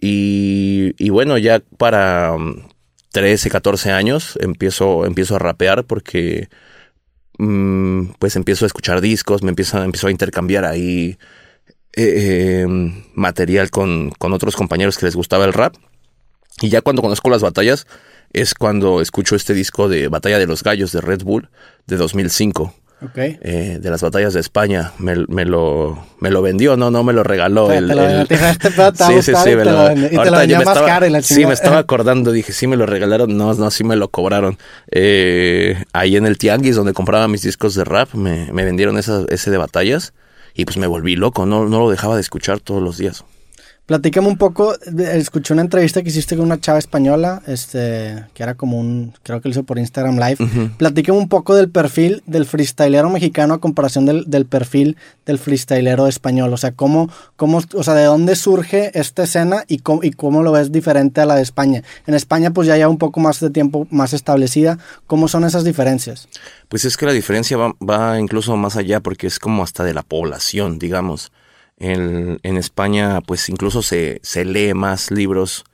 Y, 0.00 1.10
bueno, 1.10 1.38
ya 1.38 1.60
para 1.76 2.32
um, 2.34 2.62
13, 3.12 3.50
14 3.50 3.90
años 3.90 4.38
empiezo, 4.40 5.04
empiezo 5.06 5.36
a 5.36 5.38
rapear 5.38 5.84
porque 5.84 6.48
mm, 7.38 8.10
pues 8.18 8.36
empiezo 8.36 8.64
a 8.64 8.68
escuchar 8.68 9.00
discos, 9.00 9.42
me 9.42 9.50
empiezo, 9.50 9.82
empiezo 9.82 10.06
a 10.06 10.10
intercambiar 10.12 10.64
ahí 10.64 11.18
eh, 11.96 12.62
eh, 12.64 12.66
material 13.14 13.70
con, 13.70 14.10
con 14.18 14.32
otros 14.32 14.56
compañeros 14.56 14.98
que 14.98 15.06
les 15.06 15.16
gustaba 15.16 15.44
el 15.44 15.52
rap. 15.52 15.74
Y 16.60 16.68
ya 16.70 16.80
cuando 16.82 17.02
conozco 17.02 17.30
las 17.30 17.42
batallas 17.42 17.86
es 18.32 18.54
cuando 18.54 19.00
escucho 19.00 19.36
este 19.36 19.54
disco 19.54 19.88
de 19.88 20.08
Batalla 20.08 20.38
de 20.38 20.46
los 20.46 20.62
Gallos 20.62 20.92
de 20.92 21.00
Red 21.00 21.22
Bull 21.22 21.48
de 21.86 21.96
2005. 21.96 22.74
Ok. 23.00 23.16
eh, 23.16 23.78
de 23.80 23.90
las 23.90 24.02
batallas 24.02 24.34
de 24.34 24.40
España, 24.40 24.90
me, 24.98 25.14
me 25.28 25.44
lo, 25.44 26.04
me 26.18 26.32
lo 26.32 26.42
vendió, 26.42 26.76
no, 26.76 26.90
no 26.90 27.04
me 27.04 27.12
lo 27.12 27.22
regaló. 27.22 27.70
El, 27.70 27.86
te 27.88 27.94
lo- 27.94 28.02
el- 28.08 28.26
te 28.26 28.34
dijo, 28.34 28.46
"Este 28.46 28.70
pedo 28.72 28.92
te 28.92 29.04
va 29.04 29.06
a 29.06 29.12
Sí, 29.12 29.22
sí, 29.22 29.30
gustar", 29.30 29.44
sí, 29.44 29.50
y 29.52 29.54
me 29.56 29.64
lo- 29.64 29.92
y 29.92 30.08
te 30.24 30.30
lo 30.32 30.38
vendía 30.38 30.58
más 30.58 30.66
estaba- 30.68 30.86
caro 30.88 31.06
y 31.06 31.10
la 31.10 31.22
Sí, 31.22 31.46
me 31.46 31.52
estaba 31.54 31.78
acordando, 31.78 32.32
dije, 32.32 32.52
sí 32.52 32.66
me 32.66 32.76
lo 32.76 32.86
regalaron, 32.86 33.36
no, 33.36 33.54
no, 33.54 33.70
sí 33.70 33.84
me 33.84 33.94
lo 33.94 34.08
cobraron. 34.08 34.58
Eh, 34.90 35.84
ahí 35.92 36.16
en 36.16 36.26
el 36.26 36.38
Tianguis, 36.38 36.74
donde 36.74 36.92
compraba 36.92 37.28
mis 37.28 37.42
discos 37.42 37.76
de 37.76 37.84
rap, 37.84 38.14
me, 38.14 38.50
me 38.52 38.64
vendieron 38.64 38.98
esa- 38.98 39.26
ese 39.28 39.52
de 39.52 39.58
batallas 39.58 40.12
y 40.54 40.64
pues 40.64 40.76
me 40.76 40.88
volví 40.88 41.14
loco, 41.14 41.46
no, 41.46 41.68
no 41.68 41.78
lo 41.78 41.90
dejaba 41.90 42.16
de 42.16 42.20
escuchar 42.22 42.58
todos 42.58 42.82
los 42.82 42.98
días. 42.98 43.24
Platícame 43.88 44.28
un 44.28 44.36
poco, 44.36 44.74
escuché 45.14 45.54
una 45.54 45.62
entrevista 45.62 46.02
que 46.02 46.10
hiciste 46.10 46.36
con 46.36 46.44
una 46.44 46.60
chava 46.60 46.78
española, 46.78 47.40
este, 47.46 48.26
que 48.34 48.42
era 48.42 48.54
como 48.54 48.78
un, 48.78 49.14
creo 49.22 49.40
que 49.40 49.48
lo 49.48 49.52
hizo 49.52 49.62
por 49.62 49.78
Instagram 49.78 50.16
Live. 50.16 50.72
Platícame 50.76 51.18
un 51.18 51.30
poco 51.30 51.54
del 51.54 51.70
perfil 51.70 52.22
del 52.26 52.44
freestylero 52.44 53.08
mexicano 53.08 53.54
a 53.54 53.60
comparación 53.60 54.04
del, 54.04 54.28
del 54.28 54.44
perfil 54.44 54.98
del 55.24 55.38
freestylero 55.38 56.06
español. 56.06 56.52
O 56.52 56.58
sea, 56.58 56.72
cómo, 56.72 57.08
cómo, 57.36 57.62
o 57.72 57.82
sea, 57.82 57.94
de 57.94 58.04
dónde 58.04 58.36
surge 58.36 58.90
esta 58.92 59.22
escena 59.22 59.64
y 59.68 59.78
cómo, 59.78 60.04
y 60.04 60.10
cómo 60.10 60.42
lo 60.42 60.52
ves 60.52 60.70
diferente 60.70 61.22
a 61.22 61.24
la 61.24 61.36
de 61.36 61.42
España. 61.42 61.82
En 62.06 62.12
España, 62.12 62.50
pues 62.50 62.68
ya 62.68 62.76
lleva 62.76 62.90
un 62.90 62.98
poco 62.98 63.20
más 63.20 63.40
de 63.40 63.48
tiempo 63.48 63.86
más 63.90 64.12
establecida. 64.12 64.76
¿Cómo 65.06 65.28
son 65.28 65.44
esas 65.44 65.64
diferencias? 65.64 66.28
Pues 66.68 66.84
es 66.84 66.98
que 66.98 67.06
la 67.06 67.12
diferencia 67.12 67.56
va, 67.56 67.74
va 67.80 68.20
incluso 68.20 68.54
más 68.58 68.76
allá 68.76 69.00
porque 69.00 69.26
es 69.26 69.38
como 69.38 69.62
hasta 69.62 69.82
de 69.82 69.94
la 69.94 70.02
población, 70.02 70.78
digamos. 70.78 71.32
En, 71.80 72.40
España, 72.56 73.20
pues 73.20 73.48
incluso 73.48 73.82
se, 73.82 74.20
se 74.22 74.44
lee 74.44 74.74
más 74.74 75.10
libros 75.10 75.64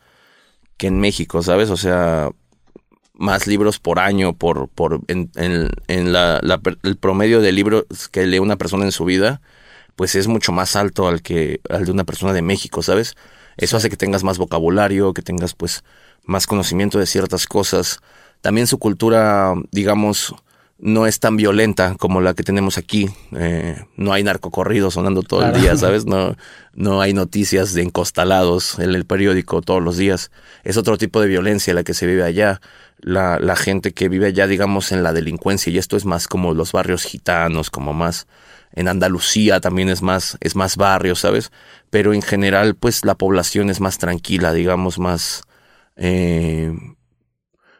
que 0.76 0.88
en 0.88 1.00
México, 1.00 1.42
¿sabes? 1.42 1.70
O 1.70 1.76
sea, 1.76 2.30
más 3.14 3.46
libros 3.46 3.78
por 3.78 3.98
año, 3.98 4.34
por, 4.34 4.68
por 4.68 5.00
en, 5.08 5.30
en- 5.36 6.12
la, 6.12 6.40
la 6.42 6.60
el 6.82 6.96
promedio 6.96 7.40
de 7.40 7.52
libros 7.52 7.84
que 8.10 8.26
lee 8.26 8.38
una 8.40 8.56
persona 8.56 8.84
en 8.84 8.92
su 8.92 9.04
vida, 9.04 9.40
pues 9.96 10.14
es 10.16 10.28
mucho 10.28 10.52
más 10.52 10.76
alto 10.76 11.08
al 11.08 11.22
que 11.22 11.60
al 11.70 11.84
de 11.86 11.92
una 11.92 12.04
persona 12.04 12.32
de 12.32 12.42
México, 12.42 12.82
¿sabes? 12.82 13.14
Eso 13.56 13.76
hace 13.76 13.90
que 13.90 13.96
tengas 13.96 14.24
más 14.24 14.38
vocabulario, 14.38 15.14
que 15.14 15.22
tengas 15.22 15.54
pues 15.54 15.84
más 16.24 16.46
conocimiento 16.46 16.98
de 16.98 17.06
ciertas 17.06 17.46
cosas. 17.46 18.00
También 18.40 18.66
su 18.66 18.78
cultura, 18.78 19.54
digamos, 19.70 20.34
no 20.78 21.06
es 21.06 21.20
tan 21.20 21.36
violenta 21.36 21.94
como 21.98 22.20
la 22.20 22.34
que 22.34 22.42
tenemos 22.42 22.78
aquí. 22.78 23.08
Eh, 23.36 23.76
no 23.96 24.12
hay 24.12 24.22
narcocorridos 24.24 24.94
sonando 24.94 25.22
todo 25.22 25.40
Claro. 25.40 25.56
el 25.56 25.62
día, 25.62 25.76
¿sabes? 25.76 26.04
No, 26.06 26.36
no 26.74 27.00
hay 27.00 27.14
noticias 27.14 27.72
de 27.74 27.82
encostalados 27.82 28.78
en 28.78 28.94
el 28.94 29.04
periódico 29.06 29.62
todos 29.62 29.82
los 29.82 29.96
días. 29.96 30.30
Es 30.64 30.76
otro 30.76 30.98
tipo 30.98 31.20
de 31.20 31.28
violencia 31.28 31.72
la 31.74 31.84
que 31.84 31.94
se 31.94 32.06
vive 32.06 32.24
allá. 32.24 32.60
La, 32.98 33.38
la 33.38 33.56
gente 33.56 33.92
que 33.92 34.08
vive 34.08 34.26
allá, 34.26 34.46
digamos, 34.46 34.90
en 34.92 35.02
la 35.02 35.12
delincuencia, 35.12 35.70
y 35.72 35.78
esto 35.78 35.96
es 35.96 36.04
más 36.06 36.26
como 36.26 36.54
los 36.54 36.72
barrios 36.72 37.02
gitanos, 37.04 37.68
como 37.70 37.92
más 37.92 38.26
en 38.76 38.88
Andalucía 38.88 39.60
también 39.60 39.88
es 39.88 40.02
más, 40.02 40.36
es 40.40 40.56
más 40.56 40.76
barrio, 40.76 41.14
¿sabes? 41.14 41.52
Pero 41.90 42.12
en 42.14 42.22
general, 42.22 42.74
pues 42.74 43.04
la 43.04 43.14
población 43.14 43.70
es 43.70 43.80
más 43.80 43.98
tranquila, 43.98 44.52
digamos, 44.52 44.98
más 44.98 45.42
eh, 45.96 46.72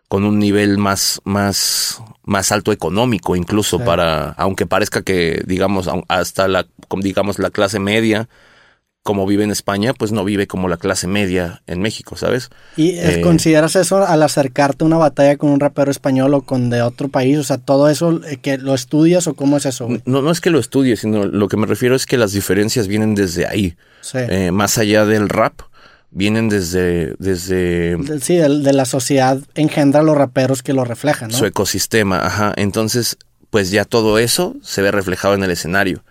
con 0.08 0.24
un 0.24 0.38
nivel 0.38 0.78
más, 0.78 1.20
más, 1.24 2.00
más 2.24 2.52
alto 2.52 2.72
económico, 2.72 3.36
incluso 3.36 3.78
Sí. 3.78 3.84
para, 3.84 4.30
aunque 4.30 4.66
parezca 4.66 5.02
que, 5.02 5.42
digamos, 5.46 5.88
hasta 6.08 6.46
la, 6.48 6.66
digamos, 7.00 7.38
la 7.38 7.50
clase 7.50 7.78
media 7.78 8.28
como 9.02 9.26
vive 9.26 9.44
en 9.44 9.50
España, 9.50 9.92
pues 9.92 10.12
no 10.12 10.24
vive 10.24 10.46
como 10.46 10.66
la 10.66 10.78
clase 10.78 11.06
media 11.06 11.60
en 11.66 11.82
México, 11.82 12.16
¿sabes? 12.16 12.48
¿Y 12.74 12.92
eh, 12.98 13.20
consideras 13.22 13.76
eso 13.76 13.98
al 14.02 14.22
acercarte 14.22 14.82
a 14.82 14.86
una 14.86 14.96
batalla 14.96 15.36
con 15.36 15.50
un 15.50 15.60
rapero 15.60 15.90
español 15.90 16.32
o 16.32 16.40
con 16.40 16.70
de 16.70 16.80
otro 16.80 17.10
país? 17.10 17.36
O 17.36 17.44
sea, 17.44 17.58
todo 17.58 17.90
eso 17.90 18.22
eh, 18.24 18.38
que 18.38 18.56
lo 18.56 18.72
estudias 18.72 19.26
o 19.26 19.34
cómo 19.34 19.58
es 19.58 19.66
eso? 19.66 19.88
No, 20.06 20.22
no 20.22 20.30
es 20.30 20.40
que 20.40 20.48
lo 20.48 20.58
estudies, 20.58 21.00
sino 21.00 21.26
lo 21.26 21.48
que 21.48 21.58
me 21.58 21.66
refiero 21.66 21.94
es 21.94 22.06
que 22.06 22.16
las 22.16 22.32
diferencias 22.32 22.88
vienen 22.88 23.14
desde 23.14 23.46
ahí. 23.46 23.76
Sí. 24.00 24.16
Eh, 24.20 24.50
más 24.52 24.78
allá 24.78 25.04
del 25.04 25.28
rap, 25.28 25.60
vienen 26.14 26.48
desde... 26.48 27.14
desde 27.18 27.98
sí, 28.20 28.36
de, 28.36 28.48
de, 28.60 28.72
la 28.72 28.84
sociedad 28.86 29.38
engendra 29.54 30.02
los 30.02 30.16
raperos 30.16 30.62
que 30.62 30.72
lo 30.72 30.84
reflejan, 30.84 31.30
¿no? 31.30 31.36
Su 31.36 31.44
ecosistema, 31.44 32.24
ajá. 32.24 32.52
Entonces, 32.56 33.18
pues 33.50 33.70
ya 33.70 33.84
todo 33.84 34.18
eso 34.18 34.56
se 34.62 34.80
ve 34.80 34.90
reflejado 34.90 35.34
en 35.34 35.42
el 35.42 35.50
escenario. 35.50 36.02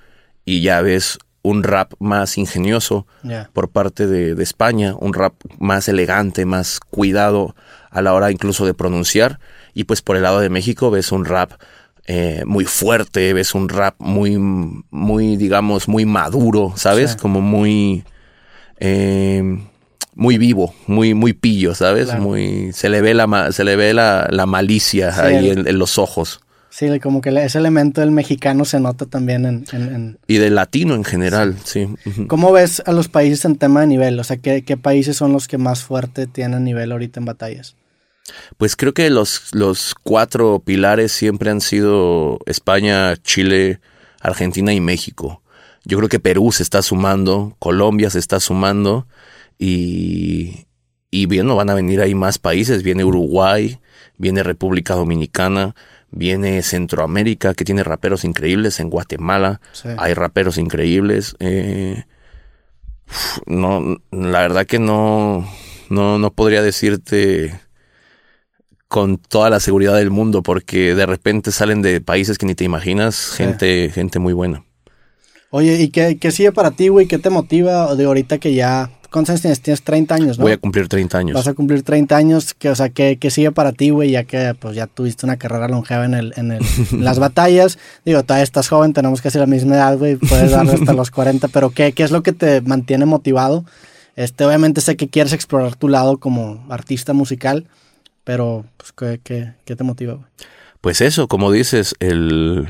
Y 0.45 0.61
ya 0.61 0.81
ves 0.81 1.17
un 1.41 1.63
rap 1.63 1.93
más 1.99 2.37
ingenioso 2.37 3.05
por 3.51 3.69
parte 3.69 4.07
de, 4.07 4.41
España, 4.41 4.95
un 4.97 5.13
rap 5.13 5.33
más 5.59 5.89
elegante, 5.89 6.45
más 6.45 6.79
cuidado 6.79 7.55
a 7.91 8.01
la 8.01 8.13
hora 8.13 8.31
incluso 8.31 8.65
de 8.65 8.73
pronunciar. 8.73 9.39
Y 9.73 9.83
pues 9.83 10.01
por 10.01 10.15
el 10.15 10.23
lado 10.23 10.39
de 10.39 10.49
México 10.49 10.89
ves 10.89 11.11
un 11.11 11.25
rap 11.25 11.51
eh, 12.05 12.43
muy 12.45 12.65
fuerte, 12.65 13.33
ves 13.33 13.53
un 13.55 13.69
rap 13.69 13.95
muy, 13.99 14.37
muy, 14.37 15.35
digamos, 15.35 15.87
muy 15.87 16.05
maduro, 16.05 16.73
¿sabes? 16.77 17.17
Como 17.17 17.41
muy, 17.41 18.05
eh, 18.79 19.59
muy 20.15 20.37
vivo, 20.37 20.73
muy, 20.87 21.13
muy 21.13 21.33
pillo, 21.33 21.75
¿sabes? 21.75 22.13
Muy, 22.19 22.71
se 22.73 22.89
le 22.89 23.01
ve 23.01 23.13
la, 23.13 23.51
se 23.51 23.63
le 23.63 23.75
ve 23.75 23.93
la, 23.93 24.45
malicia 24.45 25.13
ahí 25.23 25.49
en 25.49 25.79
los 25.79 25.97
ojos. 25.97 26.41
Sí, 26.73 26.99
como 26.99 27.21
que 27.21 27.29
ese 27.29 27.59
elemento 27.59 28.01
del 28.01 28.09
mexicano 28.09 28.65
se 28.65 28.79
nota 28.79 29.05
también 29.05 29.45
en... 29.45 30.17
Y 30.25 30.37
del 30.37 30.55
latino 30.55 30.95
en 30.95 31.03
general, 31.03 31.55
sí. 31.63 31.87
¿Cómo 32.25 32.51
ves 32.51 32.81
a 32.87 32.93
los 32.93 33.09
países 33.09 33.45
en 33.45 33.57
tema 33.57 33.81
de 33.81 33.87
nivel? 33.87 34.19
O 34.19 34.23
sea, 34.23 34.37
¿qué, 34.37 34.77
países 34.81 35.15
son 35.15 35.33
los 35.33 35.47
que 35.47 35.59
más 35.59 35.83
fuerte 35.83 36.25
tienen 36.25 36.63
nivel 36.63 36.91
ahorita 36.91 37.19
en 37.19 37.25
batallas? 37.25 37.75
Pues 38.57 38.75
creo 38.75 38.95
que 38.95 39.11
los, 39.11 39.53
los 39.53 39.93
cuatro 40.01 40.63
pilares 40.65 41.11
siempre 41.11 41.51
han 41.51 41.61
sido 41.61 42.39
España, 42.47 43.17
Chile, 43.17 43.79
Argentina 44.19 44.73
y 44.73 44.81
México. 44.81 45.43
Yo 45.85 45.99
creo 45.99 46.09
que 46.09 46.19
Perú 46.19 46.51
se 46.51 46.63
está 46.63 46.81
sumando, 46.81 47.55
Colombia 47.59 48.09
se 48.09 48.17
está 48.17 48.39
sumando 48.39 49.05
y, 49.59 50.65
y 51.11 51.25
bien, 51.25 51.47
no 51.47 51.55
van 51.55 51.69
a 51.69 51.75
venir 51.75 52.01
ahí 52.01 52.15
más 52.15 52.37
países. 52.37 52.83
Viene 52.83 53.03
Uruguay, 53.03 53.79
viene 54.17 54.43
República 54.43 54.95
Dominicana, 54.95 55.75
Viene 56.15 56.61
Centroamérica, 56.61 57.55
que 57.55 57.65
tiene 57.65 57.83
raperos 57.83 58.23
increíbles. 58.23 58.79
En 58.79 58.91
Guatemala 58.91 59.61
hay 59.97 60.13
raperos 60.13 60.59
increíbles. 60.59 61.35
Eh, 61.39 62.03
no, 63.47 63.97
la 64.11 64.41
verdad 64.41 64.67
que 64.67 64.77
no, 64.77 65.49
no, 65.89 66.19
no 66.19 66.31
podría 66.31 66.61
decirte 66.61 67.59
con 68.87 69.17
toda 69.17 69.49
la 69.49 69.59
seguridad 69.59 69.95
del 69.95 70.11
mundo, 70.11 70.43
porque 70.43 70.93
de 70.93 71.07
repente 71.07 71.51
salen 71.51 71.81
de 71.81 71.99
países 71.99 72.37
que 72.37 72.45
ni 72.45 72.53
te 72.53 72.63
imaginas, 72.63 73.33
gente, 73.35 73.89
gente 73.89 74.19
muy 74.19 74.33
buena. 74.33 74.63
Oye, 75.49 75.81
¿y 75.81 75.89
qué, 75.89 76.19
qué 76.19 76.29
sigue 76.29 76.51
para 76.51 76.69
ti, 76.71 76.89
güey? 76.89 77.07
¿Qué 77.07 77.17
te 77.17 77.31
motiva 77.31 77.95
de 77.95 78.05
ahorita 78.05 78.37
que 78.37 78.53
ya 78.53 78.91
¿Cuántos 79.13 79.29
años 79.29 79.41
tienes? 79.41 79.61
Tienes 79.61 79.83
30 79.83 80.15
años, 80.15 80.39
¿no? 80.39 80.45
Voy 80.45 80.53
a 80.53 80.57
cumplir 80.57 80.87
30 80.87 81.17
años. 81.19 81.35
Vas 81.35 81.47
a 81.47 81.53
cumplir 81.53 81.83
30 81.83 82.17
años, 82.17 82.55
que, 82.55 82.69
o 82.69 82.75
sea, 82.75 82.89
¿qué, 82.89 83.15
sigue 83.29 83.51
para 83.51 83.71
ti, 83.71 83.91
güey? 83.91 84.09
Ya 84.09 84.23
que 84.23 84.55
pues 84.59 84.75
ya 84.75 84.87
tuviste 84.87 85.27
una 85.27 85.37
carrera 85.37 85.67
longeva 85.67 86.05
en, 86.05 86.15
el, 86.15 86.33
en, 86.35 86.57
las 87.03 87.19
batallas. 87.19 87.77
Digo, 88.05 88.23
todavía 88.23 88.43
estás 88.43 88.67
joven, 88.67 88.91
tenemos 88.91 89.21
casi 89.21 89.37
la 89.37 89.45
misma 89.45 89.75
edad, 89.75 89.99
güey, 89.99 90.15
puedes 90.15 90.49
dar 90.49 90.67
hasta 90.67 90.93
los 90.95 91.11
40, 91.11 91.47
pero 91.49 91.69
¿qué, 91.69 91.91
¿qué 91.91 92.01
es 92.01 92.09
lo 92.09 92.23
que 92.23 92.31
te 92.31 92.61
mantiene 92.61 93.05
motivado? 93.05 93.65
Este, 94.15 94.45
obviamente 94.45 94.81
sé 94.81 94.97
que 94.97 95.07
quieres 95.07 95.31
explorar 95.33 95.75
tu 95.75 95.89
lado 95.89 96.17
como 96.17 96.65
artista 96.69 97.13
musical, 97.13 97.67
pero 98.23 98.65
pues, 98.77 98.93
¿qué, 98.93 99.19
qué, 99.23 99.53
qué 99.63 99.75
te 99.75 99.83
motiva, 99.83 100.13
güey? 100.13 100.25
Pues 100.81 101.01
eso, 101.01 101.27
como 101.27 101.51
dices, 101.51 101.93
el, 101.99 102.67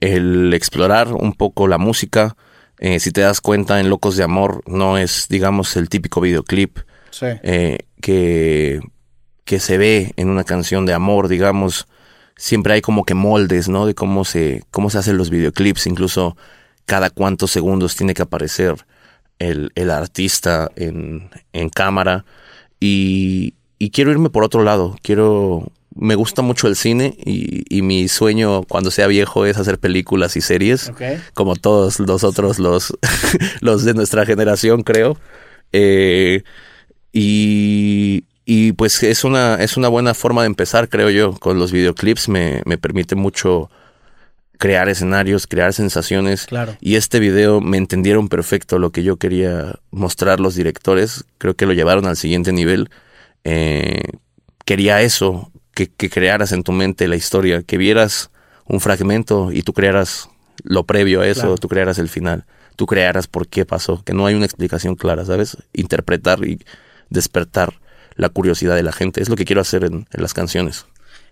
el 0.00 0.52
explorar 0.52 1.12
un 1.12 1.32
poco 1.32 1.68
la 1.68 1.78
música, 1.78 2.36
eh, 2.78 3.00
si 3.00 3.10
te 3.12 3.20
das 3.20 3.40
cuenta, 3.40 3.80
en 3.80 3.88
Locos 3.88 4.16
de 4.16 4.24
Amor 4.24 4.62
no 4.66 4.98
es, 4.98 5.26
digamos, 5.28 5.76
el 5.76 5.88
típico 5.88 6.20
videoclip 6.20 6.78
eh, 7.20 7.78
que, 8.00 8.80
que 9.44 9.60
se 9.60 9.78
ve 9.78 10.12
en 10.16 10.28
una 10.28 10.44
canción 10.44 10.86
de 10.86 10.92
amor, 10.92 11.28
digamos. 11.28 11.86
Siempre 12.36 12.74
hay 12.74 12.80
como 12.80 13.04
que 13.04 13.14
moldes, 13.14 13.68
¿no? 13.68 13.86
De 13.86 13.94
cómo 13.94 14.24
se, 14.24 14.64
cómo 14.70 14.90
se 14.90 14.98
hacen 14.98 15.16
los 15.16 15.30
videoclips. 15.30 15.86
Incluso 15.86 16.36
cada 16.84 17.10
cuántos 17.10 17.52
segundos 17.52 17.94
tiene 17.94 18.12
que 18.12 18.22
aparecer 18.22 18.74
el, 19.38 19.70
el 19.76 19.90
artista 19.90 20.68
en, 20.74 21.30
en 21.52 21.68
cámara. 21.68 22.24
Y, 22.80 23.54
y 23.78 23.90
quiero 23.90 24.10
irme 24.10 24.30
por 24.30 24.42
otro 24.42 24.64
lado. 24.64 24.96
Quiero 25.00 25.70
me 25.94 26.14
gusta 26.14 26.42
mucho 26.42 26.66
el 26.68 26.76
cine 26.76 27.16
y, 27.24 27.82
mi 27.82 28.08
sueño 28.08 28.62
cuando 28.64 28.90
sea 28.90 29.06
viejo 29.06 29.46
es 29.46 29.58
hacer 29.58 29.78
películas 29.78 30.36
y 30.36 30.40
series, 30.40 30.92
como 31.34 31.56
todos 31.56 32.00
los 32.00 32.24
otros, 32.24 32.58
los, 32.58 32.96
los 33.60 33.84
de 33.84 33.94
nuestra 33.94 34.26
generación, 34.26 34.82
creo. 34.82 35.16
Eh, 35.72 36.42
y, 37.12 38.24
y, 38.44 38.72
pues 38.72 39.02
es 39.02 39.24
una, 39.24 39.56
es 39.56 39.76
una 39.76 39.88
buena 39.88 40.14
forma 40.14 40.42
de 40.42 40.46
empezar, 40.46 40.88
creo 40.88 41.10
yo, 41.10 41.34
con 41.34 41.58
los 41.58 41.70
videoclips. 41.70 42.28
Me, 42.28 42.62
me 42.64 42.76
permite 42.76 43.14
mucho 43.14 43.70
crear 44.58 44.88
escenarios, 44.88 45.46
crear 45.46 45.72
sensaciones. 45.72 46.46
Claro. 46.46 46.76
Y 46.80 46.96
este 46.96 47.20
video 47.20 47.60
me 47.60 47.76
entendieron 47.76 48.28
perfecto 48.28 48.78
lo 48.78 48.90
que 48.90 49.02
yo 49.02 49.16
quería 49.16 49.78
mostrar 49.90 50.40
los 50.40 50.54
directores. 50.56 51.24
Creo 51.38 51.54
que 51.54 51.66
lo 51.66 51.72
llevaron 51.72 52.06
al 52.06 52.16
siguiente 52.16 52.52
nivel. 52.52 52.90
Eh, 53.44 54.02
quería 54.64 55.02
eso, 55.02 55.52
que, 55.74 55.88
crearas 56.10 56.52
en 56.52 56.62
tu 56.62 56.72
mente 56.72 57.08
la 57.08 57.16
historia, 57.16 57.62
que 57.62 57.76
vieras 57.76 58.30
un 58.66 58.80
fragmento 58.80 59.50
y 59.52 59.62
tú 59.62 59.72
crearas 59.72 60.30
lo 60.62 60.84
previo 60.84 61.20
a 61.20 61.26
eso, 61.26 61.56
tú 61.56 61.68
crearas 61.68 61.98
el 61.98 62.08
final, 62.08 62.44
tú 62.76 62.86
crearas 62.86 63.26
por 63.26 63.48
qué 63.48 63.66
pasó, 63.66 64.02
que 64.04 64.14
no 64.14 64.26
hay 64.26 64.34
una 64.34 64.46
explicación 64.46 64.94
clara, 64.94 65.24
¿sabes? 65.24 65.58
Interpretar 65.72 66.46
y 66.46 66.60
despertar 67.10 67.74
la 68.14 68.28
curiosidad 68.28 68.76
de 68.76 68.84
la 68.84 68.92
gente, 68.92 69.20
es 69.20 69.28
lo 69.28 69.36
que 69.36 69.44
quiero 69.44 69.60
hacer 69.60 69.84
en, 69.84 70.06
las 70.12 70.32
canciones. 70.32 70.86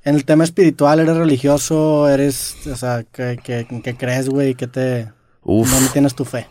En 0.04 0.16
el 0.16 0.24
tema 0.24 0.42
espiritual, 0.42 0.98
¿eres 0.98 1.16
religioso? 1.16 2.08
¿Eres, 2.08 2.56
o 2.66 2.76
sea, 2.76 3.04
qué, 3.04 3.38
qué, 3.42 3.96
crees, 3.96 4.28
güey? 4.28 4.56
¿Qué 4.56 4.66
te... 4.66 5.12
Uf. 5.44 5.70
¿Dónde 5.70 5.90
tienes 5.90 6.14
tu 6.14 6.24
fe? 6.24 6.48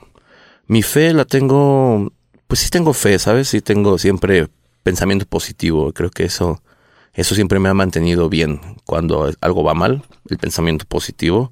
Mi 0.67 0.81
fe 0.81 1.13
la 1.13 1.25
tengo, 1.25 2.13
pues 2.47 2.61
sí 2.61 2.69
tengo 2.69 2.93
fe, 2.93 3.19
¿sabes? 3.19 3.49
Sí 3.49 3.59
tengo 3.59 3.97
siempre 3.97 4.47
pensamiento 4.83 5.25
positivo, 5.25 5.91
creo 5.91 6.09
que 6.09 6.23
eso 6.23 6.61
eso 7.13 7.35
siempre 7.35 7.59
me 7.59 7.69
ha 7.69 7.73
mantenido 7.73 8.29
bien 8.29 8.61
cuando 8.85 9.31
algo 9.41 9.63
va 9.63 9.73
mal, 9.73 10.03
el 10.29 10.37
pensamiento 10.37 10.85
positivo 10.85 11.51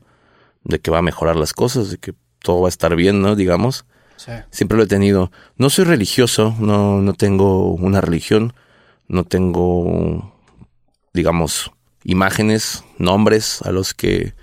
de 0.63 0.79
que 0.79 0.91
va 0.91 0.99
a 0.99 1.03
mejorar 1.03 1.35
las 1.35 1.53
cosas, 1.53 1.91
de 1.91 1.97
que 1.97 2.13
todo 2.39 2.61
va 2.61 2.67
a 2.67 2.69
estar 2.69 2.95
bien, 2.95 3.21
¿no? 3.21 3.35
Digamos. 3.35 3.85
Siempre 4.51 4.77
lo 4.77 4.83
he 4.83 4.87
tenido. 4.87 5.31
No 5.55 5.69
soy 5.69 5.85
religioso, 5.85 6.53
no, 6.59 7.01
no 7.01 7.13
tengo 7.13 7.73
una 7.73 8.01
religión, 8.01 8.53
no 9.07 9.23
tengo, 9.23 10.35
digamos, 11.13 11.71
imágenes, 12.03 12.83
nombres 12.97 13.61
a 13.61 13.71
los 13.71 13.93
que 13.93 14.33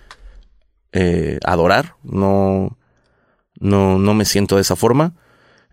eh, 0.93 1.39
adorar. 1.45 1.95
No, 2.03 2.79
no, 3.61 3.99
no 3.99 4.15
me 4.15 4.25
siento 4.25 4.57
de 4.57 4.63
esa 4.63 4.77
forma. 4.77 5.15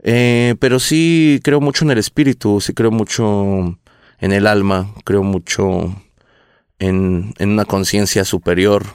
Eh, 0.03 0.55
pero 0.59 0.79
sí 0.79 1.39
creo 1.41 1.61
mucho 1.61 1.85
en 1.85 1.91
el 1.91 1.97
espíritu, 1.97 2.59
sí 2.59 2.73
creo 2.73 2.91
mucho 2.91 3.79
en 4.23 4.31
el 4.31 4.47
alma, 4.47 4.89
creo 5.03 5.21
mucho 5.21 5.93
en, 6.79 7.33
en 7.39 7.49
una 7.49 7.65
conciencia 7.65 8.23
superior, 8.23 8.85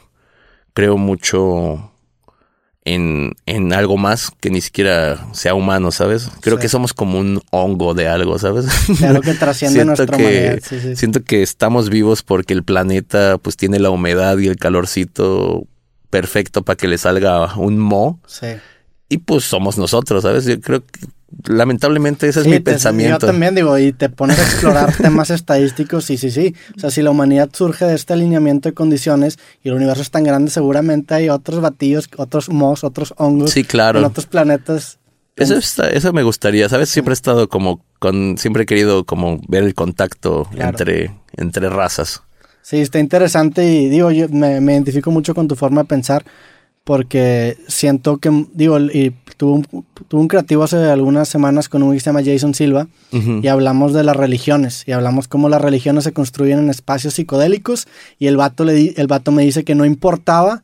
creo 0.73 0.97
mucho 0.97 1.93
en, 2.87 3.35
en, 3.45 3.75
algo 3.75 3.99
más 3.99 4.33
que 4.41 4.49
ni 4.49 4.63
siquiera 4.63 5.29
sea 5.35 5.53
humano, 5.53 5.93
¿sabes? 5.93 6.31
Creo 6.41 6.59
que 6.59 6.71
somos 6.71 6.95
como 6.95 7.19
un 7.19 7.43
hongo 7.51 7.93
de 7.93 8.09
algo, 8.09 8.39
¿sabes? 8.39 8.69
Algo 9.03 9.21
que 9.21 9.35
trasciende 9.35 9.85
nuestra 9.85 10.17
que, 10.17 10.63
Siento 10.97 11.23
que 11.23 11.43
estamos 11.43 11.91
vivos 11.91 12.23
porque 12.23 12.55
el 12.55 12.63
planeta 12.63 13.37
pues 13.37 13.59
tiene 13.59 13.79
la 13.81 13.91
humedad 13.91 14.39
y 14.39 14.47
el 14.47 14.57
calorcito 14.57 15.67
perfecto 16.09 16.63
para 16.63 16.79
que 16.79 16.89
le 16.89 16.97
salga 16.97 17.55
un 17.57 17.79
mo. 17.79 18.19
Sí. 18.27 18.47
Y 19.11 19.19
pues 19.19 19.45
somos 19.45 19.77
nosotros, 19.77 20.23
¿sabes? 20.23 20.47
Yo 20.47 20.59
creo 20.59 20.87
que 20.87 21.01
lamentablemente 21.47 22.29
ese 22.29 22.41
es 22.41 22.47
mi 22.47 22.61
pensamiento. 22.61 23.21
Yo 23.21 23.27
también 23.27 23.55
digo, 23.55 23.79
y 23.79 23.93
te 23.93 24.09
pones 24.09 24.39
a 24.39 24.43
explorar 24.43 24.95
temas 24.97 25.31
estadísticos, 25.31 26.05
sí, 26.05 26.17
sí, 26.17 26.31
sí. 26.31 26.55
O 26.77 26.81
sea, 26.81 26.91
si 26.91 27.03
la 27.03 27.11
humanidad 27.11 27.51
surge 27.53 27.85
de 27.85 27.95
este 27.95 28.15
alineamiento 28.15 28.69
de 28.69 28.75
condiciones 28.75 29.39
y 29.63 29.69
el 29.69 29.75
universo 29.75 30.03
es 30.03 30.11
tan 30.11 30.25
grande, 30.25 30.51
seguramente 30.51 31.15
hay 31.15 31.29
otros 31.29 31.61
batidos, 31.61 32.09
otros 32.17 32.49
mos, 32.49 32.85
otros 32.85 33.15
hongos 33.19 33.51
sí, 33.51 33.65
claro. 33.65 33.99
en 33.99 34.05
otros 34.05 34.27
planetas. 34.27 34.99
Eso, 35.37 35.55
eso 35.57 36.13
me 36.13 36.25
gustaría, 36.25 36.69
¿sabes? 36.69 36.89
Siempre 36.89 37.13
he 37.13 37.15
estado 37.15 37.49
como 37.49 37.85
con, 38.01 38.39
siempre 38.39 38.65
he 38.65 38.67
querido 38.67 39.05
como 39.05 39.41
ver 39.47 39.63
el 39.63 39.75
contacto 39.75 40.49
entre, 40.57 41.13
entre 41.37 41.69
razas. 41.69 42.23
Sí, 42.63 42.79
está 42.79 42.99
interesante 42.99 43.65
y 43.65 43.89
digo, 43.89 44.11
yo 44.11 44.29
me, 44.29 44.61
me 44.61 44.73
identifico 44.73 45.13
mucho 45.13 45.35
con 45.35 45.47
tu 45.47 45.55
forma 45.55 45.83
de 45.83 45.89
pensar 45.89 46.25
porque 46.89 47.59
siento 47.69 48.17
que, 48.17 48.47
digo, 48.55 48.81
y 48.81 49.15
tuve 49.37 49.53
un, 49.59 49.85
tuve 50.09 50.21
un 50.23 50.27
creativo 50.27 50.63
hace 50.63 50.79
algunas 50.91 51.29
semanas 51.29 51.69
con 51.69 51.83
un 51.83 51.93
que 51.93 52.01
se 52.01 52.07
llama 52.07 52.23
Jason 52.25 52.55
Silva 52.55 52.89
y 53.45 53.49
hablamos 53.49 53.93
de 53.93 54.05
las 54.05 54.17
religiones 54.17 54.85
y 54.87 54.93
hablamos 54.93 55.29
cómo 55.29 55.51
las 55.51 55.61
religiones 55.61 56.05
se 56.05 56.13
construyen 56.15 56.59
en 56.61 56.71
espacios 56.71 57.13
psicodélicos 57.13 57.87
y 58.19 58.27
el 58.29 58.39
vato, 58.39 58.65
le 58.65 58.73
di- 58.73 58.95
el 58.97 59.07
vato 59.07 59.33
me 59.33 59.43
dice 59.43 59.65
que 59.65 59.75
no 59.75 59.85
importaba 59.85 60.63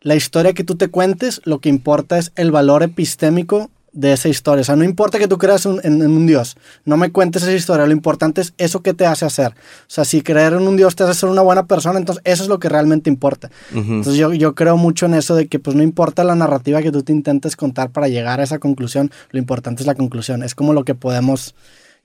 la 0.00 0.16
historia 0.16 0.54
que 0.54 0.64
tú 0.64 0.76
te 0.76 0.88
cuentes, 0.88 1.42
lo 1.44 1.58
que 1.58 1.68
importa 1.68 2.16
es 2.16 2.32
el 2.36 2.50
valor 2.52 2.82
epistémico 2.82 3.70
de 3.96 4.12
esa 4.12 4.28
historia. 4.28 4.60
O 4.60 4.64
sea, 4.64 4.76
no 4.76 4.84
importa 4.84 5.18
que 5.18 5.26
tú 5.26 5.38
creas 5.38 5.66
un- 5.66 5.80
en, 5.82 6.02
en 6.02 6.10
un 6.10 6.26
Dios, 6.26 6.56
no 6.84 6.96
me 6.96 7.10
cuentes 7.10 7.42
esa 7.42 7.52
historia, 7.52 7.86
lo 7.86 7.92
importante 7.92 8.40
es 8.42 8.54
eso 8.58 8.82
que 8.82 8.94
te 8.94 9.06
hace 9.06 9.24
hacer. 9.24 9.52
O 9.52 9.54
sea, 9.88 10.04
si 10.04 10.20
creer 10.22 10.52
en 10.52 10.68
un 10.68 10.76
Dios 10.76 10.94
te 10.94 11.02
hace 11.04 11.14
ser 11.14 11.28
una 11.30 11.42
buena 11.42 11.66
persona, 11.66 11.98
entonces 11.98 12.22
eso 12.24 12.42
es 12.42 12.48
lo 12.48 12.58
que 12.58 12.68
realmente 12.68 13.10
importa. 13.10 13.50
Entonces 13.74 14.14
yo, 14.16 14.32
yo 14.32 14.54
creo 14.54 14.76
mucho 14.76 15.06
en 15.06 15.14
eso 15.14 15.34
de 15.34 15.48
que 15.48 15.58
pues 15.58 15.74
no 15.74 15.82
importa 15.82 16.22
la 16.24 16.34
narrativa 16.34 16.82
que 16.82 16.92
tú 16.92 17.02
te 17.02 17.12
intentes 17.12 17.56
contar 17.56 17.90
para 17.90 18.06
llegar 18.08 18.38
a 18.40 18.44
esa 18.44 18.58
conclusión, 18.58 19.10
lo 19.30 19.38
importante 19.38 19.82
es 19.82 19.86
la 19.86 19.94
conclusión. 19.94 20.42
Es 20.42 20.54
como 20.54 20.72
lo 20.72 20.84
que 20.84 20.94
podemos 20.94 21.54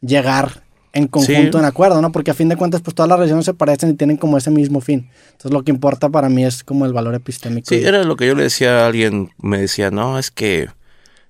llegar 0.01 0.63
en 0.93 1.07
conjunto, 1.07 1.57
Sí. 1.57 1.57
en 1.59 1.65
acuerdo, 1.65 2.01
¿no? 2.01 2.11
Porque 2.11 2.31
a 2.31 2.33
fin 2.33 2.49
de 2.49 2.57
cuentas 2.57 2.81
pues 2.81 2.93
todas 2.95 3.07
las 3.07 3.17
religiones 3.17 3.45
se 3.45 3.53
parecen 3.53 3.91
y 3.91 3.93
tienen 3.93 4.17
como 4.17 4.37
ese 4.37 4.51
mismo 4.51 4.81
fin. 4.81 5.09
Entonces 5.31 5.51
lo 5.51 5.63
que 5.63 5.71
importa 5.71 6.09
para 6.09 6.27
mí 6.27 6.43
es 6.43 6.63
como 6.65 6.85
el 6.85 6.91
valor 6.93 7.15
epistémico. 7.15 7.67
Sí, 7.69 7.75
y- 7.75 7.83
era 7.85 8.03
lo 8.03 8.15
que 8.17 8.27
yo 8.27 8.35
le 8.35 8.43
decía 8.43 8.81
a 8.83 8.87
alguien, 8.87 9.29
me 9.41 9.59
decía, 9.61 9.89
no, 9.91 10.19
es 10.19 10.31
que 10.31 10.67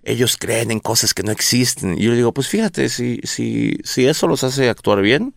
ellos 0.04 0.38
creen 0.38 0.72
en 0.72 0.80
cosas 0.80 1.14
que 1.14 1.24
no 1.24 1.32
existen. 1.32 1.98
Y 1.98 2.04
yo 2.04 2.12
le 2.12 2.18
digo, 2.18 2.34
pues 2.34 2.48
fíjate, 2.48 2.90
si, 2.90 3.20
si, 3.24 3.78
si 3.84 4.08
eso 4.08 4.28
los 4.28 4.44
hace 4.44 4.70
actuar 4.70 5.02
bien, 5.02 5.34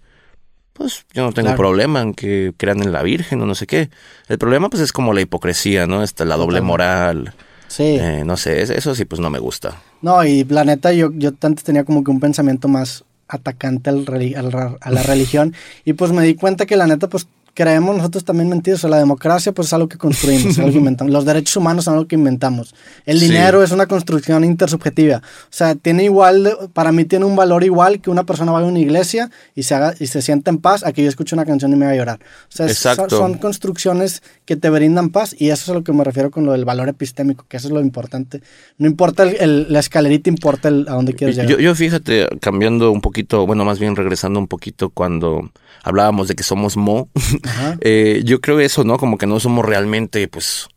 pues 0.73 1.05
yo 1.13 1.23
no 1.23 1.33
tengo 1.33 1.47
Claro. 1.49 1.59
problema 1.59 2.01
en 2.03 2.15
que 2.15 2.53
crean 2.57 2.83
en 2.83 2.93
la 2.93 3.03
Virgen 3.03 3.41
o 3.41 3.47
no 3.47 3.55
sé 3.55 3.67
qué. 3.67 3.91
El 4.29 4.39
problema 4.39 4.69
pues 4.71 4.83
es 4.83 4.93
como 4.93 5.13
la 5.13 5.21
hipocresía, 5.21 5.87
¿no? 5.87 6.03
Esta, 6.03 6.25
la 6.25 6.37
doble 6.37 6.61
moral, 6.61 7.35
Sí. 7.69 7.83
eh, 8.01 8.23
no 8.27 8.37
sé, 8.37 8.63
es- 8.63 8.71
eso 8.71 8.95
sí 8.95 9.05
pues 9.05 9.21
no 9.21 9.31
me 9.31 9.39
gusta. 9.39 9.81
No, 10.03 10.25
y 10.25 10.45
la 10.45 10.65
neta, 10.65 10.93
yo, 10.93 11.11
yo 11.15 11.31
antes 11.43 11.65
tenía 11.65 11.85
como 11.85 12.03
que 12.03 12.11
un 12.11 12.21
pensamiento 12.21 12.67
más 12.69 13.05
atacante 13.29 13.89
al 13.91 14.05
al 14.37 14.77
a 14.81 14.91
la 14.91 15.03
religión. 15.05 15.55
Y 15.85 15.93
pues 15.95 16.11
me 16.13 16.25
di 16.25 16.35
cuenta 16.35 16.67
que 16.67 16.77
la 16.77 16.87
neta, 16.87 17.09
pues 17.09 17.27
creemos 17.55 17.97
nosotros 17.97 18.25
también 18.25 18.49
mentiras. 18.49 18.81
O 18.81 18.83
sea, 18.83 18.91
la 18.91 18.99
democracia, 18.99 19.53
pues 19.53 19.69
es 19.69 19.73
algo 19.73 19.89
que 19.89 19.97
construimos, 19.97 20.59
algo 20.59 20.71
que 20.73 20.79
inventamos. 20.79 21.13
Los 21.13 21.25
derechos 21.25 21.57
humanos 21.57 21.85
son 21.85 21.95
algo 21.95 22.07
que 22.07 22.17
inventamos. 22.17 22.75
El 23.07 23.21
Sí. 23.21 23.27
dinero 23.27 23.63
es 23.63 23.71
una 23.71 23.87
construcción 23.87 24.45
intersubjetiva. 24.45 25.19
O 25.19 25.47
sea, 25.51 25.75
tiene 25.75 26.05
igual, 26.05 26.57
para 26.73 26.93
mí 26.93 27.05
tiene 27.05 27.25
un 27.25 27.37
valor 27.37 27.65
igual 27.65 28.01
que 28.01 28.11
una 28.11 28.25
persona 28.25 28.53
vaya 28.53 28.67
a 28.67 28.69
una 28.69 28.81
iglesia 28.81 29.31
y 29.55 29.63
se 29.63 29.75
haga 29.75 29.95
y 29.99 30.07
se 30.09 30.21
sienta 30.21 30.51
en 30.51 30.59
paz 30.59 30.85
a 30.85 30.93
que 30.93 31.03
yo 31.03 31.09
escuche 31.09 31.35
una 31.35 31.45
canción 31.47 31.73
y 31.73 31.77
me 31.77 31.87
haga 31.87 31.97
llorar. 31.97 32.19
O 32.49 32.53
sea, 32.57 32.67
es- 32.67 32.79
son, 33.09 33.35
construcciones 33.35 34.23
que 34.45 34.57
te 34.57 34.69
brindan 34.71 35.11
paz 35.11 35.35
y 35.39 35.51
eso 35.51 35.63
es 35.65 35.69
a 35.71 35.75
lo 35.75 35.85
que 35.85 35.93
me 35.93 36.05
refiero 36.05 36.31
con 36.31 36.45
lo 36.45 36.53
del 36.53 36.65
valor 36.65 36.89
epistémico, 36.89 37.47
que 37.49 37.57
eso 37.57 37.69
es 37.69 37.73
lo 37.75 37.81
importante. 37.81 38.43
No 38.79 38.87
importa 38.87 39.23
el- 39.23 39.37
el- 39.41 39.67
la 39.73 39.79
escalerita, 39.81 40.29
importa 40.29 40.69
el, 40.69 40.87
a 40.89 40.93
dónde 40.95 41.15
quieres 41.15 41.37
llegar. 41.37 41.51
Yo, 41.51 41.59
yo 41.59 41.75
fíjate, 41.75 42.29
cambiando 42.41 42.91
un 42.91 43.01
poquito, 43.01 43.47
bueno, 43.47 43.65
más 43.65 43.79
bien 43.79 43.95
regresando 43.97 44.39
un 44.41 44.49
poquito 44.49 44.91
cuando 44.91 45.51
hablábamos 45.83 46.29
de 46.29 46.35
que 46.35 46.43
somos 46.43 46.77
Mo, 46.77 47.09
eh, 47.81 48.23
yo 48.25 48.41
creo 48.41 48.61
eso, 48.61 48.85
¿no? 48.85 48.97
Como 48.99 49.19
que 49.19 49.27
no 49.27 49.41
somos 49.41 49.65
realmente, 49.65 50.27
pues, 50.29 50.69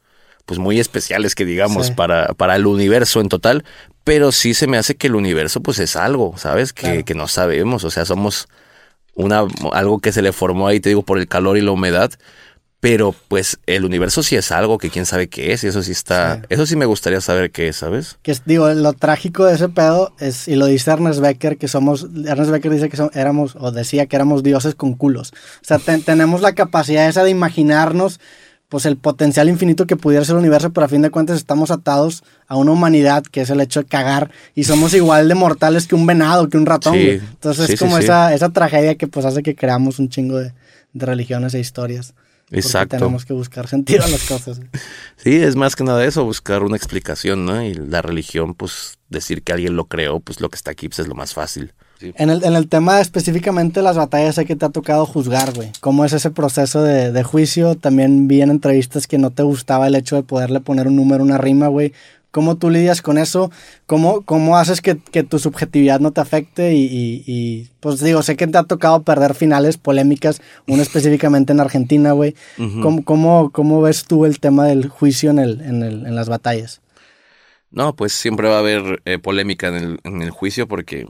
pues 0.45 0.59
muy 0.59 0.79
especiales 0.79 1.35
que 1.35 1.45
digamos 1.45 1.87
Sí. 1.87 1.93
para, 1.93 2.27
para 2.33 2.55
el 2.55 2.65
universo 2.67 3.19
en 3.21 3.29
total, 3.29 3.63
pero 4.03 4.31
sí 4.31 4.53
se 4.53 4.67
me 4.67 4.77
hace 4.77 4.95
que 4.95 5.07
el 5.07 5.15
universo 5.15 5.61
pues 5.61 5.79
es 5.79 5.95
algo, 5.95 6.37
¿sabes? 6.37 6.71
Que, 6.73 6.81
Claro. 6.81 7.05
que 7.05 7.13
no 7.15 7.27
sabemos, 7.27 7.83
o 7.83 7.89
sea, 7.91 8.05
somos 8.05 8.47
una, 9.13 9.45
algo 9.73 9.99
que 9.99 10.11
se 10.11 10.21
le 10.21 10.31
formó 10.31 10.67
ahí, 10.67 10.79
te 10.79 10.89
digo, 10.89 11.01
por 11.03 11.17
el 11.17 11.27
calor 11.27 11.57
y 11.57 11.61
la 11.61 11.71
humedad, 11.71 12.11
pero 12.79 13.15
pues 13.27 13.57
el 13.65 13.85
universo 13.85 14.21
sí 14.21 14.35
es 14.35 14.51
algo 14.51 14.77
que 14.77 14.89
quién 14.91 15.05
sabe 15.07 15.27
qué 15.29 15.51
es 15.53 15.63
y 15.63 15.67
eso 15.67 15.81
sí 15.81 15.91
está, 15.91 16.35
Sí. 16.35 16.41
eso 16.49 16.65
sí 16.67 16.75
me 16.75 16.85
gustaría 16.85 17.21
saber 17.21 17.49
qué 17.51 17.69
es, 17.69 17.77
¿sabes? 17.77 18.17
Que 18.21 18.35
digo, 18.45 18.69
lo 18.69 18.93
trágico 18.93 19.45
de 19.45 19.55
ese 19.55 19.67
pedo 19.69 20.13
es, 20.19 20.47
y 20.47 20.55
lo 20.55 20.67
dice 20.67 20.91
Ernest 20.91 21.19
Becker, 21.19 21.57
que 21.57 21.67
somos, 21.67 22.07
Ernest 22.25 22.51
Becker 22.51 22.71
dice 22.71 22.87
que 22.89 22.97
son- 22.97 23.09
éramos, 23.15 23.55
o 23.59 23.71
decía 23.71 24.05
que 24.05 24.15
éramos 24.15 24.43
dioses 24.43 24.75
con 24.75 24.93
culos. 24.93 25.31
O 25.31 25.65
sea, 25.65 25.79
te- 25.79 25.97
tenemos 25.99 26.41
la 26.41 26.53
capacidad 26.53 27.07
esa 27.09 27.23
de 27.23 27.31
imaginarnos, 27.31 28.19
pues 28.69 28.85
el 28.85 28.97
potencial 28.97 29.47
infinito 29.49 29.87
que 29.87 29.95
pudiera 29.95 30.23
ser 30.25 30.33
el 30.35 30.39
universo, 30.39 30.71
pero 30.71 30.85
a 30.85 30.89
fin 30.89 31.01
de 31.01 31.09
cuentas 31.09 31.37
estamos 31.37 31.71
atados 31.71 32.23
a 32.47 32.57
una 32.57 32.71
humanidad 32.73 33.23
que 33.23 33.41
es 33.41 33.49
el 33.49 33.61
hecho 33.61 33.79
de 33.81 33.87
cagar 33.87 34.29
y 34.55 34.65
somos 34.65 34.93
igual 34.93 35.27
de 35.29 35.35
mortales 35.35 35.87
que 35.87 35.95
un 35.95 36.05
venado, 36.05 36.49
que 36.49 36.57
un 36.57 36.65
ratón. 36.65 36.93
Sí. 36.93 37.09
Entonces 37.11 37.67
sí, 37.67 37.73
es 37.73 37.79
como. 37.79 37.97
Esa, 37.97 38.33
esa 38.33 38.49
tragedia 38.49 38.95
que 38.95 39.07
pues 39.07 39.25
hace 39.25 39.41
que 39.41 39.55
creamos 39.55 39.99
un 39.99 40.09
chingo 40.09 40.37
de, 40.37 40.51
de 40.93 41.05
religiones 41.05 41.53
e 41.53 41.59
historias. 41.59 42.13
Exacto. 42.51 42.97
tenemos 42.97 43.25
que 43.25 43.33
buscar 43.33 43.67
sentido 43.67 44.03
a 44.03 44.07
las 44.07 44.23
cosas. 44.23 44.59
Sí, 45.17 45.35
es 45.35 45.55
más 45.55 45.75
que 45.75 45.83
nada 45.83 46.05
eso, 46.05 46.23
buscar 46.23 46.63
una 46.63 46.77
explicación, 46.77 47.45
¿no? 47.45 47.61
Y 47.63 47.73
la 47.73 48.01
religión, 48.01 48.53
pues 48.53 48.99
decir 49.09 49.41
que 49.41 49.51
alguien 49.51 49.75
lo 49.75 49.85
creó, 49.85 50.19
pues 50.19 50.39
lo 50.39 50.49
que 50.49 50.55
está 50.55 50.71
aquí 50.71 50.87
pues, 50.87 50.99
es 50.99 51.07
lo 51.07 51.15
más 51.15 51.33
fácil. 51.33 51.73
Sí. 51.99 52.13
En 52.15 52.29
el, 52.29 52.43
en 52.43 52.55
el 52.55 52.69
tema 52.69 53.01
específicamente 53.01 53.79
de 53.79 53.83
las 53.83 53.97
batallas, 53.97 54.35
sé 54.35 54.45
que 54.45 54.55
te 54.55 54.63
ha 54.63 54.69
tocado 54.69 55.05
juzgar, 55.07 55.53
güey. 55.55 55.71
¿Cómo 55.79 56.05
es 56.05 56.13
ese 56.13 56.29
proceso 56.29 56.83
de, 56.83 57.11
de 57.11 57.23
juicio? 57.23 57.75
También 57.75 58.27
vi 58.27 58.43
en 58.43 58.51
entrevistas 58.51 59.07
que 59.07 59.17
no 59.17 59.31
te 59.31 59.41
gustaba 59.41 59.87
el 59.87 59.95
hecho 59.95 60.15
de 60.15 60.23
poderle 60.23 60.59
poner 60.59 60.87
un 60.87 60.95
número, 60.95 61.23
una 61.23 61.39
rima, 61.39 61.67
güey. 61.67 61.93
¿Cómo 62.37 62.55
tú 62.55 62.69
lidias 62.69 63.01
con 63.01 63.17
eso? 63.17 63.49
¿Cómo, 63.87 64.21
cómo 64.21 64.57
haces 64.59 64.79
que, 64.79 64.95
que 64.99 65.23
tu 65.23 65.39
subjetividad 65.39 65.99
no 65.99 66.11
te 66.11 66.21
afecte? 66.21 66.75
Y, 66.75 66.83
y- 66.85 67.23
y, 67.25 67.69
pues 67.79 67.99
digo, 67.99 68.21
sé 68.21 68.35
que 68.35 68.45
te 68.45 68.59
ha 68.59 68.63
tocado 68.63 69.01
perder 69.01 69.33
finales 69.33 69.77
polémicas, 69.77 70.39
uno 70.67 70.83
específicamente 70.83 71.51
en 71.53 71.59
Argentina, 71.61 72.11
güey. 72.11 72.35
¿Cómo, 72.83 73.03
cómo, 73.03 73.49
cómo 73.51 73.81
ves 73.81 74.03
tú 74.05 74.25
el 74.25 74.39
tema 74.39 74.65
del 74.65 74.87
juicio 74.87 75.31
en, 75.31 75.39
el, 75.39 75.61
en, 75.61 75.81
el, 75.81 76.05
en 76.05 76.13
las 76.13 76.29
batallas? 76.29 76.79
No, 77.71 77.95
pues 77.95 78.13
siempre 78.13 78.47
va 78.47 78.57
a 78.57 78.59
haber 78.59 79.01
eh, 79.05 79.17
polémica 79.17 79.69
en 79.69 79.75
el, 79.75 79.99
en 80.03 80.21
el 80.21 80.29
juicio 80.29 80.67
porque 80.67 81.07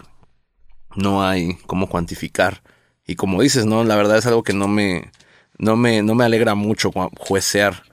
no 0.95 1.27
hay 1.27 1.55
cómo 1.65 1.89
cuantificar. 1.89 2.61
Y 3.05 3.15
como 3.15 3.41
dices, 3.41 3.65
¿no? 3.65 3.83
La 3.83 3.97
verdad 3.97 4.17
es 4.17 4.25
algo 4.27 4.43
que 4.43 4.53
no 4.53 4.69
me, 4.69 5.11
no 5.57 5.75
me, 5.75 6.03
no 6.03 6.15
me 6.15 6.23
alegra 6.23 6.55
mucho 6.55 6.91
juecear. 7.17 7.83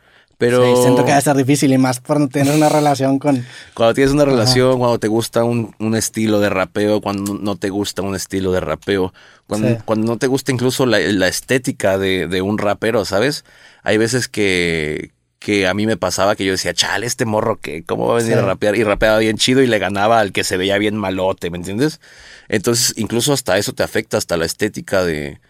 Pero 0.45 0.77
Sí, 0.77 0.83
siento 0.83 1.05
que 1.05 1.11
debe 1.11 1.21
ser 1.23 1.37
difícil 1.37 1.73
y 1.73 1.79
más 1.79 2.01
cuando 2.01 2.29
tienes 2.29 2.55
una 2.55 2.69
relación 2.69 3.19
con... 3.19 3.45
cuando 3.75 3.95
tienes 3.95 4.13
una 4.13 4.25
relación, 4.25 4.79
cuando 4.79 4.99
te 4.99 5.09
gusta 5.09 5.45
un, 5.45 5.75
un 5.79 5.95
estilo 5.97 6.41
de 6.41 6.49
rapeo, 6.51 7.01
cuando 7.01 7.35
no 7.35 7.57
te 7.57 7.71
gusta 7.71 8.03
un 8.03 8.15
estilo 8.15 8.53
de 8.53 8.61
rapeo, 8.61 9.13
cuando, 9.47 9.69
Sí. 9.69 9.77
cuando 9.85 10.07
no 10.07 10.19
te 10.19 10.27
gusta 10.27 10.53
incluso 10.53 10.87
la, 10.87 10.99
la 10.99 11.29
estética 11.29 11.99
de, 11.99 12.27
de 12.29 12.43
un 12.43 12.59
rapero, 12.59 13.05
¿sabes? 13.05 13.45
Hay 13.83 13.97
veces 13.99 14.29
que, 14.29 15.11
que 15.39 15.67
a 15.67 15.75
mí 15.75 15.87
me 15.87 15.97
pasaba 15.99 16.37
que 16.37 16.45
yo 16.47 16.53
decía, 16.53 16.73
chale, 16.73 17.07
este 17.07 17.25
morro 17.27 17.59
que, 17.61 17.85
¿cómo 17.85 18.07
va 18.07 18.15
a 18.15 18.17
venir 18.17 18.33
Sí. 18.35 18.39
a 18.39 18.43
rapear? 18.43 18.77
Y 18.77 18.85
rapeaba 18.85 19.19
bien 19.19 19.37
chido 19.37 19.61
y 19.63 19.67
le 19.67 19.79
ganaba 19.79 20.21
al 20.21 20.33
que 20.33 20.45
se 20.45 20.57
veía 20.57 20.79
bien 20.79 20.97
malote, 20.97 21.51
¿me 21.51 21.59
entiendes? 21.59 22.01
Entonces, 22.49 22.95
incluso 22.97 23.33
hasta 23.33 23.59
eso 23.59 23.73
te 23.75 23.83
afecta, 23.83 24.17
hasta 24.17 24.37
la 24.39 24.47
estética 24.47 25.05
de, 25.05 25.41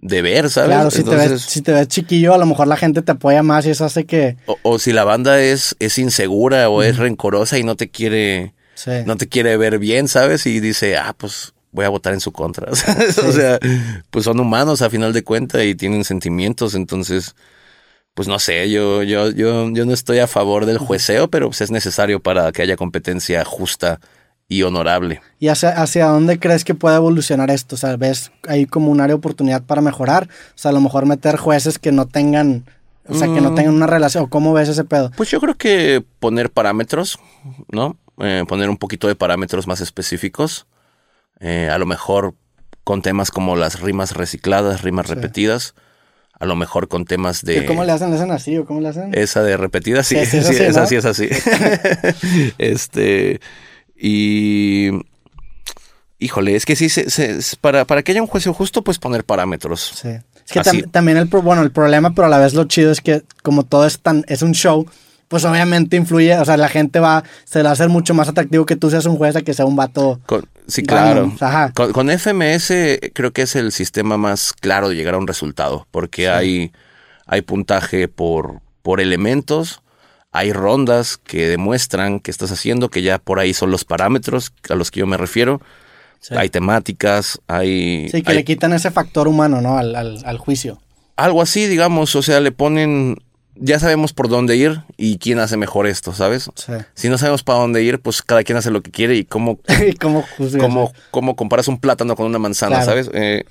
de 0.00 0.22
ver, 0.22 0.50
¿sabes? 0.50 0.68
Claro, 0.70 0.90
si, 0.90 1.02
te 1.04 1.10
ves, 1.10 1.22
Entonces, 1.24 1.50
si 1.50 1.62
te 1.62 1.72
ves 1.72 1.88
chiquillo, 1.88 2.34
a 2.34 2.38
lo 2.38 2.46
mejor 2.46 2.66
la 2.66 2.76
gente 2.76 3.02
te 3.02 3.12
apoya 3.12 3.42
más 3.42 3.66
y 3.66 3.70
eso 3.70 3.84
hace 3.84 4.06
que... 4.06 4.36
o, 4.46 4.56
o 4.62 4.78
si 4.78 4.92
la 4.92 5.04
banda 5.04 5.40
es, 5.40 5.76
es 5.78 5.98
insegura 5.98 6.68
o 6.70 6.82
es 6.82 6.96
rencorosa 6.96 7.58
y 7.58 7.62
no 7.64 7.76
te 7.76 7.90
quiere 7.90 8.54
Sí. 8.74 8.92
no 9.04 9.18
te 9.18 9.28
quiere 9.28 9.58
ver 9.58 9.78
bien, 9.78 10.08
¿sabes? 10.08 10.46
Y 10.46 10.58
dice, 10.58 10.96
ah, 10.96 11.14
pues 11.14 11.52
voy 11.70 11.84
a 11.84 11.90
votar 11.90 12.14
en 12.14 12.20
su 12.20 12.32
contra. 12.32 12.74
¿sabes? 12.74 13.18
O 13.18 13.30
sea, 13.30 13.58
pues 14.10 14.24
son 14.24 14.40
humanos 14.40 14.80
a 14.80 14.88
final 14.88 15.12
de 15.12 15.22
cuentas 15.22 15.62
y 15.64 15.74
tienen 15.74 16.02
sentimientos, 16.02 16.74
entonces, 16.74 17.34
pues 18.14 18.26
no 18.26 18.38
sé, 18.38 18.70
yo, 18.70 19.02
yo, 19.02 19.30
yo, 19.32 19.70
yo 19.70 19.84
no 19.84 19.92
estoy 19.92 20.20
a 20.20 20.26
favor 20.26 20.64
del 20.64 20.78
jueceo, 20.78 21.28
pero 21.28 21.48
pues 21.48 21.60
es 21.60 21.70
necesario 21.70 22.20
para 22.20 22.52
que 22.52 22.62
haya 22.62 22.76
competencia 22.76 23.44
justa 23.44 24.00
y 24.50 24.62
honorable. 24.64 25.22
¿Y 25.38 25.48
hacia, 25.48 25.70
hacia 25.70 26.06
dónde 26.08 26.38
crees 26.38 26.64
que 26.64 26.74
puede 26.74 26.96
evolucionar 26.96 27.50
esto? 27.50 27.76
O 27.76 27.78
sea, 27.78 27.96
¿ves 27.96 28.32
ahí 28.48 28.66
como 28.66 28.90
un 28.90 29.00
área 29.00 29.14
de 29.14 29.18
oportunidad 29.18 29.62
para 29.62 29.80
mejorar? 29.80 30.24
O 30.24 30.58
sea, 30.58 30.72
a 30.72 30.74
lo 30.74 30.80
mejor 30.82 31.06
meter 31.06 31.36
jueces 31.38 31.78
que 31.78 31.92
no 31.92 32.06
tengan... 32.06 32.64
O 33.08 33.14
sea, 33.14 33.26
que 33.32 33.40
no 33.40 33.50
Mm. 33.52 33.54
tengan 33.54 33.74
una 33.74 33.86
relación. 33.86 34.24
¿O 34.24 34.28
¿Cómo 34.28 34.52
ves 34.52 34.68
ese 34.68 34.84
pedo? 34.84 35.10
Pues 35.16 35.30
yo 35.30 35.40
creo 35.40 35.54
que 35.56 36.04
poner 36.20 36.50
parámetros, 36.50 37.18
¿no? 37.72 37.96
Eh, 38.18 38.44
poner 38.46 38.68
un 38.70 38.76
poquito 38.76 39.08
de 39.08 39.14
parámetros 39.16 39.66
más 39.66 39.80
específicos. 39.80 40.66
Eh, 41.40 41.68
a 41.72 41.78
lo 41.78 41.86
mejor 41.86 42.34
con 42.84 43.02
temas 43.02 43.30
como 43.30 43.56
las 43.56 43.80
rimas 43.80 44.14
recicladas, 44.16 44.82
rimas 44.82 45.06
Sí. 45.06 45.14
repetidas. 45.14 45.74
A 46.38 46.46
lo 46.46 46.56
mejor 46.56 46.88
con 46.88 47.04
temas 47.04 47.42
de... 47.42 47.66
¿Cómo 47.66 47.84
le 47.84 47.92
hacen? 47.92 48.10
¿Le 48.10 48.16
hacen 48.16 48.30
así 48.30 48.56
o 48.58 48.64
cómo 48.64 48.80
le 48.80 48.88
hacen? 48.88 49.10
Esa 49.14 49.42
de 49.42 49.56
repetida, 49.56 50.02
sí, 50.02 50.16
Sí, 50.24 50.38
es 50.38 50.46
así, 50.76 50.86
sí 50.88 50.96
es 50.96 51.04
así. 51.04 51.28
este, 52.58 53.40
y, 54.00 54.90
híjole, 56.18 56.56
es 56.56 56.64
que 56.66 56.76
sí, 56.76 56.88
se, 56.88 57.06
para, 57.60 57.84
para 57.84 58.02
que 58.02 58.12
haya 58.12 58.22
un 58.22 58.28
juicio 58.28 58.52
justo, 58.54 58.82
pues 58.82 58.98
poner 58.98 59.24
parámetros. 59.24 59.92
Sí. 59.94 60.08
Es 60.08 60.52
que 60.52 60.60
tam- 60.60 60.90
también 60.90 61.16
el, 61.16 61.28
pro- 61.28 61.42
bueno, 61.42 61.62
el 61.62 61.70
problema, 61.70 62.12
pero 62.14 62.26
a 62.26 62.28
la 62.30 62.38
vez 62.38 62.54
lo 62.54 62.64
chido 62.64 62.90
es 62.90 63.00
que 63.00 63.22
como 63.42 63.64
todo 63.64 63.86
es 63.86 64.00
tan, 64.00 64.24
es 64.26 64.42
un 64.42 64.52
show, 64.52 64.86
pues 65.28 65.44
obviamente 65.44 65.96
influye, 65.96 66.36
o 66.38 66.44
sea, 66.44 66.56
la 66.56 66.68
gente 66.68 66.98
va, 66.98 67.22
se 67.44 67.60
le 67.60 67.64
va 67.64 67.70
a 67.70 67.72
hacer 67.74 67.88
mucho 67.88 68.14
más 68.14 68.28
atractivo 68.28 68.66
que 68.66 68.74
tú 68.74 68.90
seas 68.90 69.06
un 69.06 69.16
juez 69.16 69.36
a 69.36 69.42
que 69.42 69.54
sea 69.54 69.64
un 69.64 69.76
vato. 69.76 70.18
Con- 70.26 70.44
sí, 70.66 70.82
claro. 70.82 71.32
ajá. 71.40 71.72
Con, 71.72 71.92
con 71.92 72.10
FMS 72.10 72.72
creo 73.14 73.32
que 73.32 73.42
es 73.42 73.54
el 73.54 73.70
sistema 73.70 74.16
más 74.16 74.52
claro 74.52 74.88
de 74.88 74.96
llegar 74.96 75.14
a 75.14 75.18
un 75.18 75.28
resultado, 75.28 75.86
porque 75.92 76.28
hay, 76.28 76.72
hay 77.26 77.42
puntaje 77.42 78.08
por, 78.08 78.60
por 78.82 79.00
elementos, 79.00 79.82
hay 80.32 80.52
rondas 80.52 81.16
que 81.16 81.48
demuestran 81.48 82.20
que 82.20 82.30
estás 82.30 82.52
haciendo, 82.52 82.88
que 82.88 83.02
ya 83.02 83.18
por 83.18 83.38
ahí 83.40 83.52
son 83.54 83.70
los 83.70 83.84
parámetros 83.84 84.52
a 84.68 84.74
los 84.74 84.90
que 84.90 85.00
yo 85.00 85.06
me 85.06 85.16
refiero. 85.16 85.60
Sí. 86.20 86.34
Hay 86.36 86.50
temáticas, 86.50 87.40
hay... 87.48 88.08
Sí, 88.10 88.22
que 88.22 88.30
hay 88.30 88.36
le 88.38 88.44
quitan 88.44 88.72
ese 88.72 88.90
factor 88.90 89.26
humano, 89.26 89.60
¿no? 89.60 89.78
Al, 89.78 89.96
al, 89.96 90.20
al 90.24 90.38
juicio. 90.38 90.78
algo 91.16 91.40
así, 91.42 91.66
digamos, 91.66 92.14
o 92.14 92.22
sea, 92.22 92.40
le 92.40 92.52
ponen, 92.52 93.16
ya 93.56 93.78
sabemos 93.78 94.12
por 94.12 94.28
dónde 94.28 94.54
ir 94.56 94.82
y 94.98 95.16
quién 95.18 95.38
hace 95.38 95.56
mejor 95.56 95.86
esto, 95.86 96.12
¿sabes? 96.12 96.50
Sí. 96.54 96.72
Si 96.94 97.08
no 97.08 97.16
sabemos 97.18 97.42
para 97.42 97.58
dónde 97.60 97.82
ir, 97.82 98.00
pues 98.00 98.20
cada 98.22 98.44
quien 98.44 98.58
hace 98.58 98.70
lo 98.70 98.82
que 98.82 98.90
quiere 98.90 99.16
y 99.16 99.24
cómo, 99.24 99.58
¿Y 99.88 99.94
cómo 99.94 100.24
cómo, 100.58 100.92
cómo 101.10 101.36
comparas 101.36 101.68
un 101.68 101.78
plátano 101.80 102.14
con 102.16 102.26
una 102.26 102.38
manzana, 102.38 102.76
Claro. 102.76 102.90
¿sabes? 102.90 103.10
Eh, 103.14 103.44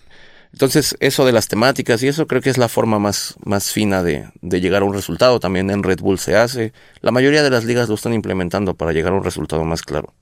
entonces, 0.52 0.96
eso 1.00 1.26
de 1.26 1.32
las 1.32 1.48
temáticas 1.48 2.02
y 2.02 2.08
eso 2.08 2.28
creo 2.28 2.42
que 2.42 2.50
es 2.50 2.58
la 2.58 2.70
forma 2.70 3.00
más, 3.00 3.36
más 3.44 3.72
fina 3.72 4.04
de, 4.04 4.30
de 4.42 4.62
llegar 4.62 4.82
a 4.82 4.86
un 4.86 4.94
resultado. 4.94 5.40
También 5.40 5.70
en 5.70 5.84
Red 5.84 6.00
Bull 6.00 6.20
se 6.20 6.36
hace. 6.36 6.74
La 7.02 7.12
mayoría 7.12 7.44
de 7.44 7.50
las 7.50 7.66
ligas 7.66 7.90
lo 7.90 7.96
están 7.96 8.14
implementando 8.14 8.74
para 8.76 8.92
llegar 8.92 9.14
a 9.14 9.18
un 9.18 9.24
resultado 9.24 9.64
más 9.64 9.84
claro. 9.84 10.14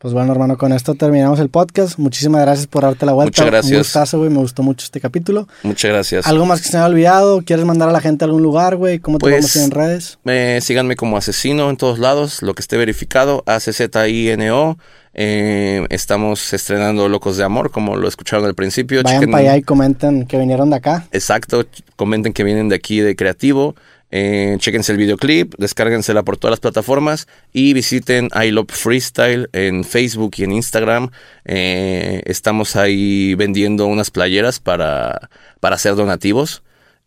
Pues 0.00 0.14
bueno, 0.14 0.32
hermano, 0.32 0.56
con 0.56 0.72
esto 0.72 0.94
terminamos 0.94 1.40
el 1.40 1.50
podcast. 1.50 1.98
Muchísimas 1.98 2.40
gracias 2.40 2.66
por 2.66 2.84
darte 2.84 3.04
la 3.04 3.12
vuelta. 3.12 3.32
Muchas 3.42 3.46
gracias. 3.46 3.72
Un 3.72 3.78
gustazo, 3.80 4.16
güey. 4.18 4.30
Me 4.30 4.38
gustó 4.38 4.62
mucho 4.62 4.84
este 4.86 4.98
capítulo. 4.98 5.46
Muchas 5.62 5.90
gracias. 5.90 6.26
¿Algo 6.26 6.46
más 6.46 6.62
que 6.62 6.68
se 6.68 6.78
me 6.78 6.82
ha 6.82 6.86
olvidado? 6.86 7.42
¿Quieres 7.42 7.66
mandar 7.66 7.90
a 7.90 7.92
la 7.92 8.00
gente 8.00 8.24
a 8.24 8.26
algún 8.26 8.42
lugar, 8.42 8.76
güey? 8.76 8.98
¿Cómo 8.98 9.18
te 9.18 9.24
Pues- 9.24 9.52
podemos 9.52 9.56
en 9.56 9.70
redes? 9.72 10.18
Eh, 10.24 10.58
síganme 10.62 10.96
como 10.96 11.18
asesino 11.18 11.68
en 11.68 11.76
todos 11.76 11.98
lados, 11.98 12.40
lo 12.40 12.54
que 12.54 12.62
esté 12.62 12.78
verificado, 12.78 13.42
ACZINO. 13.44 14.78
Eh, 15.12 15.84
estamos 15.90 16.50
estrenando 16.54 17.06
Locos 17.10 17.36
de 17.36 17.44
Amor, 17.44 17.70
como 17.70 17.96
lo 17.96 18.08
escucharon 18.08 18.46
al 18.46 18.54
principio. 18.54 19.02
Vayan 19.02 19.20
Chequen- 19.24 19.30
para 19.32 19.42
allá 19.42 19.56
y 19.58 19.62
comenten 19.62 20.24
que 20.26 20.38
vinieron 20.38 20.70
de 20.70 20.76
acá. 20.76 21.08
Exacto, 21.12 21.66
comenten 21.96 22.32
que 22.32 22.42
vienen 22.42 22.70
de 22.70 22.76
aquí 22.76 23.00
de 23.00 23.14
Creativo. 23.16 23.74
Eh, 24.12 24.56
chéquense 24.58 24.90
el 24.90 24.98
videoclip, 24.98 25.54
descárguensela 25.56 26.24
por 26.24 26.36
todas 26.36 26.52
las 26.52 26.60
plataformas 26.60 27.28
y 27.52 27.74
visiten 27.74 28.28
I 28.34 28.50
Love 28.50 28.72
Freestyle 28.72 29.48
en 29.52 29.84
Facebook 29.84 30.32
y 30.36 30.44
en 30.44 30.52
Instagram. 30.52 31.10
Eh, 31.44 32.22
estamos 32.26 32.74
ahí 32.74 33.34
vendiendo 33.34 33.86
unas 33.86 34.10
playeras 34.10 34.58
para, 34.58 35.30
para 35.60 35.76
hacer 35.76 35.94
donativos 35.94 36.62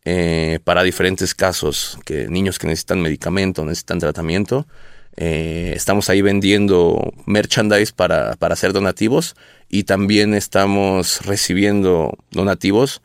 eh, 0.06 0.60
para 0.64 0.84
diferentes 0.84 1.36
casos, 1.36 1.98
que 2.06 2.28
niños 2.28 2.58
que 2.58 2.68
necesitan 2.68 3.02
medicamento, 3.02 3.66
necesitan 3.66 4.00
tratamiento. 4.00 4.66
Estamos 5.16 6.10
ahí 6.10 6.24
vendiendo 6.24 7.14
merchandise 7.28 7.94
para, 7.94 8.36
para 8.36 8.56
hacer 8.56 8.74
donativos 8.74 9.36
y 9.70 9.84
también 9.84 10.34
estamos 10.34 11.24
recibiendo 11.24 12.18
donativos 12.32 13.04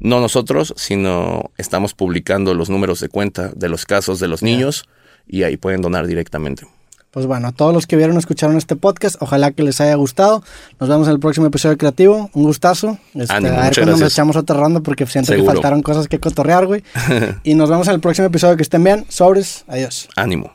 no 0.00 0.20
nosotros, 0.20 0.74
sino 0.76 1.50
estamos 1.56 1.94
publicando 1.94 2.54
los 2.54 2.70
números 2.70 3.00
de 3.00 3.08
cuenta 3.08 3.50
de 3.54 3.68
los 3.68 3.86
casos 3.86 4.20
de 4.20 4.28
los 4.28 4.42
niños 4.42 4.84
y 5.26 5.42
ahí 5.44 5.56
pueden 5.56 5.80
donar 5.82 6.06
directamente. 6.06 6.66
Pues 7.14 7.26
bueno, 7.26 7.46
a 7.46 7.52
todos 7.52 7.72
los 7.72 7.86
que 7.86 7.94
vieron 7.94 8.16
o 8.16 8.18
escucharon 8.18 8.56
este 8.56 8.74
podcast, 8.74 9.14
ojalá 9.20 9.52
que 9.52 9.62
les 9.62 9.80
haya 9.80 9.94
gustado. 9.94 10.42
Nos 10.80 10.88
vemos 10.88 11.06
en 11.06 11.14
el 11.14 11.20
próximo 11.20 11.46
episodio 11.46 11.74
de 11.74 11.78
Creativo. 11.78 12.28
Un 12.32 12.42
gustazo. 12.42 12.98
Este, 13.14 13.32
Ánimo, 13.32 13.54
a 13.56 13.62
ver 13.62 13.74
cuando 13.74 13.96
nos 13.96 14.12
echamos 14.12 14.34
otra 14.34 14.56
ronda 14.56 14.80
porque 14.80 15.06
siento 15.06 15.30
Seguro. 15.30 15.52
que 15.52 15.54
faltaron 15.54 15.80
cosas 15.82 16.08
que 16.08 16.18
cotorrear, 16.18 16.66
güey. 16.66 16.82
y 17.44 17.54
nos 17.54 17.70
vemos 17.70 17.86
en 17.86 17.94
el 17.94 18.00
próximo 18.00 18.26
episodio. 18.26 18.56
Que 18.56 18.64
estén 18.64 18.82
bien. 18.82 19.06
Sobres. 19.10 19.64
Adiós. 19.68 20.08
Ánimo. 20.16 20.52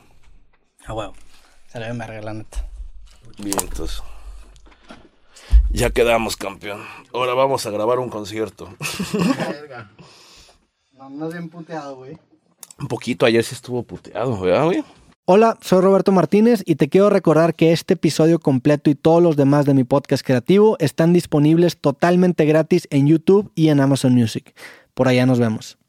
A 0.84 0.92
huevo. 0.92 1.14
Se 1.72 1.80
le 1.80 1.90
ve 1.90 1.96
verga, 1.96 2.20
la 2.20 2.34
neta. 2.34 2.66
Bien, 3.38 3.56
entonces. 3.58 4.02
Ya 5.72 5.90
quedamos, 5.90 6.36
campeón. 6.36 6.80
Ahora 7.14 7.34
vamos 7.34 7.64
a 7.64 7.70
grabar 7.70 7.98
un 7.98 8.08
concierto. 8.08 8.68
No, 10.92 11.08
no 11.08 11.28
es 11.28 11.32
bien 11.32 11.48
puteado, 11.48 11.96
güey. 11.96 12.18
Un 12.78 12.88
poquito, 12.88 13.24
ayer 13.24 13.42
sí 13.42 13.54
estuvo 13.54 13.82
puteado, 13.82 14.38
¿verdad, 14.40 14.64
güey? 14.66 14.84
Hola, 15.24 15.56
soy 15.62 15.80
Roberto 15.80 16.12
Martínez 16.12 16.62
y 16.66 16.74
te 16.74 16.88
quiero 16.88 17.08
recordar 17.08 17.54
que 17.54 17.72
este 17.72 17.94
episodio 17.94 18.38
completo 18.40 18.90
y 18.90 18.94
todos 18.94 19.22
los 19.22 19.36
demás 19.36 19.64
de 19.64 19.74
mi 19.74 19.84
podcast 19.84 20.26
creativo 20.26 20.76
están 20.80 21.12
disponibles 21.12 21.78
totalmente 21.78 22.44
gratis 22.44 22.88
en 22.90 23.06
YouTube 23.06 23.50
y 23.54 23.68
en 23.68 23.80
Amazon 23.80 24.14
Music. 24.14 24.54
Por 24.92 25.08
allá 25.08 25.24
nos 25.24 25.38
vemos. 25.38 25.80